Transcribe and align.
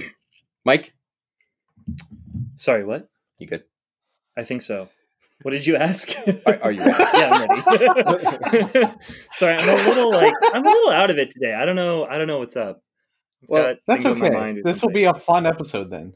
Mike, 0.64 0.94
Sorry, 2.56 2.84
what? 2.84 3.08
you 3.38 3.46
good? 3.46 3.64
I 4.36 4.44
think 4.44 4.62
so. 4.62 4.88
What 5.42 5.50
did 5.50 5.66
you 5.66 5.76
ask? 5.76 6.10
Are, 6.46 6.58
are 6.62 6.70
you 6.72 6.84
ready? 6.84 7.04
yeah, 7.14 7.30
I'm 7.32 7.48
ready. 7.66 8.92
Sorry, 9.32 9.56
I'm 9.58 9.68
a 9.68 9.88
little 9.88 10.12
like 10.12 10.32
I'm 10.54 10.64
a 10.64 10.68
little 10.68 10.92
out 10.92 11.10
of 11.10 11.18
it 11.18 11.30
today. 11.32 11.52
I 11.54 11.64
don't 11.64 11.74
know. 11.74 12.04
I 12.04 12.16
don't 12.16 12.28
know 12.28 12.38
what's 12.38 12.56
up. 12.56 12.82
I've 13.42 13.48
Well, 13.48 13.74
That's 13.88 14.04
things 14.04 14.20
my 14.20 14.26
okay. 14.28 14.36
mind 14.36 14.58
or 14.58 14.62
This 14.62 14.80
will 14.82 14.90
be 14.90 15.04
a 15.04 15.14
fun 15.14 15.46
episode 15.46 15.90
then. 15.90 16.14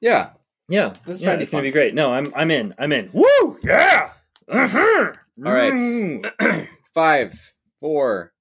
yeah. 0.00 0.30
yeah. 0.70 0.94
Let's 1.04 1.20
yeah, 1.20 1.26
try 1.28 1.36
to 1.36 1.42
it's 1.42 1.50
gonna 1.50 1.62
be 1.62 1.70
great. 1.70 1.94
No, 1.94 2.10
I'm 2.12 2.32
I'm 2.34 2.50
in. 2.50 2.74
I'm 2.78 2.92
in. 2.92 3.10
Woo! 3.12 3.58
Yeah. 3.62 4.12
Uh-huh. 4.48 5.12
All 5.44 5.52
right. 5.52 5.72
Mm. 5.72 6.68
Five, 6.94 7.52
four. 7.80 8.32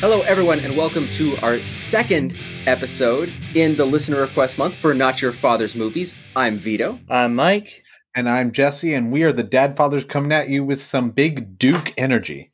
Hello, 0.00 0.20
everyone, 0.22 0.60
and 0.60 0.76
welcome 0.76 1.06
to 1.14 1.36
our 1.38 1.58
second 1.60 2.36
episode 2.66 3.32
in 3.54 3.76
the 3.76 3.84
listener 3.84 4.20
request 4.20 4.56
month 4.58 4.74
for 4.76 4.94
Not 4.94 5.20
Your 5.20 5.32
Father's 5.32 5.74
Movies. 5.74 6.14
I'm 6.36 6.56
Vito. 6.58 6.98
I'm 7.10 7.34
Mike. 7.34 7.82
And 8.14 8.28
I'm 8.28 8.52
Jesse, 8.52 8.94
and 8.94 9.10
we 9.12 9.24
are 9.24 9.32
the 9.32 9.42
Dad 9.42 9.76
Fathers 9.76 10.04
coming 10.04 10.32
at 10.32 10.48
you 10.48 10.64
with 10.64 10.80
some 10.80 11.10
big 11.10 11.58
Duke 11.58 11.92
energy. 11.96 12.52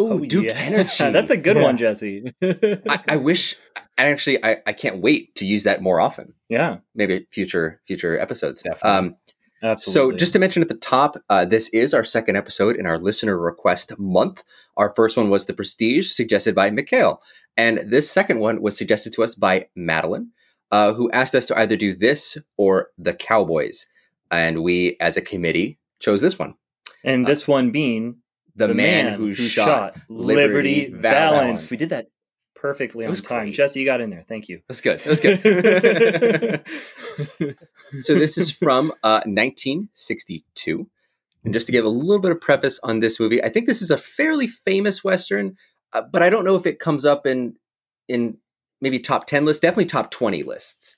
Ooh, 0.00 0.12
Oh, 0.12 0.18
Duke 0.18 0.46
yeah. 0.46 0.54
Energy. 0.54 1.10
That's 1.12 1.30
a 1.30 1.36
good 1.36 1.56
Yeah. 1.56 1.62
one, 1.62 1.76
Jesse. 1.76 2.24
I, 2.42 3.00
I 3.08 3.16
wish. 3.16 3.54
I 3.98 4.10
actually, 4.10 4.44
I, 4.44 4.56
I 4.66 4.72
can't 4.72 5.00
wait 5.00 5.34
to 5.36 5.46
use 5.46 5.64
that 5.64 5.82
more 5.82 6.00
often. 6.00 6.34
yeah, 6.48 6.78
Maybe 6.94 7.26
future 7.30 7.80
future 7.86 8.18
episodes. 8.18 8.62
Definitely. 8.62 8.90
Um, 9.10 9.16
absolutely. 9.62 10.12
So, 10.12 10.18
just 10.18 10.32
to 10.32 10.38
mention 10.38 10.62
at 10.62 10.68
the 10.68 10.76
top, 10.76 11.16
uh, 11.28 11.44
this 11.44 11.68
is 11.68 11.94
our 11.94 12.04
second 12.04 12.36
episode 12.36 12.76
in 12.76 12.86
our 12.86 12.98
listener 12.98 13.38
request 13.38 13.98
month. 13.98 14.42
Our 14.76 14.94
first 14.94 15.16
one 15.16 15.30
was 15.30 15.46
The 15.46 15.54
Prestige, 15.54 16.10
suggested 16.10 16.54
by 16.54 16.70
Mikhail. 16.70 17.22
And 17.56 17.78
this 17.90 18.10
second 18.10 18.38
one 18.38 18.62
was 18.62 18.76
suggested 18.76 19.12
to 19.14 19.22
us 19.22 19.34
by 19.34 19.66
Madeline, 19.76 20.30
uh, 20.70 20.92
who 20.94 21.10
asked 21.12 21.34
us 21.34 21.46
to 21.46 21.58
either 21.58 21.76
do 21.76 21.94
this 21.94 22.38
or 22.56 22.88
The 22.98 23.12
Cowboys. 23.12 23.86
And 24.30 24.62
we, 24.62 24.96
as 25.00 25.16
a 25.16 25.22
committee, 25.22 25.78
chose 26.00 26.20
this 26.20 26.38
one 26.38 26.54
and 27.04 27.26
this 27.26 27.46
one 27.48 27.70
being 27.70 28.16
The, 28.54 28.68
man, 28.68 29.14
who, 29.14 29.34
shot. 29.34 29.96
Liberty, 30.08 30.34
Liberty 30.34 30.90
Valance. 30.90 31.02
Valance. 31.02 31.70
We 31.70 31.76
did 31.76 31.90
that 31.90 32.08
perfectly 32.62 33.04
on 33.04 33.14
time. 33.16 33.46
great. 33.46 33.54
Jesse, 33.54 33.80
you 33.80 33.86
got 33.86 34.00
in 34.00 34.08
there. 34.08 34.24
Thank 34.26 34.48
you. 34.48 34.62
That's 34.68 34.80
good. 34.80 35.02
That's 35.04 35.20
good. 35.20 35.42
so 38.00 38.14
this 38.14 38.38
is 38.38 38.52
from 38.52 38.92
uh, 39.02 39.20
1962. 39.26 40.88
And 41.44 41.52
just 41.52 41.66
to 41.66 41.72
give 41.72 41.84
a 41.84 41.88
little 41.88 42.20
bit 42.20 42.30
of 42.30 42.40
preface 42.40 42.78
on 42.84 43.00
this 43.00 43.18
movie, 43.18 43.42
I 43.42 43.48
think 43.48 43.66
this 43.66 43.82
is 43.82 43.90
a 43.90 43.98
fairly 43.98 44.46
famous 44.46 45.02
western, 45.02 45.56
uh, 45.92 46.02
but 46.02 46.22
I 46.22 46.30
don't 46.30 46.44
know 46.44 46.54
if 46.54 46.64
it 46.64 46.78
comes 46.78 47.04
up 47.04 47.26
in 47.26 47.56
in 48.08 48.38
maybe 48.80 49.00
top 49.00 49.26
10 49.26 49.44
lists, 49.44 49.60
definitely 49.60 49.86
top 49.86 50.12
20 50.12 50.44
lists. 50.44 50.96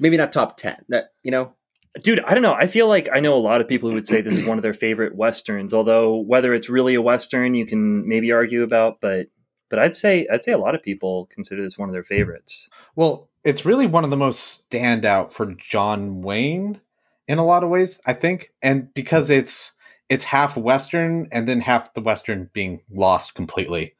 Maybe 0.00 0.16
not 0.16 0.32
top 0.32 0.56
10. 0.56 0.86
That, 0.88 1.10
you 1.22 1.30
know, 1.30 1.54
Dude, 2.02 2.20
I 2.26 2.34
don't 2.34 2.42
know. 2.42 2.54
I 2.54 2.66
feel 2.66 2.88
like 2.88 3.08
I 3.14 3.20
know 3.20 3.34
a 3.34 3.38
lot 3.38 3.60
of 3.60 3.68
people 3.68 3.88
who 3.88 3.94
would 3.94 4.06
say 4.06 4.20
this 4.20 4.34
is 4.34 4.44
one 4.44 4.58
of 4.58 4.62
their 4.62 4.74
favorite 4.74 5.14
westerns. 5.14 5.72
Although 5.72 6.16
whether 6.16 6.52
it's 6.52 6.68
really 6.68 6.96
a 6.96 7.02
western, 7.02 7.54
you 7.54 7.66
can 7.66 8.08
maybe 8.08 8.32
argue 8.32 8.64
about. 8.64 9.00
But 9.00 9.28
but 9.68 9.78
I'd 9.78 9.96
say 9.96 10.26
I'd 10.32 10.42
say 10.42 10.52
a 10.52 10.58
lot 10.58 10.74
of 10.74 10.82
people 10.82 11.26
consider 11.26 11.62
this 11.62 11.78
one 11.78 11.88
of 11.88 11.92
their 11.92 12.02
favorites. 12.02 12.68
Well, 12.96 13.28
it's 13.44 13.64
really 13.64 13.86
one 13.86 14.04
of 14.04 14.10
the 14.10 14.16
most 14.16 14.70
standout 14.70 15.32
for 15.32 15.54
John 15.54 16.22
Wayne 16.22 16.80
in 17.28 17.38
a 17.38 17.44
lot 17.44 17.64
of 17.64 17.70
ways, 17.70 18.00
I 18.06 18.12
think. 18.12 18.52
And 18.62 18.92
because 18.94 19.30
it's 19.30 19.72
it's 20.08 20.24
half 20.24 20.56
Western 20.56 21.28
and 21.32 21.48
then 21.48 21.60
half 21.60 21.94
the 21.94 22.00
Western 22.00 22.50
being 22.52 22.82
lost 22.90 23.34
completely. 23.34 23.94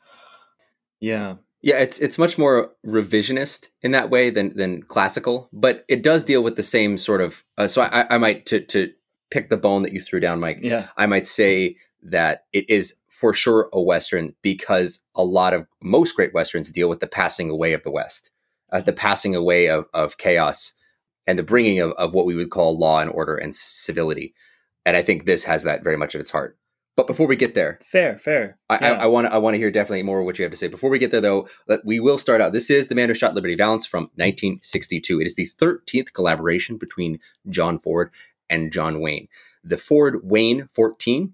Yeah, 1.01 1.37
yeah, 1.65 1.79
it's 1.79 1.99
it's 1.99 2.19
much 2.19 2.37
more 2.37 2.73
revisionist 2.87 3.69
in 3.81 3.93
that 3.93 4.11
way 4.11 4.31
than 4.31 4.55
than 4.57 4.83
classical, 4.83 5.49
but 5.51 5.85
it 5.89 6.03
does 6.03 6.25
deal 6.25 6.43
with 6.43 6.57
the 6.57 6.63
same 6.63 6.99
sort 6.99 7.23
of. 7.23 7.43
Uh, 7.57 7.69
so 7.69 7.81
I, 7.83 8.15
I 8.15 8.19
might 8.19 8.45
to 8.47 8.61
to 8.61 8.93
pick 9.31 9.49
the 9.49 9.57
bone 9.57 9.83
that 9.83 9.93
you 9.93 10.01
threw 10.01 10.21
down, 10.21 10.41
Mike. 10.41 10.59
yeah, 10.63 10.89
I 10.99 11.07
might 11.07 11.27
say 11.27 11.77
that 12.05 12.45
it 12.53 12.69
is 12.69 12.95
for 13.09 13.33
sure 13.33 13.69
a 13.73 13.81
Western 13.81 14.35
because 14.43 15.01
a 15.15 15.25
lot 15.25 15.55
of 15.55 15.67
most 15.83 16.15
great 16.15 16.35
Westerns 16.35 16.71
deal 16.71 16.89
with 16.89 17.01
the 17.01 17.07
passing 17.07 17.51
away 17.51 17.73
of 17.73 17.83
the 17.83 17.91
West, 17.91 18.31
uh, 18.73 18.83
the 18.83 18.93
passing 18.93 19.35
away 19.35 19.69
of, 19.69 19.87
of 19.95 20.19
chaos 20.19 20.75
and 21.27 21.39
the 21.39 21.43
bringing 21.43 21.81
of, 21.81 21.93
of 21.93 22.13
what 22.13 22.27
we 22.27 22.35
would 22.35 22.51
call 22.51 22.79
law 22.79 23.01
and 23.01 23.11
order 23.11 23.37
and 23.37 23.55
civility. 23.55 24.35
And 24.85 24.97
I 24.97 25.03
think 25.03 25.25
this 25.25 25.45
has 25.45 25.63
that 25.63 25.83
very 25.83 25.97
much 25.97 26.15
at 26.15 26.21
its 26.21 26.31
heart. 26.31 26.59
But 26.97 27.07
before 27.09 27.27
we 27.27 27.35
get 27.35 27.55
there, 27.55 27.81
fair, 27.83 28.19
fair. 28.19 28.57
I, 28.69 28.75
yeah. 28.75 28.93
I, 28.93 28.95
I 29.03 29.07
want 29.07 29.27
to 29.27 29.33
I 29.33 29.39
want 29.39 29.55
to 29.55 29.59
hear 29.59 29.71
definitely 29.71 30.05
more 30.05 30.21
of 30.21 30.27
what 30.27 30.39
you 30.39 30.45
have 30.45 30.53
to 30.53 30.57
say. 30.57 30.69
Before 30.69 30.91
we 30.91 31.01
get 31.01 31.11
there, 31.11 31.21
though, 31.21 31.49
we 31.85 31.99
will 31.99 32.19
start 32.19 32.41
out. 32.41 32.53
This 32.53 32.71
is 32.71 32.87
the 32.87 32.95
Man 32.95 33.09
Who 33.09 33.17
Shot 33.17 33.35
Liberty 33.35 33.57
Valance 33.57 33.85
from 33.85 34.05
1962. 34.15 35.21
It 35.21 35.27
is 35.27 35.35
the 35.35 35.51
13th 35.59 36.13
collaboration 36.13 36.77
between 36.77 37.19
John 37.49 37.81
Ford 37.81 38.13
and 38.49 38.73
John 38.73 39.01
Wayne. 39.01 39.27
The 39.65 39.79
Ford 39.79 40.21
Wayne 40.23 40.69
14 40.71 41.33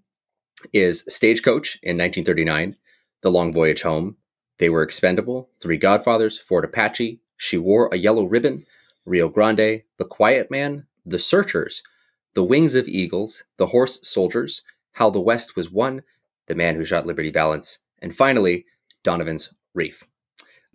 is 0.72 1.04
Stagecoach 1.08 1.78
in 1.82 1.96
1939, 1.96 2.76
The 3.22 3.30
Long 3.30 3.52
Voyage 3.52 3.82
Home, 3.82 4.16
They 4.58 4.70
Were 4.70 4.82
Expendable, 4.82 5.50
Three 5.60 5.76
Godfathers, 5.76 6.38
Fort 6.38 6.64
Apache, 6.64 7.20
She 7.36 7.56
Wore 7.56 7.88
a 7.92 7.96
Yellow 7.96 8.24
Ribbon, 8.24 8.66
Rio 9.04 9.28
Grande, 9.28 9.82
The 9.96 10.04
Quiet 10.08 10.50
Man, 10.50 10.86
The 11.04 11.18
Searchers, 11.18 11.82
The 12.34 12.44
Wings 12.44 12.74
of 12.74 12.88
Eagles, 12.88 13.44
The 13.56 13.68
Horse 13.68 13.98
Soldiers, 14.02 14.62
How 14.92 15.10
the 15.10 15.20
West 15.20 15.56
Was 15.56 15.70
Won, 15.70 16.02
The 16.46 16.54
Man 16.54 16.76
Who 16.76 16.84
Shot 16.84 17.06
Liberty 17.06 17.30
Valance, 17.30 17.78
and 18.00 18.14
finally, 18.14 18.66
Donovan's 19.02 19.52
Reef. 19.74 20.06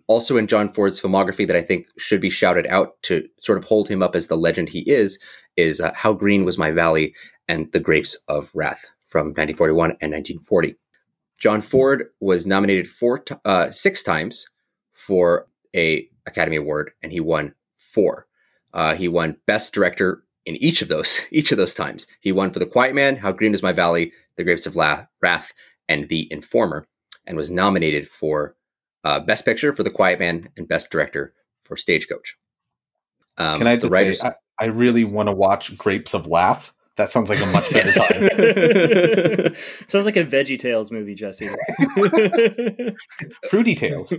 Also 0.08 0.36
in 0.36 0.46
John 0.46 0.72
Ford's 0.72 1.00
filmography 1.00 1.46
that 1.46 1.56
I 1.56 1.62
think 1.62 1.86
should 1.98 2.20
be 2.20 2.30
shouted 2.30 2.66
out 2.68 3.00
to 3.02 3.28
sort 3.40 3.58
of 3.58 3.64
hold 3.64 3.88
him 3.88 4.02
up 4.02 4.14
as 4.14 4.28
the 4.28 4.36
legend 4.36 4.68
he 4.68 4.80
is, 4.90 5.18
is 5.56 5.80
uh, 5.80 5.92
How 5.94 6.12
Green 6.12 6.44
Was 6.44 6.58
My 6.58 6.70
Valley 6.70 7.14
and 7.48 7.70
The 7.72 7.80
Grapes 7.80 8.16
of 8.28 8.50
Wrath 8.54 8.84
from 9.08 9.28
1941 9.28 9.90
and 10.00 10.12
1940. 10.12 10.76
John 11.38 11.62
Ford 11.62 12.06
was 12.20 12.46
nominated 12.46 12.88
four 12.88 13.18
t- 13.18 13.34
uh, 13.44 13.70
six 13.70 14.02
times 14.02 14.46
for 14.92 15.46
a 15.74 16.08
Academy 16.26 16.56
Award, 16.56 16.92
and 17.02 17.12
he 17.12 17.20
won 17.20 17.54
four. 17.76 18.26
Uh, 18.72 18.94
he 18.94 19.08
won 19.08 19.36
Best 19.46 19.72
Director 19.72 20.22
in 20.44 20.56
each 20.56 20.82
of 20.82 20.88
those 20.88 21.20
each 21.30 21.52
of 21.52 21.58
those 21.58 21.74
times. 21.74 22.06
He 22.20 22.32
won 22.32 22.50
for 22.50 22.58
The 22.58 22.66
Quiet 22.66 22.94
Man, 22.94 23.16
How 23.16 23.32
Green 23.32 23.54
Is 23.54 23.62
My 23.62 23.72
Valley, 23.72 24.12
The 24.36 24.44
Grapes 24.44 24.66
of 24.66 24.76
La- 24.76 25.06
Wrath, 25.20 25.52
and 25.88 26.08
The 26.08 26.30
Informer, 26.32 26.86
and 27.26 27.36
was 27.36 27.50
nominated 27.50 28.08
for 28.08 28.56
uh, 29.04 29.20
Best 29.20 29.44
Picture 29.44 29.74
for 29.76 29.82
The 29.82 29.90
Quiet 29.90 30.18
Man 30.18 30.48
and 30.56 30.66
Best 30.66 30.90
Director 30.90 31.34
for 31.64 31.76
Stagecoach. 31.76 32.36
Um, 33.36 33.58
Can 33.58 33.66
I 33.66 33.76
just 33.76 33.92
writers- 33.92 34.20
say, 34.20 34.28
I, 34.28 34.34
I 34.58 34.66
really 34.68 35.04
want 35.04 35.28
to 35.28 35.34
watch 35.34 35.76
Grapes 35.76 36.14
of 36.14 36.26
Laugh. 36.26 36.72
That 36.96 37.10
sounds 37.12 37.28
like 37.28 37.40
a 37.42 37.46
much 37.46 37.70
better 37.70 37.88
Yes. 37.88 38.08
time. 39.44 39.54
Sounds 39.86 40.06
like 40.06 40.16
a 40.16 40.24
Veggie 40.24 40.58
Tales 40.58 40.90
movie, 40.90 41.14
Jesse. 41.14 41.48
Fruity 43.50 43.74
Tales. 43.74 44.12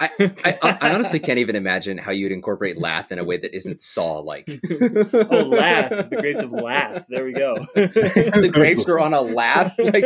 I, 0.00 0.10
I, 0.44 0.58
I 0.80 0.90
honestly 0.94 1.18
can't 1.20 1.38
even 1.38 1.54
imagine 1.54 1.98
how 1.98 2.12
you'd 2.12 2.32
incorporate 2.32 2.78
laugh 2.78 3.12
in 3.12 3.18
a 3.18 3.24
way 3.24 3.36
that 3.36 3.54
isn't 3.54 3.82
Saw 3.82 4.20
like. 4.20 4.48
oh, 4.48 5.42
laugh. 5.44 5.90
The 5.90 6.16
grapes 6.20 6.40
of 6.42 6.50
laugh. 6.52 7.04
There 7.08 7.24
we 7.26 7.32
go. 7.34 7.56
the 7.74 8.50
grapes 8.52 8.88
are 8.88 8.98
on 8.98 9.12
a 9.12 9.20
laugh. 9.20 9.74
Like, 9.78 10.04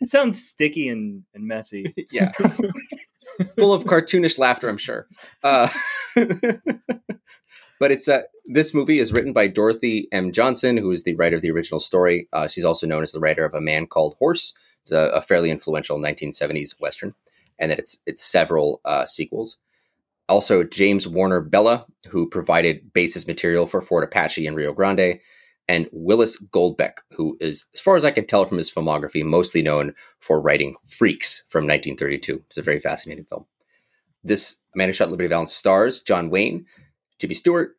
It 0.00 0.08
sounds 0.08 0.44
sticky 0.44 0.88
and, 0.88 1.22
and 1.34 1.46
messy. 1.46 1.94
yeah, 2.10 2.32
full 3.56 3.72
of 3.72 3.84
cartoonish 3.84 4.38
laughter. 4.38 4.68
I'm 4.68 4.76
sure. 4.78 5.06
Uh, 5.44 5.68
but 7.82 7.90
it's 7.90 8.06
uh, 8.06 8.22
this 8.44 8.72
movie 8.72 9.00
is 9.00 9.12
written 9.12 9.32
by 9.32 9.48
Dorothy 9.48 10.06
M. 10.12 10.30
Johnson, 10.30 10.76
who 10.76 10.92
is 10.92 11.02
the 11.02 11.16
writer 11.16 11.34
of 11.34 11.42
the 11.42 11.50
original 11.50 11.80
story. 11.80 12.28
Uh, 12.32 12.46
she's 12.46 12.64
also 12.64 12.86
known 12.86 13.02
as 13.02 13.10
the 13.10 13.18
writer 13.18 13.44
of 13.44 13.54
A 13.54 13.60
Man 13.60 13.88
Called 13.88 14.14
Horse. 14.20 14.54
It's 14.82 14.92
a, 14.92 15.10
a 15.12 15.20
fairly 15.20 15.50
influential 15.50 15.98
1970s 15.98 16.76
western, 16.78 17.12
and 17.58 17.72
that 17.72 17.80
it's 17.80 17.98
it's 18.06 18.22
several 18.22 18.80
uh, 18.84 19.04
sequels. 19.04 19.56
Also, 20.28 20.62
James 20.62 21.08
Warner 21.08 21.42
Bellah, 21.42 21.84
who 22.08 22.28
provided 22.28 22.92
basis 22.92 23.26
material 23.26 23.66
for 23.66 23.80
Fort 23.80 24.04
Apache 24.04 24.46
and 24.46 24.56
Rio 24.56 24.72
Grande, 24.72 25.18
and 25.66 25.88
Willis 25.90 26.40
Goldbeck, 26.40 26.98
who 27.10 27.36
is, 27.40 27.66
as 27.74 27.80
far 27.80 27.96
as 27.96 28.04
I 28.04 28.12
can 28.12 28.28
tell 28.28 28.44
from 28.44 28.58
his 28.58 28.70
filmography, 28.70 29.24
mostly 29.24 29.60
known 29.60 29.92
for 30.20 30.40
writing 30.40 30.76
Freaks 30.86 31.42
from 31.48 31.64
1932. 31.64 32.44
It's 32.46 32.58
a 32.58 32.62
very 32.62 32.78
fascinating 32.78 33.24
film. 33.24 33.44
This 34.22 34.58
Man 34.76 34.88
Who 34.88 34.92
Shot 34.92 35.10
Liberty 35.10 35.28
Valance 35.28 35.52
stars 35.52 36.00
John 36.00 36.30
Wayne, 36.30 36.64
Jimmy 37.22 37.34
Stewart. 37.34 37.76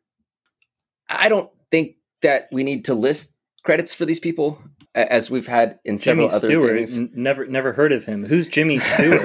I 1.08 1.28
don't 1.28 1.50
think 1.70 1.96
that 2.22 2.48
we 2.50 2.64
need 2.64 2.86
to 2.86 2.94
list 2.94 3.32
credits 3.62 3.94
for 3.94 4.06
these 4.06 4.18
people, 4.18 4.58
as 4.94 5.30
we've 5.30 5.46
had 5.46 5.78
in 5.84 5.98
Jimmy 5.98 6.26
several 6.28 6.36
other 6.36 6.48
Stewart. 6.48 6.76
things. 6.76 6.96
n- 6.98 7.10
Never 7.14 7.46
never 7.46 7.72
heard 7.74 7.92
of 7.92 8.04
him. 8.06 8.24
Who's 8.24 8.48
Jimmy 8.48 8.78
Stewart? 8.80 9.22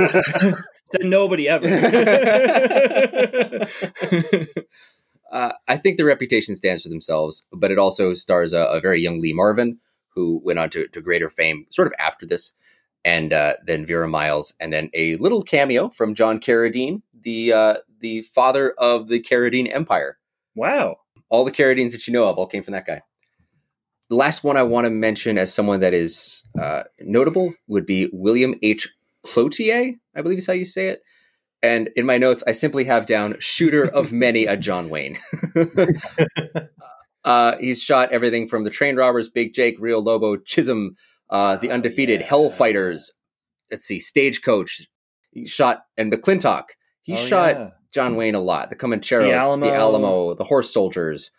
Said 0.92 1.06
nobody 1.06 1.48
ever. 1.48 1.66
Uh, 5.32 5.52
I 5.68 5.78
think 5.78 5.98
the 5.98 6.06
reputation 6.06 6.56
stands 6.56 6.82
for 6.82 6.90
themselves, 6.90 7.46
but 7.54 7.70
it 7.70 7.78
also 7.78 8.16
stars 8.16 8.52
a, 8.52 8.62
a 8.64 8.82
very 8.82 9.00
young 9.00 9.22
Lee 9.22 9.32
Marvin, 9.32 9.78
who 10.16 10.42
went 10.44 10.58
on 10.58 10.72
to, 10.72 10.88
to 10.88 11.02
greater 11.02 11.30
fame 11.30 11.68
sort 11.70 11.88
of 11.88 11.94
after 12.00 12.26
this, 12.26 12.54
and 13.06 13.32
uh, 13.32 13.54
then 13.64 13.86
Vera 13.86 14.08
Miles, 14.08 14.56
and 14.60 14.74
then 14.74 14.90
a 14.96 15.18
little 15.18 15.44
cameo 15.44 15.90
from 15.90 16.16
John 16.16 16.40
Carradine, 16.40 17.04
the 17.14 17.54
uh, 17.54 17.76
the 18.00 18.22
father 18.24 18.72
of 18.78 19.08
the 19.08 19.20
Carradine 19.22 19.74
Empire. 19.74 20.18
Wow. 20.56 20.98
All 21.30 21.46
the 21.46 21.52
Carradines 21.52 21.92
that 21.92 22.08
you 22.08 22.14
know 22.14 22.28
of 22.28 22.38
all 22.38 22.48
came 22.48 22.64
from 22.64 22.74
that 22.74 22.86
guy. 22.88 23.02
The 24.10 24.16
last 24.16 24.44
one 24.44 24.58
I 24.58 24.64
want 24.64 24.86
to 24.86 24.90
mention 24.90 25.38
as 25.38 25.54
someone 25.54 25.82
that 25.82 25.94
is 25.94 26.44
uh, 26.60 26.84
notable 27.00 27.54
would 27.68 27.86
be 27.86 28.10
William 28.12 28.56
H. 28.64 28.88
Cloutier, 29.26 29.96
I 30.16 30.22
believe 30.22 30.40
is 30.40 30.48
how 30.48 30.54
you 30.54 30.66
say 30.66 30.88
it. 30.88 31.02
And 31.62 31.90
in 31.96 32.06
my 32.06 32.18
notes, 32.18 32.44
I 32.48 32.54
simply 32.54 32.86
have 32.86 33.06
down 33.06 33.36
shooter 33.40 33.86
of 33.86 34.12
many 34.26 34.46
a 34.46 34.58
John 34.58 34.90
Wayne. 34.90 35.20
uh, 37.24 37.58
he's 37.60 37.82
shot 37.84 38.12
everything 38.12 38.48
from 38.48 38.64
the 38.64 38.70
Train 38.70 38.96
Robbers, 38.96 39.30
Big 39.30 39.54
Jake, 39.54 39.76
Rio 39.80 40.00
Lobo, 40.00 40.38
Chisum, 40.38 40.90
uh, 41.30 41.58
the 41.58 41.70
Oh, 41.70 41.74
Undefeated, 41.74 42.22
yeah. 42.22 42.28
Hellfighters. 42.28 43.12
Let's 43.70 43.86
see, 43.86 44.00
Stagecoach. 44.00 44.88
He 45.32 45.46
shot 45.48 45.82
and 45.98 46.12
McLintock. 46.12 46.64
He 47.04 47.14
Oh, 47.14 47.26
shot 47.26 47.56
yeah. 47.58 47.70
John 47.94 48.16
Wayne 48.16 48.36
a 48.36 48.40
lot. 48.40 48.70
The 48.70 48.76
Comancheros, 48.76 49.24
the 49.24 49.34
Alamo. 49.34 49.74
Alamo. 49.74 50.34
the 50.36 50.44
Horse 50.44 50.72
Soldiers. 50.74 51.32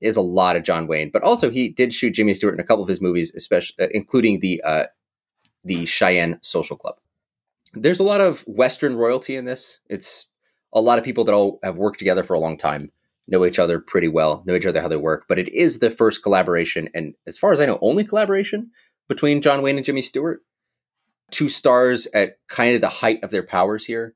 Is 0.00 0.16
a 0.16 0.22
lot 0.22 0.56
of 0.56 0.62
John 0.62 0.86
Wayne, 0.86 1.10
but 1.12 1.22
also 1.22 1.50
he 1.50 1.68
did 1.68 1.92
shoot 1.92 2.12
Jimmy 2.12 2.32
Stewart 2.32 2.54
in 2.54 2.60
a 2.60 2.64
couple 2.64 2.82
of 2.82 2.88
his 2.88 3.02
movies, 3.02 3.34
especially 3.34 3.84
uh, 3.84 3.88
including 3.90 4.40
the 4.40 4.62
uh, 4.64 4.84
the 5.62 5.84
Cheyenne 5.84 6.38
Social 6.40 6.74
Club. 6.74 6.96
There's 7.74 8.00
a 8.00 8.04
lot 8.04 8.22
of 8.22 8.40
Western 8.46 8.96
royalty 8.96 9.36
in 9.36 9.44
this. 9.44 9.78
It's 9.90 10.26
a 10.72 10.80
lot 10.80 10.98
of 10.98 11.04
people 11.04 11.24
that 11.24 11.34
all 11.34 11.58
have 11.62 11.76
worked 11.76 11.98
together 11.98 12.22
for 12.22 12.32
a 12.32 12.38
long 12.38 12.56
time, 12.56 12.90
know 13.28 13.44
each 13.44 13.58
other 13.58 13.78
pretty 13.78 14.08
well, 14.08 14.42
know 14.46 14.54
each 14.54 14.64
other 14.64 14.80
how 14.80 14.88
they 14.88 14.96
work. 14.96 15.26
But 15.28 15.38
it 15.38 15.50
is 15.50 15.80
the 15.80 15.90
first 15.90 16.22
collaboration, 16.22 16.88
and 16.94 17.14
as 17.26 17.36
far 17.36 17.52
as 17.52 17.60
I 17.60 17.66
know, 17.66 17.78
only 17.82 18.04
collaboration 18.04 18.70
between 19.06 19.42
John 19.42 19.60
Wayne 19.60 19.76
and 19.76 19.84
Jimmy 19.84 20.00
Stewart. 20.00 20.40
Two 21.30 21.50
stars 21.50 22.08
at 22.14 22.38
kind 22.48 22.74
of 22.74 22.80
the 22.80 22.88
height 22.88 23.22
of 23.22 23.30
their 23.30 23.42
powers 23.42 23.84
here. 23.84 24.14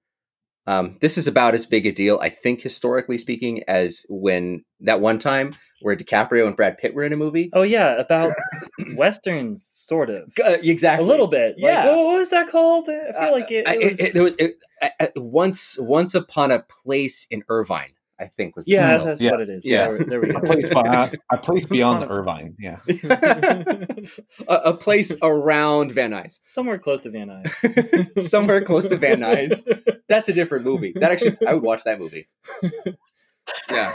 Um, 0.66 0.96
this 1.00 1.18
is 1.18 1.28
about 1.28 1.54
as 1.54 1.66
big 1.66 1.84
a 1.86 1.92
deal, 1.92 2.18
I 2.22 2.30
think, 2.30 2.62
historically 2.62 3.18
speaking, 3.18 3.62
as 3.68 4.06
when 4.08 4.64
that 4.80 5.00
one 5.00 5.18
time 5.18 5.54
where 5.82 5.94
DiCaprio 5.94 6.46
and 6.46 6.56
Brad 6.56 6.78
Pitt 6.78 6.94
were 6.94 7.02
in 7.04 7.12
a 7.12 7.16
movie. 7.16 7.50
Oh 7.52 7.62
yeah, 7.62 7.96
about 8.00 8.32
westerns, 8.96 9.66
sort 9.66 10.08
of. 10.10 10.32
Uh, 10.42 10.56
exactly. 10.62 11.04
A 11.06 11.08
little 11.08 11.26
bit. 11.26 11.56
Like, 11.58 11.72
Yeah. 11.72 11.86
what, 11.94 12.04
what 12.06 12.14
was 12.18 12.30
that 12.30 12.48
called? 12.48 12.88
I 12.88 13.12
feel 13.24 13.32
like 13.32 13.50
it, 13.50 13.66
Uh, 13.68 13.72
it 13.72 13.90
was. 13.90 14.00
it- 14.00 14.14
there 14.14 14.22
was 14.22 14.34
it, 14.38 14.54
uh, 14.82 14.88
uh, 15.00 15.06
once 15.16 15.76
once 15.78 16.14
upon 16.14 16.50
a 16.50 16.60
place 16.60 17.26
in 17.30 17.42
Irvine. 17.48 17.92
I 18.20 18.26
think 18.36 18.54
was 18.54 18.66
yeah, 18.68 18.90
title. 18.92 19.06
that's 19.06 19.20
Yeah. 19.20 19.30
what 19.32 19.40
it 19.40 19.48
is. 19.48 19.66
Yeah. 19.66 19.88
There, 19.88 19.98
there 20.04 20.20
we 20.20 20.30
A 20.30 20.32
go. 20.34 20.40
place, 20.40 20.68
by, 20.68 21.12
a 21.32 21.36
place 21.38 21.66
beyond 21.76 22.04
Upon 22.04 22.16
a- 22.16 22.20
Irvine. 22.20 22.56
Yeah. 22.60 22.78
a, 24.48 24.54
a 24.66 24.74
place 24.74 25.14
around 25.22 25.92
Van 25.92 26.12
Nuys, 26.12 26.38
Somewhere 26.46 26.78
close 26.78 27.00
to 27.00 27.10
Van 27.10 27.28
Nuys. 27.28 28.22
somewhere 28.28 28.60
close 28.60 28.86
to 28.88 28.96
Van 28.96 29.20
Nuys. 29.20 29.62
That's 30.08 30.28
a 30.28 30.32
different 30.32 30.64
movie. 30.64 30.92
That 30.94 31.10
actually, 31.12 31.32
I 31.46 31.54
would 31.54 31.62
watch 31.64 31.82
that 31.84 31.98
movie. 31.98 32.28
Yeah, 32.62 33.92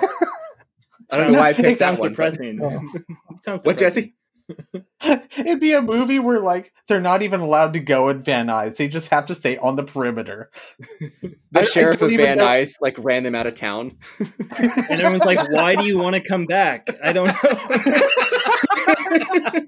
I 1.12 1.18
don't 1.18 1.32
know 1.32 1.40
why 1.40 1.50
I 1.50 1.54
picked 1.54 1.80
that 1.80 1.80
sounds 1.80 2.00
one. 2.00 2.10
but- 2.10 2.10
depressing. 2.10 2.60
sounds 3.42 3.64
What. 3.64 3.78
Jesse? 3.78 4.16
It'd 5.38 5.60
be 5.60 5.74
a 5.74 5.82
movie 5.82 6.20
where 6.20 6.40
like 6.40 6.74
they're 6.88 7.00
not 7.00 7.22
even 7.22 7.40
allowed 7.40 7.74
to 7.74 7.80
go 7.80 8.10
in 8.10 8.24
Van 8.24 8.48
Nuys; 8.48 8.78
they 8.78 8.88
just 8.88 9.10
have 9.10 9.28
to 9.28 9.36
stay 9.36 9.58
on 9.58 9.76
the 9.76 9.84
perimeter. 9.84 10.50
The 11.52 11.56
I- 11.56 11.60
I 11.62 11.64
sheriff 11.64 12.00
don't 12.00 12.08
of 12.10 12.14
even 12.14 12.26
Van 12.26 12.38
know- 12.38 12.48
Nuys 12.48 12.74
like 12.82 12.96
ran 13.00 13.24
them 13.24 13.34
out 13.36 13.48
of 13.48 13.54
town. 13.56 13.98
And 14.20 15.02
everyone's 15.02 15.26
like, 15.26 15.52
"Why 15.52 15.76
do 15.76 15.86
you 15.86 15.98
want 15.98 16.16
to 16.16 16.22
come 16.22 16.46
back?" 16.46 16.88
I 17.04 17.12
don't 17.12 17.28
know. 17.28 17.34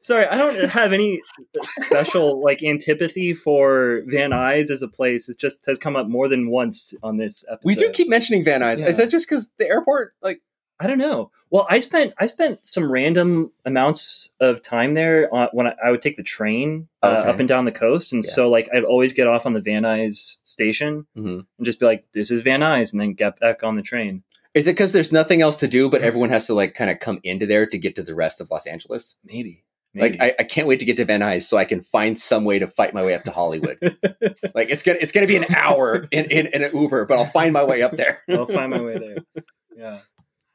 Sorry, 0.00 0.26
I 0.26 0.36
don't 0.36 0.68
have 0.68 0.92
any 0.92 1.22
special 1.62 2.42
like 2.44 2.62
antipathy 2.62 3.32
for 3.32 4.02
Van 4.06 4.32
Nuys 4.32 4.70
as 4.70 4.82
a 4.82 4.88
place. 4.88 5.30
It 5.30 5.38
just 5.38 5.64
has 5.64 5.78
come 5.78 5.96
up 5.96 6.06
more 6.08 6.28
than 6.28 6.50
once 6.50 6.92
on 7.02 7.16
this 7.16 7.42
episode. 7.50 7.64
we 7.64 7.74
do 7.74 7.88
keep 7.90 8.10
mentioning 8.10 8.44
Van 8.44 8.60
Nuys. 8.60 8.80
Yeah. 8.80 8.86
Is 8.88 8.98
that 8.98 9.08
just 9.08 9.26
because 9.26 9.50
the 9.58 9.66
airport? 9.66 10.12
Like, 10.20 10.42
I 10.84 10.86
don't 10.86 10.98
know. 10.98 11.30
Well, 11.50 11.66
I 11.70 11.78
spent 11.78 12.12
I 12.18 12.26
spent 12.26 12.66
some 12.66 12.92
random 12.92 13.50
amounts 13.64 14.28
of 14.38 14.60
time 14.62 14.92
there 14.92 15.34
uh, 15.34 15.48
when 15.52 15.66
I, 15.66 15.74
I 15.82 15.90
would 15.90 16.02
take 16.02 16.16
the 16.16 16.22
train 16.22 16.88
uh, 17.02 17.06
Okay. 17.06 17.30
up 17.30 17.38
and 17.38 17.48
down 17.48 17.64
the 17.64 17.72
coast, 17.72 18.12
and 18.12 18.22
Yeah. 18.22 18.30
so 18.32 18.50
like 18.50 18.68
I'd 18.74 18.84
always 18.84 19.14
get 19.14 19.26
off 19.26 19.46
on 19.46 19.54
the 19.54 19.60
Van 19.62 19.84
Nuys 19.84 20.40
station 20.44 21.06
mhm. 21.16 21.46
and 21.56 21.64
just 21.64 21.80
be 21.80 21.86
like, 21.86 22.04
"This 22.12 22.30
is 22.30 22.40
Van 22.40 22.60
Nuys," 22.60 22.92
and 22.92 23.00
then 23.00 23.14
get 23.14 23.40
back 23.40 23.62
on 23.62 23.76
the 23.76 23.82
train. 23.82 24.22
is 24.52 24.66
it 24.68 24.72
because 24.72 24.92
there's 24.92 25.10
nothing 25.10 25.40
else 25.42 25.58
to 25.60 25.66
do, 25.68 25.88
but 25.88 26.02
everyone 26.02 26.28
has 26.30 26.46
to 26.48 26.54
like 26.54 26.74
kind 26.74 26.90
of 26.90 27.00
come 27.00 27.18
into 27.24 27.46
there 27.46 27.66
to 27.66 27.78
get 27.78 27.96
to 27.96 28.02
the 28.02 28.14
rest 28.14 28.40
of 28.42 28.50
Los 28.50 28.66
Angeles? 28.66 29.16
Maybe. 29.24 29.64
Like, 29.96 30.16
I, 30.20 30.34
I 30.40 30.42
can't 30.42 30.66
wait 30.66 30.80
to 30.80 30.84
get 30.84 30.96
to 30.96 31.04
Van 31.04 31.20
Nuys 31.20 31.42
so 31.42 31.56
I 31.56 31.64
can 31.64 31.80
find 31.80 32.18
some 32.18 32.44
way 32.44 32.58
to 32.58 32.66
fight 32.66 32.92
my 32.94 33.02
way 33.04 33.14
up 33.14 33.22
to 33.24 33.30
Hollywood. 33.30 33.78
like, 34.54 34.68
it's 34.68 34.82
gonna 34.82 34.98
it's 35.00 35.12
gonna 35.12 35.28
be 35.28 35.36
an 35.36 35.46
hour 35.54 36.08
in, 36.10 36.24
in, 36.32 36.46
in 36.48 36.64
an 36.64 36.70
Uber, 36.74 37.04
but 37.06 37.16
I'll 37.16 37.26
find 37.26 37.52
my 37.52 37.62
way 37.62 37.80
up 37.82 37.96
there. 37.96 38.20
I'll 38.28 38.44
find 38.46 38.70
my 38.72 38.80
way 38.82 38.98
there. 38.98 39.44
Yeah. 39.76 39.98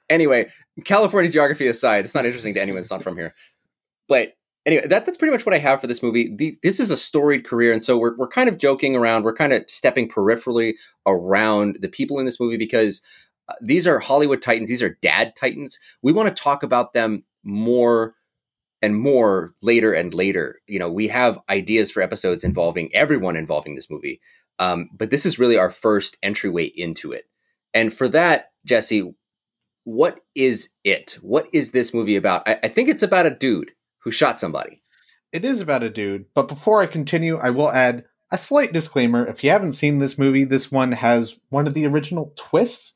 Anyway, 0.10 0.50
California 0.86 1.32
geography 1.32 1.68
aside, 1.68 2.06
it's 2.06 2.16
not 2.16 2.26
interesting 2.26 2.54
to 2.54 2.62
anyone 2.62 2.82
that's 2.82 2.92
not 2.92 3.04
from 3.04 3.18
here. 3.18 3.36
But 4.08 4.34
anyway, 4.66 4.88
that, 4.88 5.06
that's 5.06 5.18
pretty 5.18 5.32
much 5.32 5.46
what 5.46 5.56
I 5.56 5.60
have 5.60 5.82
for 5.82 5.88
this 5.88 6.04
movie. 6.04 6.36
The, 6.36 6.58
this 6.64 6.80
is 6.80 6.92
a 6.92 6.98
storied 6.98 7.46
career, 7.46 7.72
and 7.72 7.84
so 7.84 7.98
we're, 7.98 8.16
we're 8.18 8.28
kind 8.28 8.50
of 8.50 8.58
joking 8.58 8.96
around. 8.96 9.24
We're 9.24 9.36
kind 9.36 9.54
of 9.54 9.64
stepping 9.68 10.10
peripherally 10.10 10.74
around 11.06 11.78
the 11.82 11.90
people 11.90 12.20
in 12.20 12.26
this 12.26 12.40
movie 12.40 12.58
because 12.58 13.02
uh, 13.48 13.54
these 13.62 13.88
are 13.88 14.00
Hollywood 14.00 14.42
titans. 14.42 14.70
These 14.70 14.84
are 14.84 14.98
dad 15.02 15.34
titans. 15.40 15.80
We 16.02 16.12
want 16.12 16.36
to 16.36 16.44
talk 16.44 16.64
about 16.64 16.94
them 16.94 17.24
more 17.44 18.16
and 18.82 18.96
more 18.96 19.54
later 19.62 19.94
and 19.94 20.14
later. 20.14 20.60
You 20.68 20.80
know, 20.80 20.90
we 20.92 21.08
have 21.10 21.40
ideas 21.50 21.92
for 21.92 22.02
episodes 22.02 22.44
involving 22.44 22.94
everyone 22.96 23.36
involving 23.36 23.76
this 23.76 23.90
movie. 23.90 24.22
Um, 24.58 24.90
but 24.94 25.10
this 25.10 25.26
is 25.26 25.40
really 25.40 25.58
our 25.58 25.72
first 25.72 26.18
entryway 26.22 26.66
into 26.66 27.12
it. 27.12 27.26
And 27.74 27.94
for 27.94 28.10
that, 28.10 28.52
Jesse, 28.66 29.14
what 29.90 30.20
is 30.36 30.70
it? 30.84 31.18
What 31.22 31.48
is 31.52 31.72
this 31.72 31.94
movie 31.94 32.16
about? 32.16 32.48
I, 32.48 32.60
I 32.64 32.68
think 32.68 32.90
it's 32.90 33.04
about 33.04 33.26
a 33.26 33.32
dude 33.36 33.72
who 34.00 34.12
shot 34.12 34.40
somebody. 34.40 34.82
It 35.32 35.44
is 35.44 35.62
about 35.62 35.84
a 35.84 35.90
dude, 35.90 36.26
but 36.34 36.48
before 36.48 36.82
I 36.82 36.86
continue, 36.86 37.38
I 37.38 37.50
will 37.50 37.72
add 37.72 38.06
a 38.32 38.38
slight 38.38 38.72
disclaimer. 38.72 39.28
If 39.28 39.44
you 39.44 39.50
haven't 39.50 39.74
seen 39.74 39.98
this 40.00 40.18
movie, 40.18 40.44
this 40.44 40.72
one 40.72 40.92
has 40.92 41.40
one 41.50 41.68
of 41.68 41.74
the 41.74 41.86
original 41.88 42.34
twists. 42.36 42.94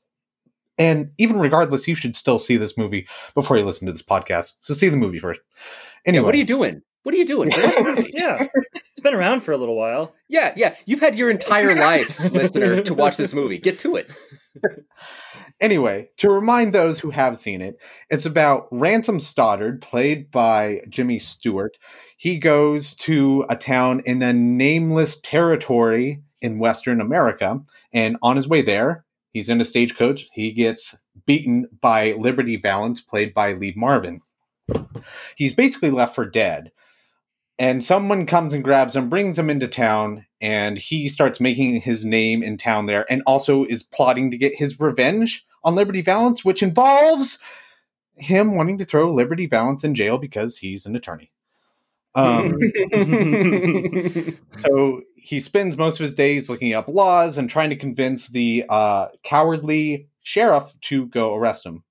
And 0.78 1.12
even 1.18 1.40
regardless, 1.40 1.88
you 1.88 1.96
should 1.96 2.16
still 2.16 2.40
see 2.40 2.58
this 2.58 2.78
movie 2.78 3.08
before 3.34 3.58
you 3.58 3.66
listen 3.66 3.86
to 3.88 3.92
this 3.92 4.02
podcast. 4.04 4.54
So 4.60 4.74
see 4.74 4.90
the 4.90 4.98
movie 4.98 5.20
first. 5.20 5.42
Anyway, 6.06 6.22
Yeah, 6.22 6.26
what 6.26 6.36
are 6.36 6.40
you 6.40 6.46
doing? 6.46 6.82
What 7.04 7.14
are 7.14 7.18
you 7.18 7.26
doing? 7.26 7.50
Watch 7.50 7.60
the 7.60 7.84
movie. 7.84 8.12
Yeah. 8.14 8.48
It's 8.76 9.00
been 9.02 9.14
around 9.14 9.42
for 9.42 9.52
a 9.52 9.58
little 9.58 9.76
while. 9.76 10.14
yeah, 10.30 10.54
yeah. 10.56 10.76
You've 10.86 11.02
had 11.02 11.16
your 11.16 11.30
entire 11.30 11.76
life, 11.76 12.20
listener, 12.32 12.82
to 12.82 12.94
watch 12.94 13.18
this 13.18 13.34
movie. 13.34 13.58
Get 13.58 13.78
to 13.80 13.98
it. 13.98 14.10
Anyway, 15.62 16.10
to 16.18 16.30
remind 16.30 16.74
those 16.74 17.00
who 17.00 17.10
have 17.10 17.38
seen 17.38 17.62
it, 17.62 17.78
it's 18.10 18.26
about 18.26 18.68
Ransom 18.72 19.20
Stoddard, 19.20 19.82
played 19.82 20.30
by 20.30 20.82
Jimmy 20.90 21.20
Stewart. 21.20 21.78
He 22.18 22.38
goes 22.38 22.94
to 22.96 23.46
a 23.50 23.56
town 23.56 24.02
in 24.06 24.22
a 24.22 24.34
nameless 24.34 25.20
territory 25.22 26.22
in 26.42 26.60
Western 26.60 27.00
America, 27.00 27.62
and 27.94 28.18
on 28.22 28.36
his 28.36 28.48
way 28.48 28.62
there, 28.62 29.06
he's 29.32 29.48
in 29.48 29.62
a 29.62 29.66
stagecoach. 29.66 30.28
He 30.34 30.52
gets 30.52 30.96
beaten 31.26 31.70
by 31.80 32.14
Liberty 32.14 32.58
Valance, 32.58 33.00
played 33.00 33.34
by 33.34 33.54
Lee 33.54 33.74
Marvin. 33.78 34.22
He's 35.36 35.54
basically 35.54 35.92
left 35.92 36.16
for 36.16 36.26
dead. 36.26 36.72
And 37.60 37.84
someone 37.84 38.26
comes 38.26 38.54
and 38.54 38.64
grabs 38.64 38.96
him, 38.96 39.10
brings 39.10 39.38
him 39.38 39.50
into 39.50 39.68
town, 39.68 40.26
and 40.44 40.78
he 40.78 41.08
starts 41.08 41.40
making 41.40 41.80
his 41.80 42.04
name 42.04 42.44
in 42.44 42.58
town 42.58 42.86
there, 42.86 43.06
and 43.10 43.24
also 43.26 43.64
is 43.64 43.82
plotting 43.82 44.30
to 44.30 44.38
get 44.38 44.54
his 44.54 44.78
revenge 44.78 45.46
on 45.64 45.74
Liberty 45.74 46.02
Valance, 46.02 46.44
which 46.44 46.62
involves 46.62 47.42
him 48.18 48.56
wanting 48.56 48.78
to 48.78 48.84
throw 48.86 49.14
Liberty 49.14 49.46
Valance 49.46 49.86
in 49.86 49.96
jail 49.96 50.18
because 50.18 50.58
he's 50.58 50.86
an 50.86 50.98
attorney. 50.98 51.32
Um, 52.14 52.60
so 54.58 55.02
he 55.16 55.40
spends 55.40 55.78
most 55.78 55.96
of 55.96 56.04
his 56.04 56.14
days 56.14 56.50
looking 56.50 56.74
up 56.74 56.90
laws 56.90 57.38
and 57.38 57.50
trying 57.50 57.70
to 57.70 57.78
convince 57.78 58.28
the 58.28 58.66
uh, 58.68 59.08
cowardly 59.24 60.10
sheriff 60.24 60.74
to 60.82 61.06
go 61.08 61.34
arrest 61.34 61.66
him. 61.66 61.86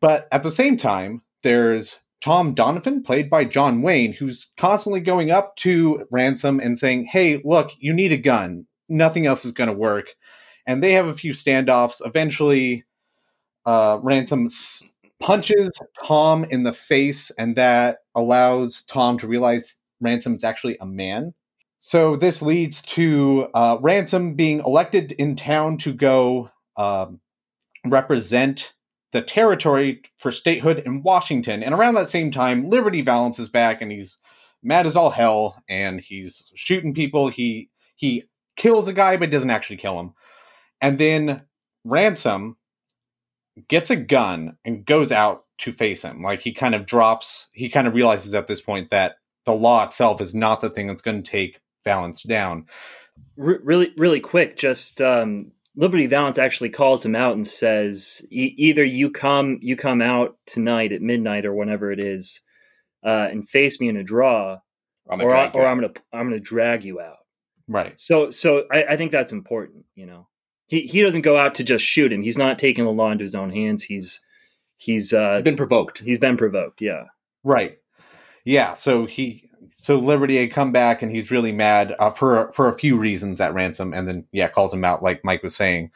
But 0.00 0.26
at 0.32 0.42
the 0.42 0.50
same 0.50 0.78
time, 0.78 1.20
there's 1.42 2.00
Tom 2.20 2.54
Doniphon, 2.54 3.04
played 3.04 3.28
by 3.30 3.44
John 3.44 3.82
Wayne, 3.82 4.12
who's 4.12 4.50
constantly 4.56 5.00
going 5.00 5.30
up 5.30 5.56
to 5.56 6.06
Ransom 6.10 6.60
and 6.60 6.78
saying, 6.78 7.06
Hey, 7.06 7.40
look, 7.44 7.72
you 7.78 7.92
need 7.92 8.12
a 8.12 8.16
gun. 8.16 8.66
Nothing 8.88 9.26
else 9.26 9.44
is 9.44 9.52
going 9.52 9.68
to 9.68 9.76
work. 9.76 10.14
And 10.66 10.82
they 10.82 10.92
have 10.92 11.06
a 11.06 11.14
few 11.14 11.32
standoffs. 11.32 12.00
Eventually, 12.04 12.84
uh, 13.64 13.98
Ransom 14.02 14.48
punches 15.20 15.70
Tom 16.04 16.44
in 16.44 16.62
the 16.62 16.72
face, 16.72 17.30
and 17.38 17.56
that 17.56 17.98
allows 18.14 18.82
Tom 18.82 19.18
to 19.18 19.26
realize 19.26 19.76
Ransom's 20.00 20.44
actually 20.44 20.76
a 20.80 20.86
man. 20.86 21.34
So 21.80 22.16
this 22.16 22.42
leads 22.42 22.82
to 22.82 23.48
uh, 23.54 23.78
Ransom 23.80 24.34
being 24.34 24.58
elected 24.60 25.12
in 25.12 25.36
town 25.36 25.78
to 25.78 25.92
go 25.92 26.50
um, 26.76 27.20
represent 27.84 28.72
the 29.12 29.22
territory 29.22 30.02
for 30.18 30.32
statehood 30.32 30.80
in 30.80 31.02
Washington. 31.02 31.62
And 31.62 31.74
around 31.74 31.94
that 31.94 32.10
same 32.10 32.30
time, 32.30 32.68
Liberty 32.68 33.02
Valance 33.02 33.38
is 33.38 33.48
back 33.48 33.80
and 33.80 33.90
he's 33.90 34.18
mad 34.62 34.86
as 34.86 34.96
all 34.96 35.10
hell 35.10 35.62
and 35.68 36.00
he's 36.00 36.50
shooting 36.54 36.94
people. 36.94 37.28
He 37.28 37.70
he 37.94 38.24
kills 38.56 38.88
a 38.88 38.92
guy 38.92 39.16
but 39.16 39.30
doesn't 39.30 39.50
actually 39.50 39.76
kill 39.76 39.98
him. 40.00 40.12
And 40.80 40.98
then 40.98 41.42
Ransom 41.84 42.56
gets 43.68 43.90
a 43.90 43.96
gun 43.96 44.58
and 44.64 44.84
goes 44.84 45.12
out 45.12 45.44
to 45.58 45.72
face 45.72 46.02
him. 46.02 46.20
Like 46.20 46.42
he 46.42 46.52
kind 46.52 46.74
of 46.74 46.86
drops, 46.86 47.48
he 47.52 47.68
kind 47.68 47.86
of 47.86 47.94
realizes 47.94 48.34
at 48.34 48.46
this 48.46 48.60
point 48.60 48.90
that 48.90 49.16
the 49.44 49.54
law 49.54 49.84
itself 49.84 50.20
is 50.20 50.34
not 50.34 50.60
the 50.60 50.70
thing 50.70 50.86
that's 50.86 51.02
going 51.02 51.22
to 51.22 51.30
take 51.30 51.60
Valance 51.84 52.22
down. 52.24 52.66
R- 53.38 53.60
really, 53.62 53.92
really 53.96 54.20
quick, 54.20 54.56
just 54.56 55.00
um, 55.00 55.52
Liberty 55.76 56.06
Valance 56.06 56.38
actually 56.38 56.70
calls 56.70 57.04
him 57.04 57.14
out 57.14 57.36
and 57.36 57.46
says, 57.46 58.26
e- 58.30 58.54
either 58.56 58.82
you 58.82 59.10
come, 59.10 59.58
you 59.60 59.76
come 59.76 60.00
out 60.00 60.36
tonight 60.46 60.92
at 60.92 61.02
midnight 61.02 61.44
or 61.44 61.54
whenever 61.54 61.92
it 61.92 62.00
is, 62.00 62.40
uh, 63.04 63.28
and 63.30 63.46
face 63.46 63.78
me 63.78 63.88
in 63.88 63.96
a 63.96 64.02
draw, 64.02 64.58
I'm 65.08 65.20
or, 65.20 65.36
I, 65.36 65.48
or. 65.50 65.66
I'm 65.66 65.76
gonna, 65.78 65.92
I'm 66.12 66.28
gonna 66.28 66.40
drag 66.40 66.84
you 66.84 67.00
out. 67.00 67.18
Right. 67.68 67.98
So, 67.98 68.30
so 68.30 68.64
I, 68.72 68.84
I 68.84 68.96
think 68.96 69.12
that's 69.12 69.32
important. 69.32 69.84
You 69.94 70.06
know, 70.06 70.28
he 70.66 70.82
he 70.82 71.02
doesn't 71.02 71.22
go 71.22 71.36
out 71.36 71.56
to 71.56 71.64
just 71.64 71.84
shoot 71.84 72.12
him. 72.12 72.22
He's 72.22 72.38
not 72.38 72.58
taking 72.58 72.84
the 72.84 72.90
law 72.90 73.10
into 73.10 73.24
his 73.24 73.34
own 73.34 73.50
hands. 73.50 73.82
He's 73.82 74.20
he's 74.76 75.12
uh, 75.12 75.34
I've 75.38 75.44
been 75.44 75.56
provoked. 75.56 75.98
he's 75.98 76.18
been 76.18 76.36
provoked. 76.36 76.80
Yeah. 76.80 77.04
Right. 77.44 77.78
Yeah. 78.44 78.74
So 78.74 79.06
he, 79.06 79.45
so 79.86 80.00
Liberty 80.00 80.36
had 80.36 80.50
come 80.50 80.72
back 80.72 81.00
and 81.00 81.12
he's 81.12 81.30
really 81.30 81.52
mad 81.52 81.94
uh, 82.00 82.10
for 82.10 82.50
for 82.52 82.66
a 82.68 82.76
few 82.76 82.98
reasons 82.98 83.40
at 83.40 83.54
Ransom, 83.54 83.94
and 83.94 84.08
then 84.08 84.26
yeah, 84.32 84.48
calls 84.48 84.74
him 84.74 84.84
out 84.84 85.00
like 85.00 85.24
Mike 85.24 85.44
was 85.44 85.54
saying. 85.54 85.92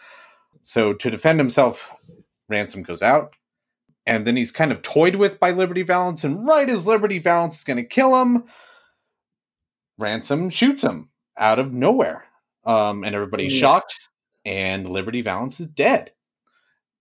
So 0.63 0.93
to 0.93 1.11
defend 1.11 1.41
himself, 1.41 1.91
Ransom 2.49 2.85
goes 2.85 3.03
out, 3.03 3.35
and 4.07 4.25
then 4.25 4.37
he's 4.37 4.53
kind 4.53 4.71
of 4.71 4.83
toyed 4.83 5.17
with 5.17 5.41
by 5.41 5.51
Liberty 5.51 5.83
Valance, 5.83 6.23
and 6.23 6.47
right 6.47 6.71
as 6.71 6.87
Liberty 6.87 7.19
Valance 7.19 7.59
is 7.59 7.65
going 7.65 7.79
to 7.79 7.83
kill 7.83 8.15
him, 8.23 8.45
Ransom 9.99 10.51
shoots 10.51 10.83
him 10.83 11.11
out 11.37 11.59
of 11.59 11.73
nowhere, 11.73 12.27
um, 12.65 13.03
and 13.03 13.13
everybody's 13.13 13.53
Yeah. 13.55 13.61
shocked, 13.61 13.99
and 14.45 14.89
Liberty 14.89 15.21
Valance 15.21 15.59
is 15.59 15.67
dead. 15.67 16.13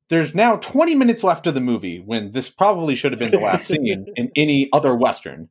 There's 0.10 0.34
now 0.34 0.56
20 0.56 0.96
minutes 0.96 1.24
left 1.24 1.46
of 1.46 1.54
the 1.54 1.62
movie 1.62 2.00
when 2.00 2.32
this 2.32 2.50
probably 2.50 2.96
should 2.96 3.12
have 3.12 3.20
been 3.20 3.30
the 3.30 3.40
last 3.40 3.68
scene 3.68 4.08
in 4.16 4.32
any 4.36 4.70
other 4.74 4.96
Western. 4.96 5.50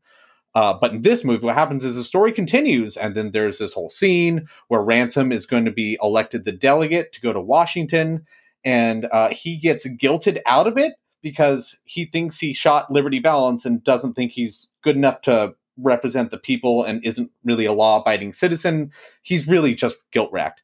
Uh, 0.54 0.74
but 0.80 0.92
in 0.92 1.02
this 1.02 1.24
movie, 1.24 1.44
what 1.44 1.54
happens 1.54 1.84
is 1.84 1.96
the 1.96 2.04
story 2.04 2.32
continues, 2.32 2.96
and 2.96 3.14
then 3.14 3.30
there's 3.30 3.58
this 3.58 3.72
whole 3.72 3.90
scene 3.90 4.48
where 4.68 4.80
Ransom 4.80 5.30
is 5.30 5.46
going 5.46 5.66
to 5.66 5.70
be 5.70 5.98
elected 6.02 6.44
the 6.44 6.52
delegate 6.52 7.12
to 7.12 7.20
go 7.20 7.32
to 7.32 7.40
Washington, 7.40 8.24
and 8.64 9.06
uh, 9.12 9.28
he 9.28 9.56
gets 9.56 9.86
guilted 9.86 10.38
out 10.46 10.66
of 10.66 10.76
it 10.78 10.94
because 11.22 11.76
he 11.84 12.04
thinks 12.04 12.38
he 12.38 12.52
shot 12.52 12.90
Liberty 12.90 13.20
Valance 13.20 13.64
and 13.64 13.84
doesn't 13.84 14.14
think 14.14 14.32
he's 14.32 14.68
good 14.82 14.96
enough 14.96 15.20
to 15.22 15.54
represent 15.76 16.30
the 16.30 16.38
people 16.38 16.82
and 16.84 17.04
isn't 17.04 17.30
really 17.44 17.64
a 17.64 17.72
law 17.72 18.00
abiding 18.00 18.32
citizen. 18.32 18.90
He's 19.22 19.48
really 19.48 19.74
just 19.74 20.10
guilt 20.10 20.30
racked. 20.32 20.62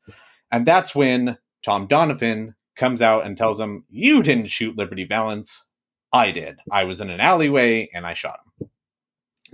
And 0.50 0.67
that's 0.67 0.95
when 0.95 1.38
Tom 1.64 1.88
Doniphon 1.88 2.55
comes 2.76 3.00
out 3.00 3.26
and 3.26 3.37
tells 3.37 3.61
him, 3.61 3.85
You 3.88 4.23
didn't 4.23 4.49
shoot 4.49 4.76
Liberty 4.76 5.05
Valance. 5.05 5.64
I 6.12 6.31
did. 6.31 6.61
I 6.71 6.85
was 6.85 7.00
in 7.00 7.11
an 7.11 7.21
alleyway 7.21 7.91
and 7.93 8.07
I 8.07 8.14
shot 8.14 8.41
him. 8.45 8.53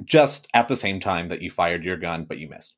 Just 0.04 0.48
at 0.54 0.68
the 0.68 0.76
same 0.76 1.00
time 1.00 1.28
that 1.28 1.42
you 1.42 1.50
fired 1.50 1.84
your 1.84 1.96
gun, 1.96 2.24
but 2.24 2.38
you 2.38 2.48
missed. 2.48 2.74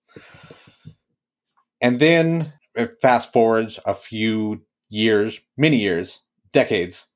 And 1.80 2.00
then 2.00 2.52
fast 3.00 3.32
forward 3.32 3.76
a 3.84 3.94
few 3.94 4.62
years, 4.88 5.40
many 5.56 5.78
years, 5.78 6.20
decades. 6.52 7.08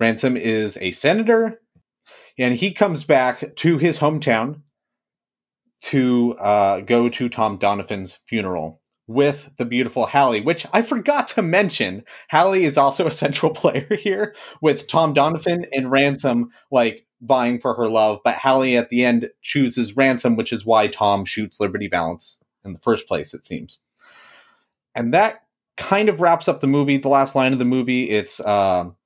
Ransom 0.00 0.36
is 0.36 0.76
a 0.80 0.92
senator, 0.92 1.60
and 2.38 2.54
he 2.54 2.72
comes 2.72 3.04
back 3.04 3.54
to 3.56 3.78
his 3.78 3.98
hometown 3.98 4.62
to 5.82 6.34
uh, 6.38 6.80
go 6.80 7.08
to 7.08 7.28
Tom 7.28 7.58
Doniphon's 7.58 8.18
funeral 8.26 8.80
with 9.06 9.50
the 9.58 9.64
beautiful 9.64 10.06
Hallie, 10.06 10.40
which 10.40 10.66
I 10.72 10.82
forgot 10.82 11.28
to 11.28 11.42
mention. 11.42 12.04
Hallie 12.30 12.64
is 12.64 12.78
also 12.78 13.06
a 13.06 13.10
central 13.24 13.52
player 13.52 13.94
here 13.96 14.34
with 14.62 14.88
Tom 14.88 15.14
Doniphon 15.14 15.66
and 15.72 15.90
Ransom 15.90 16.50
like 16.70 17.06
vying 17.24 17.58
for 17.58 17.74
her 17.74 17.88
love, 17.88 18.20
but 18.24 18.36
Hallie 18.36 18.76
at 18.76 18.90
the 18.90 19.04
end 19.04 19.30
chooses 19.42 19.96
Ransom, 19.96 20.36
which 20.36 20.52
is 20.52 20.64
why 20.64 20.86
Tom 20.88 21.24
shoots 21.24 21.60
Liberty 21.60 21.88
Valance 21.88 22.38
in 22.64 22.72
the 22.72 22.78
first 22.78 23.06
place, 23.08 23.34
it 23.34 23.46
seems. 23.46 23.78
And 24.94 25.12
that 25.12 25.42
kind 25.76 26.08
of 26.08 26.20
wraps 26.20 26.48
up 26.48 26.60
the 26.60 26.66
movie. 26.66 26.98
The 26.98 27.08
last 27.08 27.34
line 27.34 27.52
of 27.52 27.58
the 27.58 27.64
movie, 27.64 28.10
it's 28.10 28.40
um 28.40 28.96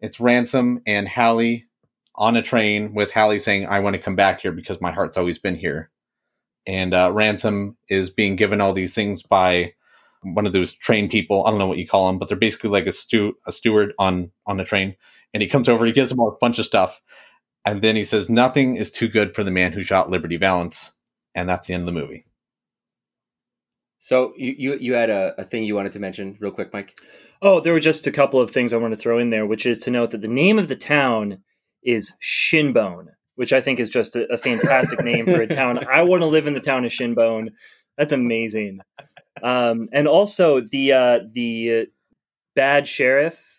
it's 0.00 0.20
Ransom 0.20 0.82
and 0.86 1.08
Hallie 1.08 1.66
on 2.14 2.36
a 2.36 2.42
train 2.42 2.94
with 2.94 3.10
Hallie 3.10 3.38
saying, 3.38 3.66
I 3.66 3.80
want 3.80 3.94
to 3.94 4.02
come 4.02 4.16
back 4.16 4.40
here 4.40 4.52
because 4.52 4.80
my 4.80 4.92
heart's 4.92 5.16
always 5.16 5.38
been 5.38 5.56
here. 5.56 5.90
And 6.66 6.94
uh, 6.94 7.10
Ransom 7.12 7.76
is 7.88 8.10
being 8.10 8.36
given 8.36 8.60
all 8.60 8.72
these 8.72 8.94
things 8.94 9.22
by 9.22 9.74
one 10.22 10.46
of 10.46 10.52
those 10.52 10.72
train 10.72 11.08
people. 11.08 11.44
I 11.44 11.50
don't 11.50 11.58
know 11.58 11.66
what 11.66 11.78
you 11.78 11.86
call 11.86 12.06
them, 12.06 12.18
but 12.18 12.28
they're 12.28 12.36
basically 12.36 12.70
like 12.70 12.86
a, 12.86 12.92
stu- 12.92 13.36
a 13.46 13.52
steward 13.52 13.92
on, 13.98 14.30
on 14.46 14.56
the 14.56 14.64
train. 14.64 14.94
And 15.32 15.42
he 15.42 15.48
comes 15.48 15.68
over, 15.68 15.84
he 15.84 15.92
gives 15.92 16.12
all 16.12 16.28
a 16.28 16.38
bunch 16.40 16.58
of 16.58 16.64
stuff. 16.64 17.00
And 17.64 17.82
then 17.82 17.96
he 17.96 18.04
says, 18.04 18.28
Nothing 18.28 18.76
is 18.76 18.90
too 18.90 19.08
good 19.08 19.34
for 19.34 19.44
the 19.44 19.50
man 19.50 19.72
who 19.72 19.82
shot 19.82 20.10
Liberty 20.10 20.36
Valance. 20.36 20.92
And 21.34 21.48
that's 21.48 21.66
the 21.66 21.74
end 21.74 21.82
of 21.82 21.86
the 21.86 22.00
movie. 22.00 22.26
So 23.98 24.34
you, 24.36 24.54
you 24.58 24.74
you 24.74 24.92
had 24.92 25.08
a, 25.08 25.34
a 25.38 25.44
thing 25.44 25.64
you 25.64 25.74
wanted 25.74 25.92
to 25.92 25.98
mention 25.98 26.36
real 26.38 26.52
quick, 26.52 26.74
Mike. 26.74 26.98
Oh, 27.40 27.60
there 27.60 27.72
were 27.72 27.80
just 27.80 28.06
a 28.06 28.12
couple 28.12 28.38
of 28.38 28.50
things 28.50 28.72
I 28.72 28.76
want 28.76 28.92
to 28.92 29.00
throw 29.00 29.18
in 29.18 29.30
there, 29.30 29.46
which 29.46 29.64
is 29.64 29.78
to 29.78 29.90
note 29.90 30.10
that 30.10 30.20
the 30.20 30.28
name 30.28 30.58
of 30.58 30.68
the 30.68 30.76
town 30.76 31.38
is 31.82 32.12
Shinbone, 32.20 33.08
which 33.36 33.54
I 33.54 33.62
think 33.62 33.80
is 33.80 33.88
just 33.88 34.14
a, 34.14 34.30
a 34.30 34.36
fantastic 34.36 35.02
name 35.02 35.24
for 35.24 35.40
a 35.40 35.46
town. 35.46 35.86
I 35.90 36.02
want 36.02 36.20
to 36.20 36.26
live 36.26 36.46
in 36.46 36.52
the 36.52 36.60
town 36.60 36.84
of 36.84 36.92
Shinbone. 36.92 37.52
That's 37.96 38.12
amazing. 38.12 38.80
Um, 39.42 39.88
and 39.90 40.06
also 40.06 40.60
the 40.60 40.92
uh, 40.92 41.20
the 41.32 41.86
bad 42.54 42.86
sheriff 42.86 43.53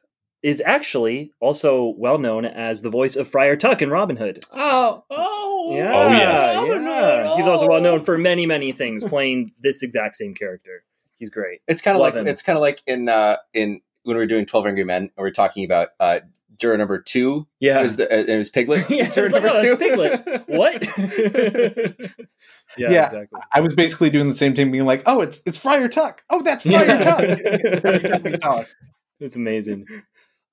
is 0.46 0.62
actually 0.64 1.32
also 1.40 1.96
well 1.98 2.20
known 2.20 2.46
as 2.46 2.84
the 2.84 2.90
voice 2.92 3.16
of 3.16 3.28
Friar 3.28 3.56
Tuck 3.56 3.82
in 3.82 3.90
Robin 3.90 4.16
Hood. 4.16 4.44
Oh, 4.52 5.04
oh, 5.10 5.76
Yeah, 5.76 5.92
Oh, 5.92 6.12
yes. 6.12 6.84
yeah. 6.84 7.36
He's 7.36 7.48
also 7.48 7.68
well 7.68 7.82
known 7.82 8.00
for 8.02 8.16
many, 8.16 8.46
many 8.46 8.72
things, 8.72 9.04
playing 9.04 9.54
this 9.60 9.82
exact 9.82 10.16
same 10.16 10.36
character. 10.36 10.84
He's 11.18 11.32
great. 11.32 11.62
It's 11.68 11.82
kind 11.82 11.96
of 11.98 12.02
like 12.02 12.14
him. 12.14 12.28
it's 12.28 12.44
kind 12.44 12.56
of 12.58 12.62
like 12.62 12.84
in 12.86 13.10
uh 13.10 13.38
in 13.56 13.82
when 14.04 14.18
we 14.18 14.22
were 14.22 14.28
doing 14.28 14.46
Twelve 14.46 14.68
Angry 14.68 14.84
Men, 14.84 15.04
and 15.04 15.12
we 15.18 15.24
are 15.28 15.32
talking 15.32 15.66
about 15.66 15.90
uh 16.00 16.20
juror 16.60 16.78
number 16.78 17.00
two. 17.02 17.48
Yeah. 17.60 17.80
It 17.80 17.84
was 17.84 17.96
the 17.96 18.06
uh, 18.14 18.24
it 18.32 18.38
was 18.38 18.50
Piglet. 18.52 18.88
Yeah, 18.92 19.10
juror 19.10 19.26
it's 19.26 19.34
like, 19.34 19.44
number 19.44 19.50
oh, 19.58 19.62
two. 19.64 19.78
Piglet. 19.78 20.44
What? 20.48 20.84
yeah, 22.78 22.92
Yeah. 22.92 23.06
exactly. 23.08 23.40
I 23.52 23.62
was 23.62 23.74
basically 23.74 24.12
doing 24.12 24.30
the 24.30 24.36
same 24.36 24.56
thing, 24.56 24.70
being 24.72 24.86
like, 24.86 25.02
"Oh, 25.08 25.22
it's 25.22 25.42
it's 25.48 25.58
Friar 25.58 25.88
Tuck. 25.88 26.24
Oh, 26.30 26.44
that's 26.44 26.62
Friar 26.70 26.86
Yeah. 26.86 27.00
Tuck." 27.00 27.22
Every 27.84 28.10
time 28.10 28.24
we 28.24 28.38
talk. 28.38 28.68
It's 29.20 29.36
amazing. 29.36 29.88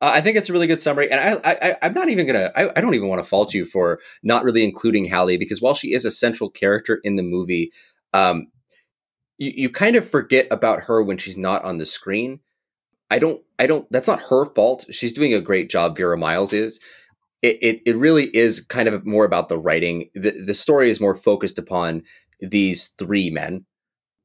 Uh, 0.02 0.10
I 0.14 0.20
think 0.20 0.36
it's 0.36 0.50
a 0.50 0.52
really 0.52 0.66
good 0.66 0.80
summary, 0.80 1.08
and 1.12 1.20
I, 1.20 1.52
I, 1.52 1.76
I'm 1.80 1.94
not 1.94 2.10
even 2.10 2.26
gonna. 2.26 2.50
I, 2.56 2.70
I 2.76 2.80
don't 2.80 2.94
even 2.94 3.08
want 3.08 3.22
to 3.22 3.28
fault 3.28 3.54
you 3.54 3.64
for 3.64 4.00
not 4.24 4.42
really 4.42 4.64
including 4.64 5.08
Hallie 5.08 5.38
because 5.38 5.62
while 5.62 5.74
she 5.74 5.92
is 5.92 6.04
a 6.04 6.10
central 6.10 6.50
character 6.50 7.00
in 7.04 7.14
the 7.14 7.22
movie, 7.22 7.72
um, 8.12 8.48
you, 9.38 9.52
you 9.54 9.70
kind 9.70 9.94
of 9.94 10.08
forget 10.10 10.48
about 10.50 10.80
her 10.80 11.04
when 11.04 11.18
she's 11.18 11.38
not 11.38 11.64
on 11.64 11.78
the 11.78 11.86
screen. 11.86 12.40
I 13.12 13.20
don't. 13.20 13.40
I 13.60 13.68
don't. 13.68 13.86
That's 13.92 14.08
not 14.08 14.22
her 14.28 14.46
fault. 14.54 14.86
She's 14.90 15.12
doing 15.12 15.34
a 15.34 15.40
great 15.40 15.70
job. 15.70 15.96
Vera 15.96 16.18
Miles 16.18 16.52
is. 16.52 16.80
It, 17.40 17.58
it, 17.62 17.82
it 17.86 17.96
really 17.96 18.26
is 18.36 18.60
kind 18.60 18.88
of 18.88 19.06
more 19.06 19.24
about 19.24 19.48
the 19.48 19.58
writing. 19.58 20.10
The, 20.14 20.32
the 20.46 20.54
story 20.54 20.90
is 20.90 21.00
more 21.00 21.14
focused 21.14 21.58
upon 21.58 22.02
these 22.40 22.88
three 22.98 23.30
men 23.30 23.66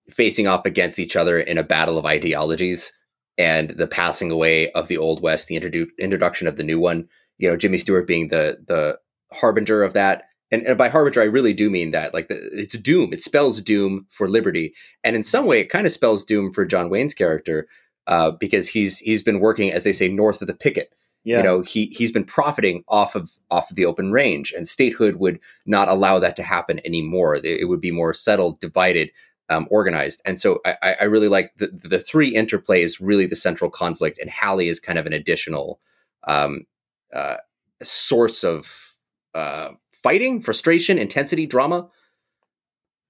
facing 0.09 0.47
off 0.47 0.65
against 0.65 0.97
each 0.97 1.15
other 1.15 1.39
in 1.39 1.59
a 1.59 1.63
battle 1.63 1.99
of 1.99 2.05
ideologies 2.05 2.91
and 3.37 3.71
the 3.71 3.87
passing 3.87 4.31
away 4.31 4.71
of 4.71 4.87
the 4.87 4.97
old 4.97 5.21
west, 5.21 5.47
the 5.47 5.59
introdu- 5.59 5.89
introduction 5.99 6.47
of 6.47 6.57
the 6.57 6.63
new 6.63 6.79
one. 6.79 7.07
You 7.37 7.49
know, 7.49 7.57
Jimmy 7.57 7.77
Stewart 7.77 8.07
being 8.07 8.29
the 8.29 8.57
the 8.65 8.99
harbinger 9.31 9.83
of 9.83 9.93
that. 9.93 10.23
And, 10.49 10.65
and 10.65 10.77
by 10.77 10.87
harbinger, 10.87 11.21
I 11.21 11.25
really 11.25 11.53
do 11.53 11.69
mean 11.69 11.91
that. 11.91 12.13
Like, 12.13 12.29
the, 12.29 12.39
it's 12.53 12.77
doom. 12.77 13.11
It 13.11 13.21
spells 13.21 13.59
doom 13.59 14.05
for 14.09 14.29
liberty, 14.29 14.73
and 15.03 15.15
in 15.15 15.23
some 15.23 15.45
way, 15.45 15.59
it 15.59 15.69
kind 15.69 15.85
of 15.85 15.91
spells 15.91 16.23
doom 16.23 16.53
for 16.53 16.65
John 16.65 16.89
Wayne's 16.89 17.13
character 17.13 17.67
uh, 18.07 18.31
because 18.31 18.69
he's 18.69 18.99
he's 18.99 19.21
been 19.21 19.41
working, 19.41 19.71
as 19.73 19.83
they 19.83 19.91
say, 19.91 20.07
north 20.07 20.41
of 20.41 20.47
the 20.47 20.53
picket. 20.53 20.93
Yeah. 21.25 21.37
You 21.37 21.43
know, 21.43 21.61
he 21.61 21.87
he's 21.87 22.13
been 22.13 22.23
profiting 22.23 22.85
off 22.87 23.13
of 23.13 23.31
off 23.51 23.69
of 23.69 23.75
the 23.75 23.85
open 23.85 24.13
range, 24.13 24.53
and 24.53 24.65
statehood 24.65 25.17
would 25.17 25.41
not 25.65 25.89
allow 25.89 26.17
that 26.19 26.37
to 26.37 26.43
happen 26.43 26.79
anymore. 26.85 27.35
It, 27.35 27.43
it 27.43 27.65
would 27.65 27.81
be 27.81 27.91
more 27.91 28.13
settled, 28.13 28.61
divided, 28.61 29.11
um, 29.49 29.67
organized. 29.71 30.21
And 30.25 30.39
so 30.39 30.59
I, 30.65 30.95
I- 31.01 31.03
really 31.05 31.27
like 31.29 31.51
the, 31.57 31.67
the 31.67 31.99
three 31.99 32.35
interplay 32.35 32.81
is 32.81 32.99
really 33.01 33.25
the 33.25 33.35
central 33.35 33.69
conflict, 33.69 34.19
and 34.19 34.29
Hallie 34.29 34.67
is 34.69 34.79
kind 34.79 34.99
of 34.99 35.05
an 35.05 35.13
additional 35.13 35.79
um, 36.27 36.65
uh, 37.13 37.37
source 37.83 38.43
of 38.43 38.93
uh, 39.33 39.69
fighting, 40.03 40.41
frustration, 40.41 40.97
intensity, 40.97 41.45
drama. 41.45 41.87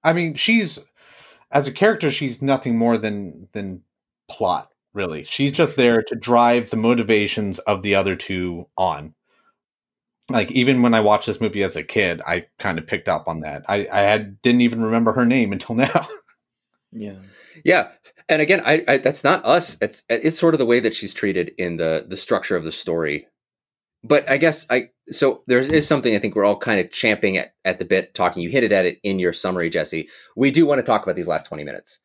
I 0.04 0.12
mean, 0.12 0.34
she's 0.34 0.78
as 1.50 1.66
a 1.66 1.72
character, 1.72 2.10
she's 2.10 2.42
nothing 2.42 2.76
more 2.78 2.98
than 2.98 3.48
than 3.52 3.82
plot. 4.28 4.70
really. 4.94 5.24
She's 5.24 5.52
just 5.52 5.76
there 5.76 6.02
to 6.02 6.14
drive 6.14 6.70
the 6.70 6.76
motivations 6.76 7.58
of 7.60 7.82
the 7.82 7.94
other 7.94 8.16
two 8.16 8.68
on. 8.76 9.14
Like 10.30 10.50
even 10.52 10.82
when 10.82 10.92
I 10.94 11.00
watched 11.00 11.26
this 11.26 11.40
movie 11.40 11.62
as 11.62 11.76
a 11.76 11.82
kid, 11.82 12.20
I 12.26 12.46
kind 12.58 12.78
of 12.78 12.86
picked 12.86 13.08
up 13.08 13.28
on 13.28 13.40
that. 13.40 13.64
I, 13.68 13.88
I 13.90 14.02
had, 14.02 14.42
didn't 14.42 14.60
even 14.60 14.82
remember 14.84 15.12
her 15.12 15.24
name 15.24 15.52
until 15.52 15.74
now. 15.86 16.06
Yeah. 16.92 17.16
Yeah, 17.64 17.88
and 18.28 18.40
again, 18.40 18.62
I, 18.64 18.84
I, 18.88 18.96
that's 18.98 19.24
not 19.24 19.44
us. 19.44 19.76
It's 19.80 20.04
it's 20.08 20.38
sort 20.38 20.54
of 20.54 20.58
the 20.58 20.66
way 20.66 20.80
that 20.80 20.94
she's 20.94 21.14
treated 21.14 21.52
in 21.58 21.76
the 21.76 22.04
the 22.08 22.16
structure 22.16 22.56
of 22.56 22.64
the 22.64 22.72
story. 22.72 23.26
But 24.04 24.30
I 24.30 24.36
guess 24.36 24.66
I 24.70 24.90
so 25.08 25.42
there 25.46 25.58
is 25.58 25.86
something 25.86 26.14
I 26.14 26.18
think 26.18 26.34
we're 26.34 26.44
all 26.44 26.56
kind 26.56 26.80
of 26.80 26.92
champing 26.92 27.36
at, 27.36 27.54
at 27.64 27.78
the 27.78 27.84
bit 27.84 28.14
talking. 28.14 28.42
You 28.42 28.50
hit 28.50 28.64
it 28.64 28.72
at 28.72 28.86
it 28.86 28.98
in 29.02 29.18
your 29.18 29.32
summary, 29.32 29.70
Jesse. 29.70 30.08
We 30.36 30.50
do 30.50 30.66
want 30.66 30.78
to 30.78 30.84
talk 30.84 31.02
about 31.02 31.16
these 31.16 31.28
last 31.28 31.46
twenty 31.46 31.64
minutes. 31.64 31.98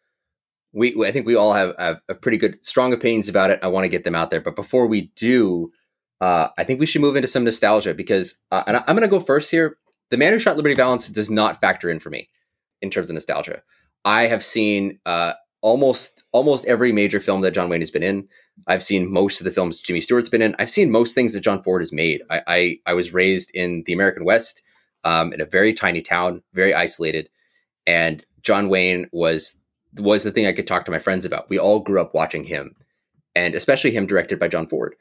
We 0.74 0.96
I 1.06 1.12
think 1.12 1.26
we 1.26 1.36
all 1.36 1.54
have, 1.54 1.76
have 1.78 2.02
a 2.10 2.16
pretty 2.16 2.38
good 2.38 2.66
strong 2.66 2.94
opinions 2.94 3.30
about 3.30 3.52
it. 3.52 3.60
I 3.62 3.68
want 3.68 3.86
to 3.86 3.90
get 3.90 4.04
them 4.04 4.16
out 4.16 4.32
there. 4.32 4.42
But 4.42 4.56
before 4.56 4.88
we 4.88 5.12
do, 5.16 5.72
uh, 6.20 6.48
I 6.58 6.64
think 6.64 6.80
we 6.80 6.86
should 6.86 7.02
move 7.02 7.16
into 7.16 7.28
some 7.28 7.44
nostalgia 7.44 7.94
because 7.94 8.36
uh, 8.52 8.64
and 8.66 8.78
I, 8.78 8.84
I'm 8.88 8.96
going 8.96 9.02
to 9.02 9.08
go 9.08 9.20
first 9.20 9.52
here. 9.52 9.78
The 10.10 10.18
Man 10.18 10.34
Who 10.34 10.40
Shot 10.40 10.58
Liberty 10.58 10.76
Valance 10.76 11.08
does 11.08 11.30
not 11.30 11.62
factor 11.62 11.90
in 11.90 12.00
for 12.00 12.10
me 12.10 12.30
in 12.82 12.90
terms 12.90 13.10
of 13.10 13.14
nostalgia. 13.14 13.62
I 14.06 14.28
have 14.28 14.44
seen 14.44 15.00
uh, 15.06 15.34
almost 15.62 16.24
almost 16.32 16.66
every 16.66 16.92
major 16.92 17.20
film 17.20 17.42
that 17.42 17.52
John 17.52 17.70
Wayne 17.70 17.82
has 17.82 17.92
been 17.92 18.04
in. 18.04 18.28
I've 18.68 18.84
seen 18.84 19.12
most 19.12 19.40
of 19.40 19.46
the 19.46 19.52
films 19.52 19.80
Jimmy 19.80 20.02
Stewart's 20.02 20.30
been 20.30 20.42
in. 20.42 20.56
I've 20.60 20.70
seen 20.70 20.92
most 20.92 21.16
things 21.16 21.34
that 21.34 21.42
John 21.42 21.64
Ford 21.64 21.82
has 21.82 21.94
made. 21.94 22.22
I 22.30 22.42
I, 22.48 22.78
I 22.88 22.94
was 22.94 23.14
raised 23.14 23.52
in 23.54 23.84
the 23.86 23.94
American 23.94 24.26
West, 24.26 24.62
um, 25.04 25.34
in 25.34 25.42
a 25.42 25.46
very 25.46 25.74
tiny 25.74 26.02
town, 26.02 26.44
very 26.54 26.74
isolated, 26.74 27.30
and 27.88 28.24
John 28.42 28.70
Wayne 28.70 29.08
was 29.12 29.58
was 29.96 30.24
the 30.24 30.32
thing 30.32 30.48
I 30.48 30.54
could 30.54 30.68
talk 30.68 30.86
to 30.86 30.92
my 30.92 31.00
friends 31.00 31.26
about. 31.26 31.50
We 31.50 31.60
all 31.60 31.80
grew 31.80 32.02
up 32.02 32.14
watching 32.14 32.44
him, 32.44 32.76
and 33.36 33.56
especially 33.56 33.92
him 33.92 34.06
directed 34.06 34.40
by 34.40 34.48
John 34.48 34.68
Ford. 34.68 34.96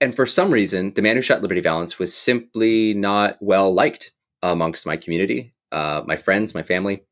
And 0.00 0.14
for 0.14 0.26
some 0.26 0.50
reason, 0.50 0.92
The 0.94 1.02
Man 1.02 1.16
Who 1.16 1.22
Shot 1.22 1.42
Liberty 1.42 1.60
Valance 1.60 1.98
was 1.98 2.14
simply 2.14 2.92
not 2.94 3.38
well 3.40 3.72
liked 3.72 4.12
amongst 4.42 4.86
my 4.86 4.96
community, 4.96 5.54
uh, 5.72 6.02
my 6.06 6.16
friends, 6.16 6.54
my 6.54 6.62
family. 6.62 7.02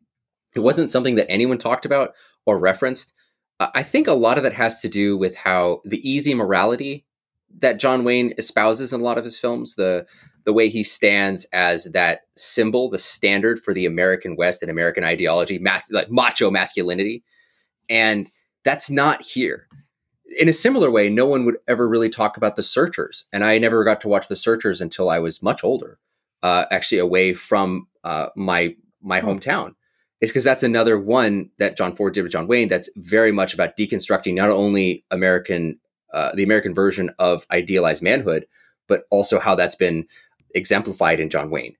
It 0.54 0.60
wasn't 0.60 0.90
something 0.90 1.16
that 1.16 1.30
anyone 1.30 1.58
talked 1.58 1.84
about 1.84 2.14
or 2.46 2.58
referenced. 2.58 3.12
I 3.60 3.82
think 3.82 4.06
a 4.06 4.14
lot 4.14 4.36
of 4.36 4.44
that 4.44 4.52
has 4.52 4.80
to 4.80 4.88
do 4.88 5.16
with 5.16 5.36
how 5.36 5.80
the 5.84 6.08
easy 6.08 6.34
morality 6.34 7.06
that 7.60 7.78
John 7.78 8.04
Wayne 8.04 8.34
espouses 8.36 8.92
in 8.92 9.00
a 9.00 9.04
lot 9.04 9.18
of 9.18 9.24
his 9.24 9.38
films, 9.38 9.76
the 9.76 10.06
the 10.44 10.52
way 10.52 10.68
he 10.68 10.82
stands 10.82 11.46
as 11.54 11.84
that 11.94 12.22
symbol, 12.36 12.90
the 12.90 12.98
standard 12.98 13.58
for 13.58 13.72
the 13.72 13.86
American 13.86 14.36
West 14.36 14.60
and 14.60 14.70
American 14.70 15.02
ideology, 15.02 15.58
mas- 15.58 15.90
like 15.90 16.10
macho 16.10 16.50
masculinity, 16.50 17.22
and 17.88 18.28
that's 18.62 18.90
not 18.90 19.22
here. 19.22 19.68
In 20.38 20.48
a 20.48 20.52
similar 20.52 20.90
way, 20.90 21.08
no 21.08 21.26
one 21.26 21.44
would 21.44 21.58
ever 21.68 21.88
really 21.88 22.10
talk 22.10 22.36
about 22.36 22.56
the 22.56 22.62
Searchers, 22.62 23.24
and 23.32 23.44
I 23.44 23.56
never 23.58 23.84
got 23.84 24.00
to 24.02 24.08
watch 24.08 24.28
the 24.28 24.36
Searchers 24.36 24.80
until 24.80 25.08
I 25.08 25.18
was 25.18 25.42
much 25.42 25.62
older, 25.62 25.98
uh, 26.42 26.64
actually 26.70 26.98
away 26.98 27.34
from 27.34 27.86
uh, 28.02 28.28
my 28.36 28.76
my 29.00 29.20
hometown 29.20 29.74
is 30.24 30.30
because 30.30 30.44
that's 30.44 30.62
another 30.62 30.98
one 30.98 31.50
that 31.58 31.76
John 31.76 31.94
Ford 31.94 32.14
did 32.14 32.22
with 32.22 32.32
John 32.32 32.48
Wayne 32.48 32.68
that's 32.68 32.88
very 32.96 33.30
much 33.30 33.54
about 33.54 33.76
deconstructing 33.76 34.34
not 34.34 34.50
only 34.50 35.04
American 35.10 35.78
uh, 36.12 36.32
the 36.34 36.44
American 36.44 36.74
version 36.74 37.10
of 37.18 37.46
idealized 37.50 38.02
manhood, 38.02 38.46
but 38.88 39.04
also 39.10 39.38
how 39.38 39.54
that's 39.54 39.74
been 39.74 40.06
exemplified 40.54 41.18
in 41.18 41.28
John 41.28 41.50
Wayne. 41.50 41.76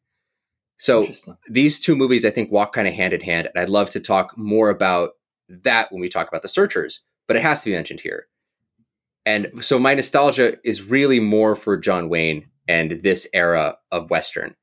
So 0.77 1.07
these 1.49 1.79
two 1.79 1.95
movies 1.95 2.25
I 2.25 2.31
think 2.31 2.51
walk 2.51 2.73
kind 2.73 2.89
of 2.89 2.95
hand 2.95 3.13
in 3.13 3.21
hand, 3.21 3.49
and 3.49 3.63
I'd 3.63 3.69
love 3.69 3.91
to 3.91 4.01
talk 4.01 4.37
more 4.37 4.71
about 4.71 5.11
that 5.49 5.93
when 5.93 6.01
we 6.01 6.09
talk 6.09 6.27
about 6.27 6.43
the 6.43 6.49
Searchers, 6.49 7.01
but 7.27 7.37
it 7.37 7.43
has 7.43 7.61
to 7.61 7.71
be 7.71 7.77
mentioned 7.77 8.01
here. 8.01 8.27
And 9.25 9.65
so 9.65 9.79
my 9.79 9.95
nostalgia 9.95 10.57
is 10.65 10.83
really 10.83 11.21
more 11.21 11.57
for 11.57 11.77
John 11.77 12.09
Wayne 12.09 12.47
and 12.67 13.03
this 13.03 13.27
era 13.33 13.79
of 13.93 14.11
Western 14.11 14.57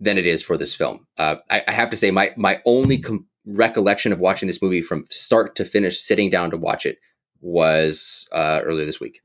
than 0.00 0.18
it 0.18 0.26
is 0.26 0.42
for 0.42 0.56
this 0.56 0.74
film. 0.74 1.06
Uh, 1.18 1.36
I, 1.50 1.62
I, 1.68 1.72
have 1.72 1.90
to 1.90 1.96
say, 1.96 2.10
my 2.10 2.30
my 2.36 2.60
only 2.64 2.98
com- 2.98 3.26
recollection 3.46 4.12
of 4.12 4.20
watching 4.20 4.46
this 4.46 4.62
movie 4.62 4.82
from 4.82 5.06
start 5.10 5.56
to 5.56 5.64
finish, 5.64 6.00
sitting 6.00 6.30
down 6.30 6.50
to 6.50 6.56
watch 6.56 6.86
it, 6.86 6.98
was 7.40 8.28
uh, 8.32 8.60
earlier 8.64 8.84
this 8.84 9.00
week. 9.00 9.20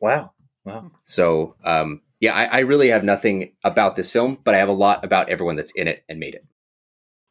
Wow! 0.00 0.32
Wow! 0.64 0.90
So, 1.04 1.56
um, 1.64 2.02
yeah, 2.20 2.34
I, 2.34 2.44
I 2.44 2.58
really 2.60 2.88
have 2.88 3.04
nothing 3.04 3.54
about 3.64 3.96
this 3.96 4.10
film, 4.10 4.38
but 4.44 4.54
I 4.54 4.58
have 4.58 4.68
a 4.68 4.72
lot 4.72 5.04
about 5.04 5.28
everyone 5.28 5.56
that's 5.56 5.72
in 5.72 5.88
it 5.88 6.04
and 6.08 6.18
made 6.18 6.34
it. 6.34 6.44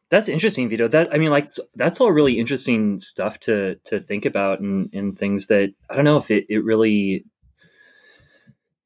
That's 0.08 0.28
interesting, 0.28 0.68
Vito. 0.68 0.86
That 0.86 1.12
I 1.12 1.18
mean, 1.18 1.30
like 1.30 1.50
that's 1.74 2.00
all 2.00 2.12
really 2.12 2.38
interesting 2.38 2.98
stuff 3.00 3.40
to 3.40 3.76
to 3.86 4.00
think 4.00 4.24
about, 4.24 4.60
and 4.60 4.88
and 4.92 5.18
things 5.18 5.46
that 5.46 5.72
I 5.90 5.94
don't 5.94 6.04
know 6.04 6.18
if 6.18 6.30
it 6.30 6.46
it 6.48 6.64
really 6.64 7.24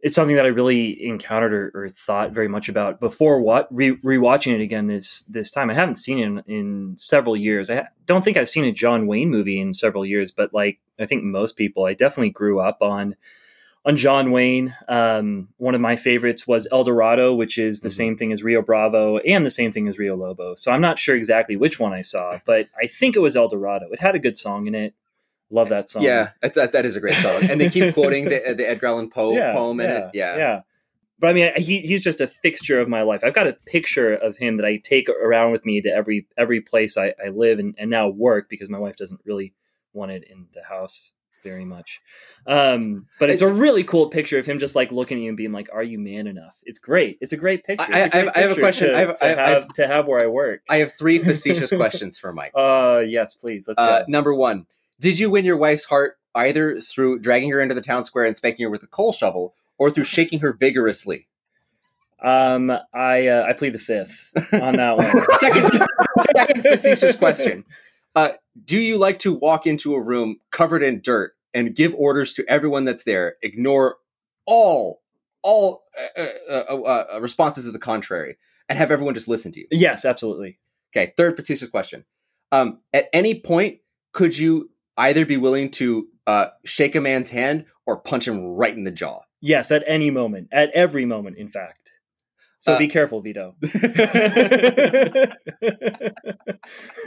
it's 0.03 0.15
something 0.15 0.37
that 0.37 0.47
I 0.47 0.49
really 0.49 1.07
encountered 1.07 1.53
or, 1.53 1.71
or, 1.75 1.89
thought 1.91 2.33
very 2.33 2.49
much 2.49 2.69
about 2.69 3.01
before 3.01 3.41
what 3.41 3.69
re- 3.71 3.97
rewatching 3.99 4.55
it 4.55 4.63
again 4.63 4.87
this 4.87 5.23
this 5.23 5.51
time. 5.51 5.71
I 5.71 5.75
haven't 5.75 5.97
seen 5.97 6.19
it 6.19 6.27
in, 6.27 6.43
in 6.47 6.95
several 6.99 7.37
years. 7.37 7.69
I 7.69 7.77
ha- 7.77 7.89
don't 8.07 8.25
think 8.25 8.37
I've 8.37 8.49
seen 8.49 8.65
a 8.65 8.73
John 8.73 9.07
Wayne 9.07 9.31
movie 9.31 9.61
in 9.61 9.73
several 9.73 10.07
years, 10.07 10.33
but 10.33 10.55
like 10.55 10.81
I 10.99 11.07
think 11.07 11.25
most 11.25 11.57
people, 11.57 11.85
I 11.85 11.95
definitely 11.95 12.31
grew 12.31 12.61
up 12.61 12.79
on 12.81 13.17
on 13.85 13.97
John 13.97 14.31
Wayne. 14.31 14.75
Um, 14.89 15.49
one 15.57 15.75
of 15.75 15.81
my 15.81 15.97
favorites 15.97 16.47
was 16.47 16.69
El 16.71 16.85
Dorado, 16.85 17.35
which 17.35 17.59
is 17.59 17.81
the 17.81 17.89
mm-hmm. 17.89 17.95
same 17.95 18.17
thing 18.17 18.33
as 18.33 18.43
Rio 18.43 18.63
Bravo 18.63 19.19
and 19.19 19.45
the 19.45 19.51
same 19.51 19.73
thing 19.73 19.89
as 19.89 19.99
Rio 19.99 20.17
Lobo. 20.17 20.55
So 20.55 20.71
I'm 20.71 20.83
not 20.83 20.99
sure 20.99 21.17
exactly 21.17 21.57
which 21.57 21.81
one 21.81 21.93
I 21.93 22.03
saw, 22.03 22.39
but 22.45 22.69
I 22.81 22.87
think 22.87 23.17
it 23.17 23.21
was 23.21 23.37
El 23.37 23.49
Dorado. 23.49 23.89
It 23.91 24.01
had 24.01 24.15
a 24.15 24.19
good 24.19 24.37
song 24.37 24.67
in 24.67 24.75
it. 24.75 24.95
Love 25.51 25.69
that 25.71 25.89
song. 25.89 26.03
Yeah, 26.03 26.31
that, 26.43 26.73
that 26.73 26.85
is 26.87 26.97
a 26.97 27.01
great 27.01 27.15
song. 27.15 27.43
And 27.43 27.61
they 27.61 27.69
keep 27.69 27.95
quoting 27.95 28.25
the, 28.25 28.55
the 28.57 28.69
Edgar 28.69 28.87
Allan 28.87 29.11
Poe 29.11 29.33
yeah, 29.33 29.53
poem 29.53 29.81
in 29.81 29.89
yeah, 29.89 29.99
it. 29.99 30.11
Yeah. 30.15 30.37
Yeah. 30.37 30.61
But 31.19 31.31
I 31.31 31.33
mean, 31.35 31.53
he, 31.57 31.81
he's 31.81 32.01
just 32.01 32.21
a 32.21 32.27
fixture 32.27 32.81
of 32.81 32.89
my 32.89 33.03
life. 33.03 33.21
I've 33.23 33.35
got 33.35 33.47
a 33.47 33.53
picture 33.67 34.15
of 34.15 34.37
him 34.37 34.57
that 34.57 34.65
I 34.65 34.79
take 34.79 35.09
around 35.11 35.53
with 35.53 35.67
me 35.67 35.83
to 35.83 35.91
every 35.91 36.27
every 36.39 36.63
place 36.63 36.97
I, 36.97 37.13
I 37.23 37.29
live 37.29 37.59
and, 37.59 37.75
and 37.79 37.91
now 37.91 38.09
work 38.09 38.49
because 38.49 38.71
my 38.71 38.79
wife 38.79 38.97
doesn't 38.97 39.21
really 39.27 39.53
want 39.93 40.13
it 40.13 40.25
in 40.25 40.47
the 40.55 40.63
house 40.63 41.11
very 41.43 41.65
much. 41.65 42.01
Um, 42.47 43.07
but 43.19 43.31
it's, 43.31 43.43
it's, 43.43 43.51
a 43.51 43.53
really 43.53 43.85
cool 43.85 44.09
picture 44.09 44.39
of 44.39 44.47
him 44.47 44.59
just 44.59 44.75
like 44.75 44.93
looking 44.93 45.19
at 45.19 45.23
you 45.23 45.29
and 45.29 45.37
being 45.37 45.53
like, 45.53 45.69
"Are 45.73 45.83
you 45.83 45.99
man 45.99 46.27
enough?" 46.27 46.57
It's 46.65 46.79
great. 46.79 47.19
It's 47.21 47.33
a 47.33 47.37
great 47.37 47.65
picture. 47.65 47.93
I, 47.93 48.09
great 48.09 48.29
I, 48.29 48.33
I, 48.35 48.41
have 48.41 48.53
a 48.53 48.61
question. 48.61 48.89
To, 48.89 48.97
I 48.97 49.01
have, 49.01 49.19
to, 49.19 49.25
have, 49.27 49.39
have, 49.39 49.69
to 49.75 49.87
have 49.87 50.07
where 50.07 50.23
I 50.23 50.27
work. 50.27 50.63
I 50.69 50.79
have 50.79 50.93
three 50.93 51.19
facetious 51.19 51.71
questions 51.77 52.19
for 52.19 52.33
Mike. 52.33 52.53
Uh, 52.55 53.03
yes, 53.07 53.35
please. 53.35 53.69
Let's 53.69 53.81
uh, 53.81 54.01
go. 54.01 54.05
Number 54.09 54.35
one, 54.35 54.67
did 55.01 55.19
you 55.19 55.31
win 55.31 55.45
your 55.45 55.57
wife's 55.57 55.87
heart 55.87 56.19
either 56.35 56.81
through 56.81 57.19
dragging 57.19 57.51
her 57.51 57.61
into 57.61 57.75
the 57.75 57.81
town 57.81 58.05
square 58.05 58.25
and 58.25 58.37
spanking 58.37 58.65
her 58.65 58.71
with 58.71 58.83
a 58.83 58.87
coal 58.87 59.13
shovel, 59.13 59.55
or 59.79 59.91
through 59.91 60.05
shaking 60.17 60.41
her 60.41 60.53
vigorously? 60.53 61.27
Um, 62.23 62.71
I 62.93 63.29
uh, 63.29 63.47
I 63.49 63.55
plead 63.55 63.73
the 63.73 63.79
fifth 63.79 64.27
on 64.53 64.75
that 64.75 64.97
one. 64.99 65.07
second, 65.39 65.87
second 66.35 66.63
facetious 66.63 67.17
question: 67.17 67.65
uh, 68.15 68.33
Do 68.67 68.79
you 68.79 68.99
like 68.99 69.19
to 69.21 69.35
walk 69.35 69.67
into 69.67 69.95
a 69.95 70.01
room 70.01 70.37
covered 70.51 70.83
in 70.83 71.01
dirt 71.01 71.33
and 71.55 71.75
give 71.75 71.95
orders 71.95 72.35
to 72.35 72.45
everyone 72.47 72.85
that's 72.85 73.05
there? 73.05 73.37
Ignore 73.43 73.97
all 74.45 75.01
all 75.43 75.85
uh, 76.19 76.27
uh, 76.51 76.55
uh, 76.69 77.05
uh 77.15 77.21
responses 77.23 77.65
to 77.65 77.73
the 77.73 77.79
contrary, 77.79 78.37
and 78.69 78.79
have 78.79 78.91
everyone 78.91 79.15
just 79.15 79.29
listen 79.29 79.51
to 79.53 79.61
you. 79.61 79.67
Yes, 79.71 80.05
absolutely. 80.05 80.59
Okay. 80.95 81.15
Third 81.17 81.37
facetious 81.37 81.71
question: 81.71 82.05
um, 82.53 82.81
At 82.93 83.09
any 83.15 83.41
point, 83.41 83.79
could 84.13 84.37
you 84.37 84.69
either 84.97 85.25
be 85.25 85.37
willing 85.37 85.71
to 85.73 86.09
uh, 86.27 86.47
shake 86.65 86.95
a 86.95 87.01
man's 87.01 87.31
hand 87.31 87.67
or 87.87 87.99
punch 87.99 88.29
him 88.29 88.45
right 88.45 88.75
in 88.77 88.85
the 88.85 88.91
jaw. 88.91 89.21
Yes, 89.41 89.71
at 89.71 89.85
any 89.87 90.11
moment, 90.11 90.49
at 90.53 90.71
every 90.73 91.05
moment, 91.05 91.39
in 91.39 91.49
fact. 91.49 91.90
So 92.61 92.75
uh, 92.75 92.79
be 92.79 92.89
careful, 92.89 93.23
Vito. 93.23 93.55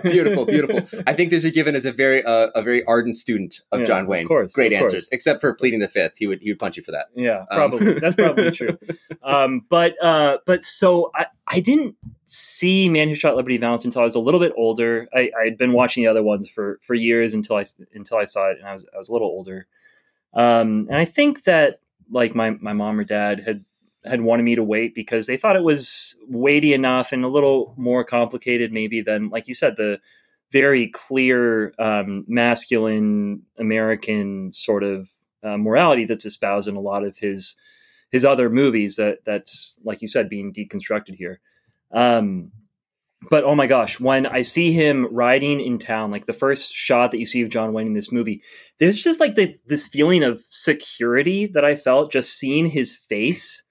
beautiful, 0.02 0.48
beautiful. 0.48 0.82
I 1.06 1.13
think 1.13 1.30
this 1.30 1.44
is 1.44 1.52
given 1.52 1.76
as 1.76 1.86
a 1.86 1.92
very 1.92 2.24
uh, 2.24 2.48
a 2.56 2.63
very 2.63 2.84
ardent 2.86 3.18
student 3.18 3.62
of 3.72 3.82
yeah, 3.82 3.86
John 3.86 4.08
Wayne. 4.08 4.24
Of 4.24 4.30
course, 4.30 4.54
great 4.54 4.74
of 4.74 4.82
answers, 4.82 5.06
course. 5.06 5.10
except 5.12 5.42
for 5.42 5.54
pleading 5.54 5.80
the 5.80 5.88
fifth. 5.88 6.13
He 6.18 6.26
would 6.26 6.42
he 6.42 6.50
would 6.50 6.58
punch 6.58 6.78
you 6.78 6.82
for 6.82 6.92
that. 6.94 7.10
Yeah, 7.13 7.46
um, 7.52 7.70
probably. 7.70 7.94
Um. 7.94 8.00
That's 8.00 8.16
probably 8.16 8.52
true. 8.52 8.78
Um, 9.26 9.66
but 9.70 9.96
uh, 10.04 10.39
but 10.46 10.66
so 10.66 11.10
I 11.16 11.28
I 11.48 11.62
didn't 11.62 11.96
see 12.26 12.89
Man 12.89 13.08
Who 13.08 13.16
Shot 13.16 13.38
Liberty 13.38 13.58
Valance 13.58 13.86
until 13.86 14.02
I 14.02 14.04
was 14.04 14.16
a 14.16 14.20
little 14.20 14.39
bit 14.39 14.52
older. 14.58 15.08
I 15.16 15.32
had 15.42 15.58
been 15.58 15.72
watching 15.72 16.04
the 16.04 16.10
other 16.10 16.22
ones 16.24 16.50
for 16.50 16.80
for 16.82 16.94
years 16.94 17.34
until 17.34 17.56
I 17.56 17.63
until 17.94 18.18
I 18.18 18.26
saw 18.26 18.50
it, 18.50 18.58
and 18.58 18.68
I 18.68 18.74
was 18.74 18.86
I 18.94 18.98
was 18.98 19.08
a 19.08 19.13
little 19.13 19.30
older. 19.30 19.68
Um, 20.34 20.88
and 20.89 20.98
I 20.98 21.06
think 21.06 21.46
that 21.46 21.80
like 22.12 22.36
my 22.36 22.50
my 22.60 22.74
mom 22.74 23.00
or 23.00 23.06
dad 23.06 23.39
had 23.39 23.63
had 24.06 24.22
wanted 24.22 24.44
me 24.44 24.56
to 24.56 24.63
wait 24.63 24.94
because 24.94 25.28
they 25.28 25.38
thought 25.38 25.56
it 25.56 25.63
was 25.63 26.16
weighty 26.28 26.74
enough 26.74 27.12
and 27.12 27.24
a 27.24 27.30
little 27.30 27.74
more 27.78 28.04
complicated, 28.04 28.72
maybe 28.72 29.02
than, 29.02 29.30
like 29.30 29.48
you 29.48 29.54
said, 29.54 29.76
the 29.78 30.00
very 30.52 30.88
clear 30.88 31.74
um, 31.80 32.26
masculine 32.28 33.42
American 33.58 34.52
sort 34.52 34.84
of 34.84 35.10
uh, 35.44 35.58
morality 35.58 36.06
that's 36.06 36.26
espoused 36.26 36.68
in 36.68 36.76
a 36.76 36.82
lot 36.82 37.04
of 37.04 37.18
his 37.18 37.56
his 38.12 38.24
other 38.24 38.50
movies. 38.50 38.96
That 38.98 39.20
that's 39.26 39.78
like 39.84 40.02
you 40.02 40.08
said, 40.08 40.30
being 40.30 40.54
deconstructed 40.54 41.16
here. 41.16 41.39
Um, 41.92 42.52
but 43.30 43.44
oh 43.44 43.56
my 43.56 43.68
gosh, 43.68 44.00
when 44.00 44.26
I 44.26 44.42
see 44.42 44.72
him 44.72 45.08
riding 45.12 45.60
in 45.60 45.80
town, 45.80 46.12
like 46.12 46.26
the 46.26 46.34
first 46.34 46.74
shot 46.74 47.12
that 47.12 47.20
you 47.20 47.26
see 47.26 47.42
of 47.42 47.50
John 47.50 47.74
Wayne 47.74 47.88
in 47.88 47.94
this 47.94 48.12
movie, 48.12 48.42
there's 48.80 49.00
just 49.00 49.20
like 49.20 49.36
the, 49.36 49.54
this 49.66 49.88
feeling 49.88 50.24
of 50.24 50.42
security 50.46 51.48
that 51.48 51.63
I 51.63 51.76
felt 51.76 52.12
just 52.12 52.38
seeing 52.38 52.66
his 52.66 52.96
face. 52.96 53.62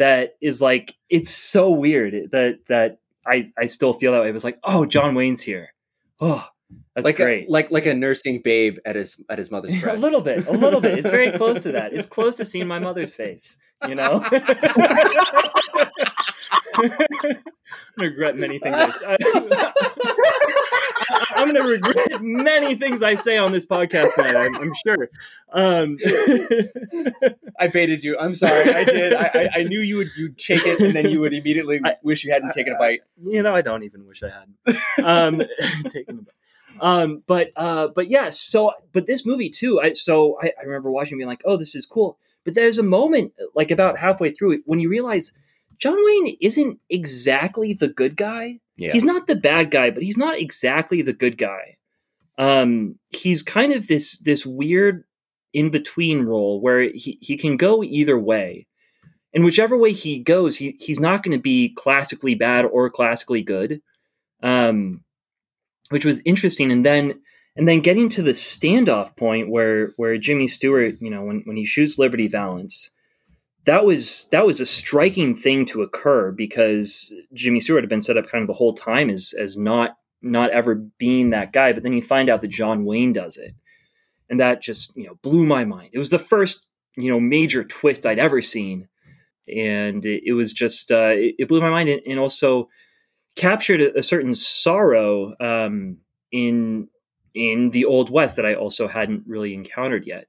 That 0.00 0.36
is 0.40 0.62
like 0.62 0.96
it's 1.10 1.30
so 1.30 1.70
weird 1.70 2.30
that 2.32 2.60
that 2.68 2.98
I 3.26 3.44
I 3.58 3.66
still 3.66 3.92
feel 3.92 4.12
that 4.12 4.22
way. 4.22 4.30
It 4.30 4.34
was 4.34 4.44
like, 4.44 4.58
oh, 4.64 4.86
John 4.86 5.14
Wayne's 5.14 5.42
here. 5.42 5.74
Oh, 6.22 6.42
that's 6.94 7.04
like 7.04 7.16
great. 7.16 7.48
A, 7.48 7.52
like 7.52 7.70
like 7.70 7.84
a 7.86 7.94
nursing 7.94 8.40
babe 8.42 8.78
at 8.86 8.96
his 8.96 9.20
at 9.28 9.38
his 9.38 9.50
mother's 9.52 9.78
breast. 9.80 9.98
a 9.98 10.00
little 10.00 10.22
bit, 10.22 10.46
a 10.46 10.52
little 10.52 10.80
bit. 10.80 10.98
It's 10.98 11.08
very 11.08 11.30
close 11.36 11.62
to 11.64 11.72
that. 11.72 11.92
It's 11.92 12.06
close 12.06 12.36
to 12.36 12.46
seeing 12.46 12.66
my 12.66 12.78
mother's 12.78 13.12
face. 13.14 13.58
You 13.86 13.94
know. 13.94 14.24
regret 17.98 18.36
many 18.36 18.58
things. 18.58 18.92
I, 21.10 21.40
am 21.40 21.52
going 21.52 21.62
to 21.62 21.68
regret 21.68 22.22
many 22.22 22.74
things 22.74 23.02
I 23.02 23.14
say 23.14 23.38
on 23.38 23.52
this 23.52 23.66
podcast 23.66 24.14
tonight. 24.14 24.36
I'm, 24.36 24.54
I'm 24.54 24.72
sure. 24.86 25.08
Um, 25.52 25.98
I 27.58 27.68
baited 27.68 28.04
you. 28.04 28.18
I'm 28.18 28.34
sorry. 28.34 28.72
I 28.72 28.84
did. 28.84 29.12
I, 29.12 29.30
I, 29.34 29.48
I, 29.56 29.62
knew 29.64 29.80
you 29.80 29.96
would 29.96 30.10
you'd 30.16 30.40
shake 30.40 30.66
it 30.66 30.80
and 30.80 30.94
then 30.94 31.08
you 31.08 31.20
would 31.20 31.34
immediately 31.34 31.80
I, 31.84 31.96
wish 32.02 32.24
you 32.24 32.32
hadn't 32.32 32.52
taken 32.52 32.74
a 32.74 32.78
bite. 32.78 33.00
You 33.22 33.42
know, 33.42 33.54
I 33.54 33.62
don't 33.62 33.82
even 33.82 34.06
wish 34.06 34.22
I 34.22 34.30
hadn't 34.30 35.04
um, 35.04 35.42
taken 35.90 36.18
a 36.18 36.22
bite. 36.22 36.34
Um, 36.80 37.22
but 37.26 37.50
uh, 37.56 37.88
but 37.94 38.08
yeah. 38.08 38.30
So, 38.30 38.72
but 38.92 39.06
this 39.06 39.26
movie 39.26 39.50
too. 39.50 39.80
I 39.80 39.92
so 39.92 40.38
I, 40.42 40.52
I 40.58 40.64
remember 40.64 40.90
watching, 40.90 41.18
being 41.18 41.28
like, 41.28 41.42
"Oh, 41.44 41.56
this 41.56 41.74
is 41.74 41.86
cool." 41.86 42.18
But 42.44 42.54
there's 42.54 42.78
a 42.78 42.82
moment, 42.82 43.34
like 43.54 43.70
about 43.70 43.98
halfway 43.98 44.30
through 44.30 44.52
it, 44.52 44.60
when 44.64 44.80
you 44.80 44.88
realize 44.88 45.32
John 45.80 45.96
Wayne 45.96 46.36
isn't 46.40 46.78
exactly 46.88 47.72
the 47.72 47.88
good 47.88 48.16
guy. 48.16 48.60
Yeah. 48.76 48.92
He's 48.92 49.04
not 49.04 49.26
the 49.26 49.36
bad 49.36 49.70
guy, 49.70 49.90
but 49.90 50.02
he's 50.02 50.16
not 50.16 50.38
exactly 50.38 51.02
the 51.02 51.12
good 51.12 51.36
guy. 51.38 51.76
Um, 52.38 52.98
he's 53.10 53.42
kind 53.42 53.72
of 53.72 53.86
this 53.86 54.18
this 54.18 54.46
weird 54.46 55.04
in 55.52 55.70
between 55.70 56.22
role 56.22 56.60
where 56.60 56.82
he, 56.82 57.18
he 57.20 57.36
can 57.36 57.56
go 57.56 57.82
either 57.82 58.18
way. 58.18 58.66
And 59.34 59.44
whichever 59.44 59.76
way 59.76 59.92
he 59.92 60.18
goes, 60.18 60.56
he, 60.56 60.76
he's 60.80 61.00
not 61.00 61.22
going 61.22 61.36
to 61.36 61.42
be 61.42 61.74
classically 61.74 62.34
bad 62.34 62.64
or 62.64 62.90
classically 62.90 63.42
good. 63.42 63.80
Um, 64.42 65.04
which 65.90 66.04
was 66.04 66.22
interesting. 66.24 66.72
And 66.72 66.84
then 66.84 67.20
and 67.56 67.68
then 67.68 67.80
getting 67.80 68.08
to 68.10 68.22
the 68.22 68.30
standoff 68.30 69.16
point 69.16 69.50
where 69.50 69.92
where 69.96 70.16
Jimmy 70.16 70.48
Stewart, 70.48 70.94
you 71.00 71.10
know, 71.10 71.22
when, 71.22 71.42
when 71.44 71.56
he 71.56 71.66
shoots 71.66 71.98
Liberty 71.98 72.28
Valance, 72.28 72.90
that 73.64 73.84
was 73.84 74.26
that 74.30 74.46
was 74.46 74.60
a 74.60 74.66
striking 74.66 75.36
thing 75.36 75.66
to 75.66 75.82
occur 75.82 76.32
because 76.32 77.12
Jimmy 77.34 77.60
Stewart 77.60 77.82
had 77.82 77.90
been 77.90 78.00
set 78.00 78.16
up 78.16 78.28
kind 78.28 78.42
of 78.42 78.48
the 78.48 78.54
whole 78.54 78.74
time 78.74 79.10
as 79.10 79.34
as 79.38 79.56
not 79.56 79.96
not 80.22 80.50
ever 80.50 80.74
being 80.74 81.30
that 81.30 81.52
guy, 81.52 81.72
but 81.72 81.82
then 81.82 81.92
you 81.92 82.02
find 82.02 82.28
out 82.28 82.40
that 82.40 82.48
John 82.48 82.84
Wayne 82.84 83.12
does 83.12 83.36
it, 83.36 83.54
and 84.28 84.40
that 84.40 84.62
just 84.62 84.96
you 84.96 85.06
know 85.06 85.16
blew 85.22 85.44
my 85.44 85.64
mind. 85.64 85.90
It 85.92 85.98
was 85.98 86.10
the 86.10 86.18
first 86.18 86.66
you 86.96 87.10
know 87.10 87.20
major 87.20 87.64
twist 87.64 88.06
I'd 88.06 88.18
ever 88.18 88.40
seen, 88.40 88.88
and 89.46 90.04
it, 90.06 90.22
it 90.24 90.32
was 90.32 90.52
just 90.52 90.90
uh, 90.90 91.12
it, 91.14 91.34
it, 91.38 91.48
blew 91.48 91.60
my 91.60 91.70
mind, 91.70 91.88
and, 91.88 92.00
and 92.06 92.18
also 92.18 92.68
captured 93.36 93.80
a, 93.82 93.98
a 93.98 94.02
certain 94.02 94.32
sorrow 94.32 95.34
um, 95.38 95.98
in 96.32 96.88
in 97.34 97.70
the 97.70 97.84
old 97.84 98.10
west 98.10 98.36
that 98.36 98.46
I 98.46 98.54
also 98.54 98.88
hadn't 98.88 99.24
really 99.26 99.54
encountered 99.54 100.06
yet 100.06 100.26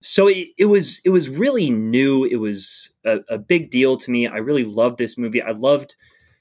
so 0.00 0.28
it, 0.28 0.48
it, 0.58 0.66
was 0.66 1.00
it 1.04 1.10
was 1.10 1.28
really 1.28 1.70
new. 1.70 2.24
It 2.24 2.36
was 2.36 2.92
a, 3.04 3.18
a, 3.28 3.38
big 3.38 3.70
deal 3.70 3.96
to 3.96 4.10
me. 4.10 4.26
I 4.26 4.36
really 4.36 4.64
loved 4.64 4.98
this 4.98 5.16
movie. 5.16 5.42
I 5.42 5.52
loved 5.52 5.96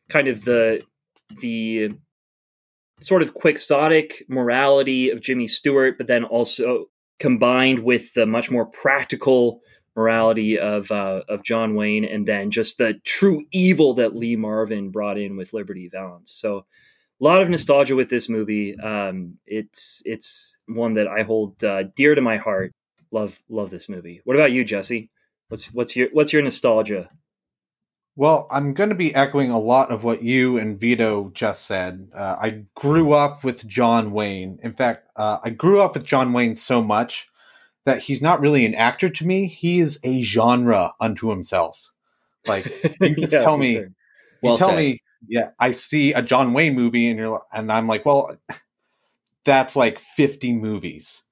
kind 0.09 0.27
of 0.27 0.45
the 0.45 0.81
the 1.41 1.91
sort 3.01 3.21
of 3.21 3.33
quixotic 3.33 4.23
morality 4.29 5.09
of 5.09 5.19
jimmy 5.21 5.47
stewart 5.47 5.97
but 5.97 6.07
then 6.07 6.23
also 6.23 6.85
combined 7.19 7.79
with 7.79 8.13
the 8.13 8.25
much 8.25 8.49
more 8.49 8.65
practical 8.65 9.61
morality 9.95 10.57
of 10.57 10.91
uh, 10.91 11.21
of 11.29 11.43
john 11.43 11.75
wayne 11.75 12.05
and 12.05 12.27
then 12.27 12.51
just 12.51 12.77
the 12.77 12.93
true 13.03 13.43
evil 13.51 13.93
that 13.93 14.15
lee 14.15 14.35
marvin 14.35 14.89
brought 14.91 15.17
in 15.17 15.37
with 15.37 15.53
liberty 15.53 15.89
valance. 15.91 16.31
So 16.31 16.65
a 17.21 17.23
lot 17.23 17.41
of 17.41 17.49
nostalgia 17.49 17.95
with 17.95 18.09
this 18.09 18.27
movie. 18.27 18.77
Um, 18.77 19.37
it's 19.45 20.01
it's 20.05 20.57
one 20.67 20.95
that 20.95 21.07
i 21.07 21.23
hold 21.23 21.63
uh, 21.63 21.83
dear 21.95 22.13
to 22.13 22.21
my 22.21 22.37
heart 22.37 22.73
love 23.15 23.39
love 23.49 23.71
this 23.71 23.89
movie. 23.89 24.21
What 24.25 24.35
about 24.35 24.51
you, 24.51 24.63
Jesse? 24.63 25.09
What's 25.47 25.73
what's 25.73 25.95
your 25.95 26.09
what's 26.11 26.33
your 26.33 26.43
nostalgia? 26.43 27.09
Well, 28.17 28.47
I'm 28.49 28.73
going 28.73 28.89
to 28.89 28.95
be 28.95 29.13
echoing 29.13 29.49
a 29.49 29.59
lot 29.59 29.91
of 29.91 30.05
what 30.05 30.23
you 30.23 30.57
and 30.57 30.79
Vito 30.79 31.31
just 31.33 31.65
said. 31.65 32.09
Uh, 32.13 32.37
I 32.39 32.63
grew 32.73 33.11
up 33.11 33.43
with 33.43 33.67
John 33.67 34.13
Wayne. 34.13 34.57
In 34.63 34.71
fact, 34.71 35.09
uh, 35.17 35.39
I 35.43 35.49
grew 35.49 35.81
up 35.81 35.95
with 35.95 36.05
John 36.05 36.31
Wayne 36.31 36.55
so 36.55 36.81
much 36.81 37.27
that 37.83 37.99
he's 37.99 38.21
not 38.21 38.39
really 38.39 38.65
an 38.65 38.73
actor 38.73 39.09
to 39.09 39.25
me. 39.25 39.47
He 39.47 39.81
is 39.81 39.99
a 40.03 40.21
genre 40.21 40.93
unto 41.01 41.29
himself. 41.29 41.91
Like 42.47 42.65
you 43.01 43.15
just 43.17 43.33
yeah, 43.33 43.39
tell 43.39 43.57
me, 43.57 43.73
sure. 43.73 43.91
well 44.41 44.53
you 44.53 44.59
tell 44.59 44.69
said. 44.69 44.77
me, 44.77 45.01
yeah, 45.27 45.49
I 45.59 45.71
see 45.71 46.13
a 46.13 46.21
John 46.21 46.53
Wayne 46.53 46.75
movie, 46.75 47.09
and 47.09 47.19
you're, 47.19 47.43
and 47.51 47.69
I'm 47.69 47.87
like, 47.87 48.05
well, 48.05 48.37
that's 49.43 49.75
like 49.75 49.99
50 49.99 50.53
movies 50.53 51.24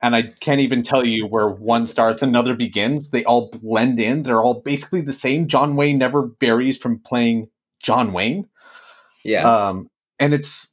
and 0.00 0.14
I 0.14 0.22
can't 0.40 0.60
even 0.60 0.82
tell 0.82 1.04
you 1.04 1.26
where 1.26 1.48
one 1.48 1.86
starts, 1.86 2.22
another 2.22 2.54
begins. 2.54 3.10
They 3.10 3.24
all 3.24 3.50
blend 3.50 3.98
in. 3.98 4.22
They're 4.22 4.40
all 4.40 4.60
basically 4.60 5.00
the 5.00 5.12
same. 5.12 5.48
John 5.48 5.74
Wayne 5.74 5.98
never 5.98 6.30
varies 6.40 6.78
from 6.78 7.00
playing 7.00 7.48
John 7.82 8.12
Wayne. 8.12 8.48
Yeah. 9.24 9.68
Um, 9.68 9.90
and 10.20 10.32
it's, 10.32 10.68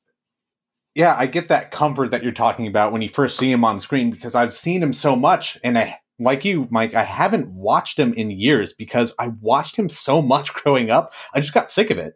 yeah, 0.93 1.15
I 1.17 1.25
get 1.25 1.47
that 1.47 1.71
comfort 1.71 2.11
that 2.11 2.23
you're 2.23 2.31
talking 2.31 2.67
about 2.67 2.91
when 2.91 3.01
you 3.01 3.09
first 3.09 3.37
see 3.37 3.51
him 3.51 3.65
on 3.65 3.79
screen 3.79 4.11
because 4.11 4.35
I've 4.35 4.53
seen 4.53 4.81
him 4.81 4.93
so 4.93 5.15
much. 5.15 5.57
And 5.63 5.77
I, 5.77 5.97
like 6.19 6.45
you, 6.45 6.67
Mike, 6.69 6.93
I 6.93 7.03
haven't 7.03 7.51
watched 7.51 7.97
him 7.97 8.13
in 8.13 8.29
years 8.29 8.73
because 8.73 9.13
I 9.17 9.29
watched 9.41 9.75
him 9.75 9.89
so 9.89 10.21
much 10.21 10.53
growing 10.53 10.91
up. 10.91 11.13
I 11.33 11.41
just 11.41 11.53
got 11.53 11.71
sick 11.71 11.89
of 11.89 11.97
it. 11.97 12.13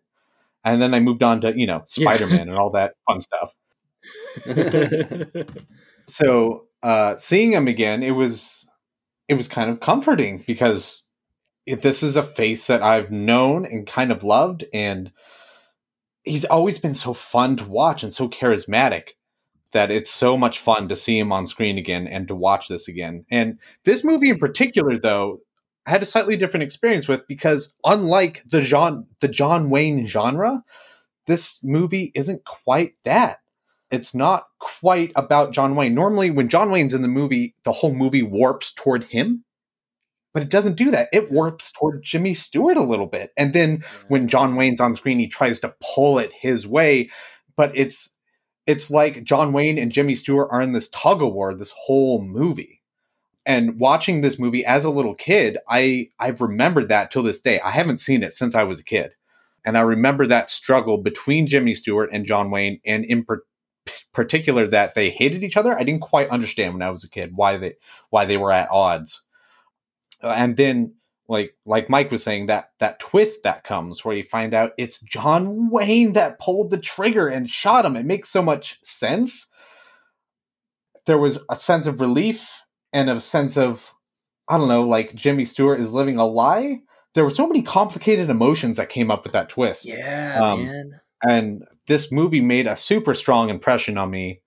And 0.64 0.80
then 0.82 0.94
I 0.94 1.00
moved 1.00 1.24
on 1.24 1.42
to, 1.42 1.58
you 1.58 1.66
know, 1.66 1.82
Spider 1.88 2.28
Man 2.28 2.36
yeah. 2.36 2.42
and 2.44 2.56
all 2.56 2.70
that 2.72 2.94
fun 3.08 3.22
stuff. 3.22 3.54
so 6.08 6.69
uh, 6.84 7.16
seeing 7.16 7.52
him 7.52 7.68
again, 7.68 8.04
it 8.04 8.12
was 8.12 8.68
it 9.28 9.36
was 9.36 9.48
kind 9.48 9.70
of 9.70 9.80
comforting 9.80 10.44
because 10.48 11.04
this 11.68 12.02
is 12.02 12.16
a 12.16 12.24
face 12.24 12.68
that 12.68 12.82
I've 12.82 13.12
known 13.12 13.66
and 13.66 13.86
kind 13.86 14.12
of 14.12 14.24
loved, 14.24 14.66
and 14.74 15.12
he's 16.24 16.46
always 16.46 16.80
been 16.80 16.96
so 16.96 17.14
fun 17.14 17.58
to 17.58 17.66
watch 17.66 18.04
and 18.04 18.14
so 18.14 18.30
charismatic 18.30 19.10
that 19.72 19.92
it's 19.92 20.10
so 20.10 20.36
much 20.36 20.60
fun 20.60 20.90
to 20.90 20.96
see 20.96 21.20
him 21.20 21.32
on 21.32 21.46
screen 21.46 21.78
again 21.78 22.08
and 22.08 22.28
to 22.28 22.36
watch 22.36 22.68
this 22.68 22.88
again. 22.88 23.26
And 23.30 23.60
this 23.84 24.04
movie 24.04 24.30
in 24.30 24.40
particular, 24.40 24.98
though, 24.98 25.42
I 25.86 25.92
had 25.92 26.02
a 26.02 26.08
slightly 26.08 26.38
different 26.38 26.64
experience 26.64 27.08
with 27.08 27.28
because 27.28 27.76
unlike 27.84 28.44
the 28.50 28.62
John 28.62 29.08
the 29.20 29.28
John 29.28 29.70
Wayne 29.70 30.08
genre, 30.08 30.64
this 31.28 31.64
movie 31.64 32.12
isn't 32.16 32.46
quite 32.46 32.94
that 33.04 33.40
it's 33.92 34.14
not 34.14 34.48
quite 34.60 35.12
about 35.16 35.52
John 35.52 35.76
Wayne. 35.76 35.96
Normally, 35.96 36.30
when 36.30 36.50
John 36.50 36.72
Wayne's 36.72 36.94
in 36.94 37.02
the 37.02 37.08
movie, 37.08 37.56
the 37.64 37.72
whole 37.72 37.94
movie 37.94 38.22
warps 38.22 38.74
toward 38.74 39.06
him, 39.06 39.44
but 40.34 40.44
it 40.44 40.50
doesn't 40.50 40.78
do 40.78 40.92
that. 40.92 41.10
It 41.12 41.32
warps 41.32 41.72
toward 41.72 42.04
Jimmy 42.04 42.34
Stewart 42.34 42.78
a 42.78 42.84
little 42.84 43.08
bit. 43.08 43.32
And 43.36 43.54
then 43.54 43.84
when 44.08 44.28
John 44.28 44.56
Wayne's 44.56 44.82
on 44.82 44.94
screen, 44.94 45.20
he 45.20 45.28
tries 45.28 45.60
to 45.62 45.76
pull 45.82 46.20
it 46.20 46.32
his 46.34 46.68
way, 46.68 47.10
but 47.56 47.72
it's 47.76 48.10
it's 48.68 48.92
like 48.92 49.24
John 49.24 49.52
Wayne 49.52 49.80
and 49.80 49.92
Jimmy 49.92 50.14
Stewart 50.14 50.50
are 50.52 50.62
in 50.62 50.74
this 50.74 50.90
tug 50.90 51.24
of 51.24 51.34
war 51.34 51.56
this 51.56 51.74
whole 51.76 52.22
movie. 52.22 52.84
And 53.46 53.80
watching 53.80 54.22
this 54.22 54.38
movie 54.38 54.64
as 54.64 54.86
a 54.86 54.92
little 54.92 55.16
kid, 55.16 55.58
I 55.68 56.10
I've 56.20 56.42
remembered 56.42 56.90
that 56.90 57.10
till 57.10 57.24
this 57.24 57.42
day. 57.42 57.60
I 57.62 57.72
haven't 57.72 58.00
seen 58.00 58.22
it 58.22 58.34
since 58.34 58.54
I 58.54 58.64
was 58.64 58.80
a 58.80 58.84
kid. 58.84 59.14
And 59.66 59.78
I 59.78 59.82
remember 59.82 60.28
that 60.28 60.50
struggle 60.50 61.00
between 61.00 61.48
Jimmy 61.48 61.76
Stewart 61.76 62.10
and 62.14 62.26
John 62.26 62.52
Wayne, 62.52 62.80
and 62.86 63.04
in 63.04 63.26
particular 63.26 63.49
particular 64.14 64.68
that 64.68 64.94
they 64.94 65.10
hated 65.10 65.44
each 65.44 65.58
other. 65.58 65.78
I 65.78 65.84
didn't 65.84 66.02
quite 66.02 66.30
understand 66.30 66.74
when 66.74 66.82
I 66.82 66.90
was 66.90 67.04
a 67.04 67.10
kid 67.10 67.36
why 67.36 67.58
they 67.58 67.76
why 68.10 68.26
they 68.26 68.38
were 68.38 68.52
at 68.52 68.72
odds. 68.72 69.24
Uh, 70.24 70.30
and 70.30 70.58
then 70.58 70.96
like 71.28 71.56
like 71.66 71.90
Mike 71.90 72.12
was 72.12 72.24
saying 72.24 72.48
that 72.48 72.72
that 72.80 73.00
twist 73.00 73.44
that 73.44 73.64
comes 73.64 74.04
where 74.04 74.16
you 74.16 74.24
find 74.24 74.54
out 74.54 74.72
it's 74.78 75.00
John 75.02 75.70
Wayne 75.70 76.14
that 76.14 76.40
pulled 76.40 76.72
the 76.72 76.80
trigger 76.80 77.28
and 77.28 77.50
shot 77.50 77.86
him. 77.86 77.96
It 77.96 78.06
makes 78.06 78.30
so 78.30 78.42
much 78.42 78.80
sense. 78.84 79.48
There 81.06 81.18
was 81.18 81.40
a 81.50 81.56
sense 81.56 81.88
of 81.88 82.02
relief 82.02 82.62
and 82.94 83.10
a 83.10 83.20
sense 83.20 83.58
of 83.58 83.94
I 84.48 84.58
don't 84.58 84.68
know, 84.68 84.84
like 84.84 85.14
Jimmy 85.14 85.46
Stewart 85.46 85.80
is 85.80 85.94
living 85.94 86.18
a 86.18 86.26
lie. 86.26 86.80
There 87.14 87.24
were 87.24 87.30
so 87.30 87.48
many 87.48 87.62
complicated 87.62 88.30
emotions 88.30 88.78
that 88.78 88.90
came 88.90 89.12
up 89.12 89.24
with 89.24 89.34
that 89.34 89.50
twist. 89.50 89.86
Yeah, 89.86 90.40
um, 90.42 90.66
man 90.66 91.00
and 91.22 91.64
this 91.90 92.12
movie 92.12 92.42
made 92.42 92.68
a 92.68 92.76
super 92.76 93.14
strong 93.14 93.50
impression 93.50 93.98
on 93.98 94.10
me 94.10 94.42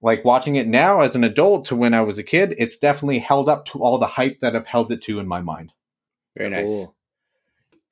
like 0.00 0.24
watching 0.24 0.56
it 0.56 0.66
now 0.66 1.00
as 1.00 1.14
an 1.14 1.24
adult 1.24 1.66
to 1.66 1.76
when 1.76 1.92
i 1.92 2.00
was 2.00 2.16
a 2.16 2.22
kid 2.22 2.54
it's 2.56 2.78
definitely 2.78 3.18
held 3.18 3.48
up 3.48 3.66
to 3.66 3.78
all 3.78 3.98
the 3.98 4.06
hype 4.06 4.40
that 4.40 4.56
i've 4.56 4.66
held 4.66 4.90
it 4.90 5.02
to 5.02 5.18
in 5.18 5.28
my 5.28 5.40
mind 5.40 5.72
very 6.36 6.48
nice 6.48 6.68
cool. 6.68 6.96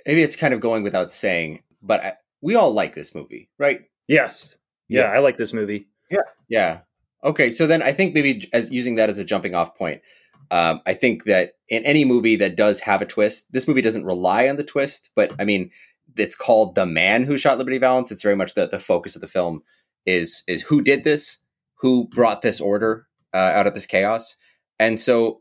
maybe 0.07 0.23
it's 0.23 0.37
kind 0.37 0.55
of 0.55 0.61
going 0.61 0.83
without 0.83 1.13
saying 1.13 1.61
but 1.85 2.03
I, 2.03 2.15
we 2.41 2.57
all 2.57 2.73
like 2.73 2.95
this 2.95 3.15
movie, 3.15 3.49
right? 3.59 3.83
Yes. 4.09 4.57
Yeah, 4.89 5.03
Yeah. 5.03 5.11
I 5.11 5.19
like 5.21 5.37
this 5.37 5.53
movie. 5.53 5.87
Yeah. 6.11 6.19
Yeah. 6.49 6.81
Okay. 7.23 7.51
So 7.51 7.67
then 7.67 7.83
I 7.83 7.93
think 7.93 8.15
maybe 8.15 8.49
as 8.53 8.71
using 8.71 8.97
that 8.97 9.11
as 9.11 9.19
a 9.19 9.25
jumping 9.25 9.55
off 9.55 9.77
point, 9.77 10.03
um, 10.51 10.81
I 10.85 10.95
think 10.95 11.25
that 11.25 11.53
in 11.69 11.85
any 11.85 12.05
movie 12.05 12.37
that 12.37 12.57
does 12.57 12.81
have 12.81 13.01
a 13.01 13.07
twist, 13.07 13.53
this 13.53 13.67
movie 13.67 13.81
doesn't 13.81 14.05
rely 14.05 14.49
on 14.49 14.57
the 14.57 14.65
twist, 14.65 15.11
but 15.15 15.35
I 15.39 15.45
mean, 15.45 15.71
it's 16.17 16.37
called 16.37 16.75
The 16.75 16.87
Man 16.87 17.25
Who 17.25 17.39
Shot 17.39 17.59
Liberty 17.59 17.79
Valance. 17.79 18.11
It's 18.11 18.23
very 18.23 18.37
much 18.37 18.55
the, 18.55 18.67
the 18.67 18.81
focus 18.81 19.15
of 19.15 19.21
the 19.21 19.29
film 19.29 19.63
is 20.07 20.43
is 20.47 20.63
who 20.63 20.83
did 20.83 21.05
this, 21.05 21.39
who 21.77 22.07
brought 22.09 22.43
this 22.43 22.61
order 22.61 23.07
uh, 23.33 23.37
out 23.55 23.67
of 23.67 23.75
this 23.75 23.87
chaos. 23.87 24.37
And 24.79 24.99
so 24.99 25.41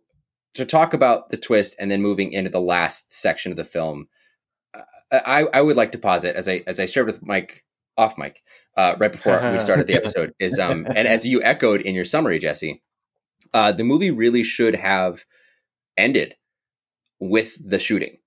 to 0.54 0.66
talk 0.66 0.94
about 0.94 1.30
the 1.30 1.38
twist 1.38 1.76
and 1.80 1.90
then 1.90 2.02
moving 2.02 2.32
into 2.32 2.50
the 2.50 2.62
last 2.62 3.12
section 3.12 3.52
of 3.52 3.58
the 3.58 3.64
film, 3.64 4.08
uh, 4.74 5.20
I, 5.26 5.46
I 5.54 5.62
would 5.62 5.78
like 5.78 5.92
to 5.94 5.98
posit 5.98 6.36
as 6.36 6.48
I 6.48 6.64
as 6.68 6.80
I 6.80 6.86
shared 6.86 7.08
with 7.08 7.26
Mike 7.26 7.64
off 7.98 8.18
mic 8.18 8.42
uh, 8.76 8.96
right 8.98 9.12
before 9.12 9.52
we 9.52 9.60
started 9.60 9.86
the 9.86 9.94
episode 9.94 10.34
is 10.40 10.58
um 10.58 10.88
and 10.96 11.08
as 11.08 11.28
you 11.28 11.44
echoed 11.44 11.82
in 11.82 11.96
your 11.96 12.06
summary, 12.06 12.40
Jesse, 12.40 12.82
uh, 13.54 13.72
the 13.72 13.84
movie 13.84 14.12
really 14.12 14.44
should 14.44 14.76
have 14.76 15.26
ended 15.98 16.36
with 17.20 17.58
the 17.64 17.80
shooting. 17.80 18.18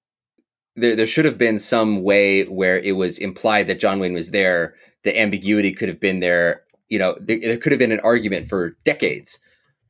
There, 0.76 0.94
there 0.96 1.06
should 1.06 1.24
have 1.24 1.38
been 1.38 1.58
some 1.58 2.02
way 2.02 2.44
where 2.44 2.78
it 2.78 2.92
was 2.96 3.18
implied 3.18 3.66
that 3.68 3.80
John 3.80 3.98
Wayne 3.98 4.12
was 4.14 4.30
there. 4.30 4.74
The 5.04 5.18
ambiguity 5.18 5.72
could 5.72 5.88
have 5.88 6.00
been 6.00 6.20
there. 6.20 6.62
You 6.88 6.98
know, 6.98 7.16
there, 7.20 7.38
there 7.40 7.56
could 7.56 7.72
have 7.72 7.78
been 7.78 7.92
an 7.92 8.00
argument 8.00 8.48
for 8.48 8.76
decades 8.84 9.38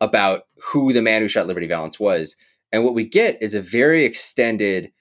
about 0.01 0.43
who 0.63 0.93
the 0.93 1.03
man 1.03 1.23
who 1.23 1.29
shot 1.29 1.47
Liberty 1.47 1.67
Valance 1.67 1.99
was. 1.99 2.37
And 2.73 2.85
what 2.85 2.95
we 2.95 3.05
get 3.05 3.41
is 3.43 3.55
a 3.55 3.61
very 3.63 4.05
extended. 4.05 4.93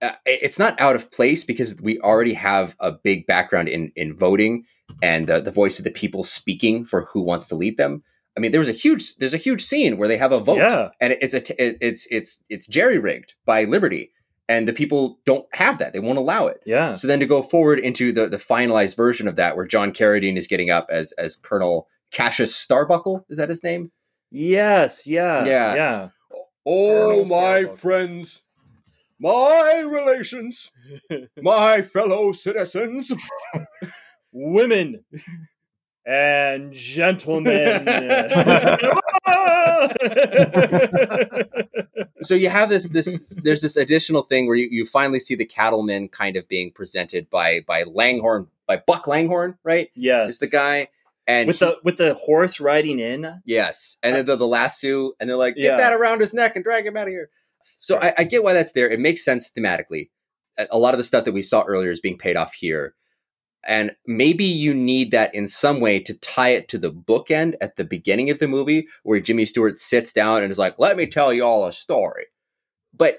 Uh, 0.00 0.12
it's 0.26 0.58
not 0.58 0.80
out 0.80 0.96
of 0.96 1.10
place 1.12 1.44
because 1.44 1.80
we 1.80 1.98
already 2.00 2.34
have 2.34 2.74
a 2.80 2.90
big 2.92 3.26
background 3.26 3.68
in 3.68 3.92
in 3.96 4.16
voting 4.16 4.64
and 5.02 5.26
the, 5.28 5.40
the 5.40 5.50
voice 5.50 5.78
of 5.78 5.84
the 5.84 5.90
people 5.90 6.24
speaking 6.24 6.84
for 6.84 7.02
who 7.06 7.20
wants 7.22 7.46
to 7.48 7.54
lead 7.54 7.76
them. 7.76 8.02
I 8.36 8.40
mean, 8.40 8.50
there 8.50 8.60
was 8.60 8.68
a 8.68 8.72
huge 8.72 9.16
there's 9.16 9.34
a 9.34 9.38
huge 9.38 9.62
scene 9.64 9.96
where 9.98 10.08
they 10.08 10.16
have 10.16 10.32
a 10.32 10.40
vote, 10.40 10.56
Yeah. 10.58 10.88
and 11.00 11.16
it's 11.20 11.34
a 11.34 11.40
t- 11.40 11.54
it- 11.58 11.78
it's 11.80 12.06
it's 12.10 12.42
it's 12.48 12.66
jerry 12.66 12.98
rigged 12.98 13.34
by 13.46 13.64
Liberty, 13.64 14.10
and 14.52 14.68
the 14.68 14.72
people 14.72 15.18
don't 15.24 15.46
have 15.54 15.78
that; 15.78 15.92
they 15.92 15.98
won't 16.00 16.18
allow 16.18 16.46
it. 16.46 16.60
Yeah. 16.66 16.94
So 16.94 17.08
then 17.08 17.20
to 17.20 17.26
go 17.26 17.42
forward 17.42 17.78
into 17.78 18.12
the 18.12 18.28
the 18.28 18.36
finalized 18.36 18.96
version 18.96 19.26
of 19.26 19.36
that, 19.36 19.56
where 19.56 19.66
John 19.66 19.92
Carradine 19.92 20.36
is 20.36 20.46
getting 20.46 20.70
up 20.70 20.86
as 20.90 21.12
as 21.12 21.36
Colonel 21.36 21.88
Cassius 22.10 22.54
Starbuckle, 22.54 23.24
is 23.28 23.38
that 23.38 23.48
his 23.48 23.64
name? 23.64 23.90
Yes. 24.30 25.06
Yeah. 25.06 25.44
Yeah. 25.44 25.74
Yeah. 25.74 26.08
Oh, 26.66 26.88
Colonel 26.88 27.24
Starbuck. 27.24 27.78
friends, 27.78 28.42
my 29.18 29.80
relations, 29.80 30.70
my 31.42 31.82
fellow 31.82 32.32
citizens. 32.32 33.12
Women 34.32 35.04
and 36.06 36.72
gentlemen. 36.72 37.86
So 42.22 42.36
you 42.36 42.50
have 42.50 42.68
this 42.68 42.88
this 42.88 43.24
there's 43.30 43.62
this 43.62 43.76
additional 43.76 44.22
thing 44.22 44.46
where 44.46 44.54
you, 44.54 44.68
you 44.70 44.86
finally 44.86 45.18
see 45.18 45.34
the 45.34 45.44
cattlemen 45.44 46.08
kind 46.08 46.36
of 46.36 46.46
being 46.46 46.70
presented 46.70 47.28
by 47.30 47.62
by 47.66 47.82
Langhorne 47.82 48.46
by 48.68 48.76
Buck 48.86 49.08
Langhorne, 49.08 49.58
right? 49.64 49.90
yes. 49.96 50.34
Is 50.34 50.38
the 50.38 50.46
guy 50.46 50.86
and 51.26 51.48
with 51.48 51.58
he- 51.58 51.64
the 51.64 51.76
with 51.82 51.96
the 51.96 52.14
horse 52.14 52.60
riding 52.60 53.00
in. 53.00 53.40
yes, 53.44 53.98
and 54.04 54.14
then 54.14 54.26
the, 54.26 54.36
the 54.36 54.46
lasso, 54.46 55.12
and 55.18 55.28
they're 55.28 55.36
like, 55.36 55.56
get 55.56 55.64
Yeah. 55.64 55.76
that 55.78 55.92
around 55.92 56.20
his 56.20 56.32
neck 56.32 56.54
and 56.54 56.64
drag 56.64 56.86
him 56.86 56.96
out 56.96 57.08
of 57.08 57.12
here. 57.12 57.28
So 57.76 57.98
I, 57.98 58.14
I 58.18 58.24
get 58.24 58.44
why 58.44 58.52
that's 58.52 58.72
there. 58.72 58.88
It 58.88 59.00
makes 59.00 59.24
sense 59.24 59.50
thematically. 59.50 60.10
A- 60.58 60.68
A 60.70 60.78
lot 60.78 60.94
of 60.94 60.98
the 60.98 61.04
stuff 61.04 61.24
that 61.24 61.32
we 61.34 61.42
saw 61.42 61.62
earlier 61.64 61.90
is 61.90 61.98
being 62.00 62.18
paid 62.18 62.36
off 62.36 62.54
here. 62.54 62.94
And 63.66 63.92
maybe 64.06 64.44
you 64.44 64.74
need 64.74 65.10
that 65.12 65.34
in 65.34 65.46
some 65.46 65.80
way 65.80 66.00
to 66.00 66.14
tie 66.14 66.50
it 66.50 66.68
to 66.68 66.78
the 66.78 66.92
bookend 66.92 67.54
at 67.60 67.76
the 67.76 67.84
beginning 67.84 68.30
of 68.30 68.38
the 68.38 68.48
movie 68.48 68.88
where 69.04 69.20
Jimmy 69.20 69.44
Stewart 69.44 69.78
sits 69.78 70.12
down 70.12 70.42
and 70.42 70.50
is 70.50 70.58
like, 70.58 70.74
let 70.78 70.96
me 70.96 71.06
tell 71.06 71.32
you 71.32 71.44
all 71.44 71.66
a 71.66 71.72
story. 71.72 72.26
But 72.94 73.18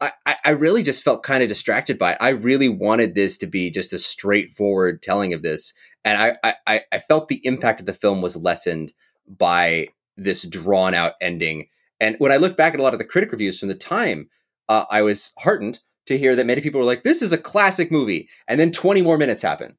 I, 0.00 0.12
I- 0.44 0.50
really 0.50 0.82
just 0.82 1.04
felt 1.04 1.22
kind 1.22 1.42
of 1.42 1.48
distracted 1.48 1.98
by 1.98 2.12
it. 2.12 2.18
I 2.20 2.30
really 2.30 2.68
wanted 2.68 3.14
this 3.14 3.38
to 3.38 3.46
be 3.46 3.70
just 3.70 3.92
a 3.92 3.98
straightforward 3.98 5.02
telling 5.02 5.32
of 5.32 5.42
this. 5.42 5.72
And 6.04 6.18
I, 6.20 6.36
I- 6.44 6.54
I, 6.66 6.80
I 6.92 6.98
felt 6.98 7.28
the 7.28 7.40
impact 7.46 7.80
of 7.80 7.86
the 7.86 7.94
film 7.94 8.20
was 8.20 8.36
lessened 8.36 8.92
by 9.26 9.88
this 10.16 10.42
drawn 10.42 10.94
out 10.94 11.14
ending. 11.20 11.68
And 12.00 12.16
when 12.18 12.32
I 12.32 12.36
look 12.36 12.56
back 12.56 12.74
at 12.74 12.80
a 12.80 12.82
lot 12.82 12.92
of 12.92 12.98
the 12.98 13.04
critic 13.04 13.32
reviews 13.32 13.58
from 13.58 13.68
the 13.68 13.74
time, 13.74 14.28
uh, 14.68 14.84
I 14.90 15.02
was 15.02 15.32
heartened 15.38 15.80
to 16.06 16.18
hear 16.18 16.36
that 16.36 16.46
many 16.46 16.60
people 16.60 16.80
were 16.80 16.86
like, 16.86 17.02
"This 17.04 17.22
is 17.22 17.32
a 17.32 17.38
classic 17.38 17.90
movie," 17.90 18.28
and 18.48 18.60
then 18.60 18.72
20 18.72 19.00
more 19.02 19.16
minutes 19.16 19.42
happen. 19.42 19.76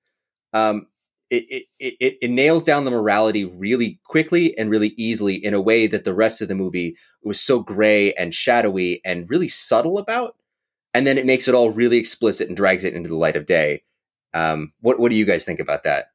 Um, 0.55 0.87
it, 1.29 1.65
it, 1.79 1.95
it, 1.99 2.17
it- 2.21 2.31
nails 2.31 2.63
down 2.63 2.85
the 2.85 2.91
morality 2.91 3.45
really 3.45 3.99
quickly 4.05 4.57
and 4.57 4.69
really 4.71 4.93
easily 4.97 5.35
in 5.35 5.53
a 5.53 5.61
way 5.61 5.85
that 5.87 6.03
the 6.03 6.13
rest 6.13 6.41
of 6.41 6.47
the 6.47 6.55
movie 6.55 6.95
was 7.23 7.39
so 7.41 7.59
gray 7.59 8.13
and 8.13 8.33
shadowy 8.33 9.01
and 9.05 9.29
really 9.29 9.47
subtle 9.49 9.97
about. 9.97 10.35
And 10.93 11.05
then 11.05 11.17
it 11.17 11.25
makes 11.25 11.47
it 11.47 11.55
all 11.55 11.71
really 11.71 11.97
explicit 11.97 12.47
and 12.47 12.55
drags 12.55 12.85
it 12.85 12.93
into 12.93 13.09
the 13.09 13.17
light 13.17 13.35
of 13.35 13.45
day. 13.47 13.83
Um, 14.33 14.71
what 14.81 14.99
what 14.99 15.11
do 15.11 15.17
you 15.17 15.25
guys 15.25 15.43
think 15.45 15.59
about 15.59 15.83
that? 15.83 16.05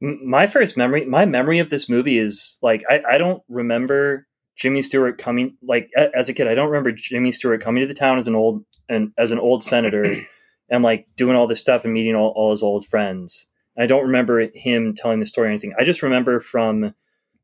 My 0.00 0.46
first 0.46 0.76
memory, 0.78 1.04
my 1.04 1.26
memory 1.26 1.58
of 1.58 1.68
this 1.68 1.88
movie 1.88 2.16
is 2.16 2.56
like 2.62 2.82
I, 2.88 3.02
I 3.06 3.18
don't 3.18 3.42
remember 3.48 4.26
Jimmy 4.56 4.80
Stewart 4.80 5.18
coming 5.18 5.56
like 5.62 5.90
a- 5.96 6.16
as 6.16 6.28
a 6.30 6.32
kid. 6.32 6.48
I 6.48 6.54
don't 6.54 6.68
remember 6.70 6.92
Jimmy 6.92 7.32
Stewart 7.32 7.60
coming 7.60 7.82
to 7.82 7.86
the 7.86 7.92
town 7.94 8.18
as 8.18 8.26
an 8.26 8.34
old 8.34 8.64
and 8.88 9.12
as 9.18 9.32
an 9.32 9.38
old 9.38 9.62
senator 9.62 10.22
and 10.70 10.82
like 10.82 11.06
doing 11.16 11.36
all 11.36 11.46
this 11.46 11.60
stuff 11.60 11.84
and 11.84 11.92
meeting 11.92 12.14
all, 12.14 12.32
all 12.34 12.50
his 12.52 12.62
old 12.62 12.86
friends. 12.86 13.48
I 13.80 13.86
don't 13.86 14.04
remember 14.06 14.48
him 14.54 14.94
telling 14.94 15.20
the 15.20 15.26
story 15.26 15.48
or 15.48 15.50
anything. 15.50 15.74
I 15.78 15.84
just 15.84 16.02
remember 16.02 16.40
from 16.40 16.94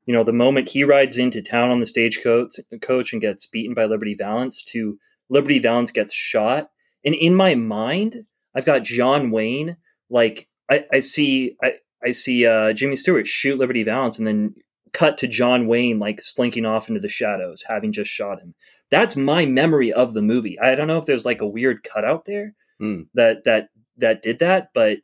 you 0.05 0.15
know 0.15 0.25
the 0.25 0.33
moment 0.33 0.69
he 0.69 0.85
rides 0.85 1.19
into 1.19 1.43
town 1.43 1.71
on 1.71 1.81
the 1.81 1.87
stagecoach 1.87 2.57
coach 2.81 3.13
and 3.13 3.23
gets 3.23 3.47
beaten 3.47 3.75
by 3.75 3.87
Liberty 3.87 4.15
Valance 4.15 4.63
to 4.65 4.99
Liberty 5.29 5.59
Valance 5.59 5.91
gets 5.91 6.13
shot. 6.13 6.71
And 7.05 7.15
in 7.15 7.35
my 7.35 7.55
mind, 7.55 8.25
I've 8.55 8.65
got 8.65 8.83
John 8.85 9.31
Wayne. 9.31 9.77
Like 10.11 10.49
I, 10.71 10.85
I 10.93 10.99
see 11.01 11.57
I, 11.63 11.75
I 12.05 12.11
see 12.13 12.47
uh, 12.47 12.73
Jimmy 12.73 12.97
Stewart 12.97 13.27
shoot 13.27 13.59
Liberty 13.59 13.83
Valance 13.83 14.19
and 14.19 14.27
then 14.27 14.55
cut 14.93 15.19
to 15.19 15.29
John 15.29 15.67
Wayne 15.67 15.99
like 15.99 16.21
slinking 16.23 16.65
off 16.67 16.89
into 16.89 17.01
the 17.01 17.09
shadows, 17.09 17.65
having 17.69 17.93
just 17.93 18.11
shot 18.11 18.41
him. 18.41 18.55
That's 18.91 19.17
my 19.17 19.47
memory 19.47 19.93
of 19.93 20.15
the 20.15 20.23
movie. 20.23 20.59
I 20.61 20.75
don't 20.77 20.87
know 20.87 20.99
if 20.99 21.07
there's 21.07 21.25
like 21.25 21.41
a 21.41 21.47
weird 21.47 21.83
cutout 21.83 22.25
there 22.25 22.55
Hmm. 22.79 23.03
that 23.15 23.45
that 23.45 23.71
that 23.97 24.23
did 24.23 24.39
that, 24.41 24.69
but 24.75 24.99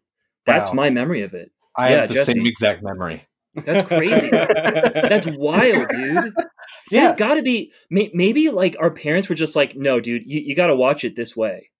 that's 0.46 0.70
Wow. 0.70 0.74
my 0.74 0.90
memory 0.90 1.22
of 1.22 1.34
it. 1.34 1.50
I 1.76 1.90
Yeah, 1.90 2.00
have 2.00 2.08
the 2.08 2.14
Jesse. 2.16 2.32
same 2.34 2.46
exact 2.46 2.82
memory. 2.82 3.26
That's 3.54 3.86
crazy. 3.86 4.30
That's 4.30 5.26
wild, 5.26 5.86
dude. 5.88 6.32
Yeah, 6.90 7.06
There's 7.08 7.16
got 7.16 7.34
to 7.34 7.42
be 7.42 7.70
may, 7.90 8.10
maybe 8.14 8.48
like 8.50 8.76
our 8.80 8.90
parents 8.90 9.28
were 9.28 9.34
just 9.34 9.54
like, 9.56 9.76
no, 9.76 10.00
dude, 10.00 10.22
you, 10.26 10.40
you 10.40 10.54
got 10.56 10.68
to 10.68 10.76
watch 10.76 11.04
it 11.04 11.16
this 11.16 11.36
way. 11.36 11.70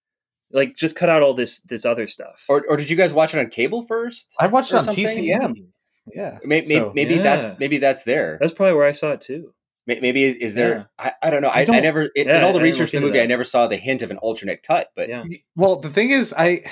Like, 0.51 0.77
just 0.77 0.97
cut 0.97 1.09
out 1.09 1.23
all 1.23 1.33
this 1.33 1.61
this 1.63 1.87
other 1.87 2.07
stuff. 2.07 2.45
Or, 2.49 2.63
or 2.69 2.77
did 2.77 2.91
you 2.91 2.97
guys 2.97 3.13
watch 3.15 3.35
it 3.35 3.39
on 3.39 3.49
cable 3.49 3.85
first? 3.87 4.35
I 4.39 4.49
watched 4.49 4.71
it 4.71 4.77
on 4.77 4.85
something? 4.85 5.05
TCM. 5.07 5.55
Yeah, 6.15 6.39
Maybe, 6.45 6.75
So- 6.77 6.93
maybe 6.95 7.15
Yeah. 7.15 7.23
that's 7.23 7.59
maybe 7.59 7.79
that's 7.79 8.05
there. 8.05 8.37
That's 8.41 8.53
probably 8.53 8.75
where 8.75 8.87
I 8.87 8.93
saw 8.93 9.13
it 9.13 9.21
too. 9.23 9.55
Maybe 9.87 10.25
is, 10.25 10.37
is 10.37 10.55
there? 10.55 10.91
I, 10.99 11.13
I 11.23 11.31
don't 11.31 11.43
know. 11.43 11.49
I, 11.49 11.59
I 11.59 11.61
I, 11.61 11.65
don't- 11.65 11.83
never 11.83 12.03
in, 12.15 12.29
Yeah, 12.29 12.39
in 12.39 12.45
all 12.45 12.53
the 12.53 12.61
I 12.61 12.65
research 12.65 12.93
look 12.93 12.95
in 12.95 13.01
the 13.03 13.07
into 13.09 13.19
movie. 13.19 13.21
I 13.23 13.27
never 13.27 13.45
saw 13.45 13.67
the 13.67 13.77
hint 13.79 14.03
of 14.03 14.11
an 14.11 14.19
alternate 14.19 14.63
cut. 14.63 14.91
But 14.95 15.09
Yeah. 15.09 15.25
Well, 15.57 15.77
the 15.77 15.89
thing 15.91 16.11
is, 16.11 16.35
I 16.37 16.65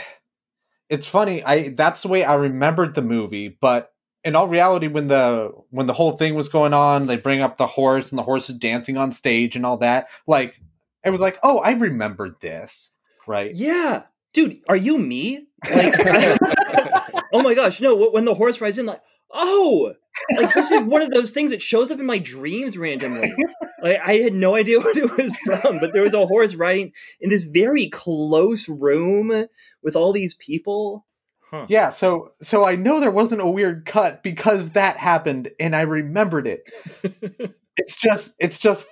it's 0.90 1.06
funny. 1.06 1.42
I 1.42 1.70
that's 1.70 2.02
the 2.02 2.08
way 2.08 2.24
I 2.24 2.34
remembered 2.34 2.94
the 2.94 3.02
movie, 3.02 3.48
but 3.48 3.92
in 4.24 4.36
all 4.36 4.48
reality, 4.48 4.88
when 4.88 5.08
the 5.08 5.52
when 5.70 5.86
the 5.86 5.92
whole 5.94 6.16
thing 6.16 6.34
was 6.34 6.48
going 6.48 6.74
on, 6.74 7.06
they 7.06 7.16
bring 7.16 7.40
up 7.40 7.56
the 7.56 7.66
horse 7.66 8.10
and 8.10 8.18
the 8.18 8.24
horse 8.24 8.50
is 8.50 8.56
dancing 8.56 8.96
on 8.96 9.12
stage 9.12 9.56
and 9.56 9.64
all 9.64 9.78
that. 9.78 10.08
Like 10.26 10.60
it 11.04 11.10
was 11.10 11.20
like, 11.20 11.38
oh, 11.42 11.58
I 11.58 11.70
remembered 11.70 12.40
this, 12.40 12.90
right? 13.26 13.54
Yeah, 13.54 14.02
dude, 14.34 14.58
are 14.68 14.76
you 14.76 14.98
me? 14.98 15.46
Like, 15.74 15.94
oh 17.32 17.42
my 17.42 17.54
gosh, 17.54 17.80
no! 17.80 18.10
When 18.10 18.24
the 18.24 18.34
horse 18.34 18.60
rides 18.60 18.76
in, 18.76 18.86
like, 18.86 19.00
oh, 19.32 19.94
like 20.36 20.52
this 20.54 20.70
is 20.70 20.84
one 20.84 21.02
of 21.02 21.10
those 21.10 21.30
things 21.30 21.50
that 21.50 21.62
shows 21.62 21.90
up 21.90 21.98
in 21.98 22.06
my 22.06 22.18
dreams 22.18 22.76
randomly. 22.76 23.32
Like, 23.82 23.98
I 24.04 24.16
had 24.16 24.34
no 24.34 24.56
idea 24.56 24.78
what 24.82 24.94
it 24.94 25.16
was 25.16 25.34
from, 25.36 25.78
but 25.78 25.94
there 25.94 26.02
was 26.02 26.12
a 26.12 26.26
horse 26.26 26.54
riding 26.54 26.92
in 27.18 27.30
this 27.30 27.44
very 27.44 27.88
close 27.88 28.68
room 28.68 29.46
with 29.82 29.96
all 29.96 30.12
these 30.12 30.34
people. 30.34 31.06
Huh. 31.50 31.64
Yeah, 31.66 31.88
so 31.88 32.32
so 32.42 32.66
I 32.66 32.76
know 32.76 33.00
there 33.00 33.10
wasn't 33.10 33.40
a 33.40 33.48
weird 33.48 33.86
cut 33.86 34.22
because 34.22 34.72
that 34.72 34.98
happened 34.98 35.50
and 35.58 35.74
I 35.74 35.82
remembered 35.82 36.46
it. 36.46 36.70
It's 37.76 37.98
just 37.98 38.34
it's 38.38 38.58
just 38.58 38.86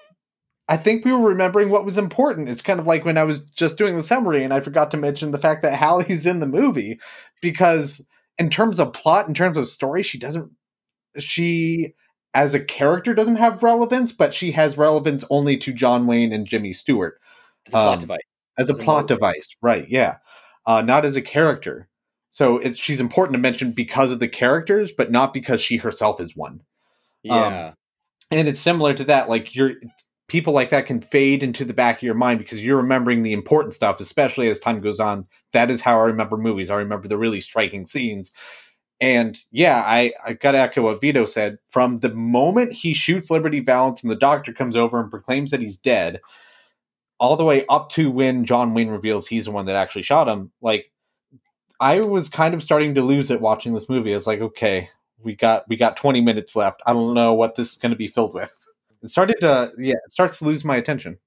I 0.67 0.79
think 0.79 1.05
we 1.05 1.13
were 1.13 1.29
remembering 1.29 1.69
what 1.69 1.85
was 1.85 1.99
important. 1.99 2.49
It's 2.49 2.63
kind 2.63 2.81
of 2.81 2.87
like 2.87 3.05
when 3.05 3.19
I 3.19 3.25
was 3.25 3.41
just 3.41 3.77
doing 3.77 3.97
the 3.97 4.03
summary 4.03 4.45
and 4.45 4.55
I 4.55 4.61
forgot 4.61 4.91
to 4.93 4.97
mention 4.97 5.31
the 5.31 5.39
fact 5.39 5.61
that 5.63 5.79
Hallie's 5.79 6.25
in 6.25 6.41
the 6.41 6.47
movie 6.47 6.99
because 7.43 8.03
in 8.39 8.51
terms 8.51 8.81
of 8.81 8.93
plot, 8.93 9.29
in 9.29 9.35
terms 9.35 9.57
of 9.59 9.69
story, 9.69 10.03
she 10.03 10.19
doesn't 10.19 10.51
she 11.19 11.95
as 12.35 12.55
a 12.55 12.63
character 12.65 13.15
doesn't 13.15 13.37
have 13.37 13.63
relevance, 13.63 14.13
but 14.13 14.35
she 14.35 14.53
has 14.53 14.79
relevance 14.79 15.25
only 15.31 15.57
to 15.59 15.73
John 15.73 16.07
Wayne 16.07 16.33
and 16.33 16.47
Jimmy 16.47 16.73
Stewart 16.73 17.21
As 17.67 17.73
a 17.73 17.77
plot 17.77 17.93
Um, 17.95 17.99
device. 17.99 18.19
as 18.59 18.69
a 18.69 18.73
As 18.73 18.79
a 18.79 18.83
plot 18.83 19.09
device, 19.09 19.49
right? 19.63 19.89
Yeah, 19.89 20.19
uh, 20.67 20.83
not 20.83 21.05
as 21.05 21.17
a 21.17 21.23
character. 21.23 21.89
So 22.31 22.59
it's 22.59 22.79
she's 22.79 23.01
important 23.01 23.35
to 23.35 23.41
mention 23.41 23.73
because 23.73 24.13
of 24.13 24.21
the 24.21 24.29
characters, 24.29 24.93
but 24.93 25.11
not 25.11 25.33
because 25.35 25.61
she 25.61 25.79
herself 25.79 26.21
is 26.21 26.37
one. 26.37 26.61
Yeah. 27.23 27.73
And 28.31 28.47
it's 28.47 28.61
similar 28.61 28.93
to 28.95 29.05
that. 29.05 29.29
Like 29.29 29.55
you're 29.55 29.73
people 30.29 30.53
like 30.53 30.71
that 30.71 30.87
can 30.87 31.01
fade 31.01 31.43
into 31.43 31.65
the 31.65 31.75
back 31.75 31.97
of 31.97 32.03
your 32.03 32.15
mind 32.15 32.39
because 32.39 32.65
you're 32.65 32.77
remembering 32.77 33.23
the 33.23 33.33
important 33.33 33.73
stuff, 33.73 34.01
especially 34.01 34.49
as 34.49 34.61
time 34.61 34.81
goes 34.81 35.01
on. 35.01 35.25
That 35.53 35.71
is 35.71 35.81
how 35.81 35.99
I 35.99 36.05
remember 36.05 36.37
movies. 36.37 36.71
I 36.71 36.77
remember 36.77 37.09
the 37.09 37.19
really 37.19 37.41
striking 37.41 37.87
scenes. 37.87 38.33
And 39.01 39.39
yeah, 39.51 39.83
I, 39.85 40.13
I 40.25 40.35
got 40.35 40.53
to 40.53 40.59
echo 40.59 40.83
what 40.83 41.01
Vito 41.01 41.25
said. 41.25 41.59
From 41.71 41.99
the 41.99 42.13
moment 42.13 42.73
he 42.73 42.95
shoots 42.95 43.31
Liberty 43.31 43.61
Valance 43.61 44.03
and 44.03 44.11
the 44.11 44.17
doctor 44.17 44.53
comes 44.53 44.77
over 44.77 45.01
and 45.01 45.11
proclaims 45.11 45.51
that 45.51 45.61
he's 45.61 45.79
dead, 45.79 46.21
all 47.19 47.37
the 47.37 47.45
way 47.45 47.65
up 47.69 47.91
to 47.91 48.11
when 48.11 48.45
John 48.45 48.75
Wayne 48.75 48.91
reveals 48.91 49.27
he's 49.27 49.47
the 49.47 49.51
one 49.51 49.67
that 49.67 49.77
actually 49.77 50.03
shot 50.03 50.29
him, 50.29 50.53
like 50.61 50.93
I 51.81 52.01
was 52.01 52.29
kind 52.29 52.55
of 52.55 52.63
starting 52.63 52.95
to 52.97 53.03
lose 53.03 53.31
it 53.31 53.41
watching 53.41 53.73
this 53.73 53.89
movie. 53.89 54.13
It's 54.13 54.27
like, 54.27 54.41
okay, 54.41 54.89
we 55.23 55.35
got 55.35 55.69
we 55.69 55.77
got 55.77 55.97
20 55.97 56.21
minutes 56.21 56.57
left. 56.57 56.81
I 56.87 56.93
don't 56.93 57.15
know 57.15 57.35
what 57.35 57.55
this 57.55 57.73
is 57.73 57.77
going 57.77 57.91
to 57.91 57.97
be 57.97 58.09
filled 58.09 58.35
with. 58.35 58.68
It 59.03 59.11
started 59.11 59.37
to 59.41 59.73
yeah, 59.79 59.95
it 60.05 60.13
starts 60.13 60.39
to 60.39 60.45
lose 60.45 60.65
my 60.65 60.77
attention. 60.77 61.19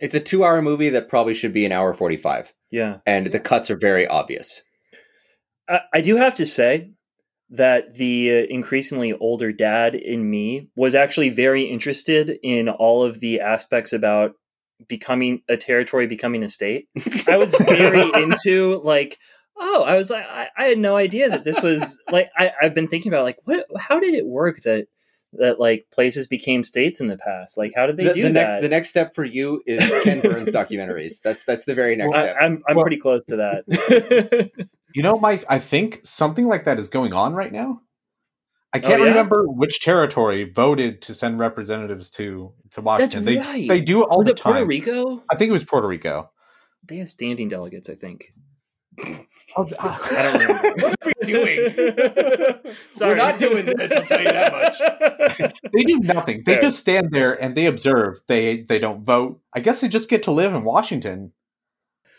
It's 0.00 0.14
a 0.14 0.20
two 0.20 0.44
hour 0.44 0.62
movie 0.62 0.90
that 0.90 1.08
probably 1.08 1.34
should 1.34 1.52
be 1.52 1.64
an 1.66 1.72
hour 1.72 1.92
45. 1.92 2.52
Yeah. 2.70 2.98
And 3.06 3.28
the 3.28 3.40
cuts 3.40 3.70
are 3.70 3.76
very 3.76 4.06
obvious. 4.06 4.62
I, 5.68 5.80
I 5.94 6.00
do 6.00 6.16
have 6.16 6.34
to 6.36 6.46
say 6.46 6.92
that 7.50 7.94
the 7.94 8.30
uh, 8.30 8.46
increasingly 8.48 9.12
older 9.14 9.52
dad 9.52 9.94
in 9.94 10.28
me 10.28 10.68
was 10.76 10.94
actually 10.94 11.30
very 11.30 11.64
interested 11.64 12.38
in 12.42 12.68
all 12.68 13.02
of 13.02 13.20
the 13.20 13.40
aspects 13.40 13.92
about 13.92 14.32
becoming 14.86 15.42
a 15.48 15.56
territory 15.56 16.06
becoming 16.06 16.44
a 16.44 16.48
state. 16.48 16.88
I 17.26 17.36
was 17.36 17.54
very 17.54 18.02
into 18.22 18.80
like 18.84 19.18
oh, 19.58 19.82
I 19.82 19.96
was 19.96 20.10
like, 20.10 20.24
I, 20.24 20.48
I, 20.56 20.64
had 20.64 20.78
no 20.78 20.96
idea 20.96 21.28
that 21.30 21.44
this 21.44 21.60
was 21.60 21.98
like, 22.10 22.30
I, 22.36 22.52
I've 22.62 22.74
been 22.74 22.88
thinking 22.88 23.12
about 23.12 23.24
like, 23.24 23.38
what, 23.44 23.66
how 23.78 24.00
did 24.00 24.14
it 24.14 24.26
work 24.26 24.62
that, 24.62 24.86
that 25.34 25.60
like 25.60 25.86
places 25.92 26.26
became 26.26 26.64
states 26.64 27.00
in 27.00 27.08
the 27.08 27.18
past? 27.18 27.58
Like, 27.58 27.72
how 27.74 27.86
did 27.86 27.96
they 27.96 28.04
the, 28.04 28.14
do 28.14 28.22
the 28.22 28.28
that? 28.30 28.48
Next, 28.48 28.62
the 28.62 28.68
next 28.68 28.88
step 28.90 29.14
for 29.14 29.24
you 29.24 29.62
is 29.66 29.80
Ken 30.04 30.20
Burns 30.20 30.48
documentaries. 30.50 31.20
That's, 31.22 31.44
that's 31.44 31.64
the 31.64 31.74
very 31.74 31.96
next 31.96 32.16
I, 32.16 32.22
step. 32.24 32.36
I'm, 32.40 32.62
I'm 32.68 32.76
Well- 32.76 32.84
pretty 32.84 32.98
close 32.98 33.24
to 33.26 33.36
that. 33.36 34.50
You 34.94 35.02
know, 35.02 35.18
Mike, 35.18 35.44
I 35.50 35.58
think 35.58 36.00
something 36.02 36.46
like 36.46 36.64
that 36.64 36.78
is 36.78 36.88
going 36.88 37.12
on 37.12 37.34
right 37.34 37.52
now. 37.52 37.82
I 38.72 38.78
oh, 38.78 38.80
can't 38.80 39.00
Oh, 39.02 39.04
yeah? 39.04 39.10
remember 39.10 39.44
which 39.46 39.80
territory 39.82 40.50
voted 40.50 41.02
to 41.02 41.14
send 41.14 41.38
representatives 41.38 42.08
to 42.12 42.52
to 42.70 42.80
Washington. 42.80 43.24
they 43.24 43.36
right. 43.36 43.68
they 43.68 43.80
do 43.82 44.02
it 44.02 44.06
all 44.06 44.18
was 44.20 44.26
the 44.28 44.32
it 44.32 44.40
Puerto. 44.40 44.64
Rico? 44.64 45.22
I 45.30 45.36
think 45.36 45.50
it 45.50 45.52
was 45.52 45.62
Puerto 45.62 45.86
Rico. 45.86 46.30
They 46.86 46.96
have 46.96 47.08
standing 47.08 47.50
delegates, 47.50 47.90
I 47.90 47.96
think. 47.96 48.32
Oh, 49.56 49.64
th- 49.64 49.76
I 49.80 50.22
don't 50.22 50.40
remember. 50.40 50.74
What 50.88 50.96
are 51.02 51.12
we 51.20 51.26
doing? 51.26 51.74
Sorry. 52.92 53.10
We're 53.12 53.16
not 53.16 53.38
doing 53.38 53.66
this, 53.66 53.90
I'll 53.92 54.04
tell 54.04 54.20
you 54.20 54.26
that 54.30 54.52
much. 54.52 55.52
they 55.72 55.82
do 55.84 55.98
nothing. 56.00 56.42
They 56.44 56.54
Fair. 56.54 56.62
just 56.62 56.78
stand 56.78 57.10
there 57.10 57.32
and 57.42 57.54
they 57.56 57.66
observe. 57.66 58.20
They 58.28 58.62
they 58.62 58.78
don't 58.78 59.04
vote. 59.04 59.40
I 59.54 59.60
guess 59.60 59.80
they 59.80 59.88
just 59.88 60.08
get 60.10 60.22
to 60.24 60.30
live 60.30 60.54
in 60.54 60.64
Washington. 60.64 61.32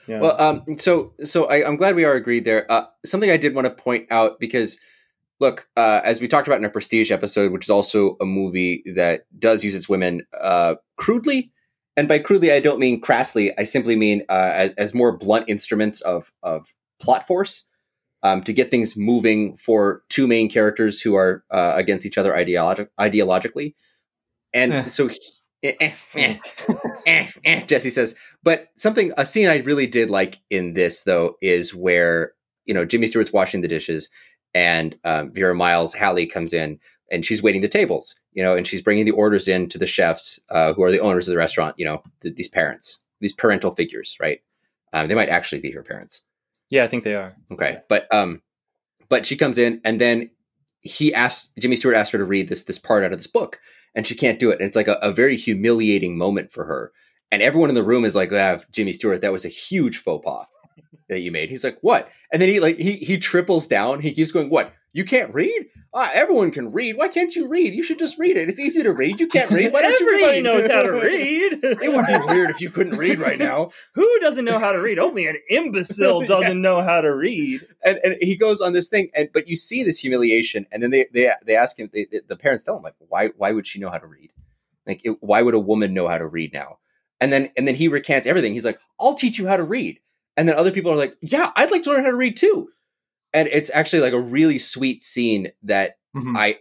yeah. 0.07 0.19
Well, 0.21 0.41
um, 0.41 0.77
so 0.79 1.13
so 1.23 1.45
I, 1.45 1.65
I'm 1.67 1.75
glad 1.77 1.95
we 1.95 2.03
are 2.05 2.13
agreed 2.15 2.45
there. 2.45 2.69
Uh, 2.71 2.85
something 3.05 3.29
I 3.29 3.37
did 3.37 3.53
want 3.55 3.65
to 3.65 3.71
point 3.83 4.07
out 4.11 4.39
because, 4.39 4.79
look, 5.39 5.67
uh, 5.77 6.01
as 6.03 6.19
we 6.19 6.27
talked 6.27 6.47
about 6.47 6.57
in 6.57 6.65
our 6.65 6.71
Prestige 6.71 7.11
episode, 7.11 7.51
which 7.51 7.65
is 7.65 7.69
also 7.69 8.17
a 8.19 8.25
movie 8.25 8.83
that 8.95 9.21
does 9.37 9.63
use 9.63 9.75
its 9.75 9.87
women 9.87 10.23
uh, 10.41 10.75
crudely, 10.97 11.51
and 11.95 12.07
by 12.07 12.17
crudely 12.19 12.51
I 12.51 12.59
don't 12.59 12.79
mean 12.79 12.99
crassly. 13.01 13.53
I 13.59 13.65
simply 13.65 13.95
mean 13.95 14.23
uh, 14.29 14.51
as, 14.55 14.73
as 14.73 14.93
more 14.95 15.15
blunt 15.15 15.45
instruments 15.47 16.01
of 16.01 16.31
of 16.41 16.73
plot 16.99 17.25
force 17.27 17.65
um, 18.23 18.43
to 18.43 18.53
get 18.53 18.69
things 18.71 18.95
moving 18.97 19.55
for 19.55 20.03
two 20.09 20.27
main 20.27 20.49
characters 20.49 21.01
who 21.01 21.15
are 21.15 21.43
uh, 21.51 21.73
against 21.75 22.05
each 22.05 22.17
other 22.17 22.33
ideologi- 22.33 22.87
ideologically, 22.99 23.75
and 24.53 24.73
Eh. 24.73 24.83
so. 24.89 25.09
eh, 25.63 25.73
eh, 25.81 25.91
eh, 26.15 26.37
eh, 27.05 27.27
eh, 27.43 27.61
Jesse 27.65 27.89
says, 27.89 28.15
but 28.43 28.67
something 28.75 29.11
a 29.17 29.25
scene 29.25 29.47
I 29.49 29.57
really 29.57 29.87
did 29.87 30.09
like 30.09 30.39
in 30.49 30.73
this 30.73 31.03
though 31.03 31.35
is 31.41 31.73
where 31.75 32.33
you 32.65 32.73
know 32.73 32.85
Jimmy 32.85 33.07
Stewart's 33.07 33.33
washing 33.33 33.61
the 33.61 33.67
dishes 33.67 34.09
and 34.53 34.97
um, 35.03 35.31
Vera 35.33 35.53
Miles 35.55 35.93
Hallie 35.93 36.25
comes 36.27 36.53
in 36.53 36.79
and 37.11 37.25
she's 37.25 37.43
waiting 37.43 37.61
the 37.61 37.67
tables, 37.67 38.15
you 38.33 38.41
know, 38.43 38.55
and 38.55 38.65
she's 38.67 38.81
bringing 38.81 39.03
the 39.05 39.11
orders 39.11 39.47
in 39.47 39.67
to 39.69 39.77
the 39.77 39.85
chefs 39.87 40.39
uh, 40.51 40.73
who 40.73 40.83
are 40.83 40.91
the 40.91 40.99
owners 40.99 41.27
of 41.27 41.31
the 41.33 41.37
restaurant, 41.37 41.75
you 41.77 41.85
know, 41.85 42.01
th- 42.21 42.35
these 42.35 42.47
parents, 42.49 43.03
these 43.19 43.33
parental 43.33 43.71
figures, 43.71 44.15
right? 44.21 44.39
Um, 44.93 45.07
they 45.07 45.15
might 45.15 45.29
actually 45.29 45.59
be 45.61 45.71
her 45.71 45.83
parents. 45.83 46.21
Yeah, 46.69 46.83
I 46.83 46.87
think 46.87 47.03
they 47.03 47.15
are. 47.15 47.35
Okay, 47.51 47.79
but 47.87 48.13
um, 48.13 48.41
but 49.09 49.25
she 49.25 49.37
comes 49.37 49.57
in 49.57 49.81
and 49.83 49.99
then 49.99 50.29
he 50.81 51.13
asks 51.13 51.51
Jimmy 51.59 51.75
Stewart 51.75 51.95
asked 51.95 52.11
her 52.11 52.17
to 52.17 52.25
read 52.25 52.49
this 52.49 52.63
this 52.63 52.79
part 52.79 53.03
out 53.03 53.11
of 53.11 53.19
this 53.19 53.27
book, 53.27 53.59
and 53.95 54.05
she 54.07 54.15
can't 54.15 54.39
do 54.39 54.49
it. 54.49 54.59
And 54.59 54.67
it's 54.67 54.75
like 54.75 54.87
a, 54.87 54.99
a 55.01 55.11
very 55.11 55.35
humiliating 55.35 56.17
moment 56.17 56.51
for 56.51 56.65
her. 56.65 56.91
And 57.31 57.41
everyone 57.41 57.69
in 57.69 57.75
the 57.75 57.83
room 57.83 58.05
is 58.05 58.15
like, 58.15 58.31
ah, 58.33 58.57
Jimmy 58.71 58.91
Stewart, 58.91 59.21
that 59.21 59.31
was 59.31 59.45
a 59.45 59.49
huge 59.49 59.97
faux 59.97 60.25
pas 60.25 60.47
that 61.09 61.19
you 61.19 61.31
made. 61.31 61.49
He's 61.49 61.63
like, 61.63 61.77
what? 61.81 62.09
And 62.31 62.41
then 62.41 62.49
he 62.49 62.59
like 62.59 62.77
he 62.77 62.97
he 62.97 63.17
triples 63.17 63.67
down. 63.67 64.01
He 64.01 64.11
keeps 64.13 64.31
going, 64.31 64.49
what? 64.49 64.73
You 64.91 65.05
can't 65.05 65.31
read? 65.35 65.67
Ah, 65.93 66.09
everyone 66.15 66.49
can 66.49 66.71
read. 66.71 66.97
Why 66.97 67.07
can't 67.09 67.35
you 67.35 67.47
read? 67.47 67.75
You 67.75 67.83
should 67.83 67.99
just 67.99 68.17
read 68.17 68.37
it. 68.37 68.49
It's 68.49 68.59
easy 68.59 68.81
to 68.81 68.91
read. 68.91 69.19
You 69.19 69.27
can't 69.27 69.51
read. 69.51 69.71
Why 69.71 69.83
don't 69.83 69.99
you 69.99 70.07
Everybody 70.07 70.37
read? 70.37 70.43
knows 70.43 70.69
how 70.69 70.81
to 70.81 70.91
read. 71.03 71.59
it 71.63 71.93
would 71.93 72.07
be 72.07 72.33
weird 72.33 72.49
if 72.49 72.59
you 72.59 72.71
couldn't 72.71 72.97
read 72.97 73.19
right 73.19 73.37
now. 73.37 73.69
Who 73.93 74.19
doesn't 74.19 74.45
know 74.45 74.57
how 74.57 74.71
to 74.71 74.79
read? 74.79 74.97
Only 74.97 75.27
an 75.27 75.37
imbecile 75.49 76.21
doesn't 76.25 76.55
Yes. 76.57 76.63
know 76.63 76.81
how 76.81 77.01
to 77.01 77.13
read. 77.15 77.61
and, 77.83 77.99
and 78.03 78.15
he 78.21 78.35
goes 78.35 78.61
on 78.61 78.73
this 78.73 78.89
thing 78.89 79.09
and 79.15 79.29
but 79.31 79.47
you 79.47 79.55
see 79.55 79.83
this 79.83 79.99
humiliation 79.99 80.65
and 80.71 80.81
then 80.81 80.89
they 80.89 81.05
they, 81.13 81.29
they 81.45 81.55
ask 81.55 81.77
him 81.79 81.89
they, 81.93 82.07
the 82.27 82.35
parents 82.35 82.63
tell 82.63 82.75
him 82.77 82.81
like 82.83 82.95
why 83.07 83.27
why 83.37 83.51
would 83.51 83.67
she 83.67 83.79
know 83.79 83.89
how 83.91 83.97
to 83.99 84.07
read 84.07 84.31
like 84.87 85.01
it, 85.03 85.17
why 85.21 85.41
would 85.43 85.53
a 85.53 85.59
woman 85.59 85.93
know 85.93 86.07
how 86.07 86.17
to 86.17 86.25
read 86.27 86.51
now 86.51 86.77
and 87.21 87.31
then 87.31 87.51
and 87.57 87.67
then 87.67 87.75
he 87.75 87.87
recants 87.87 88.25
everything 88.27 88.53
he's 88.53 88.65
like 88.65 88.79
i'll 88.99 89.13
teach 89.15 89.37
you 89.37 89.47
how 89.47 89.57
to 89.57 89.63
read 89.63 89.99
and 90.39 90.47
then 90.47 90.55
other 90.55 90.71
people 90.71 90.91
are 90.91 90.95
like 90.95 91.15
yeah 91.21 91.51
i'd 91.57 91.69
like 91.71 91.83
to 91.83 91.91
learn 91.91 92.03
how 92.03 92.09
to 92.09 92.15
read 92.15 92.37
too 92.37 92.69
and 93.33 93.47
it's 93.49 93.69
actually 93.73 93.99
like 94.01 94.13
a 94.13 94.19
really 94.19 94.57
sweet 94.57 95.03
scene 95.03 95.51
that 95.61 95.97
Mhm. 96.15 96.35
i 96.37 96.55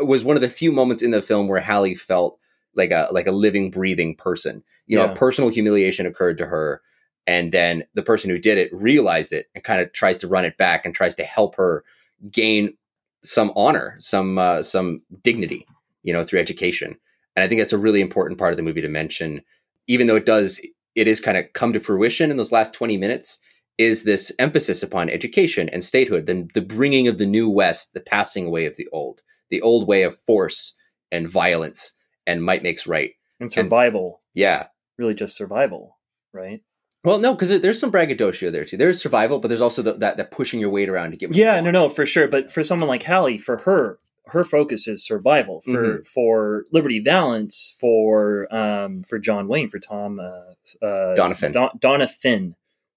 it 0.00 0.06
was 0.06 0.24
one 0.24 0.34
of 0.36 0.42
the 0.42 0.48
few 0.48 0.72
moments 0.72 1.02
in 1.02 1.12
the 1.12 1.22
film 1.22 1.46
where 1.46 1.60
hallie 1.60 1.94
felt 1.94 2.38
like 2.74 2.90
a 2.90 3.06
like 3.12 3.26
a 3.28 3.32
living 3.32 3.70
breathing 3.70 4.16
person 4.16 4.64
you 4.86 4.96
know 4.96 5.04
Yeah. 5.04 5.12
a 5.12 5.14
personal 5.14 5.50
humiliation 5.50 6.06
occurred 6.06 6.38
to 6.38 6.46
her 6.46 6.80
and 7.26 7.52
then 7.52 7.84
the 7.94 8.02
person 8.02 8.30
who 8.30 8.38
did 8.38 8.56
it 8.58 8.72
realized 8.74 9.32
it 9.32 9.46
and 9.54 9.62
kind 9.62 9.80
of 9.82 9.92
tries 9.92 10.16
to 10.18 10.26
run 10.28 10.44
it 10.46 10.56
back 10.56 10.84
and 10.86 10.94
tries 10.94 11.14
to 11.16 11.24
help 11.24 11.54
her 11.56 11.84
gain 12.32 12.74
some 13.22 13.52
honor 13.54 13.96
some 14.00 14.38
uh, 14.38 14.62
some 14.62 15.02
dignity 15.22 15.66
you 16.02 16.12
know 16.12 16.24
through 16.24 16.40
education 16.40 16.96
and 17.36 17.44
i 17.44 17.48
think 17.48 17.60
that's 17.60 17.72
a 17.72 17.78
really 17.78 18.00
important 18.00 18.38
part 18.38 18.52
of 18.52 18.56
the 18.56 18.62
movie 18.64 18.80
to 18.82 18.88
mention 18.88 19.42
even 19.86 20.06
though 20.06 20.16
it 20.16 20.26
does 20.26 20.60
it 20.98 21.06
is 21.08 21.20
kind 21.20 21.36
of 21.38 21.44
come 21.52 21.72
to 21.72 21.80
fruition 21.80 22.30
in 22.30 22.36
those 22.36 22.52
last 22.52 22.74
20 22.74 22.96
minutes 22.96 23.38
is 23.78 24.02
this 24.02 24.32
emphasis 24.38 24.82
upon 24.82 25.08
education 25.08 25.68
and 25.68 25.84
statehood 25.84 26.26
the, 26.26 26.48
the 26.54 26.60
bringing 26.60 27.06
of 27.08 27.18
the 27.18 27.26
new 27.26 27.48
west 27.48 27.94
the 27.94 28.00
passing 28.00 28.46
away 28.46 28.66
of 28.66 28.76
the 28.76 28.88
old 28.92 29.20
the 29.50 29.60
old 29.62 29.86
way 29.86 30.02
of 30.02 30.16
force 30.18 30.74
and 31.12 31.30
violence 31.30 31.92
and 32.26 32.42
might 32.44 32.62
makes 32.62 32.86
right 32.86 33.12
And 33.40 33.50
survival. 33.50 34.20
yeah 34.34 34.66
really 34.98 35.14
just 35.14 35.36
survival, 35.36 35.96
right? 36.32 36.60
well 37.04 37.18
no 37.20 37.34
because 37.34 37.60
there's 37.60 37.78
some 37.80 37.90
braggadocio 37.92 38.50
there 38.50 38.64
too 38.64 38.76
there's 38.76 39.00
survival 39.00 39.38
but 39.38 39.46
there's 39.48 39.60
also 39.60 39.80
the, 39.82 39.92
that, 39.94 40.16
that 40.16 40.32
pushing 40.32 40.58
your 40.60 40.70
weight 40.70 40.88
around 40.88 41.12
to 41.12 41.16
get 41.16 41.34
Yeah, 41.36 41.60
no, 41.60 41.70
no, 41.70 41.88
for 41.88 42.04
sure. 42.04 42.26
But 42.26 42.50
for 42.50 42.64
someone 42.64 42.88
like 42.88 43.04
Hallie, 43.04 43.38
for 43.38 43.58
her, 43.58 43.98
her 44.28 44.44
focus 44.44 44.86
is 44.88 45.04
survival. 45.04 45.60
For 45.62 45.70
Mm-hmm. 45.72 46.02
for 46.14 46.64
Liberty 46.72 47.00
Valance, 47.00 47.74
for 47.80 48.52
um, 48.54 49.04
for 49.04 49.18
John 49.18 49.48
Wayne, 49.48 49.68
for 49.68 49.78
Tom 49.78 50.20
uh, 50.20 50.84
uh, 50.84 51.14
Doniphon. 51.16 51.52
Don, 51.52 51.70
Doniphon, 51.78 52.52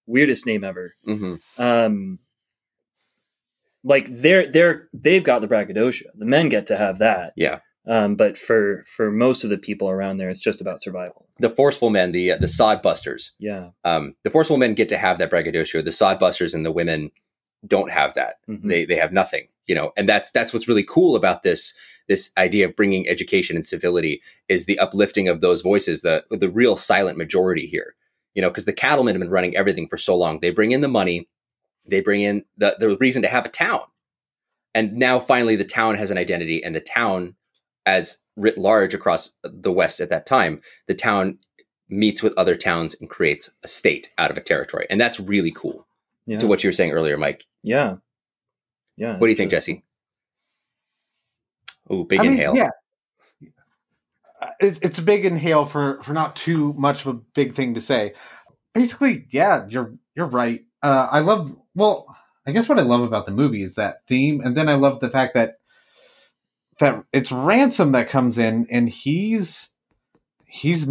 weirdest 0.06 0.46
name 0.46 0.64
ever. 0.64 0.94
Mhm. 1.08 1.40
Um, 1.60 2.20
like 3.84 4.08
they're 4.10 4.48
they're 4.52 4.88
they've 4.94 5.24
got 5.24 5.42
the 5.42 5.48
braggadocio. 5.48 6.10
The 6.16 6.26
men 6.26 6.50
get 6.50 6.68
to 6.68 6.78
have 6.78 7.00
that. 7.00 7.34
Yeah. 7.36 7.60
Um, 7.88 8.16
but 8.16 8.38
for 8.38 8.86
for 8.96 9.10
most 9.12 9.44
of 9.44 9.50
the 9.50 9.58
people 9.58 9.90
around 9.90 10.18
there, 10.18 10.30
it's 10.30 10.40
just 10.40 10.62
about 10.62 10.82
survival. 10.82 11.28
the 11.40 11.50
forceful 11.50 11.90
men 11.90 12.12
the 12.12 12.34
uh, 12.34 12.38
the 12.38 12.48
sod 12.48 12.84
busters 12.84 13.32
Yeah. 13.40 13.70
um, 13.84 14.14
the 14.24 14.30
forceful 14.30 14.58
men 14.58 14.76
get 14.76 14.88
to 14.90 14.98
have 15.00 15.18
that 15.18 15.32
braggadocio. 15.32 15.82
The 15.82 15.92
sod 15.92 16.20
busters 16.20 16.54
and 16.54 16.64
the 16.64 16.72
women 16.72 17.10
don't 17.66 17.90
have 17.92 18.14
that. 18.14 18.36
Mhm. 18.48 18.68
They 18.70 18.86
they 18.86 18.98
have 18.98 19.12
nothing, 19.12 19.48
you 19.68 19.76
know. 19.76 19.92
And 19.98 20.08
that's 20.08 20.32
that's 20.32 20.54
what's 20.54 20.68
really 20.68 20.84
cool 20.84 21.16
about 21.16 21.44
this 21.44 21.74
this 22.08 22.32
idea 22.38 22.68
of 22.68 22.76
bringing 22.76 23.08
education 23.08 23.56
and 23.56 23.66
civility 23.66 24.22
is 24.50 24.66
the 24.66 24.80
uplifting 24.80 25.28
of 25.28 25.42
those 25.42 25.62
voices, 25.62 26.02
the 26.02 26.26
the 26.30 26.50
real 26.50 26.76
silent 26.76 27.18
majority 27.18 27.66
here. 27.66 27.96
You 28.34 28.42
know, 28.42 28.50
because 28.50 28.66
the 28.66 28.74
cattlemen 28.74 29.16
have 29.16 29.22
been 29.22 29.30
running 29.30 29.56
everything 29.56 29.88
for 29.88 29.98
so 29.98 30.16
long. 30.16 30.40
They 30.40 30.52
bring 30.52 30.72
in 30.72 30.82
the 30.82 30.88
money, 30.88 31.28
they 31.86 32.00
bring 32.00 32.22
in 32.22 32.44
the 32.58 32.76
the 32.80 32.98
reason 32.98 33.22
to 33.24 33.28
have 33.28 33.46
a 33.46 33.50
town, 33.50 33.82
and 34.74 34.94
now 34.94 35.20
finally 35.20 35.56
the 35.56 35.66
town 35.66 35.96
has 35.96 36.12
an 36.12 36.18
identity, 36.18 36.64
and 36.64 36.76
the 36.76 36.82
town, 36.82 37.36
as 37.86 38.18
writ 38.38 38.58
large 38.58 38.94
across 38.94 39.34
the 39.44 39.72
West 39.72 40.00
at 40.00 40.10
that 40.10 40.26
time, 40.26 40.62
the 40.88 40.96
town 40.96 41.38
meets 41.90 42.24
with 42.24 42.34
other 42.38 42.56
towns 42.56 42.96
and 43.02 43.10
creates 43.10 43.50
a 43.64 43.68
state 43.68 44.12
out 44.18 44.32
of 44.32 44.38
a 44.38 44.42
territory, 44.42 44.88
and 44.90 45.00
that's 45.00 45.20
really 45.20 45.52
cool. 45.52 45.86
Yeah. 46.26 46.40
To 46.40 46.48
what 46.48 46.64
you 46.64 46.70
were 46.70 46.74
saying 46.74 46.92
earlier, 46.92 47.18
Mike. 47.18 47.46
Yeah. 47.64 47.96
Yeah. 49.02 49.18
What 49.18 49.22
do 49.22 49.30
you 49.30 49.36
think, 49.36 49.52
really 49.52 49.58
Jesse? 49.58 49.84
Oh, 51.90 52.04
big 52.04 52.20
I 52.20 52.24
mean, 52.24 52.34
inhale. 52.34 52.56
yeah. 52.56 52.70
Uh, 54.40 54.50
It's, 54.60 54.78
it's 54.80 55.00
a 55.00 55.02
big 55.02 55.26
inhale 55.26 55.66
for 55.66 56.02
for 56.04 56.14
not 56.14 56.36
too 56.36 56.74
much 56.74 57.02
of 57.02 57.08
a 57.08 57.20
big 57.34 57.56
thing 57.56 57.74
to 57.74 57.82
say. 57.82 58.14
Basically, 58.76 59.26
yeah, 59.32 59.66
you're 59.68 59.96
you're 60.16 60.28
right. 60.28 60.64
Uh, 60.84 61.08
I 61.12 61.22
love 61.22 61.56
well, 61.74 62.16
I 62.46 62.52
guess 62.52 62.70
what 62.70 62.78
I 62.78 62.84
love 62.84 63.02
about 63.02 63.26
the 63.26 63.32
movie 63.32 63.64
is 63.64 63.74
that 63.74 64.06
theme, 64.08 64.40
and 64.42 64.56
then 64.56 64.70
I 64.70 64.76
love 64.76 65.00
the 65.00 65.10
fact 65.10 65.34
that 65.34 65.56
that 66.80 67.04
it's 67.12 67.32
ransom 67.32 67.92
that 67.94 68.08
comes 68.10 68.38
in, 68.38 68.68
and 68.70 68.88
he's 68.88 69.68
he's 70.46 70.88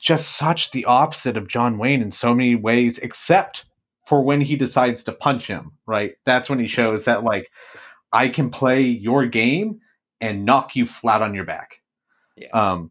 just 0.00 0.36
such 0.36 0.70
the 0.70 0.84
opposite 0.84 1.36
of 1.36 1.48
John 1.48 1.76
Wayne 1.76 2.02
in 2.02 2.12
so 2.12 2.34
many 2.34 2.54
ways, 2.54 2.98
except 2.98 3.64
for 4.08 4.22
when 4.22 4.40
he 4.40 4.56
decides 4.56 5.04
to 5.04 5.12
punch 5.12 5.46
him. 5.46 5.72
Right, 5.86 6.14
that's 6.24 6.48
when 6.48 6.58
he 6.58 6.66
shows 6.66 7.04
that 7.04 7.24
like 7.24 7.50
I 8.10 8.28
can 8.28 8.50
play 8.50 8.80
your 8.80 9.26
game 9.26 9.80
and 10.20 10.46
knock 10.46 10.74
you 10.74 10.86
flat 10.86 11.20
on 11.20 11.34
your 11.34 11.44
back. 11.44 11.80
Yeah. 12.36 12.48
Um, 12.52 12.90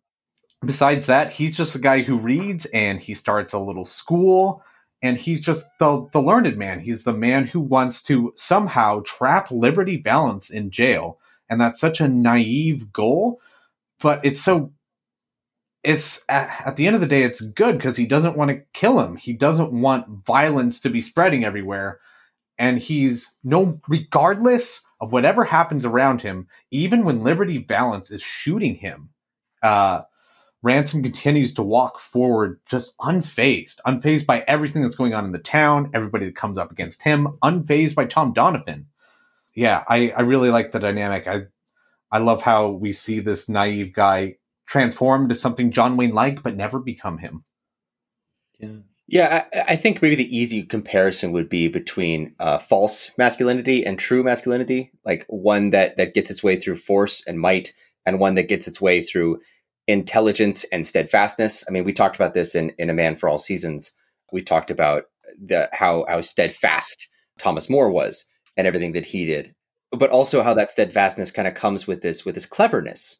besides 0.63 1.07
that, 1.07 1.34
he's 1.34 1.57
just 1.57 1.76
a 1.76 1.80
guy 1.80 2.03
who 2.03 2.18
reads 2.18 2.65
and 2.68 2.99
he 2.99 3.15
starts 3.15 3.53
a 3.53 3.59
little 3.59 3.86
school 3.86 4.63
and 5.01 5.18
he's 5.18 5.41
just 5.41 5.68
the, 5.80 6.07
the 6.11 6.22
learned 6.22 6.55
man. 6.57 6.80
He's 6.80 7.03
the 7.03 7.13
man 7.13 7.47
who 7.47 7.59
wants 7.59 8.03
to 8.03 8.34
somehow 8.36 9.01
trap 9.05 9.49
Liberty 9.49 9.97
Valance 9.97 10.49
in 10.49 10.70
jail. 10.70 11.20
And 11.49 11.59
that's 11.59 11.80
such 11.80 11.99
a 11.99 12.07
naive 12.07 12.91
goal, 12.91 13.41
but 13.99 14.24
it's 14.24 14.41
so 14.41 14.72
it's 15.88 16.25
at, 16.27 16.63
at 16.65 16.75
the 16.75 16.85
end 16.85 16.95
of 16.95 17.01
the 17.01 17.07
day, 17.07 17.23
it's 17.23 17.39
good 17.39 17.77
because 17.77 17.95
he 17.95 18.05
doesn't 18.05 18.35
want 18.35 18.51
to 18.51 18.61
kill 18.73 18.99
him. 18.99 19.15
He 19.15 19.31
doesn't 19.31 19.71
want 19.71 20.25
violence 20.25 20.81
to 20.81 20.89
be 20.89 20.99
spreading 20.99 21.45
everywhere. 21.45 22.01
And 22.57 22.77
he's 22.77 23.33
no, 23.41 23.79
regardless 23.88 24.81
of 24.99 25.13
whatever 25.13 25.45
happens 25.45 25.85
around 25.85 26.21
him, 26.21 26.47
even 26.71 27.05
when 27.05 27.23
Liberty 27.23 27.59
Valance 27.59 28.11
is 28.11 28.21
shooting 28.21 28.75
him, 28.75 29.09
uh, 29.63 30.01
Ransom 30.61 31.03
continues 31.03 31.53
to 31.53 31.63
walk 31.63 31.99
forward 31.99 32.59
just 32.65 32.97
unfazed, 32.97 33.77
unfazed 33.85 34.25
by 34.25 34.43
everything 34.45 34.81
that's 34.81 34.95
going 34.95 35.13
on 35.13 35.23
in 35.23 35.31
the 35.31 35.39
town, 35.39 35.91
everybody 35.93 36.25
that 36.25 36.35
comes 36.35 36.57
up 36.57 36.71
against 36.71 37.03
him, 37.03 37.38
unfazed 37.43 37.95
by 37.95 38.05
Tom 38.05 38.33
Donovan. 38.33 38.88
Yeah, 39.55 39.85
I, 39.88 40.09
I 40.09 40.21
really 40.21 40.49
like 40.49 40.73
the 40.73 40.79
dynamic. 40.79 41.27
I 41.27 41.43
I 42.11 42.17
love 42.19 42.41
how 42.41 42.69
we 42.69 42.91
see 42.91 43.19
this 43.19 43.47
naive 43.47 43.93
guy 43.93 44.35
transform 44.68 45.30
to 45.30 45.36
something 45.36 45.72
John 45.72 45.97
Wayne 45.97 46.13
like, 46.13 46.43
but 46.43 46.55
never 46.55 46.80
become 46.80 47.18
him. 47.18 47.43
Yeah. 48.59 48.78
Yeah, 49.09 49.45
I, 49.53 49.59
I 49.74 49.76
think 49.78 50.01
maybe 50.01 50.15
the 50.15 50.38
easy 50.38 50.63
comparison 50.63 51.32
would 51.32 51.47
be 51.47 51.70
between 51.70 52.36
uh, 52.39 52.57
false 52.57 53.09
masculinity 53.18 53.86
and 53.86 53.97
true 53.97 54.22
masculinity, 54.22 54.91
like 55.05 55.26
one 55.30 55.70
that 55.70 55.95
that 55.95 56.13
gets 56.13 56.30
its 56.30 56.43
way 56.43 56.59
through 56.59 56.76
force 56.76 57.24
and 57.26 57.39
might, 57.39 57.74
and 58.05 58.20
one 58.20 58.36
that 58.36 58.49
gets 58.49 58.68
its 58.68 58.82
way 58.82 59.01
through 59.01 59.39
intelligence 59.88 60.65
and 60.74 60.86
steadfastness. 60.86 61.63
I 61.68 61.72
mean, 61.72 61.86
we 61.86 61.93
talked 61.93 62.18
about 62.18 62.34
this 62.34 62.53
in 62.53 62.72
in 62.78 62.89
A 62.89 62.93
Man 62.93 63.15
for 63.15 63.30
All 63.30 63.39
Seasons. 63.39 63.93
We 64.34 64.41
talked 64.41 64.70
about 64.70 65.05
the 65.41 65.70
how 65.72 66.05
how 66.09 66.20
steadfast 66.20 67.07
Thomas 67.39 67.70
More 67.70 67.89
was 67.89 68.26
and 68.57 68.68
everything 68.68 68.91
that 68.91 69.05
he 69.05 69.26
did, 69.26 69.55
but 69.91 70.09
also 70.09 70.43
how 70.43 70.53
that 70.55 70.72
steadfastness 70.72 71.32
kind 71.32 71.47
of 71.47 71.53
comes 71.53 71.88
with 71.88 72.01
this 72.01 72.26
with 72.26 72.36
this 72.36 72.45
cleverness. 72.45 73.20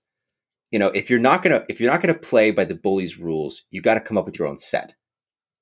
You 0.72 0.80
know, 0.80 0.88
if 0.88 1.10
you're 1.10 1.20
not 1.20 1.44
gonna 1.44 1.64
if 1.70 1.80
you're 1.80 1.92
not 1.92 2.02
gonna 2.02 2.14
play 2.14 2.52
by 2.52 2.66
the 2.66 2.76
bully's 2.76 3.18
rules, 3.18 3.64
you 3.72 3.82
got 3.82 3.94
to 3.96 4.02
come 4.02 4.18
up 4.18 4.26
with 4.26 4.38
your 4.40 4.48
own 4.48 4.58
set 4.58 4.94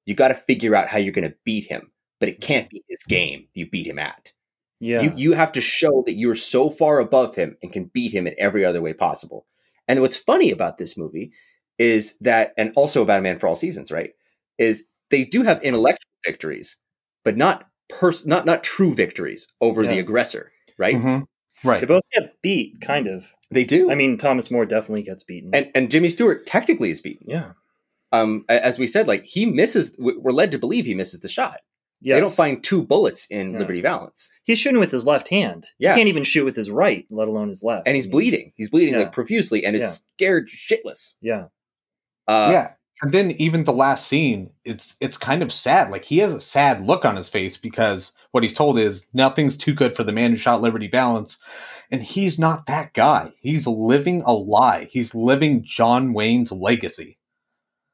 you 0.08 0.14
got 0.14 0.28
to 0.28 0.36
figure 0.36 0.76
out 0.76 0.88
how 0.88 1.00
you're 1.00 1.12
going 1.12 1.28
to 1.28 1.36
beat 1.46 1.66
him 1.66 1.92
but 2.20 2.30
it 2.30 2.40
can't 2.40 2.70
be 2.70 2.84
his 2.88 3.04
game 3.08 3.48
you 3.56 3.68
beat 3.68 3.88
him 3.88 3.98
at 3.98 4.32
Yeah. 4.80 5.02
you 5.02 5.14
you 5.16 5.34
have 5.34 5.52
to 5.54 5.62
show 5.62 6.04
that 6.06 6.14
you're 6.14 6.36
so 6.36 6.70
far 6.70 7.00
above 7.00 7.34
him 7.36 7.58
and 7.64 7.74
can 7.74 7.86
beat 7.92 8.12
him 8.14 8.28
in 8.28 8.36
every 8.38 8.64
other 8.64 8.82
way 8.84 8.94
possible 8.94 9.48
and 9.88 10.02
what's 10.02 10.16
funny 10.16 10.52
about 10.52 10.78
this 10.78 10.96
movie 10.96 11.32
is 11.80 12.18
that 12.22 12.54
and 12.56 12.72
also 12.76 13.02
about 13.02 13.18
a 13.20 13.24
man 13.24 13.40
for 13.40 13.48
all 13.48 13.56
seasons 13.56 13.92
right 13.92 14.12
is 14.60 14.86
they 15.10 15.26
do 15.26 15.42
have 15.42 15.62
intellectual 15.64 16.12
victories 16.24 16.78
but 17.24 17.36
not 17.36 17.68
pers- 17.90 18.28
not 18.28 18.46
not 18.46 18.64
true 18.64 18.94
victories 18.94 19.48
over 19.60 19.88
the 19.88 19.98
aggressor 20.00 20.52
right 20.78 20.96
Mhm. 20.98 21.26
Right. 21.64 21.80
they 21.82 21.88
both 21.88 22.04
get 22.14 22.34
beat, 22.44 22.80
kind 22.82 23.08
of. 23.08 23.26
They 23.56 23.64
do 23.66 23.90
I 23.92 23.96
mean, 23.96 24.18
Thomas 24.20 24.52
More 24.52 24.66
definitely 24.68 25.02
gets 25.02 25.24
beaten. 25.24 25.50
and 25.54 25.72
and 25.74 25.90
jimmy 25.90 26.10
stewart 26.10 26.46
technically 26.46 26.92
is 26.92 27.02
beaten 27.02 27.26
yeah. 27.28 27.52
um 28.12 28.46
as 28.48 28.78
we 28.78 28.86
said 28.88 29.08
like 29.08 29.24
he 29.24 29.46
misses 29.48 29.96
we're 29.98 30.32
led 30.32 30.52
to 30.52 30.60
believe 30.60 30.86
he 30.86 30.94
misses 30.94 31.22
the 31.22 31.30
shot 31.30 31.62
Yes. 32.02 32.18
they 32.18 32.20
don't 32.22 32.32
find 32.34 32.64
two 32.64 32.84
bullets 32.84 33.26
in 33.32 33.54
Yeah. 33.54 33.60
liberty 33.60 33.82
valance 33.82 34.30
He's 34.44 34.60
shooting 34.60 34.80
with 34.80 34.92
his 34.92 35.06
left 35.08 35.28
hand. 35.30 35.70
Yeah. 35.80 35.94
He 35.94 36.00
can't 36.00 36.10
even 36.10 36.24
shoot 36.24 36.46
with 36.46 36.56
his 36.56 36.70
right, 36.70 37.08
let 37.10 37.28
alone 37.28 37.50
his 37.50 37.64
left. 37.64 37.88
and 37.88 37.96
he's 37.96 38.06
I 38.06 38.08
mean, 38.08 38.12
bleeding. 38.12 38.52
He's 38.56 38.70
bleeding 38.70 38.94
Yeah. 38.94 39.00
like 39.00 39.12
profusely 39.12 39.66
and 39.66 39.76
is 39.76 39.82
Yeah. 39.82 39.90
scared 39.90 40.50
shitless. 40.50 41.16
Yeah. 41.22 41.46
Uh, 42.28 42.50
yeah. 42.52 42.72
And 43.02 43.12
then 43.12 43.32
even 43.32 43.64
the 43.64 43.74
last 43.74 44.08
scene, 44.08 44.52
it's 44.64 44.96
it's 45.02 45.18
kind 45.18 45.42
of 45.42 45.52
sad. 45.52 45.90
Like 45.90 46.06
he 46.06 46.20
has 46.20 46.32
a 46.34 46.42
sad 46.42 46.82
look 46.86 47.06
on 47.06 47.16
his 47.16 47.28
face 47.30 47.58
because 47.58 48.12
what 48.32 48.44
he's 48.44 48.54
told 48.54 48.78
is 48.78 49.08
nothing's 49.14 49.58
too 49.58 49.74
good 49.74 49.96
for 49.96 50.04
the 50.04 50.12
man 50.14 50.30
who 50.32 50.38
shot 50.38 50.62
Liberty 50.62 50.88
Valance. 50.88 51.38
And 51.92 52.02
he's 52.02 52.40
not 52.40 52.66
that 52.68 52.94
guy. 52.94 53.32
He's 53.40 53.68
living 53.68 54.24
a 54.26 54.34
lie. 54.34 54.88
He's 54.92 55.14
living 55.16 55.64
John 55.64 56.14
Wayne's 56.14 56.52
legacy. 56.52 57.18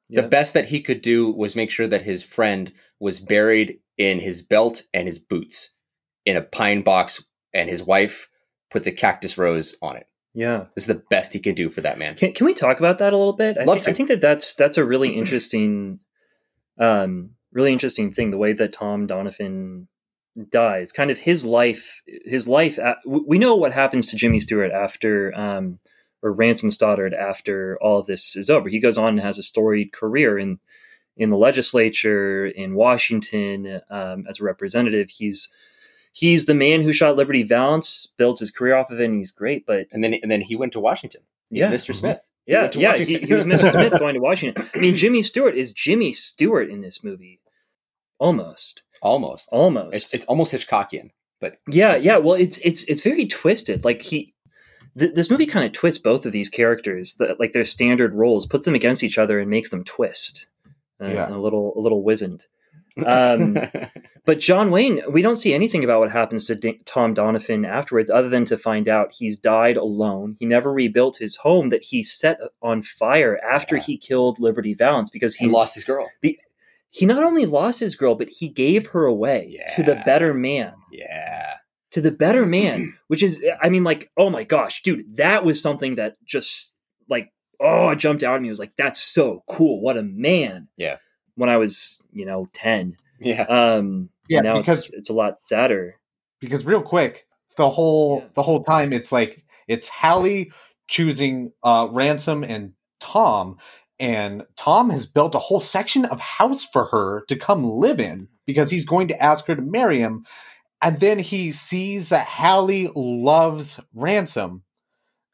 The 0.09 0.21
Yeah. 0.21 0.27
best 0.27 0.53
that 0.53 0.67
he 0.69 0.81
could 0.81 1.01
do 1.01 1.31
was 1.31 1.55
make 1.55 1.69
sure 1.71 1.87
that 1.87 2.01
his 2.01 2.23
friend 2.23 2.73
was 2.99 3.19
buried 3.19 3.79
in 3.97 4.19
his 4.19 4.41
belt 4.41 4.83
and 4.93 5.07
his 5.07 5.19
boots 5.19 5.69
in 6.25 6.37
a 6.37 6.41
pine 6.41 6.81
box, 6.81 7.23
and 7.53 7.69
his 7.69 7.83
wife 7.83 8.27
puts 8.69 8.87
a 8.87 8.91
cactus 8.91 9.37
rose 9.37 9.75
on 9.81 9.95
it. 9.97 10.07
Yeah. 10.33 10.65
This 10.75 10.83
is 10.83 10.87
the 10.87 11.03
best 11.09 11.33
he 11.33 11.39
can 11.39 11.55
do 11.55 11.69
for 11.69 11.81
that 11.81 11.97
man. 11.97 12.15
Can, 12.15 12.31
can 12.33 12.45
we 12.45 12.53
talk 12.53 12.79
about 12.79 12.99
that 12.99 13.11
a 13.13 13.17
little 13.17 13.33
bit? 13.33 13.57
I 13.57 13.63
Love 13.65 13.75
think, 13.77 13.83
to. 13.85 13.91
I 13.91 13.93
think 13.93 14.09
that 14.09 14.21
that's 14.21 14.53
that's 14.55 14.77
a 14.77 14.85
really 14.85 15.09
interesting, 15.15 15.99
um, 16.79 17.31
really 17.51 17.73
interesting 17.73 18.13
thing. 18.13 18.31
The 18.31 18.37
way 18.37 18.53
that 18.53 18.71
Tom 18.73 19.07
Donovan 19.07 19.87
dies, 20.49 20.91
kind 20.91 21.11
of 21.11 21.19
his 21.19 21.43
life, 21.45 22.01
his 22.25 22.47
life. 22.47 22.79
We 23.05 23.37
know 23.37 23.55
what 23.55 23.73
happens 23.73 24.05
to 24.07 24.15
Jimmy 24.15 24.39
Stewart 24.39 24.71
after, 24.71 25.33
um, 25.37 25.79
or 26.23 26.31
Ransom 26.31 26.71
Stoddard 26.71 27.13
after 27.13 27.77
all 27.81 27.99
of 27.99 28.05
this 28.05 28.35
is 28.35 28.49
over. 28.49 28.69
He 28.69 28.79
goes 28.79 28.97
on 28.97 29.09
and 29.09 29.19
has 29.21 29.37
a 29.37 29.43
storied 29.43 29.91
career 29.91 30.37
in 30.37 30.59
in 31.17 31.29
the 31.29 31.37
legislature 31.37 32.45
in 32.47 32.73
Washington 32.75 33.81
um, 33.89 34.25
as 34.29 34.39
a 34.39 34.43
representative. 34.43 35.09
He's 35.09 35.49
he's 36.13 36.45
the 36.45 36.53
man 36.53 36.81
who 36.81 36.93
shot 36.93 37.15
Liberty 37.15 37.43
Valance, 37.43 38.07
built 38.17 38.39
his 38.39 38.51
career 38.51 38.75
off 38.75 38.91
of 38.91 38.99
it, 38.99 39.05
and 39.05 39.17
he's 39.17 39.31
great. 39.31 39.65
But 39.65 39.87
And 39.91 40.03
then 40.03 40.13
and 40.13 40.31
then 40.31 40.41
he 40.41 40.55
went 40.55 40.73
to 40.73 40.79
Washington. 40.79 41.21
yeah, 41.49 41.71
Mr. 41.71 41.95
Smith. 41.95 42.19
He 42.45 42.53
yeah, 42.53 42.61
went 42.61 42.73
to 42.73 42.79
yeah, 42.79 42.97
he, 42.97 43.19
he 43.19 43.33
was 43.33 43.45
Mr. 43.45 43.71
Smith 43.73 43.97
going 43.99 44.15
to 44.15 44.21
Washington. 44.21 44.67
I 44.73 44.79
mean, 44.79 44.95
Jimmy 44.95 45.21
Stewart 45.21 45.55
is 45.55 45.73
Jimmy 45.73 46.11
Stewart 46.13 46.69
in 46.69 46.81
this 46.81 47.03
movie, 47.03 47.39
almost, 48.17 48.81
almost. 49.01 49.49
almost. 49.51 49.95
It's, 49.95 50.13
it's 50.13 50.25
almost 50.25 50.53
Hitchcockian, 50.53 51.11
but 51.39 51.57
yeah, 51.69 51.95
yeah. 51.95 52.17
Well, 52.17 52.35
it's 52.35 52.57
it's 52.59 52.83
it's 52.85 53.01
very 53.01 53.25
twisted. 53.27 53.83
Like 53.85 54.01
he, 54.01 54.33
th- 54.97 55.13
this 55.15 55.29
movie 55.29 55.45
kind 55.47 55.65
of 55.65 55.71
twists 55.73 56.01
both 56.01 56.25
of 56.25 56.31
these 56.31 56.49
characters, 56.49 57.15
the, 57.15 57.35
like 57.39 57.53
their 57.53 57.63
standard 57.63 58.13
roles, 58.13 58.45
puts 58.45 58.65
them 58.65 58.75
against 58.75 59.03
each 59.03 59.17
other, 59.17 59.39
and 59.39 59.49
makes 59.49 59.69
them 59.69 59.83
twist. 59.83 60.47
Uh, 61.01 61.07
Yeah. 61.07 61.29
a 61.35 61.37
little, 61.37 61.73
a 61.75 61.81
little 61.81 62.03
wizened. 62.03 62.45
Um, 63.05 63.57
But 64.23 64.37
John 64.37 64.69
Wayne, 64.69 65.01
we 65.11 65.23
don't 65.23 65.37
see 65.37 65.51
anything 65.51 65.83
about 65.83 65.99
what 66.01 66.11
happens 66.11 66.45
to 66.45 66.53
D- 66.55 66.79
Tom 66.85 67.15
Donovan 67.15 67.65
afterwards, 67.65 68.11
other 68.11 68.29
than 68.29 68.45
to 68.45 68.55
find 68.55 68.87
out 68.87 69.15
he's 69.17 69.35
died 69.35 69.77
alone. 69.77 70.35
He 70.39 70.45
never 70.45 70.71
rebuilt 70.71 71.17
his 71.17 71.37
home 71.37 71.69
that 71.69 71.83
he 71.85 72.03
set 72.03 72.39
on 72.61 72.83
fire 72.83 73.39
after 73.43 73.77
Yeah. 73.77 73.81
he 73.81 73.97
killed 73.97 74.39
Liberty 74.39 74.75
Valance 74.75 75.09
because 75.09 75.33
he 75.35 75.45
he 75.45 75.51
lost 75.51 75.73
his 75.73 75.83
girl. 75.85 76.07
He 76.91 77.05
not 77.05 77.23
only 77.23 77.45
lost 77.45 77.79
his 77.79 77.95
girl, 77.95 78.13
but 78.15 78.29
he 78.29 78.47
gave 78.49 78.87
her 78.87 79.05
away 79.05 79.59
to 79.75 79.81
the 79.83 79.95
better 80.05 80.33
man. 80.33 80.73
Yeah. 80.91 81.53
To 81.91 82.01
the 82.01 82.11
better 82.11 82.45
man, 82.59 82.93
which 83.07 83.23
is, 83.23 83.41
I 83.61 83.69
mean, 83.69 83.83
like, 83.83 84.11
oh 84.17 84.29
my 84.29 84.43
gosh, 84.43 84.83
dude, 84.83 85.15
that 85.17 85.43
was 85.43 85.61
something 85.61 85.95
that 85.95 86.15
just 86.25 86.73
like, 87.09 87.31
oh, 87.59 87.89
it 87.89 87.97
jumped 87.97 88.23
out 88.23 88.35
at 88.35 88.41
me. 88.41 88.47
It 88.49 88.51
was 88.51 88.59
like, 88.59 88.75
that's 88.77 89.01
so 89.01 89.43
cool. 89.49 89.81
What 89.81 89.97
a 89.97 90.03
man. 90.03 90.67
Yeah. 90.77 90.97
When 91.35 91.49
I 91.49 91.57
was, 91.57 91.99
you 92.13 92.25
know, 92.25 92.47
10. 92.53 92.95
Yeah. 93.19 93.43
Um, 93.43 94.09
Yeah, 94.27 94.41
now 94.41 94.57
because- 94.57 94.89
it's, 94.89 94.93
it's 94.93 95.09
a 95.09 95.13
lot 95.13 95.41
sadder. 95.41 95.95
because 96.39 96.65
real 96.65 96.81
quick 96.81 97.25
the 97.57 97.69
whole 97.69 98.19
Yeah. 98.21 98.27
the 98.35 98.41
whole 98.43 98.63
time 98.63 98.93
it's 98.93 99.11
like 99.11 99.43
it's 99.67 99.87
Hallie 99.89 100.51
choosing 100.87 101.51
uh 101.63 101.87
ransom 101.91 102.43
and 102.43 102.73
Tom 103.01 103.57
and 104.01 104.45
Tom 104.57 104.89
has 104.89 105.05
built 105.05 105.35
a 105.35 105.39
whole 105.39 105.61
section 105.61 106.05
of 106.05 106.19
house 106.19 106.63
for 106.63 106.85
her 106.85 107.23
to 107.27 107.35
come 107.37 107.63
live 107.63 107.99
in 107.99 108.27
because 108.45 108.71
he's 108.71 108.83
going 108.83 109.07
to 109.07 109.23
ask 109.23 109.45
her 109.47 109.55
to 109.55 109.61
marry 109.61 109.99
him 109.99 110.25
and 110.81 110.99
then 110.99 111.19
he 111.19 111.51
sees 111.51 112.09
that 112.09 112.25
Hallie 112.25 112.89
loves 112.95 113.79
ransom 113.93 114.63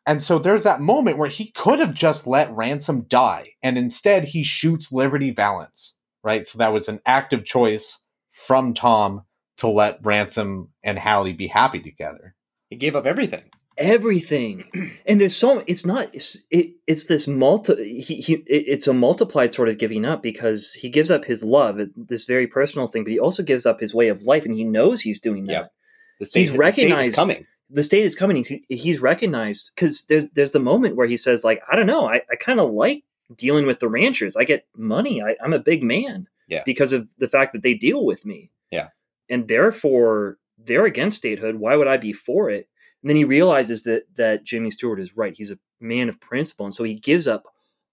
and 0.05 0.21
so 0.21 0.37
there's 0.37 0.63
that 0.63 0.79
moment 0.79 1.17
where 1.17 1.29
he 1.29 1.51
could 1.51 1.79
have 1.79 1.93
just 1.93 2.27
let 2.27 2.55
ransom 2.55 3.01
die 3.03 3.53
and 3.63 3.77
instead 3.77 4.25
he 4.25 4.43
shoots 4.43 4.91
Liberty 4.91 5.31
Valance 5.31 5.95
right 6.23 6.47
so 6.47 6.57
that 6.57 6.73
was 6.73 6.87
an 6.87 6.99
active 7.05 7.45
choice 7.45 7.97
from 8.31 8.73
Tom 8.73 9.23
to 9.57 9.67
let 9.67 10.05
Ransom 10.05 10.71
and 10.83 10.97
Hallie 10.97 11.33
be 11.33 11.47
happy 11.47 11.79
together. 11.79 12.35
He 12.69 12.75
gave 12.75 12.95
up 12.95 13.05
everything. 13.05 13.49
Everything. 13.77 14.91
And 15.05 15.21
there's 15.21 15.35
so 15.35 15.63
it's 15.67 15.85
not 15.85 16.09
it's 16.13 16.37
it, 16.49 16.71
it's 16.87 17.05
this 17.05 17.27
multi 17.27 17.99
he, 18.01 18.15
he 18.15 18.33
it's 18.47 18.87
a 18.87 18.93
multiplied 18.93 19.53
sort 19.53 19.69
of 19.69 19.77
giving 19.77 20.05
up 20.05 20.21
because 20.23 20.73
he 20.73 20.89
gives 20.89 21.11
up 21.11 21.25
his 21.25 21.43
love 21.43 21.79
this 21.95 22.25
very 22.25 22.47
personal 22.47 22.87
thing 22.87 23.03
but 23.03 23.11
he 23.11 23.19
also 23.19 23.43
gives 23.43 23.65
up 23.65 23.79
his 23.79 23.93
way 23.93 24.07
of 24.09 24.23
life 24.23 24.45
and 24.45 24.53
he 24.55 24.63
knows 24.63 25.01
he's 25.01 25.19
doing 25.21 25.45
that. 25.45 25.51
Yep. 25.51 25.71
The 26.19 26.25
He's 26.25 26.29
the 26.29 26.31
state 26.31 26.41
is 26.51 26.51
recognized- 26.57 27.15
coming. 27.15 27.45
the 27.69 27.83
state 27.83 28.03
is 28.05 28.15
coming. 28.15 28.37
He's, 28.37 28.51
he's 28.69 28.99
recognized 28.99 29.71
because 29.75 30.03
there's 30.05 30.31
there's 30.31 30.51
the 30.51 30.59
moment 30.59 30.95
where 30.95 31.07
he 31.07 31.17
says 31.17 31.43
like 31.43 31.61
i 31.71 31.75
don't 31.75 31.87
know. 31.87 32.07
I, 32.09 32.21
I 32.31 32.35
kind 32.35 32.59
of 32.59 32.71
like 32.71 33.03
dealing 33.35 33.65
with 33.67 33.79
the 33.79 33.89
ranchers. 33.89 34.35
I 34.35 34.43
get 34.43 34.65
money. 34.75 35.21
I, 35.21 35.35
i'm 35.43 35.53
a 35.53 35.59
big 35.59 35.83
man 35.83 36.27
Yeah. 36.47 36.63
because 36.65 36.93
of 36.93 37.07
the 37.17 37.27
fact 37.27 37.53
that 37.53 37.61
they 37.63 37.73
deal 37.73 38.05
with 38.05 38.25
me. 38.25 38.51
Yeah. 38.71 38.89
and 39.29 39.47
therefore 39.47 40.37
they're 40.57 40.85
against 40.85 41.17
statehood. 41.17 41.55
Why 41.55 41.75
would 41.75 41.87
i 41.87 41.97
be 41.97 42.13
for 42.13 42.49
it 42.49 42.67
and 43.07 43.09
then 43.09 43.15
he 43.17 43.23
realizes 43.23 43.83
that 43.83 44.03
that 44.15 44.43
jimmy 44.43 44.69
stewart 44.71 44.99
is 44.99 45.15
right 45.15 45.35
he's 45.37 45.51
a 45.51 45.59
man 45.79 46.09
of 46.09 46.19
principle 46.19 46.65
and 46.65 46.73
so 46.73 46.83
he 46.83 46.95
gives 46.95 47.27
up 47.27 47.47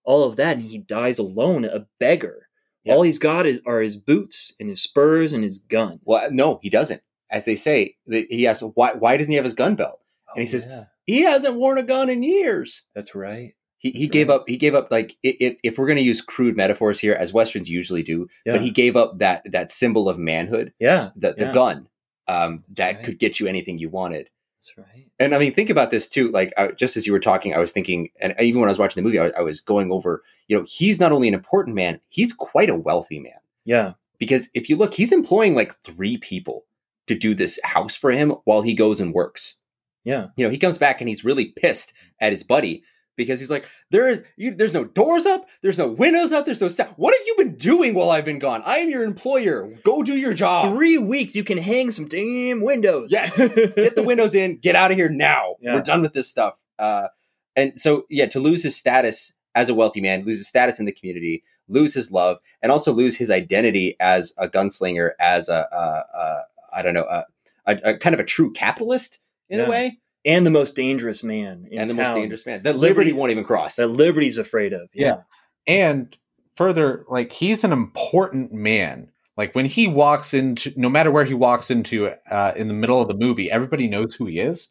all 0.05 0.25
of 0.25 0.37
that 0.37 0.57
and 0.57 0.67
he 0.67 0.79
dies 0.79 1.19
alone 1.19 1.65
a 1.65 1.87
beggar 2.01 2.49
Yeah. 2.85 2.95
all 2.95 3.03
he's 3.03 3.19
got 3.19 3.47
is 3.47 3.61
are 3.67 3.81
his 3.81 3.97
boots 3.97 4.55
and 4.59 4.69
his 4.69 4.83
spurs 4.83 5.33
and 5.33 5.45
his 5.45 5.59
gun 5.59 6.01
Well, 6.05 6.31
no, 6.31 6.59
he 6.63 6.71
doesn't. 6.71 7.03
As 7.31 7.45
they 7.47 7.55
say, 7.55 7.97
he 8.07 8.47
asks, 8.47 8.63
why, 8.75 8.93
why 8.93 9.17
doesn't 9.17 9.31
he 9.31 9.37
have 9.37 9.45
his 9.47 9.55
gun 9.55 9.75
belt? 9.77 9.99
And 10.37 10.43
he 10.43 10.47
says, 10.47 10.67
Oh, 10.69 10.71
yeah, 10.71 10.85
He 11.07 11.23
hasn't 11.23 11.57
worn 11.57 11.79
a 11.79 11.83
gun 11.83 12.09
in 12.11 12.23
years. 12.23 12.83
that's 12.95 13.15
right 13.15 13.55
He, 13.79 13.91
he 13.91 14.05
That's 14.07 14.13
gave 14.13 14.29
right. 14.29 14.35
up. 14.35 14.45
He 14.49 14.57
gave 14.57 14.75
up. 14.75 14.91
Like 14.91 15.17
if, 15.23 15.57
if 15.63 15.79
we're 15.79 15.87
going 15.87 15.97
to 15.97 16.03
use 16.13 16.21
crude 16.21 16.57
metaphors 16.57 17.01
here, 17.01 17.15
as 17.15 17.33
westerns 17.33 17.69
usually 17.71 18.03
do, 18.03 18.29
yeah 18.47 18.53
but 18.53 18.63
he 18.63 18.71
gave 18.71 18.95
up 18.97 19.19
that 19.19 19.43
that 19.51 19.71
symbol 19.73 20.09
of 20.09 20.19
manhood, 20.19 20.73
yeah 20.79 21.11
the 21.17 21.33
the 21.33 21.47
Yeah. 21.47 21.53
gun, 21.53 21.89
um, 22.29 22.65
that 22.77 22.97
right. 22.97 23.05
could 23.05 23.19
get 23.19 23.41
you 23.41 23.47
anything 23.47 23.79
you 23.79 23.89
wanted. 23.89 24.29
That's 24.65 24.79
right 24.79 25.11
And 25.19 25.35
I 25.35 25.39
mean, 25.39 25.53
think 25.53 25.71
about 25.71 25.91
this 25.91 26.09
too. 26.09 26.31
Like 26.31 26.53
I, 26.57 26.69
just 26.69 26.97
as 26.97 27.07
you 27.07 27.13
were 27.13 27.21
talking, 27.21 27.55
I 27.55 27.59
was 27.59 27.73
thinking, 27.73 28.09
and 28.21 28.33
uh, 28.33 28.43
even 28.43 28.61
when 28.61 28.69
I 28.69 28.73
was 28.73 28.79
watching 28.79 29.03
the 29.03 29.07
movie, 29.07 29.19
I 29.19 29.25
was, 29.25 29.33
I 29.39 29.43
was 29.43 29.61
going 29.61 29.93
over. 29.93 30.23
You 30.49 30.59
know, 30.59 30.65
he's 30.67 30.99
not 31.01 31.13
only 31.13 31.29
an 31.29 31.35
important 31.35 31.77
man; 31.77 32.01
he's 32.09 32.33
quite 32.33 32.71
a 32.71 32.77
wealthy 32.77 33.21
man. 33.21 33.41
yeah 33.65 33.93
Because 34.19 34.49
if 34.55 34.69
you 34.69 34.77
look, 34.77 34.95
he's 34.95 35.13
employing 35.13 35.55
like 35.55 35.79
three 35.83 36.17
people 36.17 36.65
to 37.07 37.15
do 37.15 37.35
this 37.35 37.59
house 37.65 37.95
for 37.95 38.11
him 38.11 38.31
while 38.45 38.63
he 38.63 38.75
goes 38.75 39.01
and 39.01 39.13
works. 39.13 39.57
yeah 40.05 40.29
You 40.37 40.45
know, 40.45 40.51
he 40.51 40.59
comes 40.59 40.79
back 40.79 41.01
and 41.01 41.09
he's 41.09 41.25
really 41.25 41.47
pissed 41.47 41.93
at 42.21 42.33
his 42.33 42.43
buddy 42.43 42.83
because 43.17 43.41
he's 43.41 43.51
like, 43.51 43.69
"There 43.91 44.09
is, 44.09 44.23
you, 44.37 44.55
there's 44.55 44.73
no 44.73 44.85
doors 44.85 45.27
up, 45.27 45.49
there's 45.63 45.79
no 45.79 45.89
windows 45.89 46.33
up, 46.33 46.47
there's 46.47 46.61
no 46.61 46.69
sound. 46.69 46.91
What 46.97 47.15
have 47.17 47.27
you 47.27 47.35
been 47.37 47.57
doing 47.57 47.95
while 47.95 48.11
I've 48.11 48.25
been 48.25 48.39
gone? 48.39 48.63
I 48.65 48.79
am 48.79 48.89
your 48.91 49.03
employer. 49.03 49.71
Go 49.85 50.03
do 50.03 50.17
your 50.17 50.35
job. 50.35 50.73
three 50.75 50.99
weeks 50.99 51.35
you 51.35 51.45
can 51.45 51.59
hang 51.59 51.91
some 51.91 52.07
damn 52.09 52.61
windows 52.63 53.11
Yes. 53.13 53.37
Get 53.39 53.97
the 53.97 54.03
windows 54.03 54.35
in. 54.35 54.57
Get 54.59 54.75
out 54.77 54.91
of 54.91 54.97
here 54.97 55.09
now. 55.09 55.57
Yeah. 55.61 55.75
We're 55.75 55.83
done 55.83 56.03
with 56.03 56.13
this 56.13 56.29
stuff." 56.29 56.55
Uh, 56.79 57.09
and 57.57 57.79
so, 57.79 58.05
yeah, 58.11 58.27
to 58.27 58.41
lose 58.41 58.63
his 58.63 58.77
status 58.77 59.33
as 59.55 59.69
a 59.69 59.75
wealthy 59.75 60.01
man, 60.01 60.25
lose 60.25 60.39
his 60.39 60.49
status 60.49 60.81
in 60.81 60.87
the 60.87 60.93
community, 60.93 61.45
lose 61.69 61.95
his 61.95 62.11
love, 62.11 62.39
and 62.63 62.73
also 62.73 62.93
lose 62.93 63.17
his 63.17 63.31
identity 63.31 63.95
as 64.01 64.33
a 64.39 64.49
gunslinger, 64.49 65.11
as 65.21 65.49
a, 65.49 65.67
a, 65.73 66.19
a 66.19 66.43
I 66.77 66.83
don't 66.83 66.95
know, 66.95 67.05
a, 67.09 67.25
a, 67.67 67.77
a 67.93 67.99
kind 67.99 68.13
of 68.15 68.19
a 68.19 68.25
true 68.25 68.53
capitalist 68.53 69.21
in 69.49 69.61
Yeah. 69.61 69.67
a 69.67 69.71
way. 69.71 69.99
And 70.25 70.47
the 70.47 70.51
most 70.51 70.75
dangerous 70.75 71.23
man 71.23 71.67
in 71.71 71.79
and 71.81 71.91
the 71.91 71.95
town 71.95 72.05
most 72.05 72.15
dangerous 72.15 72.47
man 72.47 72.63
that 72.63 72.77
Liberty- 72.77 73.11
Liberty, 73.11 73.13
won't 73.13 73.31
even 73.31 73.45
cross. 73.45 73.77
that 73.77 73.89
Liberty's 73.89 74.39
afraid 74.39 74.73
of. 74.73 74.89
Yeah, 74.95 75.23
and 75.67 76.17
further 76.57 77.05
like 77.09 77.33
he's 77.33 77.65
an 77.65 77.73
important 77.73 78.53
man 78.53 79.11
like 79.37 79.55
when 79.55 79.67
he 79.67 79.89
walks 79.89 80.33
into 80.33 80.73
no 80.77 80.89
matter 80.89 81.11
where 81.11 81.25
he 81.25 81.35
walks 81.35 81.71
into 81.71 82.11
uh, 82.31 82.53
in 82.57 82.69
the 82.69 82.75
middle 82.75 83.01
of 83.01 83.09
the 83.09 83.15
movie 83.17 83.51
everybody 83.51 83.89
knows 83.89 84.15
who 84.15 84.27
he 84.27 84.39
is 84.39 84.69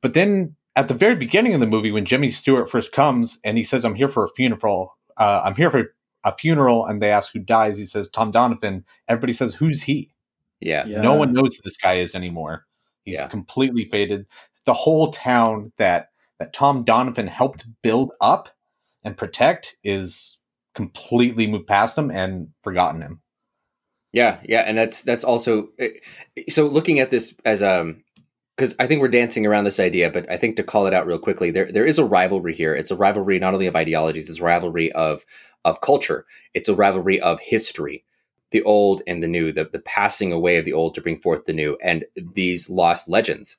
but 0.00 0.12
then 0.14 0.56
at 0.74 0.88
the 0.88 0.94
very 0.94 1.14
beginning 1.14 1.54
of 1.54 1.60
the 1.60 1.66
movie 1.68 1.92
when 1.92 2.04
jimmy 2.04 2.30
stewart 2.30 2.68
first 2.68 2.90
comes 2.90 3.38
and 3.44 3.56
he 3.56 3.62
says 3.62 3.84
i'm 3.84 3.94
here 3.94 4.08
for 4.08 4.24
a 4.24 4.28
funeral 4.30 4.96
uh, 5.18 5.42
i'm 5.44 5.54
here 5.54 5.70
for 5.70 5.94
a 6.24 6.36
funeral 6.36 6.84
and 6.84 7.00
they 7.00 7.10
ask 7.12 7.32
who 7.32 7.38
dies 7.38 7.78
he 7.78 7.84
says 7.84 8.08
tom 8.08 8.32
donovan 8.32 8.84
everybody 9.06 9.32
says 9.32 9.54
who's 9.54 9.82
he 9.82 10.10
yeah. 10.60 10.84
Yeah. 10.84 11.00
no 11.00 11.14
one 11.14 11.32
knows 11.32 11.54
who 11.54 11.62
this 11.62 11.76
guy 11.76 11.94
is 11.94 12.16
anymore 12.16 12.66
he's 13.04 13.14
Yeah. 13.16 13.28
completely 13.28 13.84
faded 13.84 14.26
the 14.70 14.74
whole 14.74 15.10
town 15.10 15.72
that 15.78 16.10
that 16.38 16.52
tom 16.52 16.84
donovan 16.84 17.26
helped 17.26 17.66
build 17.82 18.12
up 18.20 18.50
and 19.02 19.18
protect 19.18 19.74
is 19.82 20.38
completely 20.76 21.48
moved 21.48 21.66
past 21.66 21.98
him 21.98 22.08
and 22.08 22.50
forgotten 22.62 23.02
him 23.02 23.20
Yeah, 24.12 24.38
yeah, 24.44 24.60
and 24.60 24.78
that's 24.78 25.02
that's 25.02 25.24
also 25.24 25.70
eh, 25.80 25.88
so 26.48 26.68
looking 26.68 27.00
at 27.00 27.10
this 27.10 27.34
as 27.44 27.64
um 27.64 28.04
because 28.56 28.76
I 28.78 28.86
think 28.86 29.00
we're 29.00 29.08
dancing 29.08 29.44
around 29.46 29.64
this 29.64 29.80
idea, 29.80 30.10
but 30.10 30.30
I 30.30 30.36
think 30.36 30.56
to 30.56 30.62
call 30.62 30.86
it 30.86 30.94
out 30.94 31.06
real 31.06 31.18
quickly, 31.18 31.50
there 31.50 31.72
there 31.72 31.86
is 31.86 31.98
a 31.98 32.04
rivalry 32.04 32.54
here. 32.54 32.74
It's 32.76 32.92
a 32.92 32.96
rivalry 32.96 33.40
not 33.40 33.54
only 33.54 33.66
of 33.66 33.74
ideologies, 33.74 34.30
it's 34.30 34.40
a 34.40 34.44
rivalry 34.44 34.92
of 34.92 35.26
of 35.64 35.80
culture. 35.80 36.26
It's 36.54 36.68
a 36.68 36.76
rivalry 36.76 37.20
of 37.20 37.40
history, 37.40 38.04
the 38.52 38.62
old 38.62 39.02
and 39.08 39.22
the 39.22 39.28
new, 39.28 39.50
the 39.52 39.64
the 39.64 39.80
passing 39.80 40.32
away 40.32 40.58
of 40.58 40.64
the 40.64 40.74
old 40.74 40.94
to 40.94 41.00
bring 41.00 41.20
forth 41.20 41.46
the 41.46 41.54
new, 41.54 41.76
and 41.82 42.04
these 42.16 42.70
lost 42.70 43.08
legends 43.08 43.56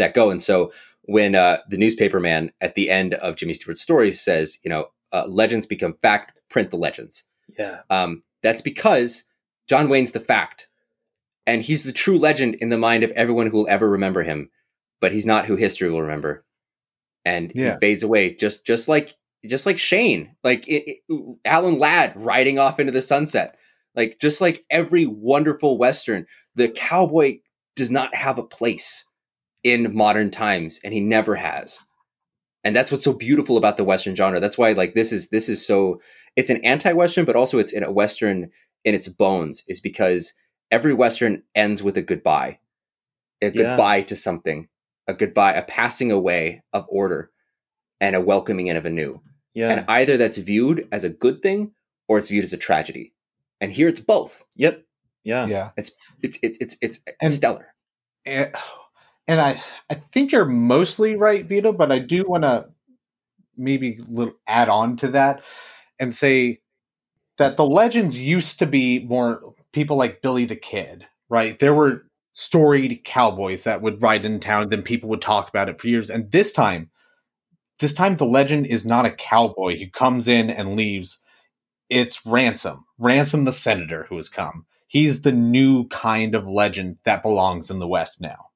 that 0.00 0.14
go. 0.14 0.30
And 0.30 0.42
so 0.42 0.72
when 1.02 1.34
uh, 1.34 1.58
the 1.68 1.76
newspaper 1.78 2.20
man 2.20 2.52
at 2.60 2.74
the 2.74 2.90
end 2.90 3.14
of 3.14 3.36
Jimmy 3.36 3.54
Stewart's 3.54 3.82
story 3.82 4.12
says, 4.12 4.58
you 4.62 4.68
know, 4.68 4.86
uh, 5.12 5.26
legends 5.26 5.66
become 5.66 5.94
fact, 6.02 6.38
print 6.50 6.70
the 6.70 6.76
legends. 6.76 7.24
yeah, 7.58 7.80
Um, 7.90 8.22
that's 8.42 8.62
because 8.62 9.24
John 9.68 9.88
Wayne's 9.88 10.12
the 10.12 10.20
fact, 10.20 10.68
and 11.46 11.62
he's 11.62 11.84
the 11.84 11.92
true 11.92 12.18
legend 12.18 12.56
in 12.56 12.68
the 12.68 12.78
mind 12.78 13.02
of 13.02 13.10
everyone 13.12 13.46
who 13.48 13.56
will 13.58 13.68
ever 13.68 13.88
remember 13.88 14.22
him. 14.22 14.50
But 15.00 15.12
he's 15.12 15.26
not 15.26 15.46
who 15.46 15.56
history 15.56 15.90
will 15.90 16.02
remember, 16.02 16.44
and 17.24 17.50
Yeah. 17.54 17.74
he 17.74 17.80
fades 17.80 18.02
away 18.02 18.34
just 18.34 18.64
just 18.66 18.86
like 18.88 19.14
just 19.46 19.64
like 19.66 19.78
Shane, 19.78 20.36
like 20.44 20.68
it, 20.68 21.00
it- 21.08 21.36
Alan 21.46 21.78
Ladd 21.78 22.12
riding 22.16 22.58
off 22.58 22.78
into 22.78 22.92
the 22.92 23.00
sunset, 23.02 23.56
like 23.96 24.18
just 24.20 24.40
like 24.42 24.64
every 24.70 25.06
wonderful 25.06 25.78
western, 25.78 26.26
the 26.54 26.68
cowboy 26.68 27.38
does 27.76 27.90
not 27.90 28.14
have 28.14 28.38
a 28.38 28.42
place 28.42 29.04
in 29.62 29.94
modern 29.94 30.30
times, 30.30 30.80
and 30.84 30.92
he 30.94 31.00
never 31.00 31.34
has. 31.36 31.80
And 32.64 32.76
that's 32.76 32.90
what's 32.92 33.04
so 33.04 33.12
beautiful 33.14 33.56
about 33.56 33.76
the 33.76 33.84
western 33.84 34.14
genre. 34.14 34.40
That's 34.40 34.58
why 34.58 34.72
like 34.72 34.94
this 34.94 35.12
is 35.12 35.30
this 35.30 35.48
is 35.48 35.66
so 35.66 36.00
it's 36.36 36.50
an 36.50 36.64
anti-western, 36.64 37.24
but 37.24 37.36
also 37.36 37.58
it's 37.58 37.72
in 37.72 37.82
a 37.82 37.90
western 37.92 38.50
in 38.84 38.94
its 38.94 39.08
bones, 39.08 39.62
is 39.66 39.80
because 39.80 40.34
every 40.70 40.94
western 40.94 41.42
ends 41.54 41.82
with 41.82 41.96
a 41.96 42.02
goodbye, 42.02 42.58
a 43.42 43.46
Yeah. 43.46 43.50
goodbye 43.50 44.02
to 44.02 44.16
something, 44.16 44.68
a 45.08 45.14
goodbye, 45.14 45.52
a 45.54 45.62
passing 45.62 46.12
away 46.12 46.62
of 46.72 46.84
order, 46.88 47.30
and 48.00 48.14
a 48.14 48.20
welcoming 48.20 48.66
in 48.68 48.76
of 48.76 48.86
a 48.86 48.90
new. 48.90 49.20
yeah. 49.54 49.70
And 49.70 49.84
either 49.88 50.16
that's 50.16 50.38
viewed 50.38 50.86
as 50.92 51.02
a 51.04 51.08
good 51.10 51.42
thing 51.42 51.72
or 52.08 52.18
it's 52.18 52.28
viewed 52.28 52.44
as 52.44 52.52
a 52.52 52.56
tragedy. 52.58 53.12
And 53.60 53.72
here 53.72 53.88
it's 53.88 54.00
both. 54.00 54.44
yep. 54.56 54.84
Yeah. 55.24 55.46
yeah 55.46 55.70
It's 55.76 55.90
it's 56.22 56.38
it's 56.42 56.58
it's 56.60 56.76
it's 56.80 57.00
And- 57.20 57.32
stellar. 57.32 57.74
and, 58.24 58.54
and 59.28 59.40
i 59.40 59.60
i 59.90 59.94
think 59.94 60.32
you're 60.32 60.44
mostly 60.44 61.16
right 61.16 61.46
vito 61.46 61.72
but 61.72 61.92
i 61.92 61.98
do 61.98 62.24
want 62.26 62.42
to 62.42 62.66
maybe 63.56 64.00
little 64.08 64.34
add 64.46 64.68
on 64.68 64.96
to 64.96 65.08
that 65.08 65.42
and 65.98 66.14
say 66.14 66.60
that 67.38 67.56
the 67.56 67.64
legends 67.64 68.18
used 68.18 68.58
to 68.58 68.66
be 68.66 69.00
more 69.00 69.54
people 69.72 69.96
like 69.96 70.22
billy 70.22 70.44
the 70.44 70.56
kid 70.56 71.06
right? 71.30 71.58
There 71.58 71.72
were 71.72 72.04
storied 72.32 73.02
cowboys 73.04 73.64
that 73.64 73.80
would 73.80 74.02
ride 74.02 74.24
in 74.26 74.38
town 74.40 74.68
then 74.68 74.82
people 74.82 75.08
would 75.08 75.22
talk 75.22 75.48
about 75.48 75.68
it 75.68 75.80
for 75.80 75.88
years. 75.88 76.10
And 76.10 76.30
this 76.30 76.52
time 76.52 76.90
this 77.78 77.94
time 77.94 78.16
the 78.16 78.26
legend 78.26 78.66
is 78.66 78.84
not 78.84 79.06
a 79.06 79.10
cowboy 79.10 79.78
who 79.78 79.90
comes 79.90 80.28
in 80.28 80.50
and 80.50 80.76
leaves. 80.76 81.18
It's 81.88 82.24
ransom 82.26 82.84
ransom 82.98 83.44
the 83.44 83.52
senator 83.52 84.06
who 84.08 84.16
has 84.16 84.28
come. 84.28 84.66
He's 84.86 85.22
the 85.22 85.32
new 85.32 85.88
kind 85.88 86.34
of 86.34 86.46
legend 86.46 86.98
that 87.04 87.22
belongs 87.22 87.70
in 87.70 87.78
the 87.78 87.88
west 87.88 88.20
now 88.20 88.49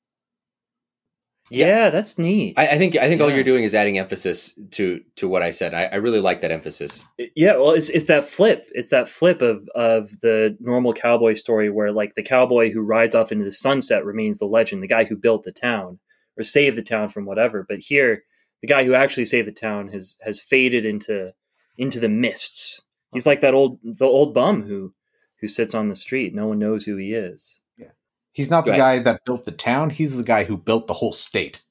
Yeah, 1.50 1.90
that's 1.90 2.18
neat. 2.18 2.54
I, 2.56 2.68
I 2.68 2.78
think 2.78 2.96
I 2.96 3.08
think 3.08 3.20
all 3.20 3.30
you're 3.30 3.44
doing 3.44 3.64
is 3.64 3.74
adding 3.74 3.98
emphasis 3.98 4.58
to 4.72 5.02
to 5.16 5.28
what 5.28 5.42
I 5.42 5.50
said. 5.50 5.74
I, 5.74 5.84
I 5.84 5.96
really 5.96 6.20
like 6.20 6.40
that 6.40 6.50
emphasis. 6.50 7.04
yeah, 7.36 7.56
well, 7.56 7.72
it's 7.72 7.90
it's 7.90 8.06
that 8.06 8.24
flip. 8.24 8.70
It's 8.72 8.90
that 8.90 9.08
flip 9.08 9.42
of 9.42 9.68
of 9.74 10.20
the 10.20 10.56
normal 10.60 10.94
cowboy 10.94 11.34
story 11.34 11.70
where 11.70 11.92
like 11.92 12.14
the 12.14 12.22
cowboy 12.22 12.72
who 12.72 12.80
rides 12.80 13.14
off 13.14 13.30
into 13.30 13.44
the 13.44 13.52
sunset 13.52 14.04
remains 14.04 14.38
the 14.38 14.46
legend, 14.46 14.82
the 14.82 14.88
guy 14.88 15.04
who 15.04 15.16
built 15.16 15.44
the 15.44 15.52
town 15.52 15.98
or 16.38 16.44
saved 16.44 16.76
the 16.76 16.82
town 16.82 17.10
from 17.10 17.26
whatever. 17.26 17.64
But 17.68 17.78
here, 17.78 18.24
the 18.62 18.68
guy 18.68 18.84
who 18.84 18.94
actually 18.94 19.26
saved 19.26 19.46
the 19.46 19.52
town 19.52 19.88
has 19.88 20.16
has 20.24 20.40
faded 20.40 20.86
into 20.86 21.32
into 21.76 22.00
the 22.00 22.08
mists. 22.08 22.80
He's 23.12 23.26
like 23.26 23.42
that 23.42 23.54
old 23.54 23.78
the 23.82 24.06
old 24.06 24.32
bum 24.32 24.62
who 24.62 24.94
who 25.40 25.46
sits 25.46 25.74
on 25.74 25.88
the 25.88 25.94
street. 25.94 26.34
No 26.34 26.46
one 26.46 26.58
knows 26.58 26.84
who 26.84 26.96
he 26.96 27.12
is. 27.12 27.60
He's 28.34 28.50
not 28.50 28.66
the 28.66 28.72
Right. 28.72 28.78
guy 28.78 28.98
that 28.98 29.24
built 29.24 29.44
the 29.44 29.52
town. 29.52 29.90
He's 29.90 30.16
the 30.16 30.24
guy 30.24 30.44
who 30.44 30.56
built 30.58 30.86
the 30.86 30.92
whole 30.94 31.12
state. 31.12 31.64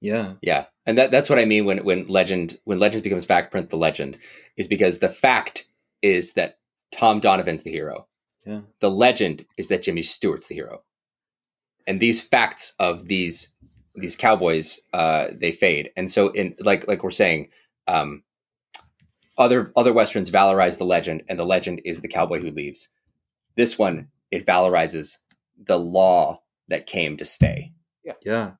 Yeah. 0.00 0.34
Yeah, 0.42 0.66
and 0.84 0.98
that 0.98 1.10
that's 1.12 1.30
what 1.30 1.38
I 1.38 1.44
mean 1.44 1.64
when 1.64 1.84
when 1.84 2.06
legend 2.08 2.58
when 2.64 2.78
legend 2.80 3.04
becomes 3.04 3.24
fact, 3.24 3.50
print 3.52 3.70
the 3.70 3.76
legend 3.76 4.18
is 4.56 4.68
because 4.68 4.98
the 4.98 5.08
fact 5.08 5.66
is 6.02 6.34
that 6.34 6.58
Tom 6.90 7.20
Donovan's 7.20 7.62
the 7.62 7.70
hero. 7.70 8.08
Yeah. 8.44 8.62
The 8.80 8.90
legend 8.90 9.46
is 9.56 9.68
that 9.68 9.84
Jimmy 9.84 10.02
Stewart's 10.02 10.48
the 10.48 10.56
hero. 10.56 10.82
And 11.86 12.00
these 12.00 12.20
facts 12.20 12.74
of 12.80 13.06
these 13.06 13.50
these 13.94 14.16
cowboys 14.16 14.80
uh, 14.92 15.28
they 15.32 15.52
fade, 15.52 15.90
and 15.96 16.10
so 16.10 16.28
in 16.30 16.56
like 16.58 16.88
like 16.88 17.04
we're 17.04 17.12
saying, 17.12 17.48
um, 17.86 18.24
other 19.38 19.72
other 19.76 19.92
westerns 19.92 20.30
valorize 20.32 20.78
the 20.78 20.84
legend, 20.84 21.22
and 21.28 21.38
the 21.38 21.46
legend 21.46 21.80
is 21.84 22.00
the 22.00 22.08
cowboy 22.08 22.40
who 22.40 22.50
leaves. 22.50 22.88
This 23.56 23.78
one 23.78 24.08
it 24.32 24.46
valorizes 24.46 25.18
the 25.66 25.78
law 25.78 26.42
that 26.68 26.86
came 26.86 27.16
to 27.18 27.24
stay, 27.24 27.72
Yeah. 28.24 28.52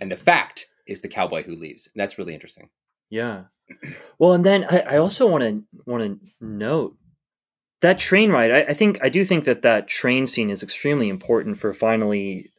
and 0.00 0.10
the 0.10 0.16
fact 0.16 0.66
is 0.86 1.00
the 1.00 1.08
cowboy 1.08 1.42
who 1.42 1.56
leaves. 1.56 1.88
And 1.92 2.00
that's 2.00 2.18
really 2.18 2.34
interesting. 2.34 2.68
Yeah. 3.10 3.44
Well, 4.18 4.34
and 4.34 4.44
then 4.44 4.64
I, 4.64 4.80
I 4.80 4.96
also 4.98 5.26
want 5.26 5.42
to 5.44 5.64
want 5.86 6.02
to 6.20 6.44
note 6.44 6.96
that 7.80 7.98
train 7.98 8.30
ride. 8.30 8.50
I, 8.50 8.60
I 8.70 8.74
think 8.74 8.98
I 9.02 9.08
do 9.08 9.24
think 9.24 9.44
that 9.44 9.62
that 9.62 9.88
train 9.88 10.26
scene 10.26 10.50
is 10.50 10.62
extremely 10.62 11.08
important 11.08 11.58
for 11.58 11.72
finally 11.72 12.50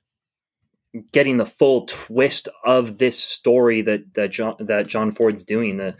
getting 1.11 1.37
the 1.37 1.45
full 1.45 1.85
twist 1.85 2.47
of 2.63 2.97
this 2.97 3.19
story 3.19 3.81
that 3.83 4.13
that 4.15 4.31
John 4.31 4.55
that 4.59 4.87
John 4.87 5.11
Ford's 5.11 5.43
doing. 5.43 5.77
The 5.77 5.95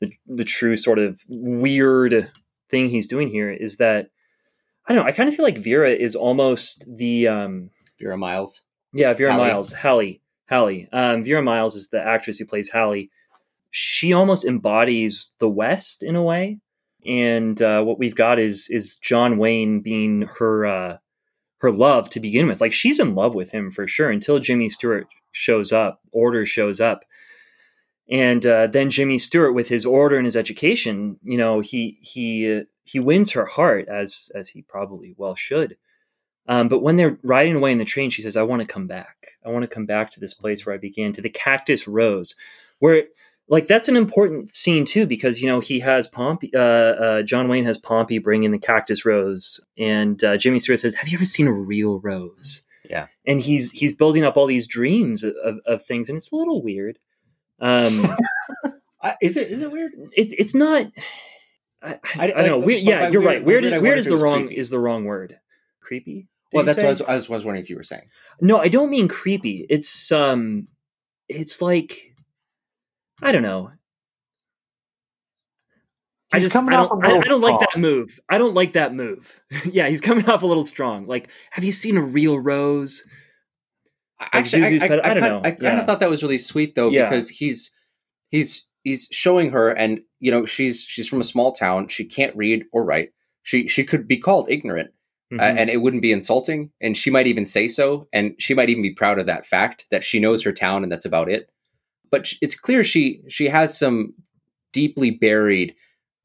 the, 0.00 0.12
the 0.26 0.44
true 0.44 0.76
sort 0.76 0.98
of 0.98 1.20
weird 1.28 2.30
thing 2.70 2.88
he's 2.88 3.06
doing 3.06 3.28
here 3.28 3.50
is 3.50 3.76
that 3.78 4.10
I 4.86 4.94
don't 4.94 5.02
know. 5.02 5.08
I 5.08 5.12
kind 5.12 5.28
of 5.28 5.34
feel 5.34 5.44
like 5.44 5.58
Vera 5.58 5.90
is 5.90 6.16
almost 6.16 6.84
the 6.88 7.28
um, 7.28 7.70
Vera 8.00 8.16
Miles. 8.16 8.62
yeah, 8.92 9.12
Vera 9.12 9.32
Hallie. 9.32 9.48
Miles, 9.48 9.72
Hallie, 9.72 10.22
Hallie. 10.48 10.88
Um, 10.92 11.24
Vera 11.24 11.42
Miles 11.42 11.76
is 11.76 11.88
the 11.88 12.02
actress 12.02 12.38
who 12.38 12.46
plays 12.46 12.70
Hallie. 12.70 13.10
She 13.70 14.12
almost 14.12 14.44
embodies 14.44 15.30
the 15.38 15.48
West 15.48 16.02
in 16.02 16.16
a 16.16 16.22
way, 16.22 16.58
and 17.06 17.60
uh, 17.62 17.82
what 17.82 17.98
we've 17.98 18.16
got 18.16 18.38
is 18.38 18.68
is 18.68 18.96
John 18.96 19.38
Wayne 19.38 19.80
being 19.80 20.28
her 20.38 20.66
uh, 20.66 20.96
her 21.58 21.70
love 21.70 22.10
to 22.10 22.20
begin 22.20 22.48
with. 22.48 22.60
Like 22.60 22.72
she's 22.72 22.98
in 22.98 23.14
love 23.14 23.34
with 23.34 23.52
him 23.52 23.70
for 23.70 23.86
sure 23.86 24.10
until 24.10 24.40
Jimmy 24.40 24.68
Stewart 24.68 25.06
shows 25.32 25.72
up, 25.72 26.00
Order 26.10 26.44
shows 26.44 26.80
up, 26.80 27.04
and 28.10 28.44
uh, 28.44 28.66
then 28.66 28.90
Jimmy 28.90 29.18
Stewart 29.18 29.54
with 29.54 29.68
his 29.68 29.86
order 29.86 30.16
and 30.16 30.26
his 30.26 30.36
education, 30.36 31.18
you 31.22 31.38
know, 31.38 31.60
he 31.60 31.98
he 32.00 32.58
uh, 32.58 32.64
he 32.84 32.98
wins 32.98 33.32
her 33.32 33.46
heart 33.46 33.86
as 33.88 34.32
as 34.34 34.48
he 34.48 34.62
probably 34.62 35.14
well 35.16 35.36
should. 35.36 35.76
Um, 36.48 36.68
but 36.68 36.82
when 36.82 36.96
they're 36.96 37.18
riding 37.22 37.54
away 37.54 37.70
in 37.70 37.78
the 37.78 37.84
train, 37.84 38.10
she 38.10 38.22
says, 38.22 38.36
"I 38.36 38.42
want 38.42 38.62
to 38.62 38.66
come 38.66 38.88
back. 38.88 39.28
I 39.46 39.50
want 39.50 39.62
to 39.62 39.68
come 39.68 39.86
back 39.86 40.10
to 40.12 40.20
this 40.20 40.34
place 40.34 40.66
where 40.66 40.74
I 40.74 40.78
began, 40.78 41.12
to 41.12 41.22
the 41.22 41.30
Cactus 41.30 41.86
Rose, 41.86 42.34
where." 42.80 43.04
Like 43.48 43.66
that's 43.66 43.88
an 43.88 43.96
important 43.96 44.52
scene 44.52 44.84
too, 44.84 45.06
because 45.06 45.42
you 45.42 45.48
know 45.48 45.58
he 45.58 45.80
has 45.80 46.06
Pompey. 46.06 46.52
Uh, 46.54 46.60
uh, 46.60 47.22
John 47.22 47.48
Wayne 47.48 47.64
has 47.64 47.78
Pompey 47.78 48.18
bring 48.18 48.44
in 48.44 48.52
the 48.52 48.60
cactus 48.60 49.04
rose, 49.04 49.66
and 49.76 50.22
uh, 50.22 50.36
Jimmy 50.36 50.60
Stewart 50.60 50.78
says, 50.78 50.94
"Have 50.94 51.08
you 51.08 51.16
ever 51.16 51.24
seen 51.24 51.48
a 51.48 51.52
real 51.52 51.98
rose?" 51.98 52.62
Yeah. 52.88 53.06
and 53.26 53.40
he's 53.40 53.72
he's 53.72 53.94
building 53.94 54.24
up 54.24 54.36
all 54.36 54.46
these 54.46 54.68
dreams 54.68 55.24
of, 55.24 55.34
of, 55.44 55.56
of 55.66 55.84
things, 55.84 56.08
and 56.08 56.16
it's 56.16 56.30
a 56.30 56.36
little 56.36 56.62
weird. 56.62 57.00
Um, 57.60 58.16
is 59.22 59.36
it 59.36 59.50
is 59.50 59.60
it 59.60 59.70
weird? 59.70 59.92
it, 60.12 60.34
it's 60.38 60.54
not. 60.54 60.86
I, 61.82 61.88
I, 61.92 61.98
I- 62.18 62.22
I 62.22 62.26
don't 62.28 62.46
know. 62.46 62.56
like, 62.58 62.66
Weird, 62.66 62.82
yeah, 62.82 63.08
you're 63.08 63.20
weird- 63.22 63.24
right. 63.34 63.44
Weird, 63.44 63.62
weird, 63.64 63.74
is, 63.74 63.82
weird 63.82 63.98
is 63.98 64.06
the 64.06 64.16
wrong 64.18 64.40
creepy. 64.46 64.56
is 64.60 64.70
the 64.70 64.78
wrong 64.78 65.04
word. 65.04 65.38
Creepy. 65.80 66.28
Well, 66.52 66.64
that's 66.64 66.78
what 66.78 66.86
I 66.86 66.90
was, 66.90 67.00
I 67.02 67.14
was 67.14 67.28
was 67.28 67.44
wondering 67.44 67.62
if 67.62 67.70
you 67.70 67.76
were 67.76 67.84
saying. 67.84 68.08
No, 68.40 68.58
I 68.58 68.68
don't 68.68 68.90
mean 68.90 69.06
creepy. 69.08 69.66
It's 69.70 70.10
um, 70.10 70.66
it's 71.28 71.62
like 71.62 72.14
I 73.22 73.32
don't 73.32 73.42
know. 73.42 73.70
I 76.32 76.36
He's 76.36 76.44
just 76.44 76.52
coming 76.52 76.74
I 76.74 76.78
off 76.78 76.90
don't, 76.90 77.04
I, 77.04 77.16
I 77.18 77.20
don't 77.22 77.40
like 77.40 77.58
that 77.60 77.78
move. 77.78 78.20
I 78.28 78.38
don't 78.38 78.54
like 78.54 78.72
that 78.74 78.94
move. 78.94 79.40
yeah, 79.72 79.88
he's 79.88 80.00
coming 80.00 80.28
off 80.28 80.42
a 80.42 80.46
little 80.46 80.64
strong. 80.64 81.06
Like, 81.06 81.28
have 81.50 81.64
you 81.64 81.72
seen 81.72 81.96
a 81.96 82.02
real 82.02 82.38
rose? 82.38 83.04
Actually, 84.32 84.62
I, 84.64 84.66
I, 84.66 84.70
I 84.70 84.74
I 84.84 84.88
don't 84.88 85.02
kind, 85.02 85.20
know. 85.20 85.38
I 85.44 85.50
kind 85.50 85.62
Yeah. 85.62 85.80
of 85.80 85.86
thought 85.86 86.00
that 86.00 86.10
was 86.10 86.22
really 86.22 86.38
sweet 86.38 86.74
though, 86.74 86.90
Yeah. 86.90 87.08
because 87.08 87.28
he's 87.28 87.70
he's 88.30 88.66
he's 88.84 89.08
showing 89.10 89.50
her, 89.52 89.70
and 89.70 90.00
you 90.20 90.30
know, 90.30 90.44
she's 90.46 90.82
she's 90.82 91.08
from 91.08 91.20
a 91.20 91.24
small 91.24 91.52
town. 91.52 91.88
She 91.88 92.04
can't 92.04 92.36
read 92.36 92.64
or 92.72 92.84
write. 92.84 93.10
She 93.42 93.66
she 93.68 93.84
could 93.84 94.06
be 94.06 94.18
called 94.18 94.50
ignorant, 94.50 94.90
uh, 95.32 95.36
Mhm. 95.42 95.56
and 95.58 95.70
it 95.70 95.78
wouldn't 95.78 96.02
be 96.02 96.12
insulting. 96.12 96.70
And 96.80 96.96
she 96.96 97.10
might 97.10 97.26
even 97.26 97.46
say 97.46 97.66
so, 97.68 98.08
and 98.12 98.34
she 98.38 98.52
might 98.54 98.68
even 98.68 98.82
be 98.82 98.92
proud 98.92 99.18
of 99.18 99.26
that 99.26 99.46
fact 99.46 99.86
that 99.90 100.04
she 100.04 100.20
knows 100.20 100.42
her 100.42 100.52
town, 100.52 100.82
and 100.82 100.92
that's 100.92 101.06
about 101.06 101.30
it. 101.30 101.48
But 102.10 102.26
sh- 102.26 102.36
it's 102.42 102.54
clear 102.54 102.84
she 102.84 103.22
she 103.28 103.46
has 103.48 103.78
some 103.78 104.14
deeply 104.72 105.10
buried 105.10 105.74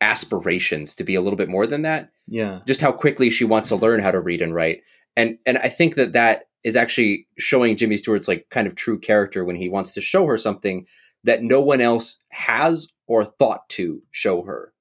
aspirations 0.02 0.93
to 0.96 1.04
be 1.04 1.16
a 1.16 1.22
little 1.22 1.38
bit 1.38 1.50
more 1.50 1.66
than 1.66 1.82
that 1.84 2.12
yeah, 2.28 2.60
just 2.68 2.82
how 2.82 2.91
quickly 2.91 3.30
she 3.30 3.46
wants 3.46 3.70
to 3.70 3.76
learn 3.76 4.02
how 4.02 4.12
to 4.12 4.20
read 4.20 4.41
and 4.41 4.54
write 4.54 4.82
and 5.16 5.38
and 5.46 5.58
i 5.60 5.70
think 5.70 5.96
that 5.96 6.14
that 6.14 6.48
is 6.66 6.76
actually 6.76 7.26
showing 7.38 7.78
jimmy 7.78 7.95
stewart's 7.95 8.28
like 8.28 8.45
kind 8.49 8.68
of 8.68 8.76
true 8.76 8.99
character 8.99 9.45
when 9.45 9.55
he 9.55 9.70
wants 9.70 9.91
to 9.91 10.01
show 10.01 10.26
her 10.26 10.38
something 10.38 10.86
that 11.24 11.41
no 11.43 11.61
one 11.61 11.80
else 11.82 12.20
has 12.30 12.88
or 13.07 13.24
thought 13.24 13.68
to 13.70 14.01
show 14.11 14.41
her 14.43 14.74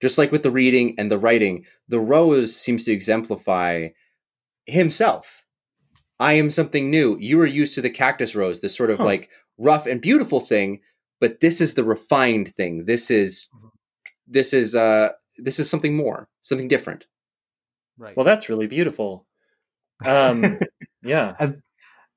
just 0.00 0.16
like 0.18 0.32
with 0.32 0.42
the 0.42 0.50
reading 0.50 0.94
and 0.98 1.10
the 1.10 1.18
writing 1.18 1.64
the 1.88 2.00
rose 2.00 2.54
seems 2.56 2.84
to 2.84 2.92
exemplify 2.92 3.88
himself 4.66 5.44
i 6.20 6.32
am 6.32 6.50
something 6.50 6.90
new 6.90 7.16
you 7.20 7.38
are 7.40 7.46
used 7.46 7.74
to 7.74 7.82
the 7.82 7.90
cactus 7.90 8.34
rose 8.34 8.60
this 8.60 8.74
sort 8.76 8.90
of 8.90 8.98
Huh. 8.98 9.04
like 9.04 9.30
rough 9.58 9.86
and 9.86 10.00
beautiful 10.00 10.40
thing 10.40 10.80
but 11.20 11.40
this 11.40 11.60
is 11.60 11.74
the 11.74 11.84
refined 11.84 12.54
thing 12.56 12.84
this 12.86 13.10
is 13.10 13.48
this 14.26 14.52
is 14.52 14.74
uh 14.74 15.10
this 15.36 15.58
is 15.58 15.68
something 15.68 15.94
more 15.96 16.28
something 16.42 16.68
different 16.68 17.06
Right. 17.96 18.16
well, 18.16 18.24
that's 18.24 18.48
really 18.48 18.66
beautiful. 18.66 19.24
Um, 20.04 20.58
yeah, 21.02 21.34
and 21.38 21.62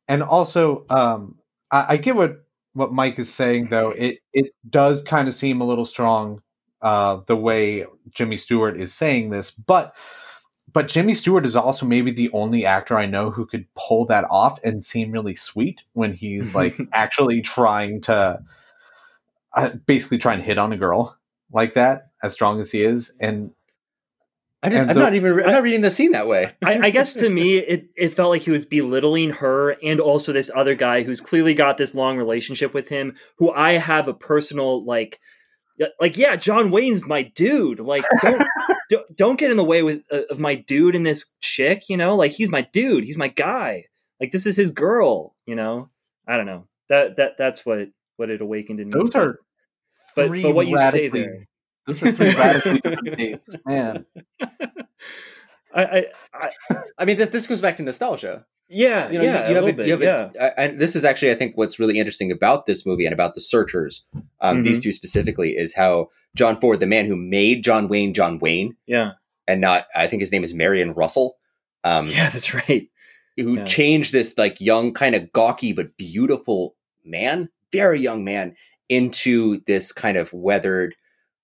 and 0.07 0.23
also 0.23 0.85
um 0.89 1.35
I, 1.71 1.85
I 1.89 1.97
get 1.97 2.15
what 2.15 2.45
what 2.73 2.93
mike 2.93 3.19
is 3.19 3.33
saying 3.33 3.69
though. 3.69 3.89
It 3.91 4.19
it 4.33 4.53
does 4.69 5.03
kind 5.03 5.27
of 5.27 5.33
seem 5.33 5.61
a 5.61 5.65
little 5.65 5.85
strong 5.85 6.41
uh 6.81 7.21
the 7.25 7.35
way 7.35 7.83
jimmy 8.13 8.37
stewart 8.37 8.79
is 8.79 8.93
saying 8.93 9.31
this 9.31 9.49
but 9.49 9.95
but 10.71 10.87
jimmy 10.87 11.11
stewart 11.11 11.43
is 11.43 11.55
also 11.55 11.87
maybe 11.87 12.11
the 12.11 12.29
only 12.33 12.67
actor 12.67 12.95
i 12.95 13.07
know 13.07 13.31
who 13.31 13.47
could 13.47 13.65
pull 13.73 14.05
that 14.05 14.23
off 14.29 14.59
and 14.63 14.85
seem 14.85 15.11
really 15.11 15.35
sweet 15.35 15.81
when 15.93 16.13
he's 16.13 16.53
like 16.53 16.77
actually 16.93 17.41
trying 17.41 17.99
to 17.99 18.39
uh, 19.57 19.69
basically 19.87 20.19
trying 20.19 20.37
to 20.37 20.45
hit 20.45 20.59
on 20.59 20.71
a 20.71 20.77
girl 20.77 21.17
like 21.51 21.73
that 21.73 22.11
as 22.21 22.33
strong 22.33 22.59
as 22.59 22.71
he 22.71 22.83
is. 22.83 23.11
And 23.19 23.51
I 24.63 24.69
just 24.69 24.81
And 24.81 24.91
I'm 24.91 24.95
the- 24.95 25.01
not 25.01 25.13
even 25.13 25.39
I'm 25.39 25.51
not 25.51 25.63
reading 25.63 25.81
the 25.81 25.91
scene 25.91 26.11
that 26.11 26.27
way. 26.27 26.53
I, 26.65 26.87
I 26.87 26.89
guess 26.89 27.13
to 27.15 27.29
me, 27.29 27.57
it, 27.57 27.89
it 27.95 28.09
felt 28.09 28.29
like 28.29 28.41
he 28.41 28.51
was 28.51 28.65
belittling 28.65 29.31
her 29.31 29.71
and 29.83 29.99
also 29.99 30.33
this 30.33 30.49
other 30.55 30.73
guy 30.73 31.03
who's 31.03 31.21
clearly 31.21 31.53
got 31.53 31.77
this 31.77 31.93
long 31.93 32.17
relationship 32.17 32.73
with 32.73 32.89
him, 32.89 33.15
who 33.37 33.51
I 33.51 33.73
have 33.73 34.07
a 34.07 34.13
personal 34.13 34.83
like, 34.83 35.19
like 35.99 36.17
yeah, 36.17 36.35
John 36.35 36.71
Wayne's 36.71 37.05
my 37.05 37.21
dude. 37.21 37.79
Like, 37.79 38.03
don't 38.23 38.47
don't, 38.89 39.15
don't 39.15 39.39
get 39.39 39.51
in 39.51 39.57
the 39.57 39.63
way 39.63 39.83
with 39.83 40.01
uh, 40.11 40.21
of 40.31 40.39
my 40.39 40.55
dude 40.55 40.95
and 40.95 41.05
this 41.05 41.33
chick. 41.39 41.87
You 41.87 41.97
know, 41.97 42.15
like 42.15 42.31
he's 42.31 42.49
my 42.49 42.61
dude. 42.61 43.03
He's 43.03 43.17
my 43.17 43.27
guy. 43.27 43.85
Like 44.19 44.31
this 44.31 44.47
is 44.47 44.55
his 44.55 44.71
girl. 44.71 45.35
You 45.45 45.53
know, 45.53 45.89
I 46.27 46.35
don't 46.35 46.47
know 46.47 46.67
that 46.89 47.17
that 47.17 47.37
that's 47.37 47.65
what 47.65 47.89
what 48.15 48.31
it 48.31 48.41
awakened 48.41 48.79
in 48.79 48.87
me. 48.87 48.99
those 48.99 49.15
are 49.15 49.39
but 50.15 50.27
three 50.27 50.41
but 50.41 50.55
what 50.55 50.67
you 50.67 50.77
say 50.77 51.09
there. 51.09 51.47
Those 51.87 52.03
are 52.03 52.11
three 52.11 52.35
radically 52.35 52.79
different 52.81 53.17
dates 53.17 53.55
man 53.65 54.05
I, 55.73 55.83
I, 55.83 56.05
I 56.33 56.49
I 56.99 57.05
mean, 57.05 57.17
this 57.17 57.29
this 57.29 57.47
goes 57.47 57.61
back 57.61 57.77
to 57.77 57.83
nostalgia. 57.83 58.45
yeah 58.69 59.09
You 59.09 59.19
know, 59.19 59.23
yeah 59.25 59.31
you, 59.33 59.33
you 59.33 59.37
a 59.37 59.41
have 59.43 59.63
little 59.63 59.69
a, 59.69 59.73
bit 59.73 59.85
you 59.87 59.91
have 59.93 60.01
yeah 60.01 60.29
a, 60.39 60.59
and 60.59 60.79
this 60.79 60.95
is 60.95 61.03
actually 61.03 61.31
I 61.31 61.35
think 61.35 61.57
what's 61.57 61.77
really 61.79 61.99
interesting 61.99 62.31
about 62.31 62.65
this 62.65 62.85
movie 62.85 63.05
and 63.05 63.13
about 63.13 63.35
the 63.35 63.41
Searchers, 63.41 64.05
um, 64.41 64.57
Mm-hmm. 64.57 64.63
these 64.63 64.81
two 64.83 64.91
specifically, 64.91 65.51
is 65.51 65.73
how 65.75 66.07
John 66.35 66.55
Ford, 66.55 66.79
the 66.79 66.85
man 66.87 67.05
who 67.05 67.15
made 67.15 67.63
John 67.63 67.87
Wayne, 67.89 68.13
John 68.13 68.39
Wayne, 68.39 68.75
yeah 68.87 69.11
and 69.47 69.61
not 69.61 69.87
I 69.95 70.07
think 70.07 70.21
his 70.21 70.31
name 70.31 70.43
is 70.43 70.53
Marion 70.53 70.93
Russell, 70.93 71.37
um, 71.83 72.05
yeah 72.07 72.29
that's 72.29 72.53
right. 72.53 72.89
who 73.35 73.57
Yeah. 73.57 73.65
changed 73.65 74.13
this 74.13 74.37
like 74.37 74.59
young, 74.61 74.93
kind 74.93 75.15
of 75.15 75.31
gawky 75.33 75.73
but 75.73 75.95
beautiful 75.97 76.75
man, 77.05 77.49
very 77.71 78.01
young 78.01 78.23
man, 78.23 78.55
into 78.89 79.61
this 79.67 79.91
kind 79.91 80.17
of 80.17 80.31
weathered 80.33 80.95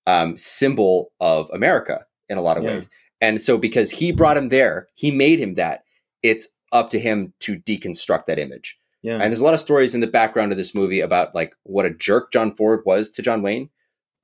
um, 0.07 0.37
symbol 0.37 1.11
of 1.19 1.49
America 1.53 2.05
in 2.29 2.37
a 2.37 2.41
lot 2.41 2.57
of 2.57 2.63
Yeah. 2.63 2.71
ways. 2.71 2.89
And 3.21 3.41
so, 3.41 3.57
because 3.57 3.89
he 3.91 4.11
brought 4.11 4.37
him 4.37 4.49
there, 4.49 4.87
he 4.95 5.11
made 5.11 5.39
him 5.39 5.55
that. 5.55 5.83
It's 6.21 6.47
up 6.71 6.89
to 6.89 6.99
him 6.99 7.33
to 7.41 7.57
deconstruct 7.57 8.25
that 8.25 8.39
image. 8.39 8.77
Yeah. 9.01 9.13
And 9.13 9.23
there's 9.23 9.39
a 9.41 9.43
lot 9.43 9.53
of 9.53 9.59
stories 9.59 9.93
in 9.93 10.01
the 10.01 10.07
background 10.07 10.51
of 10.51 10.57
this 10.57 10.73
movie 10.73 11.01
about 11.01 11.35
like 11.35 11.55
what 11.63 11.85
a 11.85 11.89
jerk 11.89 12.31
John 12.31 12.55
Ford 12.55 12.81
was 12.85 13.11
to 13.11 13.21
John 13.21 13.41
Wayne, 13.41 13.69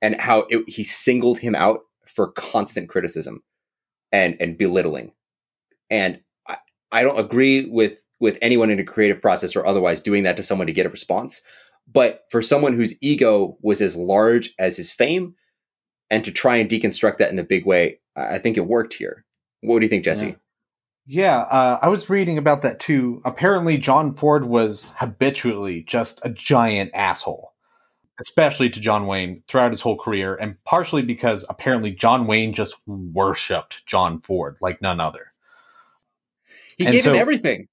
and 0.02 0.20
how 0.20 0.46
it, 0.48 0.64
he 0.68 0.84
singled 0.84 1.38
him 1.38 1.54
out 1.54 1.80
for 2.06 2.32
constant 2.32 2.88
criticism 2.88 3.42
and 4.12 4.36
and 4.40 4.58
belittling. 4.58 5.12
And 5.90 6.20
I, 6.48 6.56
I 6.92 7.02
don't 7.02 7.18
agree 7.18 7.66
with 7.66 8.00
with 8.20 8.38
anyone 8.42 8.70
in 8.70 8.78
a 8.78 8.84
creative 8.84 9.22
process 9.22 9.56
or 9.56 9.64
otherwise 9.66 10.02
doing 10.02 10.24
that 10.24 10.36
to 10.36 10.42
someone 10.42 10.66
to 10.66 10.72
get 10.72 10.86
a 10.86 10.90
response. 10.90 11.40
But 11.92 12.24
for 12.30 12.42
someone 12.42 12.74
whose 12.74 12.94
ego 13.02 13.56
was 13.62 13.80
as 13.80 13.96
large 13.96 14.54
as 14.58 14.76
his 14.76 14.92
fame, 14.92 15.34
and 16.10 16.24
to 16.24 16.32
try 16.32 16.56
and 16.56 16.68
deconstruct 16.70 17.18
that 17.18 17.30
in 17.30 17.38
a 17.38 17.44
big 17.44 17.64
way, 17.66 17.98
I 18.16 18.38
think 18.38 18.56
it 18.56 18.66
worked 18.66 18.94
here. 18.94 19.24
What 19.60 19.78
do 19.80 19.84
you 19.84 19.90
think, 19.90 20.04
Jesse? 20.04 20.26
Yeah. 20.26 20.34
Yeah, 21.06 21.38
uh, 21.38 21.78
I 21.82 21.88
was 21.88 22.08
reading 22.08 22.38
about 22.38 22.62
that 22.62 22.78
too. 22.78 23.20
Apparently, 23.24 23.78
John 23.78 24.14
Ford 24.14 24.44
was 24.44 24.92
habitually 24.96 25.82
just 25.82 26.20
a 26.22 26.28
giant 26.30 26.92
asshole, 26.94 27.52
especially 28.20 28.70
to 28.70 28.80
John 28.80 29.06
Wayne 29.08 29.42
throughout 29.48 29.72
his 29.72 29.80
whole 29.80 29.98
career, 29.98 30.36
and 30.36 30.62
partially 30.64 31.02
because 31.02 31.44
apparently 31.48 31.90
John 31.90 32.28
Wayne 32.28 32.52
just 32.52 32.76
worshipped 32.86 33.84
John 33.86 34.20
Ford 34.20 34.56
like 34.60 34.80
none 34.82 35.00
other. 35.00 35.32
He 36.78 36.84
And 36.84 36.92
gave 36.92 37.02
so- 37.02 37.12
him 37.14 37.18
everything. 37.20 37.66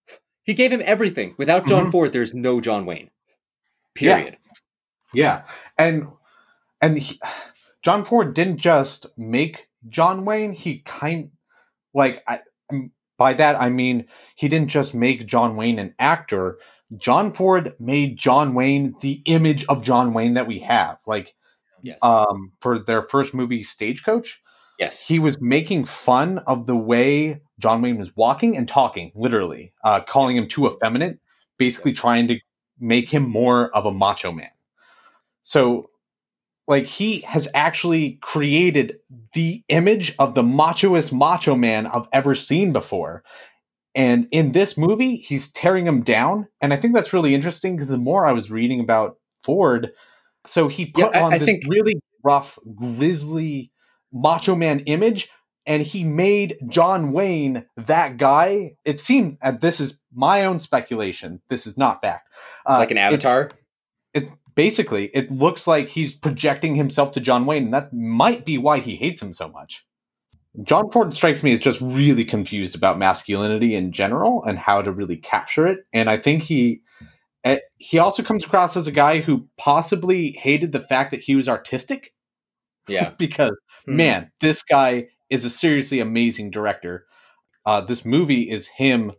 He 0.43 0.53
gave 0.55 0.71
him 0.71 0.81
everything. 0.83 1.35
Without 1.38 1.67
John 1.67 1.88
Mhm. 1.88 1.91
Ford, 1.91 2.13
there's 2.13 2.33
no 2.33 2.59
John 2.59 2.85
Wayne. 2.88 3.11
Period. 3.93 4.38
Yeah, 5.13 5.43
and 5.77 6.07
and 6.81 6.97
he, 6.97 7.19
John 7.88 8.03
Ford 8.03 8.33
didn't 8.33 8.57
just 8.57 9.05
make 9.17 9.69
John 9.88 10.25
Wayne. 10.25 10.51
He 10.51 10.79
kind 10.79 11.31
like 11.93 12.21
I 12.27 12.41
by 13.17 13.31
that 13.35 13.61
I 13.61 13.69
mean 13.69 14.07
he 14.35 14.49
didn't 14.49 14.67
just 14.67 14.93
make 14.93 15.25
John 15.25 15.55
Wayne 15.55 15.79
an 15.79 15.95
actor. 15.97 16.57
John 16.97 17.31
Ford 17.31 17.75
made 17.79 18.17
John 18.17 18.53
Wayne 18.55 18.93
the 18.99 19.21
image 19.23 19.63
of 19.69 19.85
John 19.85 20.11
Wayne 20.13 20.33
that 20.33 20.47
we 20.47 20.59
have. 20.59 20.97
Like 21.07 21.33
Yes. 21.81 21.97
um 22.01 22.51
for 22.59 22.77
their 22.77 23.03
first 23.03 23.33
movie 23.33 23.63
Stagecoach, 23.63 24.41
yes. 24.77 25.01
he 25.01 25.17
was 25.17 25.39
making 25.39 25.85
fun 25.85 26.39
of 26.39 26.67
the 26.67 26.75
way 26.75 27.39
John 27.57 27.81
Wayne 27.81 27.97
was 27.97 28.13
walking 28.17 28.57
and 28.57 28.67
talking, 28.67 29.13
literally, 29.15 29.71
uh, 29.85 30.01
calling 30.01 30.35
him 30.35 30.49
too 30.49 30.67
effeminate, 30.67 31.19
basically 31.57 31.93
trying 31.93 32.27
to 32.27 32.38
make 32.81 33.09
him 33.09 33.29
more 33.29 33.73
of 33.73 33.85
a 33.85 33.93
macho 33.93 34.33
man. 34.33 34.51
So, 35.43 35.89
like, 36.68 36.86
he 36.86 37.22
has 37.22 37.47
actually 37.53 38.20
created 38.22 38.97
the 39.34 39.63
image 39.70 40.13
of 40.20 40.36
the 40.36 40.43
machoest 40.43 41.11
macho 41.13 41.55
man 41.55 41.88
I've 41.88 42.07
ever 42.11 42.36
seen 42.36 42.74
before. 42.74 43.24
And 43.95 44.28
in 44.32 44.51
this 44.51 44.78
movie, 44.78 45.15
he's 45.15 45.51
tearing 45.51 45.88
him 45.88 46.01
down. 46.03 46.47
And 46.61 46.74
I 46.74 46.78
think 46.78 46.93
that's 46.93 47.13
really 47.13 47.34
interesting 47.34 47.76
because 47.76 47.89
the 47.89 47.97
more 47.97 48.26
I 48.28 48.32
was 48.34 48.51
reading 48.51 48.80
about 48.80 49.18
Ford, 49.43 49.91
so 50.45 50.68
he 50.68 50.93
Yeah, 50.95 51.07
put 51.07 51.15
I- 51.15 51.22
on 51.22 51.34
I 51.34 51.38
this 51.39 51.45
think- 51.47 51.63
really 51.68 51.95
rough, 52.24 52.59
grisly 52.76 53.72
macho 54.11 54.55
man 54.55 54.82
image 54.82 55.30
and 55.65 55.84
he 55.84 56.03
made 56.03 56.57
John 56.70 57.11
Wayne 57.11 57.65
that 57.76 58.18
guy. 58.18 58.72
It 58.86 58.99
seems, 59.01 59.38
and 59.41 59.59
this 59.59 59.80
is 59.82 59.99
my 60.13 60.45
own 60.45 60.59
speculation. 60.59 61.41
This 61.49 61.68
is 61.68 61.78
not 61.78 62.01
fact. 62.01 62.30
Uh, 62.65 62.78
like 62.78 62.91
an 62.91 62.97
it's- 62.97 63.26
avatar. 63.26 63.51
It's, 64.13 64.34
basically 64.58 65.05
it 65.14 65.32
looks 65.32 65.68
like 65.68 65.88
he's 65.88 66.14
projecting 66.16 66.76
himself 66.76 67.12
to 67.12 67.22
John 67.22 67.45
Wayne, 67.45 67.66
and 67.66 67.74
that 67.74 67.93
might 67.93 68.43
be 68.43 68.58
why 68.58 68.80
he 68.80 68.97
hates 68.97 69.22
him 69.22 69.32
so 69.32 69.47
much. 69.47 69.86
John 70.64 70.89
Ford 70.91 71.14
strikes 71.14 71.43
me 71.43 71.53
as 71.53 71.60
just 71.60 71.80
really 71.80 72.26
confused 72.26 72.76
about 72.76 72.97
masculinity 72.97 73.76
in 73.76 73.91
general 73.91 74.43
and 74.43 74.58
how 74.58 74.82
to 74.82 74.91
really 74.91 75.16
capture 75.18 75.68
it. 75.68 75.82
And 75.93 76.10
I 76.10 76.18
think 76.18 76.41
he 76.43 76.82
eh, 77.43 77.60
he 77.78 77.99
also 77.99 78.24
comes 78.24 78.43
across 78.43 78.76
as 78.76 78.88
a 78.88 78.91
guy 78.91 79.20
who 79.20 79.47
possibly 79.58 80.32
hated 80.32 80.72
the 80.72 80.80
fact 80.80 81.12
that 81.12 81.22
he 81.22 81.36
was 81.36 81.47
artistic 81.47 82.14
Yeah. 82.89 83.12
because 83.18 83.55
Hmm. 83.86 83.95
man, 83.95 84.32
this 84.41 84.64
guy 84.64 85.08
is 85.30 85.45
a 85.45 85.49
seriously 85.51 85.99
amazing 85.99 86.49
director. 86.49 87.05
Uh, 87.66 87.82
this 87.82 88.03
movie 88.03 88.49
is 88.49 88.68
him 88.68 89.12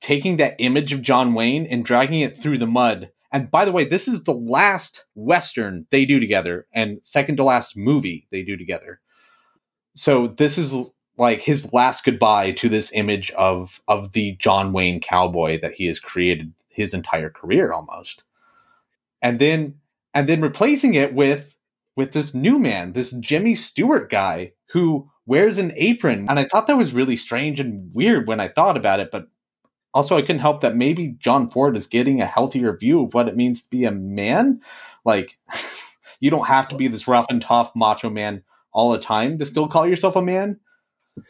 taking 0.00 0.38
that 0.38 0.56
image 0.58 0.92
of 0.92 1.02
John 1.02 1.32
Wayne 1.34 1.66
and 1.66 1.84
dragging 1.84 2.20
it 2.20 2.36
through 2.36 2.58
the 2.58 2.66
mud. 2.66 3.10
And 3.32 3.50
by 3.50 3.64
the 3.64 3.72
way, 3.72 3.84
this 3.84 4.08
is 4.08 4.24
the 4.24 4.34
last 4.34 5.04
Western 5.14 5.86
they 5.90 6.04
do 6.04 6.18
together 6.18 6.66
and 6.74 6.98
second 7.02 7.36
to 7.36 7.44
last 7.44 7.76
movie 7.76 8.26
they 8.30 8.42
do 8.42 8.56
together. 8.56 9.00
So 9.94 10.26
this 10.26 10.58
is 10.58 10.74
like 11.16 11.42
his 11.42 11.72
last 11.72 12.04
goodbye 12.04 12.52
to 12.52 12.68
this 12.68 12.90
image 12.92 13.30
of 13.32 13.80
of 13.86 14.12
the 14.12 14.36
John 14.36 14.72
Wayne 14.72 15.00
cowboy 15.00 15.60
that 15.60 15.72
he 15.72 15.86
has 15.86 15.98
created 15.98 16.52
his 16.68 16.94
entire 16.94 17.30
career 17.30 17.72
almost. 17.72 18.24
And 19.22 19.38
then 19.38 19.74
and 20.14 20.28
then 20.28 20.40
replacing 20.40 20.94
it 20.94 21.14
with 21.14 21.54
with 21.96 22.12
this 22.12 22.34
new 22.34 22.58
man, 22.58 22.94
this 22.94 23.12
Jimmy 23.12 23.54
Stewart 23.54 24.10
guy 24.10 24.52
who 24.72 25.10
wears 25.26 25.58
an 25.58 25.72
apron. 25.76 26.26
And 26.28 26.38
I 26.38 26.44
thought 26.44 26.66
that 26.66 26.78
was 26.78 26.94
really 26.94 27.16
strange 27.16 27.60
and 27.60 27.92
weird 27.94 28.26
when 28.26 28.40
I 28.40 28.48
thought 28.48 28.76
about 28.76 29.00
it, 29.00 29.10
but 29.12 29.28
also 29.94 30.16
I 30.16 30.22
couldn't 30.22 30.38
help 30.40 30.60
that 30.60 30.76
maybe 30.76 31.16
John 31.18 31.48
Ford 31.48 31.76
is 31.76 31.86
getting 31.86 32.20
a 32.20 32.26
healthier 32.26 32.76
view 32.76 33.02
of 33.04 33.14
what 33.14 33.28
it 33.28 33.36
means 33.36 33.62
to 33.62 33.70
be 33.70 33.84
a 33.84 33.90
man. 33.90 34.60
Like 35.04 35.38
you 36.20 36.30
don't 36.30 36.46
have 36.46 36.68
to 36.68 36.76
be 36.76 36.88
this 36.88 37.08
rough 37.08 37.26
and 37.30 37.42
tough 37.42 37.72
macho 37.74 38.10
man 38.10 38.42
all 38.72 38.92
the 38.92 39.00
time 39.00 39.38
to 39.38 39.44
still 39.44 39.68
call 39.68 39.86
yourself 39.86 40.16
a 40.16 40.22
man. 40.22 40.60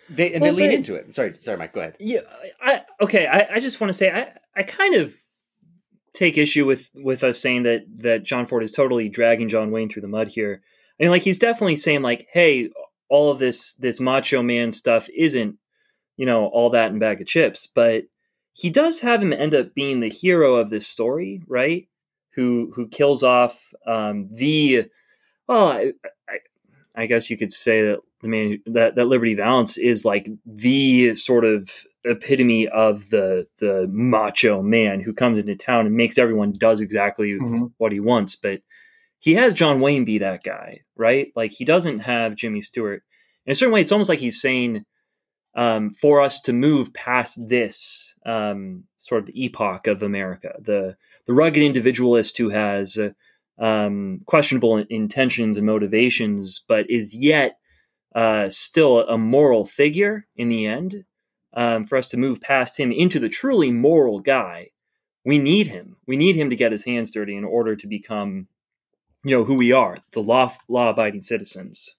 They 0.09 0.33
and 0.35 0.43
Well, 0.43 0.53
they 0.55 0.61
lean 0.63 0.71
they- 0.71 0.77
into 0.77 0.95
it. 0.95 1.15
Sorry, 1.15 1.35
sorry, 1.41 1.57
Mike. 1.57 1.73
Go 1.73 1.81
ahead. 1.81 1.97
Yeah, 1.99 2.21
I 2.61 2.83
okay. 3.01 3.27
I, 3.27 3.47
I 3.55 3.61
just 3.61 3.81
want 3.81 3.89
to 3.89 3.95
say 3.97 4.11
I, 4.11 4.33
I 4.55 4.63
kind 4.63 4.95
of 4.95 5.15
take 6.13 6.37
issue 6.37 6.67
with 6.67 6.91
with 6.95 7.25
us 7.25 7.41
saying 7.41 7.63
that 7.65 7.83
that 7.99 8.23
John 8.25 8.47
Ford 8.47 8.63
is 8.63 8.73
totally 8.73 9.09
dragging 9.09 9.49
John 9.49 9.71
Wayne 9.71 9.89
through 9.89 10.03
the 10.03 10.09
mud 10.09 10.29
here. 10.29 10.63
I 10.99 11.05
mean, 11.05 11.11
like 11.11 11.23
he's 11.23 11.39
definitely 11.39 11.77
saying 11.77 12.03
like, 12.03 12.29
hey, 12.33 12.69
all 13.09 13.31
of 13.33 13.39
this 13.39 13.73
this 13.75 14.01
macho 14.01 14.43
man 14.43 14.71
stuff 14.71 15.09
isn't 15.17 15.57
you 16.17 16.27
know 16.27 16.47
all 16.47 16.71
that 16.71 16.91
in 16.91 16.97
a 16.99 17.01
bag 17.01 17.21
of 17.23 17.27
chips, 17.27 17.67
but 17.67 18.05
he 18.53 18.71
does 18.71 19.01
have 19.01 19.23
him 19.23 19.33
end 19.33 19.55
up 19.55 19.75
being 19.75 20.01
the 20.01 20.11
hero 20.11 20.57
of 20.57 20.71
this 20.71 20.87
story, 20.87 21.43
right? 21.47 21.89
Who 22.35 22.73
who 22.75 22.89
kills 22.89 23.23
off 23.23 23.73
um, 23.87 24.29
the 24.33 24.87
well, 25.49 25.69
I, 25.69 25.93
I, 26.29 26.39
I 26.95 27.07
guess 27.07 27.31
you 27.31 27.37
could 27.37 27.53
say 27.53 27.83
that 27.83 28.01
the 28.21 28.29
man 28.29 28.63
that, 28.67 28.95
that 28.97 29.07
Liberty 29.07 29.35
Valance 29.35 29.79
is 29.79 30.05
like 30.05 30.29
the 30.47 31.15
sort 31.17 31.45
of 31.45 31.71
epitome 32.05 32.69
of 32.69 33.11
the 33.11 33.47
the 33.59 33.87
macho 33.91 34.63
man 34.63 35.01
who 35.01 35.13
comes 35.13 35.39
into 35.39 35.57
town 35.57 35.87
and 35.87 35.97
makes 35.97 36.19
everyone 36.19 36.53
does 36.53 36.81
exactly 36.81 37.37
what 37.79 37.93
he 37.93 38.01
wants. 38.01 38.37
But 38.37 38.63
he 39.19 39.35
has 39.35 39.55
John 39.55 39.81
Wayne 39.81 40.05
be 40.05 40.19
that 40.19 40.43
guy, 40.43 40.81
right? 40.97 41.33
Like 41.37 41.53
he 41.53 41.65
doesn't 41.65 42.01
have 42.01 42.37
Jimmy 42.37 42.63
Stewart. 42.63 43.03
In 43.47 43.53
a 43.53 43.55
certain 43.55 43.73
way, 43.73 43.81
it's 43.81 43.93
almost 43.93 44.09
like 44.09 44.19
he's 44.19 44.41
saying, 44.41 44.85
um, 45.55 45.91
for 45.91 46.21
us 46.21 46.41
to 46.43 46.53
move 46.53 46.93
past 46.95 47.49
this 47.49 48.15
um, 48.25 48.85
sort 48.99 49.23
of 49.23 49.31
epoch 49.35 49.87
of 49.87 50.03
America, 50.03 50.55
the 50.61 50.97
the 51.27 51.33
rugged 51.33 51.63
individualist 51.63 52.39
who 52.39 52.49
has 52.51 52.99
uh, 52.99 53.11
um, 53.63 54.21
questionable 54.27 54.79
intentions 54.89 55.57
and 55.57 55.67
motivations, 55.67 56.65
but 56.67 56.89
is 56.91 57.15
yet 57.15 57.59
uh, 58.15 58.49
still 58.49 59.07
a 59.09 59.19
moral 59.19 59.65
figure 59.65 60.27
in 60.37 60.49
the 60.49 60.67
end. 60.67 61.05
Um, 61.53 61.85
for 61.85 61.99
us 61.99 62.07
to 62.09 62.17
move 62.17 62.41
past 62.41 62.79
him 62.79 62.93
into 62.93 63.19
the 63.19 63.29
truly 63.29 63.73
moral 63.73 64.21
guy, 64.21 64.69
we 65.25 65.37
need 65.37 65.67
him. 65.67 65.97
We 66.07 66.17
need 66.17 66.37
him 66.37 66.49
to 66.51 66.57
get 66.57 66.71
his 66.71 66.85
hands 66.85 67.11
dirty 67.11 67.37
in 67.37 67.45
order 67.45 67.75
to 67.75 67.87
become, 67.89 68.47
you 69.25 69.37
know, 69.37 69.45
who 69.45 69.57
we 69.57 69.73
are, 69.73 69.97
the 70.13 70.21
law 70.21 70.53
law 70.69 70.91
abiding 70.91 71.23
citizens. 71.23 71.97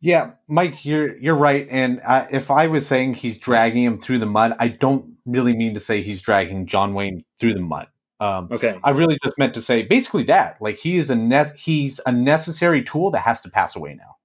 Yeah, 0.00 0.32
Mike, 0.48 0.84
you're 0.84 1.16
you're 1.18 1.36
right. 1.36 1.66
And 1.70 2.00
uh, 2.04 2.26
if 2.30 2.50
I 2.50 2.68
was 2.68 2.86
saying 2.86 3.14
he's 3.14 3.36
dragging 3.36 3.84
him 3.84 3.98
through 3.98 4.18
the 4.18 4.26
mud, 4.26 4.56
I 4.58 4.68
don't 4.68 5.16
really 5.26 5.54
mean 5.54 5.74
to 5.74 5.80
say 5.80 6.02
he's 6.02 6.22
dragging 6.22 6.66
John 6.66 6.94
Wayne 6.94 7.24
through 7.38 7.54
the 7.54 7.60
mud. 7.60 7.88
Um, 8.18 8.48
Okay. 8.50 8.78
I 8.84 8.90
really 8.90 9.18
just 9.24 9.38
meant 9.38 9.54
to 9.54 9.62
say 9.62 9.82
basically 9.82 10.24
that, 10.24 10.56
like 10.60 10.78
he 10.78 10.96
is 10.96 11.10
a 11.10 11.14
ne- 11.14 11.56
he's 11.56 12.00
a 12.06 12.12
necessary 12.12 12.82
tool 12.82 13.10
that 13.12 13.20
has 13.20 13.40
to 13.42 13.50
pass 13.50 13.76
away 13.76 13.94
now. 13.94 14.16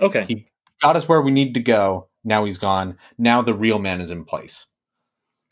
Okay. 0.00 0.24
He 0.26 0.46
got 0.82 0.96
us 0.96 1.08
where 1.08 1.22
we 1.22 1.30
need 1.30 1.54
to 1.54 1.60
go. 1.60 2.08
Now 2.24 2.44
he's 2.44 2.58
gone. 2.58 2.98
Now 3.18 3.42
the 3.42 3.54
real 3.54 3.78
man 3.78 4.00
is 4.00 4.10
in 4.10 4.24
place. 4.24 4.66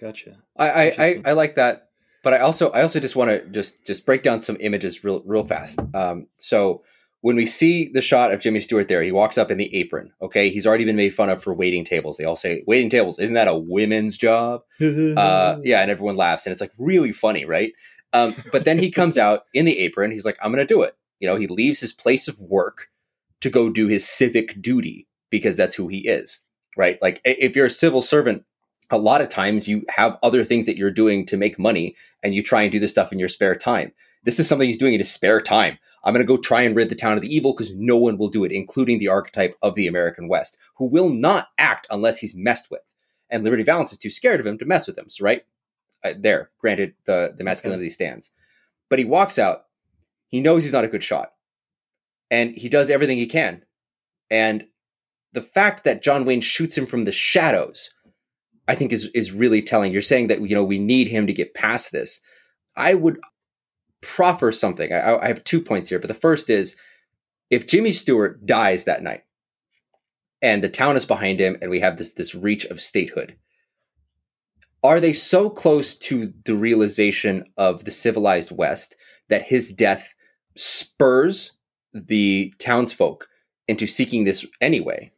Gotcha. 0.01 0.39
I, 0.57 0.71
I, 0.71 0.85
I, 0.99 1.23
I 1.27 1.33
like 1.33 1.55
that, 1.57 1.89
but 2.23 2.35
I 2.35 2.41
also 2.41 2.71
I 2.71 2.83
also 2.83 3.01
just 3.01 3.17
want 3.17 3.31
to 3.31 3.49
just 3.51 3.85
just 3.87 4.05
break 4.05 4.23
down 4.23 4.41
some 4.41 4.57
images 4.61 5.05
real 5.05 5.23
real 5.25 5.47
fast. 5.47 5.79
Um, 5.95 6.27
so 6.37 6.83
when 7.25 7.37
we 7.37 7.47
see 7.47 7.89
the 7.89 8.03
shot 8.03 8.35
of 8.35 8.41
Jimmy 8.41 8.61
Stewart 8.61 8.89
there, 8.89 9.03
he 9.03 9.11
walks 9.11 9.39
up 9.39 9.51
in 9.51 9.57
the 9.57 9.75
apron. 9.75 10.12
Okay, 10.20 10.51
he's 10.51 10.66
already 10.66 10.85
been 10.85 10.95
made 10.95 11.14
fun 11.14 11.31
of 11.31 11.43
for 11.43 11.55
waiting 11.55 11.83
tables. 11.83 12.18
They 12.18 12.27
all 12.27 12.37
say 12.37 12.62
waiting 12.66 12.91
tables. 12.91 13.18
Isn't 13.18 13.33
that 13.33 13.49
a 13.49 13.57
women's 13.57 14.18
job? 14.18 14.61
Uh, 15.16 15.59
yeah, 15.62 15.81
and 15.81 15.91
everyone 15.91 16.16
laughs, 16.16 16.45
and 16.45 16.53
it's 16.53 16.61
like 16.61 16.72
really 16.77 17.12
funny, 17.12 17.47
right? 17.47 17.72
Um, 18.12 18.35
but 18.53 18.66
then 18.66 18.79
he 18.79 18.91
comes 18.91 19.16
out 19.16 19.45
in 19.55 19.64
the 19.64 19.79
apron. 19.79 20.11
He's 20.11 20.27
like, 20.27 20.37
I'm 20.43 20.53
going 20.53 20.66
to 20.66 20.75
do 20.75 20.83
it. 20.83 20.99
You 21.18 21.27
know, 21.27 21.37
he 21.37 21.47
leaves 21.47 21.81
his 21.81 21.95
place 21.95 22.29
of 22.29 22.39
work 22.43 22.89
to 23.41 23.49
go 23.49 23.70
do 23.70 23.89
his 23.89 24.07
civic 24.07 24.61
duty 24.61 25.09
because 25.31 25.57
that's 25.57 25.75
who 25.75 25.89
he 25.89 26.07
is, 26.07 26.41
right? 26.77 27.01
Like 27.01 27.22
if 27.25 27.57
you're 27.57 27.66
a 27.66 27.70
civil 27.70 28.03
servant, 28.03 28.45
a 28.91 28.99
lot 28.99 29.22
of 29.22 29.31
times 29.31 29.66
you 29.66 29.87
have 29.89 30.18
other 30.22 30.45
things 30.45 30.66
that 30.66 30.77
you're 30.77 30.91
doing 30.91 31.25
to 31.27 31.39
make 31.39 31.59
money 31.59 31.97
and 32.22 32.35
you 32.35 32.43
try 32.43 32.62
and 32.62 32.72
do 32.72 32.81
this 32.81 32.91
stuff 32.91 33.12
in 33.12 33.18
your 33.18 33.31
spare 33.31 33.57
time. 33.57 33.93
This 34.25 34.41
is 34.41 34.49
something 34.49 34.68
he's 34.68 34.79
doing 34.79 34.95
in 34.95 35.01
his 35.01 35.12
spare 35.12 35.41
time. 35.41 35.79
I'm 36.03 36.12
going 36.12 36.27
to 36.27 36.31
go 36.31 36.37
try 36.37 36.62
and 36.62 36.75
rid 36.75 36.89
the 36.89 36.95
town 36.95 37.16
of 37.16 37.22
the 37.22 37.35
evil 37.35 37.53
because 37.53 37.75
no 37.75 37.97
one 37.97 38.18
will 38.18 38.29
do 38.29 38.45
it, 38.45 38.53
including 38.53 38.99
the 38.99 39.09
archetype 39.09 39.57
of 39.62 39.75
the 39.75 39.87
American 39.87 40.29
West, 40.29 40.59
who 40.77 40.87
will 40.87 41.09
not 41.09 41.49
act 41.59 41.87
unless 41.91 42.18
he's 42.18 42.35
messed 42.35 42.70
with. 42.70 42.81
And 43.31 43.45
Liberty 43.45 43.62
Valance 43.62 43.93
is 43.93 43.99
too 43.99 44.11
scared 44.11 44.41
of 44.41 44.47
him 44.47 44.59
to 44.59 44.66
mess 44.66 44.87
with 44.87 44.99
him. 44.99 45.09
So, 45.09 45.25
right 45.25 45.43
uh, 46.05 46.14
there, 46.18 46.51
granted, 46.59 46.95
the, 47.07 47.35
the 47.37 47.45
masculinity 47.45 47.91
stands. 47.91 48.31
But 48.91 48.99
he 48.99 49.05
walks 49.05 49.39
out. 49.39 49.64
He 50.29 50.41
knows 50.41 50.62
he's 50.62 50.72
not 50.72 50.85
a 50.85 50.89
good 50.89 51.03
shot. 51.03 51.33
And 52.31 52.55
he 52.55 52.68
does 52.68 52.91
everything 52.91 53.18
he 53.18 53.27
can. 53.27 53.62
And 54.31 54.66
the 55.33 55.43
fact 55.43 55.85
that 55.85 56.03
John 56.03 56.25
Wayne 56.25 56.41
shoots 56.41 56.77
him 56.77 56.87
from 56.87 57.05
the 57.05 57.12
shadows 57.12 57.91
I 58.66 58.75
think 58.75 58.93
is 58.93 59.05
is 59.14 59.33
really 59.33 59.62
telling. 59.62 59.93
You're 59.93 60.03
saying 60.03 60.29
that 60.29 60.41
you 60.41 60.55
know 60.55 60.64
we 60.64 60.79
need 60.79 61.09
him 61.09 61.27
to 61.27 61.33
get 61.33 61.55
past 61.55 61.93
this. 61.93 62.20
I 62.77 62.95
would 62.95 63.18
proffer 64.05 64.53
something. 64.53 64.93
I, 64.93 65.17
I 65.17 65.29
have 65.29 65.45
two 65.45 65.61
points 65.61 65.89
here, 65.89 65.99
but 65.99 66.09
the 66.09 66.15
first 66.15 66.51
is 66.51 66.77
if 67.51 67.67
Jimmy 67.67 67.93
Stewart 67.93 68.47
dies 68.47 68.85
that 68.85 69.03
night, 69.03 69.25
and 70.43 70.63
the 70.63 70.69
town 70.69 70.97
is 70.97 71.07
behind 71.07 71.41
him, 71.41 71.57
and 71.63 71.71
we 71.71 71.81
have 71.81 71.97
this 71.97 72.13
this 72.13 72.35
reach 72.35 72.65
of 72.67 72.81
statehood. 72.81 73.37
Are 74.83 75.01
they 75.01 75.15
so 75.15 75.49
close 75.49 75.97
to 75.97 76.35
the 76.45 76.55
realization 76.55 77.47
of 77.57 77.85
the 77.85 77.91
civilized 77.91 78.53
West 78.53 78.95
that 79.31 79.47
his 79.47 79.73
death 79.73 80.15
spurs 80.57 81.53
the 81.95 82.53
townsfolk 82.59 83.27
into 83.67 83.87
seeking 83.87 84.25
this 84.25 84.45
anyway? 84.61 85.11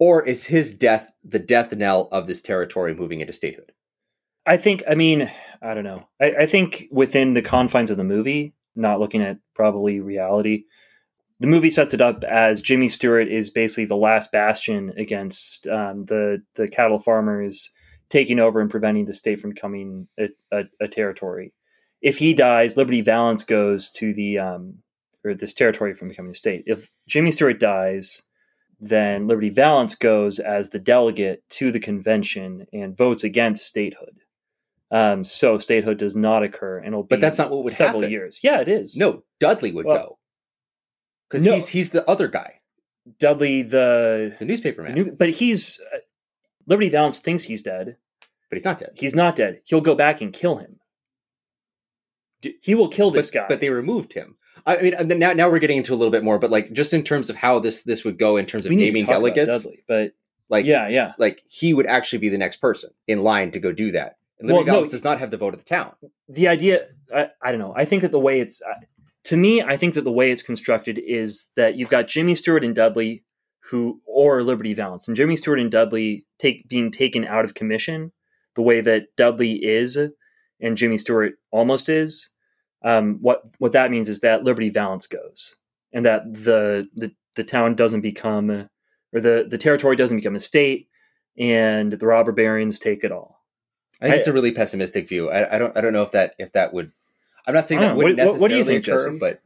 Or 0.00 0.24
is 0.24 0.44
his 0.46 0.74
death 0.74 1.12
the 1.22 1.38
death 1.38 1.72
knell 1.72 2.08
of 2.10 2.26
this 2.26 2.42
territory 2.42 2.94
moving 2.94 3.20
into 3.20 3.32
statehood? 3.32 3.72
I 4.46 4.56
think, 4.56 4.82
I 4.90 4.94
mean, 4.94 5.30
I 5.62 5.74
don't 5.74 5.84
know. 5.84 6.08
I, 6.20 6.32
I, 6.40 6.46
think 6.46 6.84
within 6.90 7.34
the 7.34 7.42
confines 7.42 7.90
of 7.90 7.96
the 7.96 8.04
movie, 8.04 8.54
not 8.76 9.00
looking 9.00 9.22
at 9.22 9.38
probably 9.54 10.00
reality, 10.00 10.64
the 11.40 11.46
movie 11.46 11.70
sets 11.70 11.94
it 11.94 12.00
up 12.00 12.24
as 12.24 12.62
Jimmy 12.62 12.88
Stewart 12.88 13.28
is 13.28 13.50
basically 13.50 13.86
the 13.86 13.96
last 13.96 14.32
bastion 14.32 14.92
against 14.96 15.66
um, 15.66 16.04
the 16.04 16.42
the 16.54 16.68
cattle 16.68 16.98
farmers 16.98 17.70
taking 18.08 18.38
over 18.38 18.60
and 18.60 18.70
preventing 18.70 19.04
the 19.04 19.14
state 19.14 19.40
from 19.40 19.50
becoming 19.50 20.08
a, 20.18 20.28
a, 20.50 20.64
a 20.80 20.88
territory. 20.88 21.52
If 22.00 22.18
he 22.18 22.32
dies, 22.32 22.76
Liberty 22.76 23.02
Valance 23.02 23.44
goes 23.44 23.90
to 23.92 24.14
the 24.14 24.38
um, 24.38 24.78
or 25.24 25.34
this 25.34 25.54
territory 25.54 25.94
from 25.94 26.08
becoming 26.08 26.32
a 26.32 26.34
state. 26.34 26.64
If 26.66 26.90
Jimmy 27.06 27.30
Stewart 27.30 27.60
dies, 27.60 28.22
then 28.80 29.26
Liberty 29.26 29.50
Valance 29.50 29.94
goes 29.94 30.38
as 30.38 30.70
the 30.70 30.78
delegate 30.78 31.42
to 31.50 31.72
the 31.72 31.80
convention 31.80 32.66
and 32.72 32.96
votes 32.96 33.24
against 33.24 33.66
statehood. 33.66 34.22
Um, 34.90 35.22
so 35.22 35.58
statehood 35.58 35.98
does 35.98 36.16
not 36.16 36.42
occur, 36.42 36.78
and 36.78 36.88
it'll 36.88 37.02
be 37.02 37.08
but 37.10 37.20
that's 37.20 37.36
not 37.38 37.50
what 37.50 37.64
would 37.64 37.72
several 37.74 38.00
happen. 38.00 38.10
years. 38.12 38.40
Yeah, 38.42 38.60
it 38.60 38.68
is. 38.68 38.96
No, 38.96 39.22
Dudley 39.38 39.70
would 39.72 39.84
Well, 39.84 39.96
go 39.98 40.18
because 41.28 41.44
no. 41.44 41.54
he's 41.54 41.68
he's 41.68 41.90
the 41.90 42.08
other 42.08 42.26
guy, 42.28 42.60
Dudley 43.18 43.62
the, 43.62 44.34
the 44.38 44.44
newspaper 44.46 44.82
man, 44.82 44.94
the 44.94 45.04
new, 45.04 45.12
but 45.12 45.28
he's 45.30 45.78
uh, 45.94 45.98
Liberty 46.66 46.88
Valance 46.88 47.20
thinks 47.20 47.44
he's 47.44 47.62
dead. 47.62 47.96
but 48.48 48.56
he's 48.56 48.64
not 48.64 48.78
dead. 48.78 48.90
He's 48.94 49.14
not 49.14 49.36
dead. 49.36 49.60
He'll 49.64 49.82
go 49.82 49.94
back 49.94 50.22
and 50.22 50.32
kill 50.32 50.56
him. 50.56 50.76
D- 52.40 52.56
He 52.62 52.74
will 52.74 52.88
kill 52.88 53.10
this 53.10 53.30
but, 53.30 53.40
guy. 53.40 53.46
but 53.48 53.60
they 53.60 53.70
removed 53.70 54.12
him. 54.12 54.36
I 54.66 54.76
mean, 54.82 54.94
and 54.94 55.10
then 55.10 55.18
now 55.18 55.32
now 55.34 55.50
we're 55.50 55.58
getting 55.60 55.76
into 55.78 55.92
a 55.92 55.96
little 55.96 56.10
bit 56.12 56.24
more, 56.24 56.38
but 56.38 56.50
like 56.50 56.72
just 56.72 56.92
in 56.92 57.02
terms 57.04 57.28
of 57.30 57.36
how 57.36 57.58
this 57.58 57.82
this 57.82 58.04
would 58.04 58.18
go 58.18 58.36
in 58.38 58.46
terms 58.46 58.64
of 58.66 58.72
naming 58.72 59.04
to 59.04 59.12
talk 59.12 59.18
about 59.20 59.34
delegates, 59.34 59.64
Dudley, 59.64 59.84
but 59.86 60.12
like 60.48 60.64
yeah, 60.66 60.88
yeah. 60.88 61.12
like 61.18 61.42
he 61.46 61.74
would 61.74 61.86
actually 61.86 62.18
be 62.20 62.28
the 62.30 62.38
next 62.38 62.56
person 62.56 62.90
in 63.06 63.22
line 63.22 63.50
to 63.52 63.60
go 63.60 63.70
do 63.72 63.92
that. 63.92 64.16
And 64.40 64.48
Well, 64.48 64.58
Liberty 64.58 64.70
no, 64.70 64.76
Valance 64.76 64.92
does 64.92 65.04
not 65.04 65.18
have 65.18 65.30
the 65.30 65.36
vote 65.36 65.54
of 65.54 65.60
the 65.60 65.64
town. 65.64 65.92
the 66.28 66.48
idea 66.48 66.86
I, 67.14 67.28
I 67.42 67.50
don't 67.50 67.60
know 67.60 67.74
i 67.76 67.84
think 67.84 68.02
that 68.02 68.12
the 68.12 68.18
way 68.18 68.40
it's 68.40 68.60
uh, 68.62 68.84
to 69.24 69.36
me 69.36 69.62
i 69.62 69.76
think 69.76 69.94
that 69.94 70.04
the 70.04 70.12
way 70.12 70.30
it's 70.30 70.42
constructed 70.42 71.00
is 71.04 71.46
that 71.56 71.76
you've 71.76 71.88
got 71.88 72.08
jimmy 72.08 72.34
stewart 72.34 72.64
and 72.64 72.74
dudley 72.74 73.24
who 73.70 74.00
or 74.06 74.42
liberty 74.42 74.74
valance 74.74 75.08
and 75.08 75.16
jimmy 75.16 75.36
stewart 75.36 75.60
and 75.60 75.70
dudley 75.70 76.26
take 76.38 76.68
being 76.68 76.90
taken 76.90 77.24
out 77.24 77.44
of 77.44 77.54
commission 77.54 78.12
the 78.54 78.62
way 78.62 78.80
that 78.80 79.06
dudley 79.16 79.54
is 79.54 79.98
and 80.60 80.76
jimmy 80.76 80.98
stewart 80.98 81.34
almost 81.50 81.88
is 81.88 82.30
um, 82.84 83.18
what 83.20 83.42
what 83.58 83.72
that 83.72 83.90
means 83.90 84.08
is 84.08 84.20
that 84.20 84.44
liberty 84.44 84.70
valance 84.70 85.06
goes 85.06 85.56
and 85.92 86.06
that 86.06 86.22
the 86.32 86.88
the, 86.94 87.10
the 87.34 87.44
town 87.44 87.74
doesn't 87.74 88.02
become 88.02 88.50
or 88.50 89.20
the 89.20 89.46
the 89.48 89.58
territory 89.58 89.96
doesn't 89.96 90.18
become 90.18 90.36
a 90.36 90.40
state 90.40 90.88
and 91.38 91.92
the 91.92 92.06
robber 92.06 92.32
barons 92.32 92.78
take 92.78 93.02
it 93.02 93.12
all 93.12 93.37
I 94.00 94.04
think 94.06 94.14
I- 94.14 94.18
it's 94.18 94.26
a 94.28 94.32
really 94.32 94.52
pessimistic 94.52 95.08
view. 95.08 95.30
I, 95.30 95.56
I 95.56 95.58
don't 95.58 95.76
I 95.76 95.80
don't 95.80 95.92
know 95.92 96.02
if 96.02 96.12
that 96.12 96.34
if 96.38 96.52
that 96.52 96.72
would. 96.72 96.92
I'm 97.46 97.54
not 97.54 97.66
saying 97.68 97.80
that 97.80 97.96
wouldn't 97.96 98.18
What- 98.18 98.26
what- 98.32 98.40
what 98.40 98.48
do 98.48 98.56
necessarily 98.56 98.74
you 98.74 98.82
think, 98.82 98.86
occur, 98.88 99.10
Jesse? 99.10 99.18
but 99.18 99.40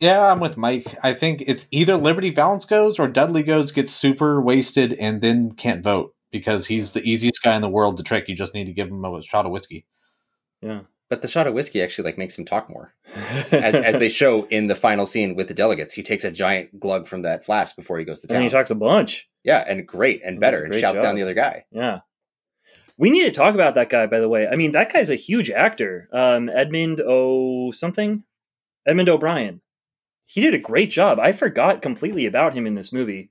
Yeah, 0.00 0.30
I'm 0.30 0.40
with 0.40 0.56
Mike. 0.58 0.94
I 1.02 1.14
think 1.14 1.42
it's 1.46 1.66
either 1.70 1.96
Liberty 1.96 2.30
Valance 2.30 2.64
goes 2.66 2.98
or 2.98 3.08
Dudley 3.08 3.42
goes, 3.42 3.72
gets 3.72 3.92
super 3.94 4.40
wasted, 4.42 4.92
and 4.92 5.20
then 5.22 5.52
can't 5.52 5.82
vote 5.82 6.14
because 6.30 6.66
he's 6.66 6.92
the 6.92 7.00
easiest 7.02 7.42
guy 7.42 7.56
in 7.56 7.62
the 7.62 7.68
world 7.70 7.96
to 7.96 8.02
trick. 8.02 8.28
You 8.28 8.34
just 8.36 8.52
need 8.52 8.66
to 8.66 8.72
give 8.74 8.88
him 8.88 9.02
a 9.04 9.22
shot 9.22 9.46
of 9.46 9.52
whiskey. 9.52 9.86
yeah 10.60 10.80
but 11.08 11.22
the 11.22 11.28
shot 11.28 11.46
of 11.46 11.54
whiskey 11.54 11.80
actually 11.80 12.04
like 12.04 12.18
makes 12.18 12.36
him 12.36 12.44
talk 12.44 12.68
more. 12.68 12.92
As 13.52 13.76
as 13.76 13.98
they 14.00 14.08
show 14.08 14.44
in 14.48 14.66
the 14.66 14.74
final 14.74 15.06
scene 15.06 15.36
with 15.36 15.46
the 15.46 15.54
delegates, 15.54 15.94
he 15.94 16.02
takes 16.02 16.24
a 16.24 16.32
giant 16.32 16.80
glug 16.80 17.06
from 17.06 17.22
that 17.22 17.44
flask 17.44 17.76
before 17.76 17.96
he 18.00 18.04
goes 18.04 18.20
to 18.22 18.26
and 18.28 18.34
town. 18.34 18.42
he 18.42 18.48
talks 18.48 18.70
a 18.72 18.74
bunch 18.74 19.28
yeah, 19.44 19.64
and 19.68 19.86
great 19.86 20.20
and 20.24 20.34
He 20.34 20.40
better 20.40 20.64
and 20.64 20.74
shouts 20.74 20.96
job. 20.96 21.02
down 21.04 21.14
the 21.14 21.22
other 21.22 21.32
guy. 21.34 21.64
Yeah. 21.70 22.00
We 22.98 23.10
need 23.10 23.24
to 23.24 23.30
talk 23.30 23.54
about 23.54 23.74
that 23.74 23.90
guy, 23.90 24.06
by 24.06 24.20
the 24.20 24.28
way. 24.28 24.46
I 24.48 24.56
mean, 24.56 24.72
that 24.72 24.92
guy's 24.92 25.10
a 25.10 25.14
huge 25.16 25.50
actor. 25.50 26.08
Um, 26.12 26.48
Edmund 26.48 27.00
O 27.06 27.70
something? 27.70 28.24
Edmund 28.86 29.08
O'Brien. 29.08 29.60
He 30.26 30.40
did 30.40 30.54
a 30.54 30.58
great 30.58 30.90
job. 30.90 31.18
I 31.20 31.32
forgot 31.32 31.82
completely 31.82 32.26
about 32.26 32.54
him 32.54 32.66
in 32.66 32.74
this 32.74 32.92
movie. 32.92 33.30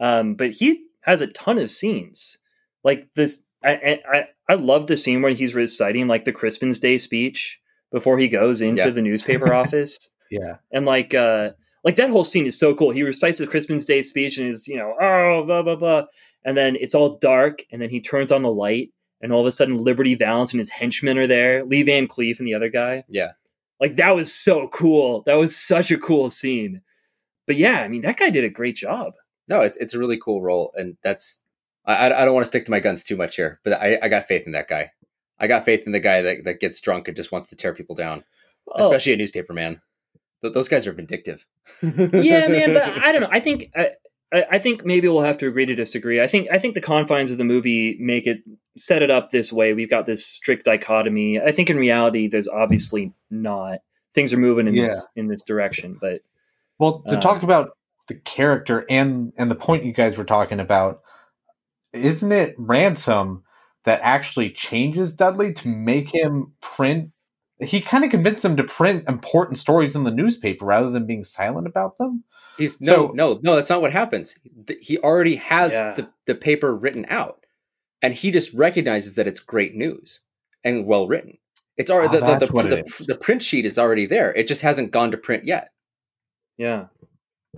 Um, 0.00 0.34
but 0.34 0.50
he 0.50 0.82
has 1.02 1.20
a 1.22 1.26
ton 1.28 1.58
of 1.58 1.70
scenes. 1.70 2.38
Like 2.84 3.08
this 3.14 3.42
I 3.64 4.00
I 4.12 4.24
I 4.48 4.54
love 4.54 4.86
the 4.86 4.96
scene 4.96 5.22
when 5.22 5.34
he's 5.34 5.54
reciting 5.54 6.06
like 6.08 6.24
the 6.24 6.32
Crispin's 6.32 6.78
Day 6.78 6.98
speech 6.98 7.58
before 7.92 8.18
he 8.18 8.28
goes 8.28 8.60
into 8.60 8.84
Yeah. 8.84 8.90
the 8.90 9.02
newspaper 9.02 9.52
office 9.62 9.96
Yeah. 10.30 10.56
and 10.72 10.84
like 10.84 11.14
uh 11.14 11.52
like 11.84 11.96
that 11.96 12.10
whole 12.10 12.24
scene 12.24 12.46
is 12.46 12.58
so 12.58 12.74
cool 12.74 12.90
he 12.90 13.02
recites 13.04 13.38
the 13.38 13.46
crispin's 13.46 13.86
day 13.86 14.02
speech 14.02 14.38
and 14.38 14.48
is 14.48 14.66
you 14.66 14.76
know 14.76 14.92
oh 15.00 15.44
blah 15.46 15.62
blah 15.62 15.76
blah 15.76 16.02
and 16.44 16.56
then 16.56 16.76
it's 16.76 16.94
all 16.96 17.16
dark 17.18 17.62
and 17.70 17.80
then 17.80 17.88
he 17.90 18.00
turns 18.00 18.32
on 18.32 18.42
the 18.42 18.50
light 18.52 18.90
and 19.20 19.32
all 19.32 19.40
of 19.40 19.46
a 19.46 19.52
sudden 19.52 19.78
liberty 19.78 20.14
valance 20.14 20.52
and 20.52 20.58
his 20.58 20.68
henchmen 20.70 21.18
are 21.18 21.26
there 21.26 21.64
lee 21.64 21.82
van 21.82 22.06
cleef 22.08 22.38
and 22.38 22.46
the 22.46 22.54
other 22.54 22.68
guy 22.68 23.04
Yeah. 23.08 23.32
like 23.80 23.96
that 23.96 24.14
was 24.14 24.32
so 24.34 24.68
cool 24.68 25.22
that 25.26 25.34
was 25.34 25.56
such 25.56 25.90
a 25.90 25.98
cool 25.98 26.30
scene 26.30 26.82
but 27.46 27.56
yeah 27.56 27.80
i 27.82 27.88
mean 27.88 28.02
that 28.02 28.16
guy 28.18 28.30
did 28.30 28.44
a 28.44 28.48
great 28.50 28.76
job 28.76 29.14
No, 29.48 29.60
it's 29.62 29.76
it's 29.76 29.94
a 29.94 29.98
really 29.98 30.18
cool 30.18 30.42
role, 30.42 30.72
and 30.76 30.96
that's 31.04 31.40
I 31.84 32.06
I 32.06 32.24
don't 32.24 32.34
want 32.34 32.44
to 32.44 32.48
stick 32.50 32.64
to 32.64 32.70
my 32.72 32.80
guns 32.80 33.04
too 33.04 33.16
much 33.16 33.36
here, 33.36 33.60
but 33.62 33.74
I 33.74 33.96
I 34.02 34.08
got 34.08 34.26
faith 34.26 34.44
in 34.46 34.52
that 34.52 34.66
guy. 34.66 34.90
I 35.38 35.46
got 35.46 35.64
faith 35.64 35.84
in 35.86 35.92
the 35.92 36.00
guy 36.00 36.20
that, 36.22 36.42
that 36.44 36.58
gets 36.58 36.80
drunk 36.80 37.06
and 37.06 37.16
just 37.16 37.30
wants 37.30 37.46
to 37.48 37.56
tear 37.56 37.72
people 37.72 37.94
down, 37.94 38.24
Oh, 38.66 38.82
especially 38.82 39.12
a 39.12 39.16
newspaper 39.16 39.52
man. 39.52 39.80
Th- 40.42 40.52
those 40.52 40.68
guys 40.68 40.84
are 40.88 40.92
vindictive. 40.92 41.46
yeah 41.82 42.48
man 42.48 42.74
but 42.74 42.82
i 43.06 43.12
don't 43.12 43.20
know 43.20 43.28
i 43.30 43.38
think 43.40 43.70
I, 43.76 43.90
I 44.36 44.46
I 44.52 44.58
think 44.58 44.84
maybe 44.84 45.08
we'll 45.08 45.22
have 45.22 45.38
to 45.38 45.48
agree 45.48 45.66
to 45.66 45.74
disagree. 45.74 46.20
I 46.20 46.26
think 46.26 46.48
I 46.52 46.58
think 46.58 46.74
the 46.74 46.80
confines 46.80 47.30
of 47.30 47.38
the 47.38 47.44
movie 47.44 47.96
make 48.00 48.26
it 48.26 48.38
set 48.76 49.02
it 49.02 49.10
up 49.10 49.30
this 49.30 49.52
way. 49.52 49.72
We've 49.72 49.90
got 49.90 50.06
this 50.06 50.26
strict 50.26 50.64
dichotomy. 50.64 51.40
I 51.40 51.52
think 51.52 51.70
in 51.70 51.76
reality, 51.76 52.28
there's 52.28 52.48
obviously 52.48 53.12
not. 53.30 53.80
Things 54.14 54.32
are 54.32 54.38
moving 54.38 54.66
in 54.68 54.74
this 54.74 55.08
in 55.16 55.28
this 55.28 55.42
direction, 55.42 55.98
but 56.00 56.20
Well, 56.78 57.02
to 57.08 57.16
Uh, 57.16 57.20
talk 57.20 57.42
about 57.42 57.70
the 58.08 58.14
character 58.14 58.84
and 58.88 59.32
and 59.36 59.50
the 59.50 59.54
point 59.54 59.84
you 59.84 59.92
guys 59.92 60.16
were 60.16 60.24
talking 60.24 60.60
about, 60.60 61.00
isn't 61.92 62.32
it 62.32 62.54
Ransom 62.58 63.42
that 63.84 64.00
actually 64.02 64.50
changes 64.50 65.12
Dudley 65.12 65.52
to 65.54 65.68
make 65.68 66.14
him 66.14 66.52
print? 66.60 67.10
He 67.60 67.80
kind 67.80 68.04
of 68.04 68.10
convinced 68.10 68.44
him 68.44 68.56
to 68.56 68.64
print 68.64 69.08
important 69.08 69.58
stories 69.58 69.96
in 69.96 70.04
the 70.04 70.10
newspaper 70.10 70.64
rather 70.66 70.90
than 70.90 71.06
being 71.06 71.24
silent 71.24 71.66
about 71.66 71.96
them. 71.96 72.24
He's 72.58 72.80
no, 72.80 72.86
So- 73.08 73.12
no, 73.14 73.40
no. 73.42 73.56
That's 73.56 73.70
not 73.70 73.80
what 73.82 73.92
happens. 73.92 74.34
He 74.80 74.98
already 74.98 75.36
has 75.36 75.72
Yeah. 75.72 75.94
the, 75.94 76.08
the 76.26 76.34
paper 76.34 76.74
written 76.74 77.06
out, 77.08 77.44
and 78.02 78.12
he 78.14 78.30
just 78.30 78.52
recognizes 78.52 79.14
that 79.14 79.26
it's 79.26 79.40
great 79.40 79.74
news 79.74 80.20
and 80.64 80.86
well 80.86 81.06
written. 81.08 81.38
It's 81.76 81.90
already 81.90 82.18
the, 82.18 82.24
the, 82.38 82.46
the, 82.46 82.84
the, 82.98 83.04
the 83.08 83.14
print 83.16 83.42
sheet 83.42 83.64
is 83.66 83.78
already 83.78 84.06
there. 84.06 84.32
It 84.34 84.48
just 84.48 84.62
hasn't 84.62 84.90
gone 84.92 85.10
to 85.10 85.18
print 85.18 85.44
yet. 85.44 85.70
yeah, 86.56 86.86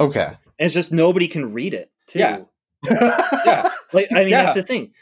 Okay. 0.01 0.26
and 0.26 0.36
it's 0.59 0.74
just 0.74 0.90
nobody 0.92 1.28
can 1.28 1.53
read 1.53 1.74
it. 1.74 1.90
Too. 2.09 2.18
Yeah. 2.20 2.40
Yeah. 3.44 3.70
like 3.92 4.09
I 4.12 4.14
mean 4.20 4.28
Yeah. 4.28 4.42
that's 4.44 4.55
the 4.55 4.62
thing. 4.62 4.92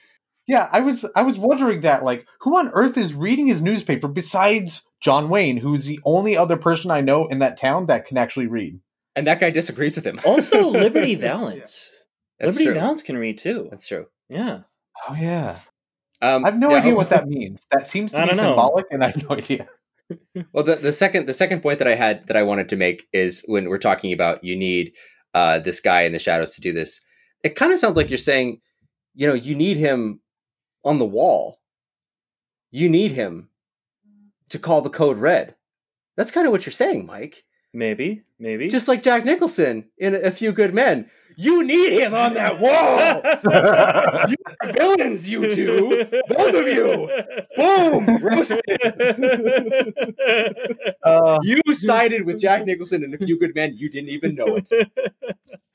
Yeah, 0.47 0.69
I 0.71 0.81
was 0.81 1.05
I 1.17 1.23
was 1.23 1.39
wondering 1.39 1.81
that 1.81 2.05
like 2.05 2.27
who 2.41 2.57
on 2.57 2.71
earth 2.71 2.97
is 2.97 3.15
reading 3.15 3.49
his 3.49 3.61
newspaper 3.61 4.07
besides 4.07 4.87
John 5.03 5.29
Wayne, 5.29 5.57
who's 5.57 5.87
the 5.87 6.01
only 6.05 6.37
other 6.37 6.57
person 6.57 6.91
I 6.91 7.01
know 7.01 7.27
in 7.27 7.41
that 7.41 7.59
town 7.59 7.87
that 7.87 8.07
can 8.07 8.17
actually 8.17 8.47
read. 8.47 8.81
And 9.17 9.27
that 9.27 9.41
guy 9.41 9.51
disagrees 9.51 9.97
with 9.97 10.07
him. 10.07 10.21
Also, 10.25 10.69
Liberty 10.71 11.15
Valance. 11.17 11.93
That's 12.39 12.57
Liberty 12.57 12.67
true. 12.67 12.75
Valance 12.75 13.03
can 13.03 13.17
read 13.17 13.39
too. 13.39 13.67
That's 13.71 13.89
true. 13.89 14.07
Yeah. 14.29 14.61
Oh 15.09 15.17
yeah. 15.19 15.59
Um, 16.23 16.45
I 16.45 16.49
have 16.51 16.59
no 16.59 16.71
yeah, 16.71 16.77
idea 16.77 16.93
oh, 16.93 16.97
what 16.97 17.11
that 17.11 17.27
means. 17.29 17.67
That 17.73 17.89
seems 17.89 18.13
to 18.13 18.19
I 18.19 18.23
be 18.23 18.29
don't 18.29 18.37
know. 18.37 18.43
symbolic 18.51 18.87
and 18.91 19.03
I 19.03 19.11
have 19.11 19.29
no 19.29 19.37
idea. 19.37 19.67
Well, 20.53 20.63
the, 20.63 20.77
the 20.77 20.93
second 20.93 21.27
the 21.27 21.35
second 21.35 21.63
point 21.63 21.81
that 21.81 21.89
I 21.89 21.97
had 21.97 22.29
that 22.29 22.37
I 22.37 22.45
wanted 22.45 22.69
to 22.69 22.77
make 22.77 23.07
is 23.13 23.43
when 23.47 23.69
we're 23.69 23.79
talking 23.79 24.13
about 24.13 24.45
you 24.45 24.55
need 24.55 24.93
uh, 25.35 25.59
this 25.59 25.81
guy 25.81 26.03
in 26.03 26.13
the 26.13 26.21
shadows 26.21 26.55
to 26.55 26.61
do 26.61 26.73
this. 26.73 27.01
It 27.43 27.57
kind 27.57 27.73
of 27.73 27.81
sounds 27.81 27.97
like 27.97 28.09
you're 28.09 28.19
saying, 28.19 28.61
you 29.15 29.27
know, 29.27 29.35
you 29.35 29.57
need 29.57 29.77
him 29.77 30.21
on 30.87 30.99
the 30.99 31.05
wall. 31.05 31.59
You 32.71 32.89
need 32.89 33.13
him 33.13 33.49
to 34.49 34.59
call 34.59 34.81
the 34.83 34.91
code 34.91 35.19
red. 35.19 35.55
That's 36.17 36.31
kind 36.31 36.47
of 36.47 36.53
what 36.53 36.65
you're 36.65 36.73
saying, 36.73 37.05
Mike. 37.07 37.45
Maybe, 37.75 38.23
maybe. 38.39 38.69
Just 38.69 38.89
like 38.89 39.03
Jack 39.03 39.25
Nicholson 39.25 39.91
in 39.99 40.15
A 40.15 40.31
Few 40.31 40.53
Good 40.53 40.73
Men. 40.75 41.11
You 41.39 41.63
need 41.65 41.93
him 41.93 42.15
on 42.15 42.33
that 42.35 42.59
wall. 42.61 43.21
you 44.31 44.37
are 44.63 44.73
villains, 44.73 45.29
you 45.29 45.51
two. 45.55 46.07
Both 46.29 46.55
of 46.55 46.67
you. 46.67 47.11
Boom. 47.57 48.23
Roasted. 48.23 48.63
Uh, 51.03 51.39
You 51.43 51.61
sided 51.75 52.25
with 52.25 52.41
Jack 52.41 52.65
Nicholson 52.65 53.05
in 53.05 53.13
A 53.15 53.19
Few 53.19 53.39
Good 53.39 53.55
Men. 53.55 53.75
You 53.77 53.91
didn't 53.91 54.09
even 54.11 54.35
know 54.35 54.57
it. 54.57 54.71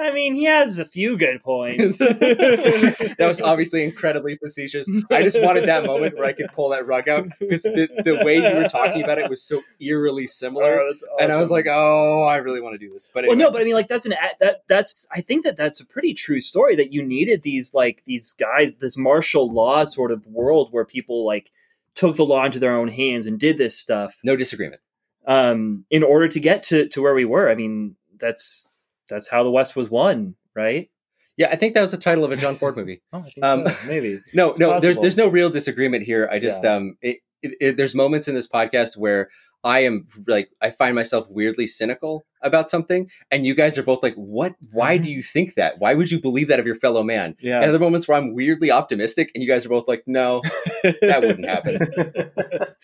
I 0.00 0.12
mean, 0.12 0.34
he 0.34 0.44
has 0.44 0.78
a 0.78 0.84
few 0.84 1.16
good 1.18 1.42
points. 1.42 1.98
that 1.98 3.16
was 3.18 3.40
obviously 3.42 3.84
incredibly 3.84 4.36
facetious. 4.36 4.90
I 5.10 5.22
just 5.22 5.40
wanted 5.42 5.68
that 5.68 5.84
moment 5.84 6.16
where 6.16 6.24
I 6.24 6.32
could 6.32 6.50
pull 6.52 6.70
that 6.70 6.86
rug 6.86 7.08
out 7.08 7.28
because 7.38 7.62
the, 7.62 7.88
the 8.04 8.24
way 8.24 8.36
you 8.36 8.56
were 8.56 8.68
talking 8.68 9.02
about 9.02 9.18
it 9.18 9.28
was 9.28 9.42
so 9.42 9.60
eerily 9.80 10.26
similar. 10.26 10.80
Oh, 10.80 10.90
that's 10.90 11.04
And 11.20 11.32
I 11.32 11.36
was 11.36 11.50
like, 11.50 11.66
oh, 11.68 12.22
I 12.22 12.36
really 12.36 12.60
want 12.60 12.74
to 12.74 12.78
do 12.78 12.92
this. 12.92 13.08
But 13.12 13.26
well, 13.26 13.36
no, 13.36 13.50
but 13.50 13.60
I 13.60 13.64
mean, 13.64 13.74
like 13.74 13.88
that's 13.88 14.06
an 14.06 14.14
that 14.40 14.62
that's 14.68 15.06
I 15.10 15.20
think 15.20 15.44
that 15.44 15.56
that's 15.56 15.80
a 15.80 15.86
pretty 15.86 16.14
true 16.14 16.40
story 16.40 16.76
that 16.76 16.92
you 16.92 17.02
needed 17.02 17.42
these 17.42 17.74
like 17.74 18.02
these 18.06 18.32
guys, 18.32 18.76
this 18.76 18.96
martial 18.96 19.50
law 19.50 19.84
sort 19.84 20.12
of 20.12 20.26
world 20.26 20.68
where 20.72 20.84
people 20.84 21.26
like 21.26 21.50
took 21.94 22.16
the 22.16 22.24
law 22.24 22.44
into 22.44 22.58
their 22.58 22.74
own 22.74 22.88
hands 22.88 23.26
and 23.26 23.38
did 23.38 23.58
this 23.58 23.76
stuff 23.76 24.16
no 24.24 24.36
disagreement. 24.36 24.80
um, 25.26 25.84
in 25.90 26.02
order 26.02 26.28
to 26.28 26.40
get 26.40 26.62
to 26.64 26.88
to 26.88 27.02
where 27.02 27.14
we 27.14 27.24
were. 27.24 27.50
I 27.50 27.54
mean, 27.54 27.96
that's 28.18 28.68
that's 29.10 29.28
how 29.28 29.42
the 29.42 29.50
West 29.50 29.76
was 29.76 29.90
won, 29.90 30.34
right? 30.56 30.88
Yeah, 31.36 31.48
I 31.50 31.56
think 31.56 31.74
that 31.74 31.80
was 31.82 31.90
the 31.90 31.96
title 31.98 32.24
of 32.24 32.32
a 32.32 32.36
John 32.36 32.56
Ford 32.56 32.76
movie. 32.80 33.02
Oh, 33.12 33.18
I 33.18 33.22
think 33.30 33.44
Um, 33.44 33.68
so. 33.68 33.86
Maybe. 33.88 34.20
No, 34.34 34.54
no, 34.58 34.80
there's 34.80 34.98
there's 34.98 35.16
no 35.16 35.28
real 35.28 35.50
disagreement 35.50 36.04
here. 36.04 36.28
I 36.30 36.38
just 36.38 36.64
Yeah. 36.64 36.74
um, 36.76 36.96
it, 37.02 37.18
it, 37.42 37.52
it, 37.60 37.76
there's 37.76 37.94
moments 37.94 38.28
in 38.28 38.34
this 38.34 38.46
podcast 38.48 38.96
where 38.96 39.28
I 39.64 39.80
am 39.80 40.06
like 40.26 40.48
I 40.62 40.70
find 40.70 40.94
myself 40.94 41.26
weirdly 41.30 41.66
cynical 41.66 42.24
about 42.42 42.70
something, 42.70 43.10
and 43.30 43.44
you 43.44 43.54
guys 43.54 43.76
are 43.76 43.82
both 43.82 44.02
like, 44.02 44.14
"What? 44.14 44.54
Why 44.72 44.96
do 44.98 45.10
you 45.10 45.22
think 45.22 45.54
that? 45.56 45.78
Why 45.78 45.94
would 45.94 46.10
you 46.10 46.18
believe 46.20 46.48
that 46.48 46.60
of 46.60 46.66
your 46.66 46.74
fellow 46.76 47.02
man?" 47.02 47.36
Yeah. 47.40 47.56
And 47.56 47.66
other 47.66 47.78
moments 47.78 48.08
where 48.08 48.16
I'm 48.18 48.34
weirdly 48.34 48.70
optimistic, 48.70 49.30
and 49.34 49.42
you 49.44 49.48
guys 49.48 49.66
are 49.66 49.70
both 49.70 49.86
like, 49.88 50.02
"No, 50.06 50.40
that 50.82 51.20
wouldn't 51.22 51.46
happen." 51.46 51.78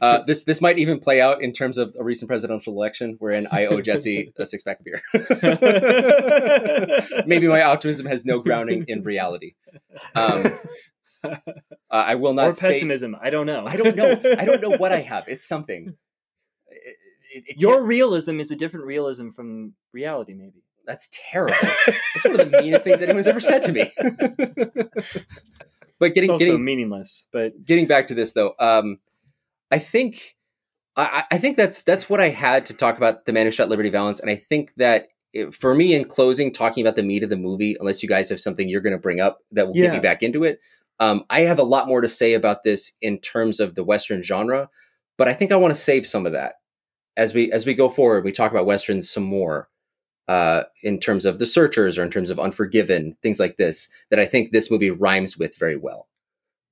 Uh, 0.00 0.22
this 0.26 0.42
this 0.44 0.60
might 0.60 0.78
even 0.78 0.98
play 0.98 1.20
out 1.20 1.40
in 1.42 1.52
terms 1.52 1.78
of 1.78 1.94
a 1.98 2.02
recent 2.02 2.28
presidential 2.28 2.72
election, 2.72 3.16
wherein 3.20 3.46
I 3.52 3.66
owe 3.66 3.80
Jesse 3.80 4.32
a 4.36 4.46
six 4.46 4.62
pack 4.64 4.80
of 4.80 4.84
beer. 4.84 5.00
Maybe 7.26 7.46
my 7.48 7.62
optimism 7.62 8.06
has 8.06 8.24
no 8.24 8.40
grounding 8.40 8.84
in 8.88 9.02
reality. 9.04 9.54
Um, 10.14 10.44
uh, 11.24 11.36
I 11.90 12.14
will 12.16 12.34
not 12.34 12.48
or 12.48 12.54
state- 12.54 12.72
pessimism. 12.74 13.16
I 13.20 13.30
don't 13.30 13.46
know. 13.46 13.64
I 13.66 13.76
don't 13.76 13.96
know. 13.96 14.12
I 14.38 14.44
don't 14.44 14.60
know 14.60 14.76
what 14.76 14.92
I 14.92 15.00
have. 15.02 15.28
It's 15.28 15.46
something. 15.46 15.94
It- 16.68 16.76
it- 16.76 16.96
it 17.48 17.60
Your 17.60 17.84
realism 17.84 18.40
is 18.40 18.50
a 18.50 18.56
different 18.56 18.86
realism 18.86 19.30
from 19.30 19.74
reality, 19.92 20.32
maybe. 20.32 20.62
that's 20.86 21.08
terrible. 21.30 21.54
That's 22.14 22.24
one 22.24 22.40
of 22.40 22.50
the 22.50 22.62
meanest 22.62 22.84
things 22.84 23.02
anyone's 23.02 23.26
ever 23.26 23.40
said 23.40 23.60
to 23.62 23.72
me. 23.72 23.92
but 25.98 26.00
It's 26.00 26.14
getting 26.14 26.30
also 26.30 26.44
getting 26.44 26.64
meaningless, 26.64 27.28
but 27.32 27.62
getting 27.64 27.86
back 27.86 28.06
to 28.06 28.14
this 28.14 28.32
though, 28.32 28.54
um, 28.58 29.00
I 29.70 29.78
think 29.78 30.36
I, 30.96 31.24
I 31.30 31.38
think 31.38 31.56
that's 31.56 31.82
that's 31.82 32.08
what 32.08 32.20
I 32.20 32.30
had 32.30 32.66
to 32.66 32.74
talk 32.74 32.96
about 32.96 33.26
the 33.26 33.32
man 33.32 33.46
who 33.46 33.52
shot 33.52 33.68
Liberty 33.68 33.90
Valance, 33.90 34.20
and 34.20 34.30
I 34.30 34.36
think 34.36 34.72
that 34.76 35.08
it, 35.32 35.54
for 35.54 35.74
me 35.74 35.94
in 35.94 36.06
closing, 36.06 36.52
talking 36.52 36.84
about 36.84 36.96
the 36.96 37.02
meat 37.02 37.22
of 37.22 37.30
the 37.30 37.36
movie, 37.36 37.76
unless 37.78 38.02
you 38.02 38.08
guys 38.08 38.30
have 38.30 38.40
something 38.40 38.68
you're 38.68 38.80
going 38.80 38.92
to 38.94 38.98
bring 38.98 39.20
up 39.20 39.38
that 39.52 39.66
will 39.66 39.74
get 39.74 39.92
me 39.92 39.98
back 39.98 40.22
into 40.22 40.44
it, 40.44 40.60
um, 41.00 41.24
I 41.28 41.40
have 41.40 41.58
a 41.58 41.64
lot 41.64 41.88
more 41.88 42.00
to 42.00 42.08
say 42.08 42.34
about 42.34 42.64
this 42.64 42.92
in 43.02 43.18
terms 43.18 43.60
of 43.60 43.74
the 43.74 43.84
Western 43.84 44.22
genre, 44.22 44.70
but 45.18 45.28
I 45.28 45.34
think 45.34 45.52
I 45.52 45.56
want 45.56 45.74
to 45.74 45.80
save 45.80 46.06
some 46.06 46.24
of 46.24 46.32
that 46.32 46.54
as 47.16 47.34
we 47.34 47.52
as 47.52 47.66
we 47.66 47.74
go 47.74 47.88
forward. 47.88 48.24
We 48.24 48.32
talk 48.32 48.50
about 48.50 48.66
westerns 48.66 49.10
some 49.10 49.24
more. 49.24 49.68
Uh, 50.28 50.64
in 50.82 50.98
terms 50.98 51.24
of 51.24 51.38
the 51.38 51.46
searchers 51.46 51.96
or 51.96 52.02
in 52.02 52.10
terms 52.10 52.30
of 52.30 52.40
unforgiven 52.40 53.16
things 53.22 53.38
like 53.38 53.58
this 53.58 53.88
that 54.10 54.18
i 54.18 54.26
think 54.26 54.50
this 54.50 54.72
movie 54.72 54.90
rhymes 54.90 55.38
with 55.38 55.56
very 55.56 55.76
well 55.76 56.08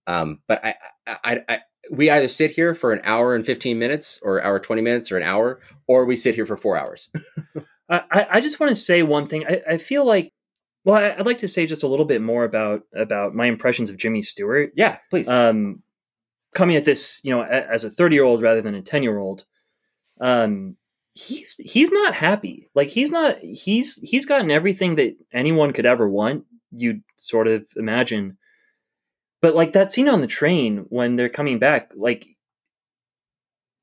um, 0.08 0.40
but 0.48 0.64
I, 0.64 0.74
I, 1.06 1.16
I, 1.24 1.40
I, 1.48 1.60
we 1.90 2.10
either 2.10 2.28
sit 2.28 2.52
here 2.52 2.74
for 2.74 2.92
an 2.92 3.00
hour 3.04 3.34
and 3.34 3.44
15 3.44 3.78
minutes 3.78 4.18
or 4.22 4.42
hour 4.42 4.58
20 4.58 4.82
minutes 4.82 5.12
or 5.12 5.16
an 5.16 5.22
hour, 5.22 5.60
or 5.86 6.04
we 6.04 6.16
sit 6.16 6.34
here 6.34 6.46
for 6.46 6.56
four 6.56 6.76
hours. 6.76 7.08
I, 7.88 8.02
I 8.10 8.26
I 8.32 8.40
just 8.40 8.60
want 8.60 8.70
to 8.70 8.80
say 8.80 9.02
one 9.02 9.28
thing. 9.28 9.44
I, 9.46 9.62
I 9.70 9.76
feel 9.76 10.06
like, 10.06 10.32
well, 10.84 10.96
I, 10.96 11.18
I'd 11.18 11.26
like 11.26 11.38
to 11.38 11.48
say 11.48 11.66
just 11.66 11.82
a 11.82 11.88
little 11.88 12.06
bit 12.06 12.22
more 12.22 12.44
about 12.44 12.82
about 12.94 13.34
my 13.34 13.46
impressions 13.46 13.90
of 13.90 13.96
Jimmy 13.96 14.22
Stewart. 14.22 14.72
Yeah, 14.76 14.98
please. 15.10 15.28
Um, 15.28 15.82
coming 16.54 16.76
at 16.76 16.84
this, 16.84 17.20
you 17.22 17.34
know, 17.34 17.42
a, 17.42 17.70
as 17.72 17.84
a 17.84 17.90
thirty 17.90 18.16
year 18.16 18.24
old 18.24 18.42
rather 18.42 18.62
than 18.62 18.74
a 18.74 18.82
ten 18.82 19.02
year 19.02 19.18
old, 19.18 19.44
um, 20.20 20.76
he's 21.14 21.56
he's 21.56 21.90
not 21.92 22.14
happy. 22.14 22.68
Like 22.74 22.88
he's 22.88 23.10
not 23.10 23.38
he's 23.38 23.96
he's 24.02 24.26
gotten 24.26 24.50
everything 24.50 24.96
that 24.96 25.16
anyone 25.32 25.72
could 25.72 25.86
ever 25.86 26.08
want. 26.08 26.44
You'd 26.70 27.02
sort 27.16 27.46
of 27.46 27.64
imagine, 27.76 28.36
but 29.44 29.54
like 29.54 29.74
that 29.74 29.92
scene 29.92 30.08
on 30.08 30.22
the 30.22 30.26
train 30.26 30.86
when 30.88 31.16
they're 31.16 31.28
coming 31.28 31.58
back, 31.58 31.90
like 31.94 32.28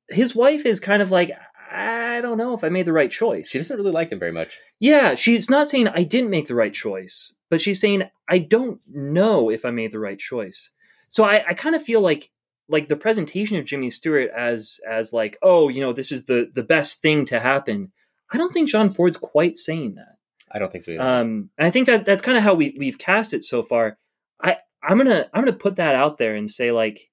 his 0.08 0.34
wife 0.34 0.66
is 0.66 0.80
kind 0.80 1.00
of 1.00 1.12
like, 1.12 1.30
I 1.70 2.20
don't 2.20 2.36
know 2.36 2.52
if 2.52 2.64
I 2.64 2.68
made 2.68 2.84
the 2.84 2.92
right 2.92 3.12
choice. 3.12 3.50
she 3.50 3.58
doesn't 3.58 3.76
really 3.76 3.92
like 3.92 4.10
him 4.10 4.18
very 4.18 4.32
much. 4.32 4.58
Yeah, 4.80 5.14
she's 5.14 5.48
not 5.48 5.68
saying 5.68 5.86
I 5.86 6.02
didn't 6.02 6.30
make 6.30 6.48
the 6.48 6.56
right 6.56 6.74
choice, 6.74 7.36
but 7.48 7.60
she's 7.60 7.80
saying 7.80 8.10
I 8.28 8.38
don't 8.38 8.80
know 8.88 9.50
if 9.50 9.64
I 9.64 9.70
made 9.70 9.92
the 9.92 10.00
right 10.00 10.18
choice. 10.18 10.70
So 11.06 11.22
I, 11.22 11.44
I 11.50 11.54
kind 11.54 11.76
of 11.76 11.82
feel 11.84 12.00
like 12.00 12.32
like 12.68 12.88
the 12.88 12.96
presentation 12.96 13.56
of 13.56 13.64
Jimmy 13.64 13.90
Stewart 13.90 14.32
as 14.36 14.80
as 14.90 15.12
like, 15.12 15.38
oh, 15.42 15.68
you 15.68 15.80
know, 15.80 15.92
this 15.92 16.10
is 16.10 16.24
the 16.24 16.50
the 16.52 16.64
best 16.64 17.02
thing 17.02 17.24
to 17.26 17.38
happen. 17.38 17.92
I 18.32 18.36
don't 18.36 18.52
think 18.52 18.68
John 18.68 18.90
Ford's 18.90 19.16
quite 19.16 19.56
saying 19.56 19.94
that. 19.94 20.16
I 20.50 20.58
don't 20.58 20.72
think 20.72 20.82
so 20.82 20.90
either. 20.90 21.02
Um, 21.02 21.50
and 21.56 21.68
I 21.68 21.70
think 21.70 21.86
that 21.86 22.04
that's 22.04 22.20
kind 22.20 22.36
of 22.36 22.42
how 22.42 22.54
we 22.54 22.74
we've 22.76 22.98
cast 22.98 23.32
it 23.32 23.44
so 23.44 23.62
far. 23.62 23.98
I 24.42 24.56
I'm 24.82 24.98
gonna 24.98 25.28
I'm 25.32 25.44
gonna 25.44 25.56
put 25.56 25.76
that 25.76 25.94
out 25.94 26.18
there 26.18 26.34
and 26.34 26.50
say 26.50 26.72
like 26.72 27.10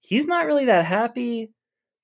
he's 0.00 0.26
not 0.26 0.46
really 0.46 0.66
that 0.66 0.84
happy. 0.84 1.52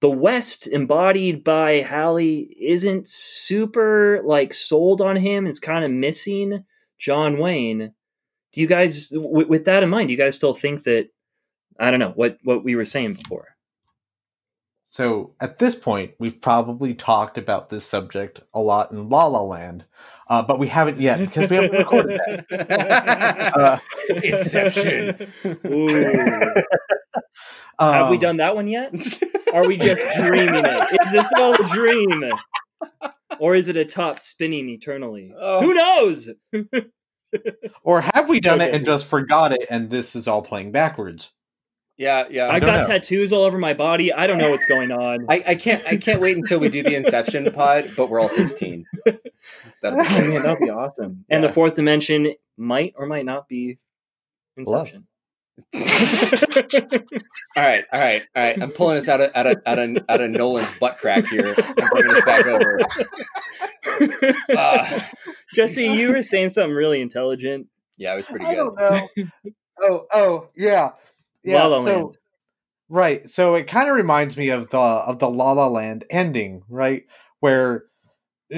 The 0.00 0.10
West 0.10 0.66
embodied 0.66 1.44
by 1.44 1.82
Hallie 1.82 2.56
isn't 2.60 3.06
super 3.06 4.20
like 4.24 4.52
sold 4.52 5.00
on 5.00 5.16
him. 5.16 5.46
It's 5.46 5.60
kind 5.60 5.84
of 5.84 5.90
missing 5.90 6.64
John 6.98 7.38
Wayne. 7.38 7.94
Do 8.52 8.60
you 8.60 8.66
guys, 8.66 9.08
w- 9.10 9.46
with 9.46 9.64
that 9.66 9.82
in 9.82 9.90
mind, 9.90 10.08
do 10.08 10.12
you 10.12 10.18
guys 10.18 10.36
still 10.36 10.54
think 10.54 10.84
that 10.84 11.08
I 11.78 11.90
don't 11.90 12.00
know 12.00 12.12
what 12.14 12.38
what 12.42 12.64
we 12.64 12.74
were 12.74 12.84
saying 12.84 13.14
before? 13.14 13.48
So 14.90 15.34
at 15.40 15.58
this 15.58 15.74
point, 15.74 16.12
we've 16.18 16.40
probably 16.40 16.94
talked 16.94 17.38
about 17.38 17.70
this 17.70 17.86
subject 17.86 18.40
a 18.52 18.60
lot 18.60 18.90
in 18.90 19.08
La 19.08 19.26
La 19.26 19.40
Land, 19.40 19.84
uh, 20.28 20.42
but 20.42 20.58
we 20.58 20.68
haven't 20.68 21.00
yet 21.00 21.18
because 21.18 21.48
we 21.50 21.56
haven't 21.56 21.72
recorded 21.72 22.20
that. 22.50 23.52
Uh, 23.52 23.78
Inception. 24.22 25.32
Ooh. 25.66 25.88
Have 27.78 28.08
we 28.08 28.16
um, 28.16 28.20
done 28.20 28.36
that 28.38 28.54
one 28.54 28.68
yet? 28.68 28.94
Are 29.52 29.66
we 29.66 29.76
just 29.76 30.02
dreaming 30.16 30.64
it? 30.64 31.00
Is 31.04 31.12
this 31.12 31.30
all 31.36 31.54
a 31.54 31.68
dream? 31.68 32.30
Or 33.38 33.54
is 33.54 33.68
it 33.68 33.76
a 33.76 33.84
top 33.84 34.18
spinning 34.18 34.68
eternally? 34.68 35.34
Oh. 35.36 35.60
Who 35.60 35.74
knows? 35.74 36.30
Or 37.82 38.00
have 38.00 38.28
we 38.28 38.40
done 38.40 38.58
Go 38.58 38.64
it 38.64 38.74
and 38.74 38.84
just 38.84 39.06
forgot 39.06 39.52
it, 39.52 39.66
and 39.70 39.90
this 39.90 40.14
is 40.14 40.28
all 40.28 40.42
playing 40.42 40.72
backwards? 40.72 41.32
Yeah, 41.97 42.24
yeah. 42.30 42.49
I 42.49 42.59
don't 42.59 42.66
got 42.68 42.82
know. 42.82 42.88
tattoos 42.95 43.32
all 43.32 43.43
over 43.45 43.59
my 43.59 43.74
body. 43.74 44.12
I 44.12 44.26
don't 44.26 44.38
know 44.38 44.51
what's 44.51 44.66
going 44.66 44.90
on. 44.90 45.26
I, 45.28 45.43
I 45.49 45.55
can't. 45.55 45.84
I 45.86 45.97
can't 45.97 46.20
wait 46.20 46.36
until 46.36 46.59
we 46.59 46.68
do 46.68 46.82
the 46.82 46.95
Inception 46.97 47.51
pod, 47.53 47.90
but 47.97 48.09
we're 48.11 48.20
all 48.20 48.28
sixteen. 48.28 48.84
That'll 49.82 49.99
be 49.99 50.05
Oh, 50.09 50.28
man, 50.32 50.43
that'd 50.43 50.59
be 50.61 50.70
awesome. 50.70 51.24
And 51.28 51.43
Yeah. 51.43 51.49
the 51.49 51.53
fourth 51.53 51.74
dimension 51.74 52.34
might 52.57 52.95
or 52.97 53.07
might 53.07 53.24
not 53.24 53.49
be 53.49 53.78
Inception. 54.57 55.07
all 55.74 55.80
right, 57.57 57.84
all 57.93 58.01
right, 58.01 58.22
all 58.34 58.43
right. 58.43 58.62
I'm 58.62 58.70
pulling 58.70 58.97
us 58.97 59.09
out 59.09 59.20
of 59.20 59.30
out 59.34 59.47
of 59.47 59.59
out 59.66 59.78
of, 59.78 59.97
out 60.09 60.20
of 60.22 60.30
Nolan's 60.30 60.70
butt 60.80 60.99
crack 60.99 61.26
here 61.26 61.49
and 61.49 61.57
bringing 61.90 62.11
us 62.14 62.24
back 62.24 62.47
over. 62.47 62.80
Uh, 64.57 65.01
Jesse, 65.55 65.84
you 65.86 66.12
were 66.12 66.22
saying 66.22 66.51
something 66.51 66.72
really 66.72 67.01
intelligent. 67.01 67.66
yeah, 67.97 68.12
it 68.12 68.16
was 68.16 68.26
pretty 68.26 68.45
I 68.47 68.55
good. 68.55 68.74
don't 68.76 68.78
know. 68.78 69.09
oh, 69.82 70.07
oh, 70.12 70.49
yeah, 70.57 70.90
yeah. 71.45 71.62
La 71.62 71.76
La 71.76 71.84
so, 71.84 71.97
Land. 71.97 72.18
right. 72.88 73.30
So 73.30 73.55
it 73.55 73.68
kind 73.68 73.88
of 73.88 73.97
reminds 73.97 74.36
me 74.36 74.51
of 74.51 74.70
the 74.70 74.78
of 74.78 75.18
the 75.18 75.28
La 75.28 75.53
La 75.53 75.68
Land 75.68 76.05
ending, 76.11 76.62
right, 76.68 77.05
where 77.40 77.84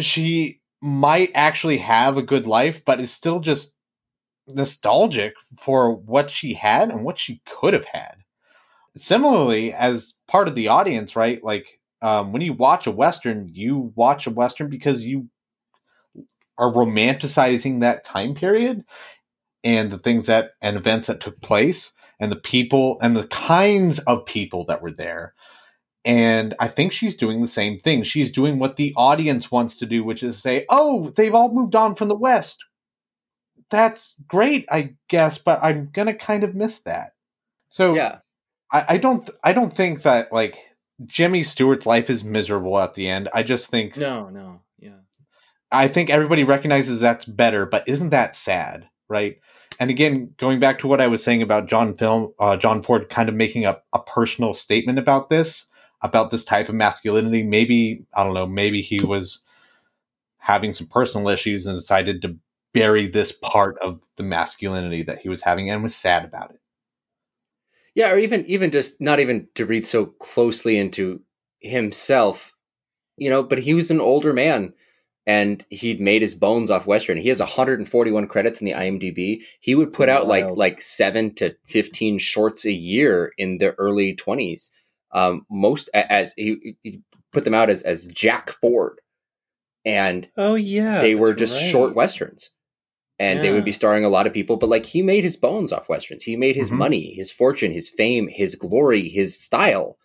she 0.00 0.60
might 0.82 1.30
actually 1.34 1.78
have 1.78 2.18
a 2.18 2.22
good 2.22 2.46
life, 2.46 2.84
but 2.84 3.00
is 3.00 3.10
still 3.10 3.40
just 3.40 3.72
nostalgic 4.46 5.34
for 5.58 5.94
what 5.94 6.30
she 6.30 6.54
had 6.54 6.90
and 6.90 7.04
what 7.04 7.18
she 7.18 7.40
could 7.48 7.72
have 7.72 7.86
had. 7.86 8.16
Similarly, 8.96 9.72
as 9.72 10.14
part 10.28 10.46
of 10.46 10.54
the 10.54 10.68
audience, 10.68 11.16
right? 11.16 11.42
Like 11.42 11.80
um, 12.02 12.32
when 12.32 12.42
you 12.42 12.52
watch 12.52 12.86
a 12.86 12.90
western, 12.90 13.48
you 13.52 13.92
watch 13.96 14.26
a 14.26 14.30
western 14.30 14.68
because 14.68 15.04
you 15.04 15.28
are 16.58 16.72
romanticizing 16.72 17.80
that 17.80 18.04
time 18.04 18.34
period 18.34 18.84
and 19.64 19.90
the 19.90 19.98
things 19.98 20.26
that 20.26 20.50
and 20.60 20.76
events 20.76 21.08
that 21.08 21.20
took 21.20 21.40
place 21.40 21.92
and 22.20 22.30
the 22.32 22.36
people 22.36 22.98
and 23.02 23.16
the 23.16 23.26
kinds 23.28 23.98
of 24.00 24.26
people 24.26 24.64
that 24.66 24.82
were 24.82 24.92
there 24.92 25.34
And 26.04 26.54
I 26.60 26.68
think 26.68 26.92
she's 26.92 27.16
doing 27.16 27.40
the 27.40 27.46
same 27.46 27.78
thing. 27.80 28.02
She's 28.02 28.30
doing 28.30 28.58
what 28.58 28.76
the 28.76 28.92
audience 28.96 29.50
wants 29.50 29.76
to 29.78 29.86
do, 29.86 30.04
which 30.04 30.22
is 30.22 30.40
say, 30.40 30.66
oh, 30.68 31.10
they've 31.16 31.34
all 31.34 31.52
moved 31.52 31.74
on 31.74 31.94
from 31.94 32.08
the 32.08 32.16
West. 32.16 32.64
That's 33.70 34.14
great, 34.28 34.66
I 34.70 34.96
guess, 35.08 35.38
but 35.38 35.60
I'm 35.62 35.90
gonna 35.92 36.14
kind 36.14 36.44
of 36.44 36.54
miss 36.54 36.80
that. 36.80 37.12
So 37.70 37.94
Yeah. 37.94 38.18
I, 38.72 38.84
I 38.90 38.98
don't 38.98 39.28
I 39.42 39.52
don't 39.52 39.72
think 39.72 40.02
that 40.02 40.32
like 40.32 40.58
Jimmy 41.06 41.42
Stewart's 41.42 41.86
life 41.86 42.10
is 42.10 42.22
miserable 42.24 42.78
at 42.78 42.94
the 42.94 43.08
end. 43.08 43.28
I 43.34 43.42
just 43.42 43.68
think 43.68 43.96
No, 43.96 44.28
no, 44.28 44.60
yeah. 44.78 45.00
I 45.72 45.88
think 45.88 46.10
everybody 46.10 46.44
recognizes 46.44 47.00
that's 47.00 47.24
better, 47.24 47.66
but 47.66 47.88
isn't 47.88 48.10
that 48.10 48.36
sad, 48.36 48.88
right? 49.08 49.38
And 49.80 49.90
again, 49.90 50.34
going 50.38 50.60
back 50.60 50.78
to 50.80 50.86
what 50.86 51.00
I 51.00 51.06
was 51.06 51.22
saying 51.22 51.42
about 51.42 51.68
John 51.68 51.94
Film, 51.96 52.32
uh, 52.38 52.56
John 52.56 52.82
Ford 52.82 53.08
kind 53.08 53.28
of 53.28 53.34
making 53.34 53.64
a, 53.64 53.80
a 53.92 53.98
personal 53.98 54.54
statement 54.54 54.98
about 54.98 55.30
this, 55.30 55.66
about 56.02 56.30
this 56.30 56.44
type 56.44 56.68
of 56.68 56.74
masculinity. 56.74 57.42
Maybe 57.42 58.04
I 58.14 58.24
don't 58.24 58.34
know. 58.34 58.46
Maybe 58.46 58.82
he 58.82 59.04
was 59.04 59.40
having 60.38 60.74
some 60.74 60.86
personal 60.86 61.28
issues 61.28 61.66
and 61.66 61.76
decided 61.76 62.22
to 62.22 62.36
bury 62.72 63.08
this 63.08 63.32
part 63.32 63.78
of 63.78 64.00
the 64.16 64.22
masculinity 64.22 65.02
that 65.02 65.20
he 65.20 65.28
was 65.28 65.42
having 65.42 65.70
and 65.70 65.82
was 65.82 65.94
sad 65.94 66.24
about 66.24 66.50
it. 66.50 66.60
Yeah, 67.94 68.10
or 68.10 68.18
even 68.18 68.44
even 68.46 68.70
just 68.70 69.00
not 69.00 69.20
even 69.20 69.48
to 69.54 69.66
read 69.66 69.86
so 69.86 70.06
closely 70.06 70.76
into 70.76 71.20
himself, 71.60 72.54
you 73.16 73.30
know, 73.30 73.42
but 73.42 73.58
he 73.58 73.72
was 73.72 73.90
an 73.90 74.00
older 74.00 74.32
man 74.32 74.74
and 75.26 75.64
he'd 75.70 76.00
made 76.00 76.20
his 76.22 76.34
bones 76.34 76.70
off 76.70 76.86
Western. 76.86 77.16
He 77.16 77.28
has 77.30 77.40
141 77.40 78.28
credits 78.28 78.60
in 78.60 78.66
the 78.66 78.72
IMDb. 78.72 79.40
He 79.60 79.74
would 79.74 79.92
put 79.92 80.08
out 80.08 80.26
like 80.26 80.48
like 80.50 80.82
7 80.82 81.34
to 81.36 81.54
15 81.66 82.18
shorts 82.18 82.64
a 82.64 82.72
year 82.72 83.32
in 83.38 83.58
the 83.58 83.72
early 83.74 84.14
20s. 84.16 84.70
Um 85.12 85.46
most 85.50 85.88
as 85.94 86.34
he, 86.34 86.76
he 86.82 87.00
put 87.32 87.44
them 87.44 87.54
out 87.54 87.70
as 87.70 87.82
as 87.82 88.06
Jack 88.06 88.50
Ford. 88.60 89.00
And 89.84 90.28
Oh 90.36 90.54
yeah. 90.54 91.00
they 91.00 91.14
were 91.14 91.34
just 91.34 91.54
right. 91.60 91.70
short 91.70 91.94
westerns 91.94 92.50
and 93.20 93.44
they 93.44 93.52
would 93.52 93.64
be 93.64 93.70
starring 93.72 94.04
a 94.04 94.08
lot 94.08 94.26
of 94.26 94.32
people 94.32 94.56
but 94.56 94.68
like 94.68 94.84
he 94.84 95.00
made 95.02 95.22
his 95.22 95.36
bones 95.36 95.70
off 95.70 95.88
westerns 95.88 96.24
he 96.24 96.34
made 96.36 96.56
his 96.56 96.70
Mhm. 96.70 96.78
money 96.78 97.14
his 97.14 97.30
fortune 97.30 97.70
his 97.70 97.88
fame 97.88 98.26
his 98.28 98.56
glory 98.56 99.08
his 99.08 99.38
style 99.38 99.96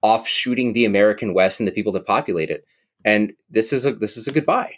off 0.00 0.28
shooting 0.28 0.72
the 0.72 0.84
american 0.84 1.34
west 1.34 1.58
and 1.58 1.66
the 1.66 1.72
people 1.72 1.90
that 1.90 2.06
populate 2.06 2.50
it 2.50 2.64
and 3.04 3.32
this 3.50 3.72
is 3.72 3.86
a 3.86 3.92
this 3.94 4.16
is 4.16 4.28
a 4.28 4.32
goodbye 4.32 4.74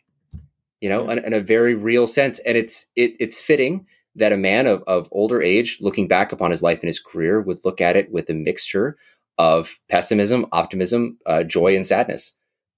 you 0.81 0.89
know 0.89 1.07
Yeah. 1.07 1.13
in, 1.13 1.19
in 1.27 1.33
a 1.35 1.41
very 1.41 1.75
real 1.75 2.07
sense 2.07 2.39
and 2.41 2.57
it's 2.57 2.87
it, 2.97 3.15
it's 3.21 3.41
fitting 3.41 3.87
that 4.17 4.33
a 4.33 4.37
man 4.37 4.67
of, 4.67 4.83
of 4.87 5.09
older 5.11 5.43
age 5.43 5.79
looking 5.81 6.07
back 6.07 6.33
upon 6.33 6.51
his 6.51 6.63
life 6.63 6.81
and 6.81 6.89
his 6.89 7.01
career 7.01 7.41
would 7.41 7.59
look 7.65 7.81
at 7.81 7.97
it 7.97 8.13
with 8.13 8.31
a 8.31 8.35
mixture 8.35 8.97
of 9.39 9.79
pessimism 9.89 10.47
optimism 10.53 11.19
uh, 11.27 11.43
joy 11.43 11.75
and 11.75 11.87
sadness 11.87 12.35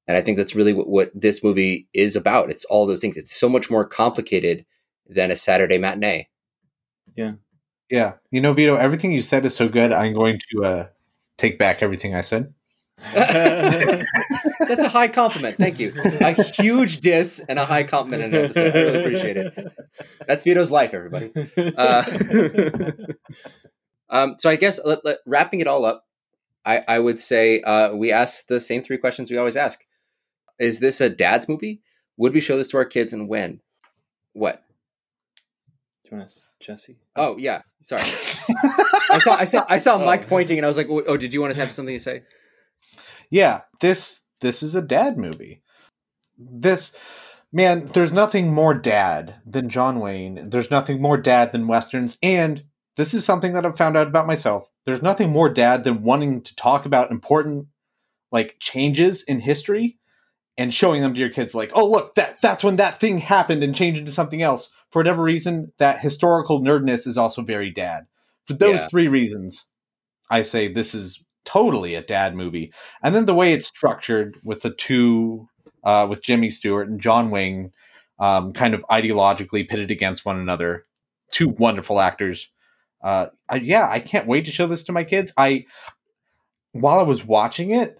and 0.06 0.16
I 0.16 0.22
think 0.22 0.36
that's 0.36 0.54
really 0.54 0.72
what, 0.72 0.88
what 0.88 1.10
this 1.14 1.42
movie 1.42 1.88
is 1.92 2.16
about. 2.16 2.50
It's 2.50 2.64
all 2.66 2.86
those 2.86 3.00
things. 3.00 3.16
It's 3.16 3.34
so 3.34 3.48
much 3.48 3.70
more 3.70 3.84
complicated 3.84 4.64
than 5.08 5.30
a 5.30 5.36
Saturday 5.36 5.78
matinee. 5.78 6.28
Yeah. 7.16 7.32
Yeah, 7.88 8.14
you 8.32 8.40
know, 8.40 8.52
Vito, 8.52 8.76
everything 8.76 9.12
you 9.12 9.22
said 9.22 9.46
is 9.46 9.54
so 9.54 9.68
good. 9.68 9.92
I'm 9.92 10.12
going 10.12 10.40
to 10.50 10.64
uh, 10.64 10.86
take 11.38 11.56
back 11.56 11.82
everything 11.82 12.16
I 12.16 12.20
said. 12.20 12.52
That's 13.14 14.82
a 14.82 14.88
high 14.88 15.08
compliment. 15.08 15.56
Thank 15.56 15.78
you. 15.78 15.92
A 16.20 16.32
huge 16.42 17.00
diss 17.00 17.40
and 17.48 17.58
a 17.58 17.64
high 17.66 17.84
compliment 17.84 18.22
in 18.22 18.34
an 18.34 18.44
episode. 18.46 18.74
I 18.74 18.78
really 18.80 19.00
appreciate 19.00 19.36
it. 19.36 19.72
That's 20.26 20.44
Vito's 20.44 20.70
life, 20.70 20.94
everybody. 20.94 21.30
Uh, 21.56 22.92
Um, 24.08 24.36
so 24.38 24.48
I 24.48 24.56
guess 24.56 24.78
let, 24.84 25.04
let- 25.04 25.18
wrapping 25.26 25.60
it 25.60 25.66
all 25.66 25.84
up, 25.84 26.04
I, 26.64 26.82
I 26.86 26.98
would 27.00 27.18
say 27.18 27.60
uh, 27.62 27.92
we 27.94 28.12
ask 28.12 28.46
the 28.46 28.60
same 28.60 28.82
three 28.82 28.98
questions 28.98 29.30
we 29.30 29.36
always 29.36 29.56
ask. 29.56 29.84
Is 30.58 30.78
this 30.80 31.00
a 31.00 31.08
dad's 31.10 31.48
movie? 31.48 31.82
Would 32.16 32.32
we 32.32 32.40
show 32.40 32.56
this 32.56 32.68
to 32.68 32.76
our 32.76 32.84
kids 32.84 33.12
and 33.12 33.28
when? 33.28 33.60
What? 34.32 34.62
Join 36.08 36.20
us, 36.20 36.44
Jesse. 36.60 36.96
Oh 37.16 37.36
yeah, 37.36 37.62
sorry. 37.80 38.02
I 39.10 39.18
saw 39.18 39.34
I 39.34 39.44
saw 39.44 39.66
I 39.68 39.78
saw 39.78 39.98
Mike 40.04 40.28
pointing 40.28 40.56
and 40.56 40.64
I 40.64 40.68
was 40.68 40.76
like, 40.76 40.86
"Oh, 40.88 41.16
did 41.16 41.34
you 41.34 41.40
want 41.40 41.52
to 41.54 41.60
have 41.60 41.72
something 41.72 41.96
to 41.98 42.02
say?" 42.02 42.22
Yeah 43.30 43.62
this 43.80 44.22
this 44.40 44.62
is 44.62 44.74
a 44.74 44.82
dad 44.82 45.16
movie. 45.18 45.62
This 46.38 46.94
man 47.52 47.86
there's 47.88 48.12
nothing 48.12 48.52
more 48.52 48.74
dad 48.74 49.36
than 49.46 49.68
john 49.68 50.00
wayne. 50.00 50.50
There's 50.50 50.70
nothing 50.70 51.00
more 51.00 51.16
dad 51.16 51.52
than 51.52 51.66
westerns. 51.66 52.18
And 52.22 52.64
this 52.96 53.14
is 53.14 53.24
something 53.24 53.52
that 53.54 53.64
i've 53.66 53.76
found 53.78 53.96
out 53.96 54.06
about 54.08 54.26
myself. 54.26 54.68
There's 54.84 55.02
nothing 55.02 55.30
more 55.30 55.48
dad 55.48 55.84
than 55.84 56.02
wanting 56.02 56.42
to 56.42 56.54
talk 56.56 56.86
about 56.86 57.10
important 57.10 57.68
like 58.32 58.56
changes 58.60 59.22
in 59.22 59.40
history 59.40 59.98
and 60.58 60.72
showing 60.74 61.00
them 61.02 61.14
to 61.14 61.20
your 61.20 61.30
kids 61.30 61.54
like 61.54 61.70
oh 61.74 61.88
look 61.88 62.14
that 62.16 62.40
that's 62.42 62.64
when 62.64 62.76
that 62.76 63.00
thing 63.00 63.18
happened 63.18 63.62
and 63.62 63.74
changed 63.74 63.98
into 64.00 64.12
something 64.12 64.42
else. 64.42 64.70
For 64.90 65.00
whatever 65.00 65.22
reason 65.22 65.72
that 65.78 66.00
historical 66.00 66.60
nerdness 66.60 67.06
is 67.06 67.18
also 67.18 67.42
very 67.42 67.70
dad. 67.70 68.06
For 68.46 68.54
those 68.54 68.80
Yeah. 68.82 68.88
three 68.88 69.08
reasons 69.08 69.66
i 70.28 70.42
say 70.42 70.72
this 70.72 70.94
is 70.94 71.22
totally 71.46 71.94
a 71.94 72.02
dad 72.02 72.34
movie. 72.34 72.72
And 73.02 73.14
then 73.14 73.24
the 73.24 73.34
way 73.34 73.52
it's 73.52 73.66
structured 73.66 74.38
with 74.44 74.60
the 74.60 74.70
two 74.70 75.48
uh, 75.84 76.06
with 76.10 76.22
jimmy 76.22 76.50
stewart 76.50 76.88
and 76.88 77.00
john 77.00 77.30
wayne 77.30 77.72
um, 78.18 78.52
kind 78.52 78.74
of 78.74 78.84
ideologically 78.90 79.68
pitted 79.68 79.90
against 79.90 80.24
one 80.24 80.38
another. 80.38 80.86
Two 81.32 81.48
wonderful 81.48 82.00
actors. 82.00 82.48
Uh, 83.02 83.26
I, 83.48 83.56
yeah 83.56 83.88
i 83.88 84.00
can't 84.00 84.26
wait 84.26 84.46
to 84.46 84.52
show 84.52 84.66
this 84.66 84.84
to 84.84 84.92
my 84.92 85.04
kids. 85.04 85.32
I 85.36 85.66
while 86.72 86.98
i 86.98 87.02
was 87.02 87.24
watching 87.24 87.70
it 87.70 87.98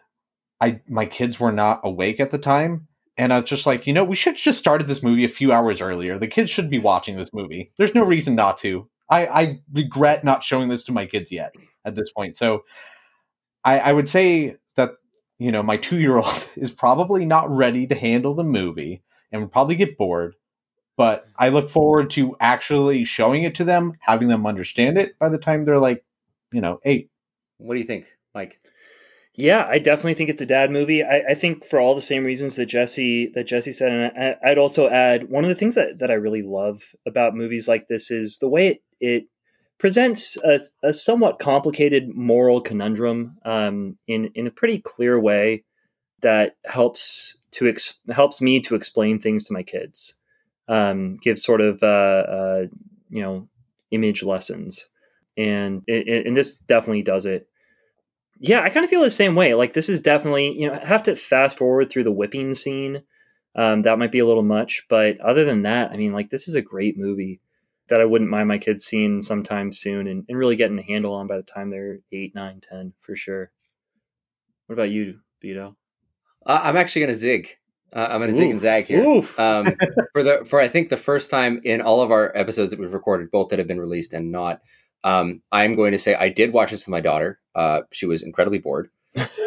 i 0.61 0.80
my 0.88 1.07
kids 1.07 1.38
were 1.38 1.53
not 1.53 1.80
awake 1.84 2.18
at 2.18 2.30
the 2.30 2.38
time. 2.38 2.88
And 3.18 3.32
i 3.32 3.36
was 3.36 3.44
just 3.44 3.66
like 3.66 3.86
you 3.86 3.92
know 3.92 4.05
we 4.05 4.16
should 4.16 4.36
just 4.36 4.59
started 4.59 4.88
this 4.88 5.03
movie 5.03 5.24
a 5.24 5.28
few 5.28 5.53
hours 5.53 5.80
earlier. 5.80 6.18
The 6.18 6.26
kids 6.26 6.51
should 6.51 6.70
be 6.70 6.78
watching 6.78 7.16
this 7.16 7.32
movie. 7.32 7.72
There's 7.76 7.94
no 7.94 8.05
reason 8.05 8.34
not 8.34 8.57
to. 8.59 8.88
I 9.11 9.26
i 9.26 9.61
regret 9.72 10.24
not 10.24 10.42
showing 10.42 10.68
this 10.68 10.84
to 10.86 10.92
my 10.92 11.07
kids 11.07 11.30
yet 11.30 11.55
at 11.84 11.94
this 11.94 12.11
point. 12.11 12.36
So 12.36 12.64
I, 13.66 13.78
I 13.80 13.92
would 13.92 14.08
say 14.08 14.56
that 14.76 14.92
you 15.38 15.50
know 15.50 15.62
my 15.62 15.76
two 15.76 15.98
year 15.98 16.16
old 16.16 16.48
is 16.56 16.70
probably 16.70 17.26
not 17.26 17.50
ready 17.50 17.86
to 17.88 17.94
handle 17.94 18.34
the 18.34 18.44
movie 18.44 19.02
and 19.30 19.42
would 19.42 19.52
probably 19.52 19.76
get 19.76 19.98
bored. 19.98 20.36
But 20.96 21.26
I 21.36 21.50
look 21.50 21.68
forward 21.68 22.08
to 22.10 22.36
actually 22.40 23.04
showing 23.04 23.42
it 23.42 23.56
to 23.56 23.64
them, 23.64 23.98
having 24.00 24.28
them 24.28 24.46
understand 24.46 24.96
it 24.96 25.18
by 25.18 25.28
the 25.28 25.36
time 25.36 25.64
they're 25.66 25.78
like, 25.78 26.02
you 26.52 26.62
know, 26.62 26.80
eight. 26.84 27.10
What 27.58 27.74
do 27.74 27.80
you 27.80 27.86
think, 27.86 28.06
Mike? 28.34 28.58
Yeah, 29.34 29.66
I 29.68 29.78
definitely 29.78 30.14
think 30.14 30.30
it's 30.30 30.40
a 30.40 30.46
dad 30.46 30.70
movie. 30.70 31.04
I, 31.04 31.22
I 31.28 31.34
think 31.34 31.66
for 31.66 31.78
all 31.78 31.94
the 31.94 32.00
same 32.00 32.24
reasons 32.24 32.56
that 32.56 32.66
Jesse 32.66 33.30
that 33.34 33.46
Jesse 33.46 33.72
said, 33.72 33.92
and 33.92 34.12
I, 34.16 34.50
I'd 34.50 34.58
also 34.58 34.88
add 34.88 35.28
one 35.28 35.44
of 35.44 35.48
the 35.48 35.54
things 35.54 35.74
that, 35.74 35.98
that 35.98 36.10
I 36.10 36.14
really 36.14 36.40
love 36.40 36.82
about 37.06 37.34
movies 37.34 37.68
like 37.68 37.88
this 37.88 38.10
is 38.10 38.38
the 38.38 38.48
way 38.48 38.68
it 38.68 38.82
it 38.98 39.24
presents 39.79 40.37
a, 40.39 40.59
a 40.83 40.93
somewhat 40.93 41.39
complicated 41.39 42.14
moral 42.14 42.61
conundrum 42.61 43.37
um, 43.45 43.99
in 44.07 44.31
in 44.35 44.47
a 44.47 44.51
pretty 44.51 44.79
clear 44.79 45.18
way 45.20 45.65
that 46.23 46.57
helps 46.65 47.36
to 47.53 47.69
ex- 47.69 48.01
helps 48.11 48.40
me 48.40 48.61
to 48.61 48.74
explain 48.74 49.20
things 49.20 49.44
to 49.44 49.53
my 49.53 49.62
kids, 49.62 50.15
um, 50.69 51.15
give 51.16 51.39
sort 51.39 51.61
of 51.61 51.82
uh, 51.82 51.86
uh, 51.86 52.66
you 53.11 53.23
know 53.23 53.48
image 53.90 54.23
lessons, 54.23 54.89
and 55.36 55.82
it, 55.86 56.27
and 56.27 56.36
this 56.36 56.57
definitely 56.57 57.03
does 57.03 57.27
it. 57.27 57.48
Yeah, 58.39 58.61
I 58.61 58.69
kind 58.69 58.85
of 58.85 58.90
feel 58.90 59.03
the 59.03 59.11
same 59.11 59.35
way. 59.35 59.55
Like 59.55 59.73
this 59.73 59.89
is 59.89 60.01
definitely 60.01 60.59
you 60.59 60.69
know 60.69 60.78
I 60.82 60.86
have 60.86 61.03
to 61.05 61.16
fast 61.16 61.59
forward 61.59 61.90
through 61.90 62.05
the 62.05 62.12
whipping 62.12 62.55
scene. 62.55 63.03
Um, 63.55 63.82
that 63.82 63.98
might 63.98 64.12
be 64.12 64.19
a 64.19 64.27
little 64.27 64.43
much, 64.43 64.85
but 64.90 65.19
other 65.20 65.47
than 65.47 65.62
that, 65.62 65.90
I 65.90 65.97
mean, 65.97 66.12
like 66.12 66.28
this 66.28 66.47
is 66.47 66.57
a 66.57 66.61
great 66.61 66.98
movie 66.98 67.40
that 67.88 68.00
I 68.00 68.04
wouldn't 68.04 68.30
mind 68.30 68.48
my 68.48 68.58
kids 68.58 68.84
seeing 68.84 69.22
sometime 69.22 69.72
soon 69.72 70.06
and, 70.08 70.24
and 70.28 70.38
really 70.38 70.56
getting 70.56 70.78
a 70.78 70.82
handle 70.82 71.14
on 71.14 71.26
by 71.26 71.36
the 71.36 71.42
time 71.42 71.70
they're 71.70 71.98
eight, 72.12 72.34
nine, 72.34 72.60
ten 72.60 72.92
for 73.00 73.16
sure. 73.16 73.50
What 74.66 74.74
about 74.74 74.90
you, 74.90 75.20
Vito? 75.40 75.76
Uh, 76.44 76.60
I'm 76.62 76.76
actually 76.76 77.02
going 77.02 77.14
to 77.14 77.18
zig. 77.18 77.56
Uh, 77.92 78.08
I'm 78.10 78.20
going 78.20 78.30
to 78.30 78.36
zig 78.36 78.50
and 78.50 78.60
zag 78.60 78.86
here. 78.86 79.04
Um, 79.38 79.64
for 80.12 80.22
the 80.22 80.44
for 80.44 80.60
I 80.60 80.68
think 80.68 80.88
the 80.88 80.96
first 80.96 81.30
time 81.30 81.60
in 81.64 81.80
all 81.80 82.00
of 82.00 82.10
our 82.10 82.36
episodes 82.36 82.70
that 82.70 82.80
we've 82.80 82.92
recorded, 82.92 83.30
both 83.30 83.48
that 83.50 83.58
have 83.58 83.68
been 83.68 83.80
released 83.80 84.12
and 84.12 84.32
not, 84.32 84.60
um, 85.04 85.40
I'm 85.52 85.74
going 85.74 85.92
to 85.92 85.98
say 85.98 86.14
I 86.14 86.28
did 86.28 86.52
watch 86.52 86.72
this 86.72 86.86
with 86.86 86.90
my 86.90 87.00
daughter. 87.00 87.40
Uh, 87.54 87.82
she 87.92 88.06
was 88.06 88.22
incredibly 88.22 88.58
bored. 88.58 88.90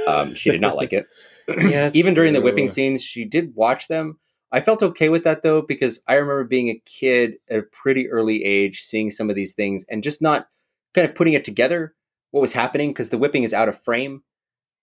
Um, 0.07 0.33
she 0.33 0.49
did 0.49 0.61
not 0.61 0.75
like 0.75 0.93
it. 0.93 1.05
Yeah, 1.57 1.89
Even 1.95 2.13
during 2.13 2.33
the 2.33 2.41
whipping 2.41 2.67
scenes, 2.67 3.01
she 3.03 3.25
did 3.25 3.55
watch 3.55 3.87
them. 3.87 4.19
I 4.51 4.61
felt 4.61 4.81
okay 4.81 5.09
with 5.09 5.23
that 5.25 5.43
though 5.43 5.61
because 5.61 6.01
I 6.07 6.15
remember 6.15 6.43
being 6.43 6.69
a 6.69 6.81
kid 6.85 7.35
at 7.49 7.59
a 7.59 7.63
pretty 7.63 8.09
early 8.09 8.43
age, 8.43 8.81
seeing 8.83 9.11
some 9.11 9.29
of 9.29 9.35
these 9.35 9.53
things 9.53 9.85
and 9.89 10.03
just 10.03 10.21
not 10.21 10.47
kind 10.93 11.07
of 11.07 11.15
putting 11.15 11.33
it 11.33 11.45
together 11.45 11.93
what 12.31 12.41
was 12.41 12.53
happening 12.53 12.89
because 12.91 13.09
the 13.09 13.17
whipping 13.17 13.43
is 13.43 13.53
out 13.53 13.69
of 13.69 13.81
frame. 13.83 14.23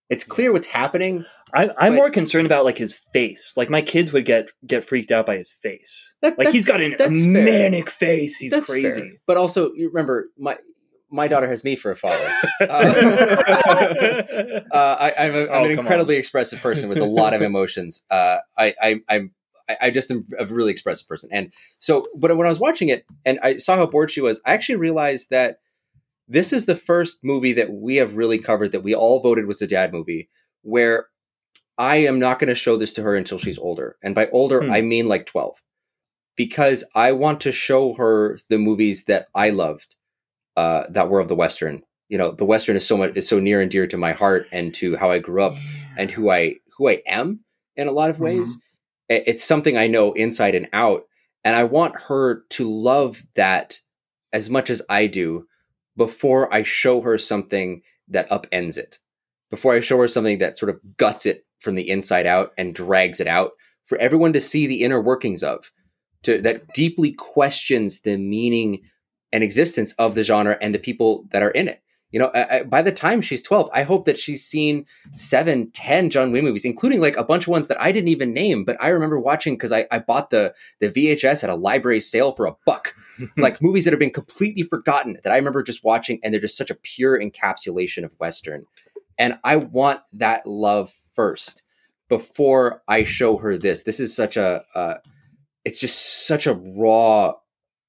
It's 0.09 0.22
clear 0.22 0.52
what's 0.52 0.68
happening. 0.68 1.24
I, 1.52 1.64
I'm 1.78 1.93
But- 1.93 1.97
more 1.97 2.10
concerned 2.10 2.47
about 2.47 2.64
like 2.64 2.78
his 2.78 2.94
face. 3.12 3.55
Like 3.56 3.68
my 3.68 3.82
kids 3.82 4.12
would 4.12 4.24
get 4.24 4.51
get 4.64 4.84
freaked 4.84 5.10
out 5.10 5.26
by 5.26 5.36
his 5.36 5.51
face. 5.51 6.14
That- 6.22 6.38
Like 6.38 6.51
he's 6.51 6.64
got 6.64 6.80
an, 6.80 6.94
a 7.01 7.10
manic 7.10 7.90
face. 7.90 8.36
He's 8.36 8.52
That's 8.52 8.70
crazy. 8.70 9.01
fair. 9.01 9.10
But 9.26 9.36
also, 9.36 9.72
you 9.74 9.88
remember 9.88 10.28
my 10.38 10.56
my 11.10 11.26
daughter 11.28 11.48
has 11.48 11.64
me 11.64 11.74
for 11.76 11.90
a 11.90 11.97
father. 11.97 12.32
Uh, 12.60 12.66
uh, 14.72 14.97
I, 15.01 15.14
I'm, 15.18 15.34
a, 15.34 15.40
I'm 15.43 15.48
Oh, 15.51 15.64
an 15.64 15.76
come 15.76 15.86
incredibly 15.86 16.16
expressive 16.16 16.60
person 16.60 16.88
with 16.88 16.98
a 16.98 17.05
lot 17.05 17.34
of 17.34 17.43
emotions. 17.43 18.02
Uh, 18.10 18.38
I, 18.59 18.74
I, 18.82 18.97
I'm, 19.09 19.30
I, 19.68 19.76
I 19.82 19.90
just 19.90 20.10
am 20.10 20.26
a 20.38 20.47
really 20.47 20.70
expressive 20.72 21.09
person, 21.09 21.28
and 21.32 21.52
so, 21.78 22.06
but 22.16 22.36
when 22.36 22.47
I 22.47 22.51
was 22.51 22.60
watching 22.60 22.88
it 22.88 23.05
and 23.24 23.38
I 23.43 23.56
saw 23.56 23.76
how 23.76 23.86
bored 23.86 24.10
she 24.10 24.20
was, 24.20 24.40
I 24.47 24.52
actually 24.55 24.76
realized 24.76 25.30
that 25.30 25.59
this 26.28 26.52
is 26.52 26.66
the 26.66 26.74
first 26.76 27.18
movie 27.22 27.52
that 27.52 27.72
we 27.72 27.97
have 27.97 28.16
really 28.16 28.38
covered 28.38 28.72
that 28.72 28.82
we 28.82 28.94
all 28.94 29.20
voted 29.20 29.47
was 29.47 29.62
a 29.62 29.66
dad 29.66 29.93
movie, 29.93 30.28
where 30.62 31.06
I 31.78 31.97
am 31.97 32.18
not 32.18 32.38
going 32.38 32.48
to 32.48 32.55
show 32.55 32.76
this 32.76 32.93
to 32.94 33.02
her 33.02 33.14
until 33.14 33.38
she's 33.38 33.59
older, 33.59 33.97
and 34.02 34.14
by 34.14 34.28
older 34.32 34.62
Hmm. 34.62 34.70
I 34.72 34.80
mean 34.80 35.09
like 35.09 35.26
twelve, 35.26 35.62
because 36.36 36.84
I 36.94 37.12
want 37.12 37.40
to 37.43 37.52
show 37.52 37.94
her 37.94 38.38
the 38.48 38.59
movies 38.59 39.05
that 39.05 39.26
I 39.34 39.51
loved, 39.51 39.94
uh, 40.56 40.84
that 40.90 41.09
were 41.10 41.20
of 41.20 41.28
the 41.28 41.36
western. 41.36 41.82
You 42.09 42.18
know, 42.18 42.30
the 42.32 42.44
western 42.44 42.76
is 42.76 42.86
so 42.86 42.97
much 42.97 43.16
is 43.16 43.28
so 43.28 43.40
near 43.40 43.60
and 43.60 43.70
dear 43.70 43.86
to 43.88 43.97
my 43.97 44.12
heart 44.12 44.47
and 44.52 44.72
to 44.76 44.97
how 44.97 45.10
I 45.10 45.18
grew 45.18 45.43
up 45.43 45.55
and 45.98 46.10
who 46.10 46.30
I 46.30 46.56
who 46.78 46.88
I 46.88 47.02
am 47.06 47.40
in 47.76 47.88
a 47.88 47.93
lot 47.93 48.10
of 48.10 48.20
ways. 48.20 48.56
I- 48.56 48.65
It's 49.08 49.44
something 49.44 49.76
I 49.76 49.86
know 49.86 50.12
inside 50.12 50.54
and 50.54 50.68
out, 50.72 51.04
and 51.44 51.54
I 51.54 51.64
want 51.64 52.00
her 52.02 52.42
to 52.50 52.70
love 52.70 53.24
that 53.34 53.80
as 54.32 54.50
much 54.50 54.70
as 54.70 54.82
I 54.88 55.06
do 55.06 55.46
before 55.96 56.52
I 56.52 56.62
show 56.62 57.00
her 57.00 57.16
something 57.18 57.82
that 58.08 58.28
upends 58.30 58.76
it. 58.76 58.98
Before 59.50 59.74
I 59.74 59.80
show 59.80 59.98
her 59.98 60.08
something 60.08 60.38
that 60.38 60.58
sort 60.58 60.70
of 60.70 60.80
guts 60.96 61.24
it 61.24 61.46
from 61.60 61.74
the 61.74 61.88
inside 61.88 62.26
out 62.26 62.52
and 62.58 62.74
drags 62.74 63.20
it 63.20 63.26
out 63.26 63.52
for 63.84 63.96
everyone 63.98 64.32
to 64.32 64.40
see 64.40 64.66
the 64.66 64.82
inner 64.82 65.00
workings 65.00 65.42
of, 65.42 65.70
to 66.24 66.40
that 66.42 66.66
deeply 66.74 67.12
questions 67.12 68.00
the 68.00 68.16
meaning 68.16 68.82
and 69.32 69.44
existence 69.44 69.92
of 69.98 70.14
the 70.14 70.22
genre 70.22 70.58
and 70.60 70.74
the 70.74 70.78
people 70.78 71.26
that 71.30 71.42
are 71.42 71.50
in 71.50 71.68
it. 71.68 71.80
You 72.12 72.20
know, 72.20 72.30
I, 72.34 72.58
I, 72.58 72.62
by 72.62 72.82
the 72.82 72.92
time 72.92 73.20
she's 73.20 73.42
12, 73.42 73.68
I 73.74 73.82
hope 73.82 74.04
that 74.04 74.18
she's 74.18 74.46
seen 74.46 74.86
seven, 75.16 75.70
ten 75.72 76.08
John 76.08 76.30
Wayne 76.32 76.44
movies, 76.44 76.64
including 76.64 77.00
like 77.00 77.16
a 77.16 77.24
bunch 77.24 77.44
of 77.44 77.48
ones 77.48 77.68
that 77.68 77.80
I 77.80 77.90
didn't 77.92 78.08
even 78.08 78.32
name, 78.32 78.64
but 78.64 78.76
I 78.80 78.88
remember 78.88 79.18
watching 79.18 79.54
because 79.54 79.72
I, 79.72 79.86
I 79.90 79.98
bought 79.98 80.30
the 80.30 80.54
the 80.80 80.88
VHS 80.88 81.42
at 81.42 81.50
a 81.50 81.56
library 81.56 82.00
sale 82.00 82.32
for 82.32 82.46
a 82.46 82.54
buck. 82.64 82.94
like 83.36 83.60
movies 83.60 83.84
that 83.84 83.92
have 83.92 84.00
been 84.00 84.10
completely 84.10 84.62
forgotten 84.62 85.18
that 85.24 85.32
I 85.32 85.36
remember 85.36 85.62
just 85.62 85.84
watching, 85.84 86.20
and 86.22 86.32
they're 86.32 86.40
just 86.40 86.56
such 86.56 86.70
a 86.70 86.76
pure 86.76 87.20
encapsulation 87.20 88.04
of 88.04 88.12
Western. 88.18 88.64
And 89.18 89.38
I 89.44 89.56
want 89.56 90.00
that 90.12 90.46
love 90.46 90.92
first 91.14 91.62
before 92.08 92.82
I 92.88 93.04
show 93.04 93.36
her 93.38 93.56
this. 93.56 93.82
This 93.82 94.00
is 94.00 94.14
such 94.14 94.36
a, 94.36 94.62
uh, 94.74 94.94
it's 95.64 95.80
just 95.80 96.26
such 96.26 96.46
a 96.46 96.54
raw 96.54 97.32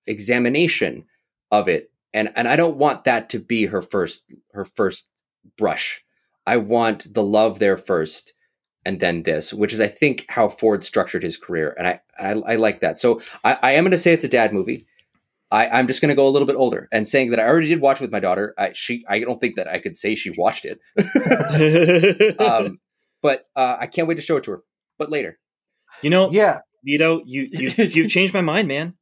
examination 0.08 1.06
of 1.52 1.68
it, 1.68 1.92
and 2.18 2.32
and 2.36 2.48
I 2.48 2.56
don't 2.56 2.78
want 2.78 3.04
that 3.04 3.30
to 3.30 3.40
be 3.40 3.68
her 3.68 3.82
first 3.82 4.24
her 4.54 4.66
first 4.66 5.08
brush. 5.56 6.04
I 6.48 6.58
want 6.58 7.14
the 7.14 7.24
love 7.24 7.60
there 7.60 7.78
first, 7.78 8.34
and 8.86 9.00
then 9.00 9.24
this, 9.24 9.54
which 9.54 9.72
is 9.72 9.80
I 9.80 9.88
think 9.88 10.26
how 10.28 10.50
Ford 10.50 10.84
structured 10.84 11.22
his 11.22 11.38
career, 11.38 11.76
and 11.78 11.88
I 11.88 12.02
I, 12.20 12.54
I 12.54 12.56
like 12.56 12.82
that. 12.82 12.98
So 12.98 13.22
I, 13.44 13.60
I 13.62 13.72
am 13.74 13.84
going 13.84 13.92
to 13.92 14.00
say 14.00 14.14
it's 14.14 14.24
a 14.24 14.30
dad 14.30 14.52
movie. 14.52 14.88
I, 15.50 15.70
I'm 15.70 15.88
just 15.88 16.02
going 16.02 16.10
to 16.10 16.16
go 16.16 16.28
a 16.28 16.34
little 16.34 16.48
bit 16.48 16.58
older 16.58 16.90
and 16.92 17.08
saying 17.08 17.30
that 17.30 17.40
I 17.40 17.48
already 17.48 17.70
did 17.70 17.80
watch 17.80 18.02
with 18.02 18.12
my 18.12 18.20
daughter. 18.20 18.54
I, 18.58 18.74
she, 18.74 19.06
I 19.08 19.22
don't 19.22 19.40
think 19.40 19.56
that 19.56 19.70
I 19.70 19.80
could 19.80 19.96
say 19.96 20.14
she 20.16 20.32
watched 20.32 20.66
it, 20.66 20.82
um, 22.42 22.80
but 23.22 23.46
uh, 23.56 23.78
I 23.80 23.88
can't 23.88 24.10
wait 24.10 24.16
to 24.16 24.22
show 24.22 24.36
it 24.38 24.44
to 24.46 24.52
her. 24.52 24.64
But 24.98 25.10
later, 25.10 25.38
you 26.02 26.10
know, 26.10 26.32
Yeah, 26.32 26.62
Vito, 26.84 27.22
you 27.26 27.48
you 27.52 27.70
you've 27.78 28.10
changed 28.18 28.34
my 28.34 28.42
mind, 28.42 28.68
man. 28.68 28.96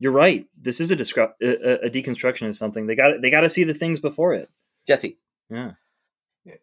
You're 0.00 0.12
right. 0.12 0.46
This 0.60 0.80
is 0.80 0.90
a, 0.92 0.96
descru- 0.96 1.32
a, 1.42 1.86
a 1.86 1.90
deconstruction 1.90 2.48
of 2.48 2.56
something. 2.56 2.86
They 2.86 2.94
got 2.94 3.20
they 3.20 3.30
got 3.30 3.40
to 3.40 3.48
see 3.50 3.64
the 3.64 3.74
things 3.74 3.98
before 4.00 4.32
it. 4.34 4.48
Jesse, 4.86 5.18
Yeah. 5.50 5.72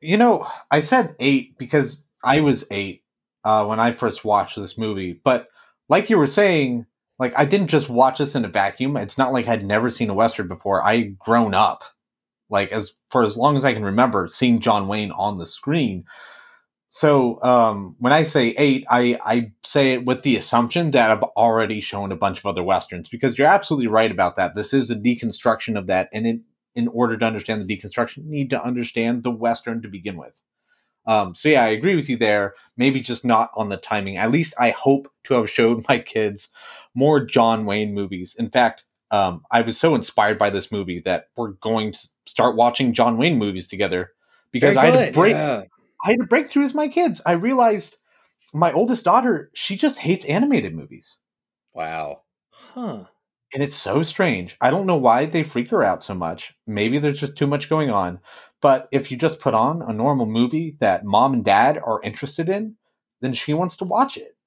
you 0.01 0.17
know, 0.17 0.47
I 0.71 0.79
said 0.79 1.15
eight 1.19 1.57
because 1.57 2.05
I 2.23 2.41
was 2.41 2.65
eight 2.71 3.03
uh, 3.43 3.65
when 3.65 3.79
I 3.79 3.91
first 3.91 4.23
watched 4.25 4.55
this 4.55 4.77
movie. 4.77 5.19
But 5.23 5.49
like 5.89 6.09
you 6.09 6.17
were 6.17 6.27
saying, 6.27 6.85
like 7.19 7.37
I 7.37 7.45
didn't 7.45 7.67
just 7.67 7.89
watch 7.89 8.17
this 8.19 8.35
in 8.35 8.45
a 8.45 8.49
vacuum. 8.49 8.97
It's 8.97 9.17
not 9.17 9.33
like 9.33 9.47
I'd 9.47 9.65
never 9.65 9.91
seen 9.91 10.09
a 10.09 10.15
western 10.15 10.47
before. 10.47 10.81
I 10.83 11.01
grown 11.19 11.53
up, 11.53 11.83
like 12.49 12.71
as 12.71 12.93
for 13.11 13.23
as 13.23 13.37
long 13.37 13.57
as 13.57 13.65
I 13.65 13.73
can 13.73 13.83
remember, 13.85 14.27
seeing 14.27 14.59
John 14.59 14.87
Wayne 14.87 15.11
on 15.11 15.37
the 15.37 15.45
screen. 15.45 16.05
So 16.95 17.43
um, 17.43 17.97
when 17.99 18.13
I 18.13 18.23
say 18.23 18.55
eight, 18.57 18.85
I, 18.89 19.19
I 19.21 19.51
say 19.65 19.91
it 19.91 20.05
with 20.05 20.21
the 20.21 20.37
assumption 20.37 20.91
that 20.91 21.11
I've 21.11 21.23
already 21.23 21.81
shown 21.81 22.13
a 22.13 22.15
bunch 22.15 22.39
of 22.39 22.45
other 22.45 22.63
westerns 22.63 23.09
because 23.09 23.37
you're 23.37 23.49
absolutely 23.49 23.87
right 23.87 24.09
about 24.09 24.37
that. 24.37 24.55
This 24.55 24.73
is 24.73 24.89
a 24.89 24.95
deconstruction 24.95 25.77
of 25.77 25.87
that, 25.87 26.07
and 26.13 26.25
in 26.25 26.45
in 26.73 26.87
order 26.87 27.17
to 27.17 27.25
understand 27.25 27.59
the 27.59 27.77
deconstruction, 27.77 28.23
you 28.23 28.31
need 28.31 28.49
to 28.51 28.63
understand 28.63 29.23
the 29.23 29.31
western 29.31 29.81
to 29.81 29.89
begin 29.89 30.15
with. 30.15 30.41
Um, 31.05 31.35
so 31.35 31.49
yeah, 31.49 31.65
I 31.65 31.67
agree 31.67 31.97
with 31.97 32.07
you 32.07 32.15
there. 32.15 32.53
Maybe 32.77 33.01
just 33.01 33.25
not 33.25 33.51
on 33.57 33.67
the 33.67 33.75
timing. 33.75 34.15
At 34.15 34.31
least 34.31 34.53
I 34.57 34.69
hope 34.69 35.11
to 35.25 35.33
have 35.33 35.49
showed 35.49 35.83
my 35.89 35.99
kids 35.99 36.47
more 36.93 37.19
John 37.19 37.65
Wayne 37.65 37.93
movies. 37.93 38.37
In 38.39 38.49
fact, 38.49 38.85
um, 39.11 39.43
I 39.51 39.63
was 39.63 39.77
so 39.77 39.95
inspired 39.95 40.37
by 40.37 40.49
this 40.49 40.71
movie 40.71 41.01
that 41.03 41.27
we're 41.35 41.49
going 41.49 41.91
to 41.91 42.07
start 42.25 42.55
watching 42.55 42.93
John 42.93 43.17
Wayne 43.17 43.37
movies 43.37 43.67
together 43.67 44.13
because 44.53 44.77
I 44.77 44.85
had 44.85 45.07
to 45.07 45.11
break. 45.11 45.33
Yeah. 45.33 45.63
I 46.03 46.11
had 46.11 46.21
a 46.21 46.25
breakthrough 46.25 46.63
with 46.63 46.73
my 46.75 46.87
kids. 46.87 47.21
I 47.25 47.33
realized 47.33 47.97
my 48.53 48.71
oldest 48.73 49.05
daughter 49.05 49.51
she 49.55 49.77
just 49.77 49.99
hates 49.99 50.25
animated 50.25 50.75
movies, 50.75 51.17
wow, 51.73 52.23
Huh. 52.51 53.05
and 53.53 53.63
it's 53.63 53.75
so 53.75 54.03
strange. 54.03 54.57
I 54.61 54.71
don't 54.71 54.87
know 54.87 54.97
why 54.97 55.25
they 55.25 55.43
freak 55.43 55.69
her 55.71 55.83
out 55.83 56.03
so 56.03 56.13
much. 56.15 56.53
Maybe 56.67 56.99
there's 56.99 57.19
just 57.19 57.37
too 57.37 57.47
much 57.47 57.69
going 57.69 57.89
on. 57.89 58.19
But 58.61 58.87
if 58.91 59.11
you 59.11 59.17
just 59.17 59.39
put 59.39 59.53
on 59.53 59.81
a 59.81 59.93
normal 59.93 60.25
movie 60.25 60.77
that 60.79 61.05
mom 61.05 61.33
and 61.33 61.45
dad 61.45 61.77
are 61.77 62.01
interested 62.03 62.49
in, 62.49 62.77
then 63.21 63.33
she 63.33 63.53
wants 63.53 63.77
to 63.77 63.85
watch 63.85 64.17
it. 64.17 64.37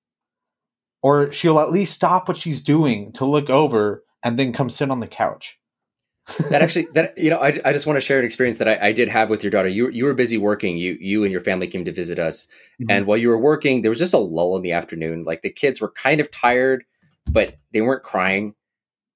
Or 1.02 1.32
she'll 1.32 1.58
at 1.58 1.72
least 1.72 1.92
stop 1.94 2.28
what 2.28 2.36
she's 2.36 2.62
doing 2.62 3.12
to 3.14 3.24
look 3.24 3.50
over 3.50 4.04
and 4.22 4.38
then 4.38 4.52
come 4.52 4.70
sit 4.70 4.90
on 4.92 5.00
the 5.00 5.08
couch. 5.08 5.57
That 6.50 6.62
actually 6.62 6.88
that 6.94 7.16
you 7.16 7.30
know 7.30 7.38
I, 7.38 7.58
I 7.64 7.72
just 7.72 7.86
want 7.86 7.96
to 7.96 8.00
share 8.00 8.18
an 8.18 8.24
experience 8.24 8.58
that 8.58 8.68
I, 8.68 8.88
I 8.88 8.92
did 8.92 9.08
have 9.08 9.30
with 9.30 9.42
your 9.42 9.50
daughter. 9.50 9.68
You 9.68 9.88
you 9.88 10.04
were 10.04 10.14
busy 10.14 10.38
working. 10.38 10.76
You 10.76 10.96
you 11.00 11.24
and 11.24 11.32
your 11.32 11.40
family 11.40 11.66
came 11.66 11.84
to 11.84 11.92
visit 11.92 12.18
us, 12.18 12.46
mm-hmm. 12.80 12.90
and 12.90 13.06
while 13.06 13.16
you 13.16 13.28
were 13.28 13.38
working, 13.38 13.82
there 13.82 13.90
was 13.90 13.98
just 13.98 14.14
a 14.14 14.18
lull 14.18 14.56
in 14.56 14.62
the 14.62 14.72
afternoon. 14.72 15.24
Like 15.24 15.42
the 15.42 15.50
kids 15.50 15.80
were 15.80 15.90
kind 15.90 16.20
of 16.20 16.30
tired, 16.30 16.84
but 17.30 17.54
they 17.72 17.80
weren't 17.80 18.02
crying, 18.02 18.54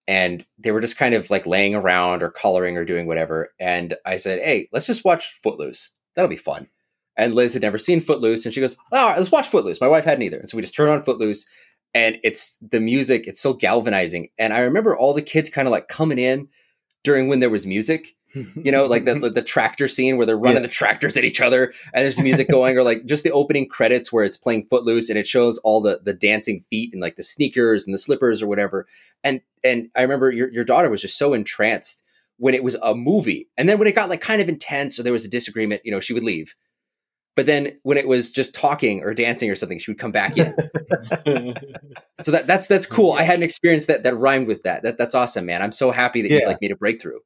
and 0.08 0.46
they 0.58 0.72
were 0.72 0.80
just 0.80 0.96
kind 0.96 1.14
of 1.14 1.30
like 1.30 1.46
laying 1.46 1.74
around 1.74 2.22
or 2.22 2.30
coloring 2.30 2.76
or 2.76 2.84
doing 2.84 3.06
whatever. 3.06 3.52
And 3.60 3.94
I 4.06 4.16
said, 4.16 4.40
"Hey, 4.40 4.68
let's 4.72 4.86
just 4.86 5.04
watch 5.04 5.34
Footloose. 5.42 5.90
That'll 6.16 6.28
be 6.28 6.36
fun." 6.36 6.68
And 7.16 7.34
Liz 7.34 7.52
had 7.52 7.62
never 7.62 7.78
seen 7.78 8.00
Footloose, 8.00 8.44
and 8.44 8.54
she 8.54 8.60
goes, 8.60 8.76
"All 8.90 9.08
right, 9.08 9.18
let's 9.18 9.30
watch 9.30 9.48
Footloose." 9.48 9.80
My 9.80 9.88
wife 9.88 10.04
hadn't 10.04 10.22
either, 10.22 10.38
and 10.38 10.48
so 10.48 10.56
we 10.56 10.62
just 10.62 10.74
turned 10.74 10.90
on 10.90 11.04
Footloose, 11.04 11.46
and 11.92 12.16
it's 12.24 12.56
the 12.62 12.80
music. 12.80 13.24
It's 13.26 13.40
so 13.40 13.52
galvanizing, 13.52 14.28
and 14.38 14.54
I 14.54 14.60
remember 14.60 14.96
all 14.96 15.12
the 15.12 15.20
kids 15.20 15.50
kind 15.50 15.68
of 15.68 15.72
like 15.72 15.88
coming 15.88 16.18
in 16.18 16.48
during 17.04 17.28
when 17.28 17.40
there 17.40 17.50
was 17.50 17.66
music 17.66 18.14
you 18.54 18.72
know 18.72 18.86
like 18.86 19.04
the, 19.04 19.18
the 19.18 19.28
the 19.40 19.42
tractor 19.42 19.86
scene 19.88 20.16
where 20.16 20.24
they're 20.24 20.38
running 20.38 20.56
Yeah. 20.62 20.68
the 20.68 20.68
tractors 20.68 21.16
at 21.18 21.24
each 21.24 21.40
other 21.40 21.64
and 21.92 22.02
there's 22.02 22.18
music 22.18 22.48
going 22.48 22.78
or 22.78 22.82
like 22.82 23.04
just 23.04 23.24
the 23.24 23.30
opening 23.30 23.68
credits 23.68 24.10
where 24.10 24.24
it's 24.24 24.38
playing 24.38 24.66
footloose 24.70 25.10
and 25.10 25.18
it 25.18 25.26
shows 25.26 25.58
all 25.58 25.82
the 25.82 26.00
the 26.02 26.14
dancing 26.14 26.60
feet 26.60 26.94
and 26.94 27.02
like 27.02 27.16
the 27.16 27.22
sneakers 27.22 27.86
and 27.86 27.92
the 27.92 27.98
slippers 27.98 28.40
or 28.40 28.46
whatever. 28.46 28.86
And 29.22 29.42
and 29.62 29.90
i 29.94 30.00
remember 30.00 30.30
your, 30.30 30.50
your 30.50 30.64
daughter 30.64 30.88
was 30.88 31.02
just 31.02 31.18
so 31.18 31.34
entranced 31.34 32.02
when 32.38 32.54
it 32.54 32.64
was 32.64 32.74
a 32.76 32.94
movie. 32.94 33.48
And 33.58 33.68
then 33.68 33.78
when 33.78 33.86
it 33.86 33.94
got 33.94 34.08
like 34.08 34.22
kind 34.22 34.40
of 34.40 34.48
intense 34.48 34.98
or 34.98 35.02
there 35.02 35.12
was 35.12 35.26
a 35.26 35.28
disagreement 35.28 35.82
you 35.84 35.92
know 35.92 36.00
she 36.00 36.14
would 36.14 36.24
leave 36.24 36.54
but 37.34 37.46
then 37.46 37.78
when 37.82 37.96
it 37.96 38.06
was 38.06 38.30
just 38.30 38.54
talking 38.54 39.02
or 39.02 39.14
dancing 39.14 39.50
or 39.50 39.54
something 39.54 39.78
she 39.78 39.90
would 39.90 39.98
come 39.98 40.12
back 40.12 40.36
in 40.36 40.54
so 42.22 42.30
that 42.30 42.46
that's 42.46 42.66
that's 42.66 42.86
cool 42.86 43.12
i 43.12 43.22
had 43.22 43.36
an 43.36 43.42
experience 43.42 43.86
that 43.86 44.02
that 44.02 44.16
rhymed 44.16 44.46
with 44.46 44.62
that, 44.62 44.82
that 44.82 44.98
that's 44.98 45.14
awesome 45.14 45.46
man 45.46 45.62
i'm 45.62 45.72
so 45.72 45.90
happy 45.90 46.22
that 46.22 46.30
you 46.30 46.46
like 46.46 46.58
made 46.60 46.72
a 46.72 46.76
breakthrough 46.76 47.18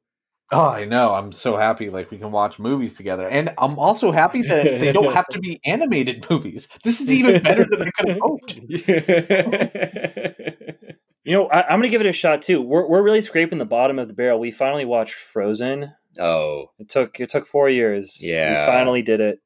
Oh, 0.49 0.63
I 0.63 0.85
know. 0.85 1.13
I'm 1.13 1.33
so 1.33 1.57
happy 1.57 1.89
like 1.89 2.09
we 2.09 2.17
can 2.17 2.31
watch 2.31 2.57
movies 2.57 2.95
together. 2.95 3.27
And 3.27 3.53
I'm 3.57 3.77
also 3.77 4.13
happy 4.13 4.43
that 4.43 4.79
they 4.79 4.93
don't 4.93 5.13
have 5.13 5.27
to 5.31 5.39
be 5.39 5.59
animated 5.65 6.25
movies. 6.29 6.69
This 6.85 7.01
is 7.01 7.11
even 7.11 7.43
better 7.43 7.65
than 7.69 7.81
I 7.81 7.91
could 7.91 8.07
have 8.07 8.19
hoped. 8.21 8.57
You 11.27 11.33
know, 11.33 11.47
I, 11.47 11.63
I'm 11.63 11.79
going 11.79 11.81
to 11.81 11.89
give 11.89 11.99
it 11.99 12.07
a 12.07 12.13
shot 12.13 12.41
too. 12.41 12.61
We're 12.61 12.87
we're 12.87 13.03
really 13.03 13.21
scraping 13.21 13.57
the 13.57 13.65
bottom 13.65 13.99
of 13.99 14.07
the 14.07 14.13
barrel. 14.13 14.39
We 14.39 14.49
finally 14.49 14.85
watched 14.85 15.15
Frozen. 15.15 15.93
oh 16.17 16.71
It 16.79 16.87
took 16.87 17.19
it 17.19 17.29
took 17.29 17.45
four 17.45 17.69
years. 17.69 18.17
Yeah. 18.21 18.65
we 18.65 18.71
finally 18.71 19.01
did 19.01 19.19
it. 19.19 19.39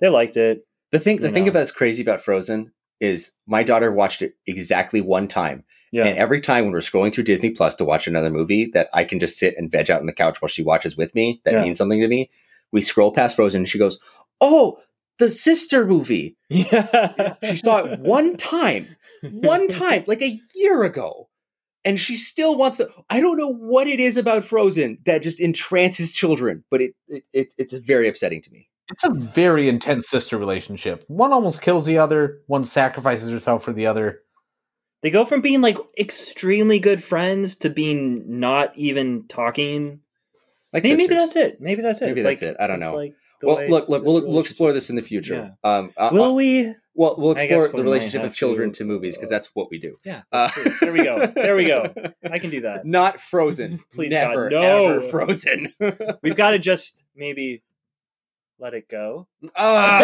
They 0.00 0.08
liked 0.08 0.36
it. 0.36 0.66
The 0.92 0.98
thing, 1.00 1.18
the 1.18 1.28
You 1.28 1.34
thing 1.34 1.44
know. 1.46 1.50
that's 1.52 1.72
crazy 1.72 2.02
about 2.02 2.22
Frozen 2.22 2.72
is 3.00 3.32
my 3.46 3.62
daughter 3.62 3.92
watched 3.92 4.22
it 4.22 4.34
exactly 4.46 5.00
one 5.00 5.28
time, 5.28 5.64
Yeah, 5.92 6.06
and 6.06 6.16
every 6.16 6.40
time 6.40 6.64
when 6.64 6.72
we're 6.72 6.78
scrolling 6.80 7.12
through 7.12 7.24
Disney 7.24 7.50
Plus 7.50 7.74
to 7.76 7.84
watch 7.84 8.06
another 8.06 8.30
movie 8.30 8.70
that 8.72 8.88
I 8.94 9.04
can 9.04 9.20
just 9.20 9.38
sit 9.38 9.54
and 9.58 9.70
veg 9.70 9.90
out 9.90 10.00
on 10.00 10.06
the 10.06 10.12
couch 10.12 10.40
while 10.40 10.48
she 10.48 10.62
watches 10.62 10.96
with 10.96 11.14
me, 11.14 11.40
that 11.44 11.54
Yeah. 11.54 11.62
means 11.62 11.78
something 11.78 12.00
to 12.00 12.08
me. 12.08 12.30
We 12.72 12.80
scroll 12.82 13.12
past 13.12 13.36
Frozen, 13.36 13.60
and 13.62 13.68
she 13.68 13.78
goes, 13.78 13.98
"Oh, 14.40 14.78
the 15.18 15.28
sister 15.28 15.86
movie." 15.86 16.36
yeah. 16.48 17.34
She 17.44 17.56
saw 17.56 17.78
it 17.84 17.98
one 18.00 18.36
time, 18.38 18.96
one 19.22 19.68
time, 19.68 20.04
like 20.06 20.22
a 20.22 20.38
year 20.54 20.82
ago, 20.84 21.28
and 21.84 21.98
she 22.00 22.16
still 22.16 22.56
wants 22.56 22.78
to. 22.78 22.88
I 23.10 23.20
don't 23.20 23.36
know 23.36 23.52
what 23.52 23.86
it 23.88 24.00
is 24.00 24.16
about 24.16 24.44
Frozen 24.44 24.98
that 25.06 25.22
just 25.22 25.40
entrances 25.40 26.12
children, 26.12 26.64
but 26.70 26.80
it, 26.80 26.92
it, 27.08 27.24
it 27.32 27.54
it's 27.58 27.74
very 27.74 28.08
upsetting 28.08 28.40
to 28.42 28.50
me. 28.52 28.68
It's 28.90 29.04
a 29.04 29.10
very 29.10 29.68
intense 29.68 30.08
sister 30.08 30.38
relationship. 30.38 31.04
One 31.08 31.32
almost 31.32 31.60
kills 31.62 31.86
the 31.86 31.98
other. 31.98 32.40
One 32.46 32.64
sacrifices 32.64 33.30
herself 33.30 33.64
for 33.64 33.72
the 33.72 33.86
other. 33.86 34.20
They 35.02 35.10
go 35.10 35.24
from 35.24 35.40
being 35.40 35.60
like 35.60 35.76
extremely 35.98 36.78
good 36.78 37.02
friends 37.02 37.56
to 37.56 37.70
being 37.70 38.38
not 38.40 38.76
even 38.76 39.26
talking. 39.28 40.00
Like 40.72 40.84
maybe, 40.84 40.96
maybe 40.96 41.14
that's 41.14 41.36
it. 41.36 41.60
Maybe 41.60 41.82
that's 41.82 42.02
it. 42.02 42.06
Maybe 42.06 42.20
It's 42.20 42.28
that's 42.28 42.42
like- 42.42 42.50
it. 42.50 42.56
I 42.60 42.66
don't 42.66 42.80
know. 42.80 42.94
like 42.94 43.14
Well, 43.42 43.68
look, 43.68 43.88
look, 43.88 44.04
we'll, 44.04 44.26
we'll 44.26 44.40
explore 44.40 44.72
this 44.72 44.90
in 44.90 44.96
the 44.96 45.02
future. 45.02 45.54
Yeah. 45.64 45.76
Um, 45.78 45.92
uh, 45.96 46.10
Will 46.12 46.24
uh, 46.24 46.32
we? 46.32 46.74
well, 46.94 47.14
we'll 47.18 47.32
explore 47.32 47.68
the 47.68 47.82
relationship 47.82 48.22
of 48.22 48.34
children 48.34 48.72
to, 48.72 48.78
to 48.78 48.84
movies 48.84 49.16
because 49.16 49.30
that's 49.30 49.50
what 49.54 49.68
we 49.70 49.78
do. 49.78 49.96
Yeah. 50.04 50.22
Uh, 50.32 50.48
there 50.80 50.92
we 50.92 51.04
go. 51.04 51.26
There 51.26 51.54
we 51.56 51.66
go. 51.66 51.92
I 52.30 52.38
can 52.38 52.50
do 52.50 52.62
that. 52.62 52.86
Not 52.86 53.20
Frozen. 53.20 53.78
Please, 53.92 54.12
God, 54.12 54.28
Never, 54.30 54.50
no. 54.50 54.86
ever 54.86 55.00
Frozen. 55.08 55.72
We've 56.22 56.36
got 56.36 56.50
to 56.52 56.58
just 56.58 57.04
maybe 57.14 57.62
let 58.58 58.74
it 58.74 58.88
go. 58.88 59.26
Ah! 59.54 60.00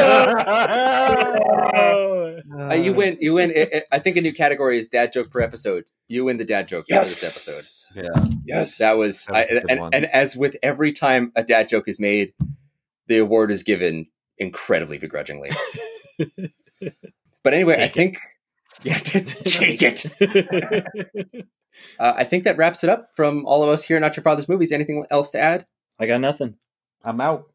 Oh. 1.74 2.08
Uh, 2.58 2.74
you 2.74 2.92
win. 2.92 3.16
You 3.20 3.34
win. 3.34 3.50
I- 3.56 3.68
I- 3.78 3.82
I 3.92 3.98
think 3.98 4.16
a 4.16 4.20
new 4.20 4.32
category 4.32 4.76
is 4.78 4.88
dad 4.88 5.12
joke 5.12 5.30
per 5.30 5.40
episode. 5.40 5.84
You 6.08 6.24
win 6.24 6.36
the 6.38 6.44
dad 6.44 6.68
joke 6.68 6.86
for 6.88 6.96
this 6.98 7.22
episode. 7.22 8.02
Yeah. 8.04 8.24
Yes. 8.46 8.78
That 8.78 8.96
was, 8.96 9.24
That 9.26 9.32
was 9.32 9.38
I, 9.38 9.42
a 9.42 9.48
good 9.60 9.70
and, 9.70 9.80
one. 9.80 9.94
and 9.94 10.06
as 10.06 10.36
with 10.36 10.56
every 10.62 10.92
time 10.92 11.32
a 11.36 11.42
dad 11.42 11.68
joke 11.68 11.84
is 11.88 11.98
made, 12.00 12.34
the 13.06 13.18
award 13.18 13.50
is 13.50 13.62
given 13.62 14.06
incredibly 14.38 14.98
begrudgingly. 14.98 15.50
but 17.42 17.54
anyway, 17.54 17.74
I 17.82 17.88
Take 17.88 17.88
it. 17.88 17.94
think, 17.94 18.18
yeah, 18.82 18.98
take 19.44 19.82
it. 19.82 21.46
Uh, 21.98 22.12
I 22.16 22.24
think 22.24 22.44
that 22.44 22.56
wraps 22.56 22.84
it 22.84 22.90
up 22.90 23.10
from 23.16 23.46
all 23.46 23.62
of 23.62 23.68
us 23.70 23.84
here 23.84 23.96
at 23.96 24.00
Not 24.00 24.16
Your 24.16 24.24
Father's 24.24 24.48
Movies. 24.48 24.72
Anything 24.72 25.06
else 25.10 25.30
to 25.32 25.38
add? 25.40 25.66
I 25.98 26.06
got 26.06 26.20
nothing. 26.20 26.56
I'm 27.04 27.20
out. 27.20 27.51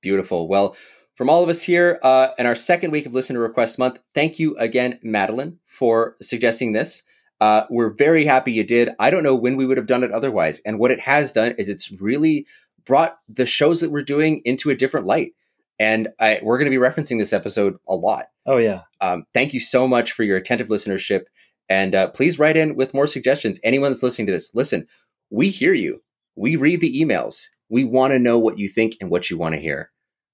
Beautiful. 0.00 0.48
Well, 0.48 0.76
from 1.16 1.28
all 1.28 1.42
of 1.42 1.48
us 1.50 1.62
here 1.62 1.98
uh, 2.02 2.28
in 2.38 2.46
our 2.46 2.54
second 2.54 2.92
week 2.92 3.04
of 3.04 3.12
Listener 3.12 3.40
Request 3.40 3.78
Month, 3.78 3.98
thank 4.14 4.38
you 4.38 4.56
again, 4.56 4.98
Madeline, 5.02 5.58
for 5.66 6.16
suggesting 6.22 6.72
this. 6.72 7.02
Uh, 7.40 7.64
we're 7.70 7.92
very 7.92 8.24
happy 8.24 8.52
you 8.52 8.64
did. 8.64 8.90
I 8.98 9.10
don't 9.10 9.22
know 9.22 9.34
when 9.34 9.56
we 9.56 9.66
would 9.66 9.76
have 9.76 9.86
done 9.86 10.02
it 10.02 10.12
otherwise. 10.12 10.60
And 10.64 10.78
what 10.78 10.90
it 10.90 11.00
has 11.00 11.32
done 11.32 11.54
is 11.58 11.68
it's 11.68 11.90
really 11.92 12.46
brought 12.84 13.18
the 13.28 13.46
shows 13.46 13.80
that 13.80 13.90
we're 13.90 14.02
doing 14.02 14.42
into 14.44 14.70
a 14.70 14.74
different 14.74 15.06
light. 15.06 15.32
And 15.78 16.08
I, 16.18 16.40
we're 16.42 16.58
going 16.58 16.70
to 16.70 16.78
be 16.78 16.82
referencing 16.82 17.18
this 17.18 17.32
episode 17.32 17.76
a 17.88 17.94
lot. 17.94 18.26
Oh 18.46 18.58
yeah. 18.58 18.82
Um, 19.00 19.24
thank 19.32 19.54
you 19.54 19.60
so 19.60 19.88
much 19.88 20.12
for 20.12 20.24
your 20.24 20.36
attentive 20.36 20.68
listenership. 20.68 21.22
And 21.68 21.94
uh, 21.94 22.08
please 22.10 22.38
write 22.38 22.56
in 22.56 22.76
with 22.76 22.94
more 22.94 23.06
suggestions. 23.06 23.60
Anyone 23.62 23.92
that's 23.92 24.02
listening 24.02 24.26
to 24.26 24.32
this, 24.32 24.50
listen, 24.54 24.86
we 25.30 25.50
hear 25.50 25.72
you. 25.72 26.02
We 26.36 26.56
read 26.56 26.80
the 26.80 27.00
emails. 27.00 27.46
We 27.68 27.84
want 27.84 28.12
to 28.12 28.18
know 28.18 28.38
what 28.38 28.58
you 28.58 28.68
think 28.68 28.96
and 29.00 29.10
what 29.10 29.30
you 29.30 29.38
want 29.38 29.54
to 29.54 29.60
hear. 29.60 29.89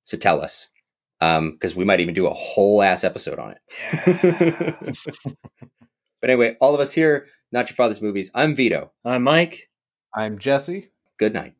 So 0.06 0.16
tell 0.16 0.40
us, 0.40 0.68
um, 1.20 1.52
because 1.52 1.74
we 1.74 1.84
might 1.84 1.98
even 1.98 2.14
do 2.14 2.28
a 2.28 2.32
whole 2.32 2.80
ass 2.80 3.02
episode 3.02 3.40
on 3.40 3.56
it. 3.56 4.96
but 6.20 6.30
anyway, 6.30 6.56
all 6.60 6.74
of 6.74 6.80
us 6.80 6.92
here, 6.92 7.26
Not 7.50 7.68
Your 7.68 7.74
Father's 7.74 8.00
Movies, 8.00 8.30
I'm 8.32 8.54
Vito. 8.54 8.92
I'm 9.04 9.24
Mike. 9.24 9.68
I'm 10.14 10.38
Jesse. 10.38 10.92
Good 11.18 11.34
night. 11.34 11.55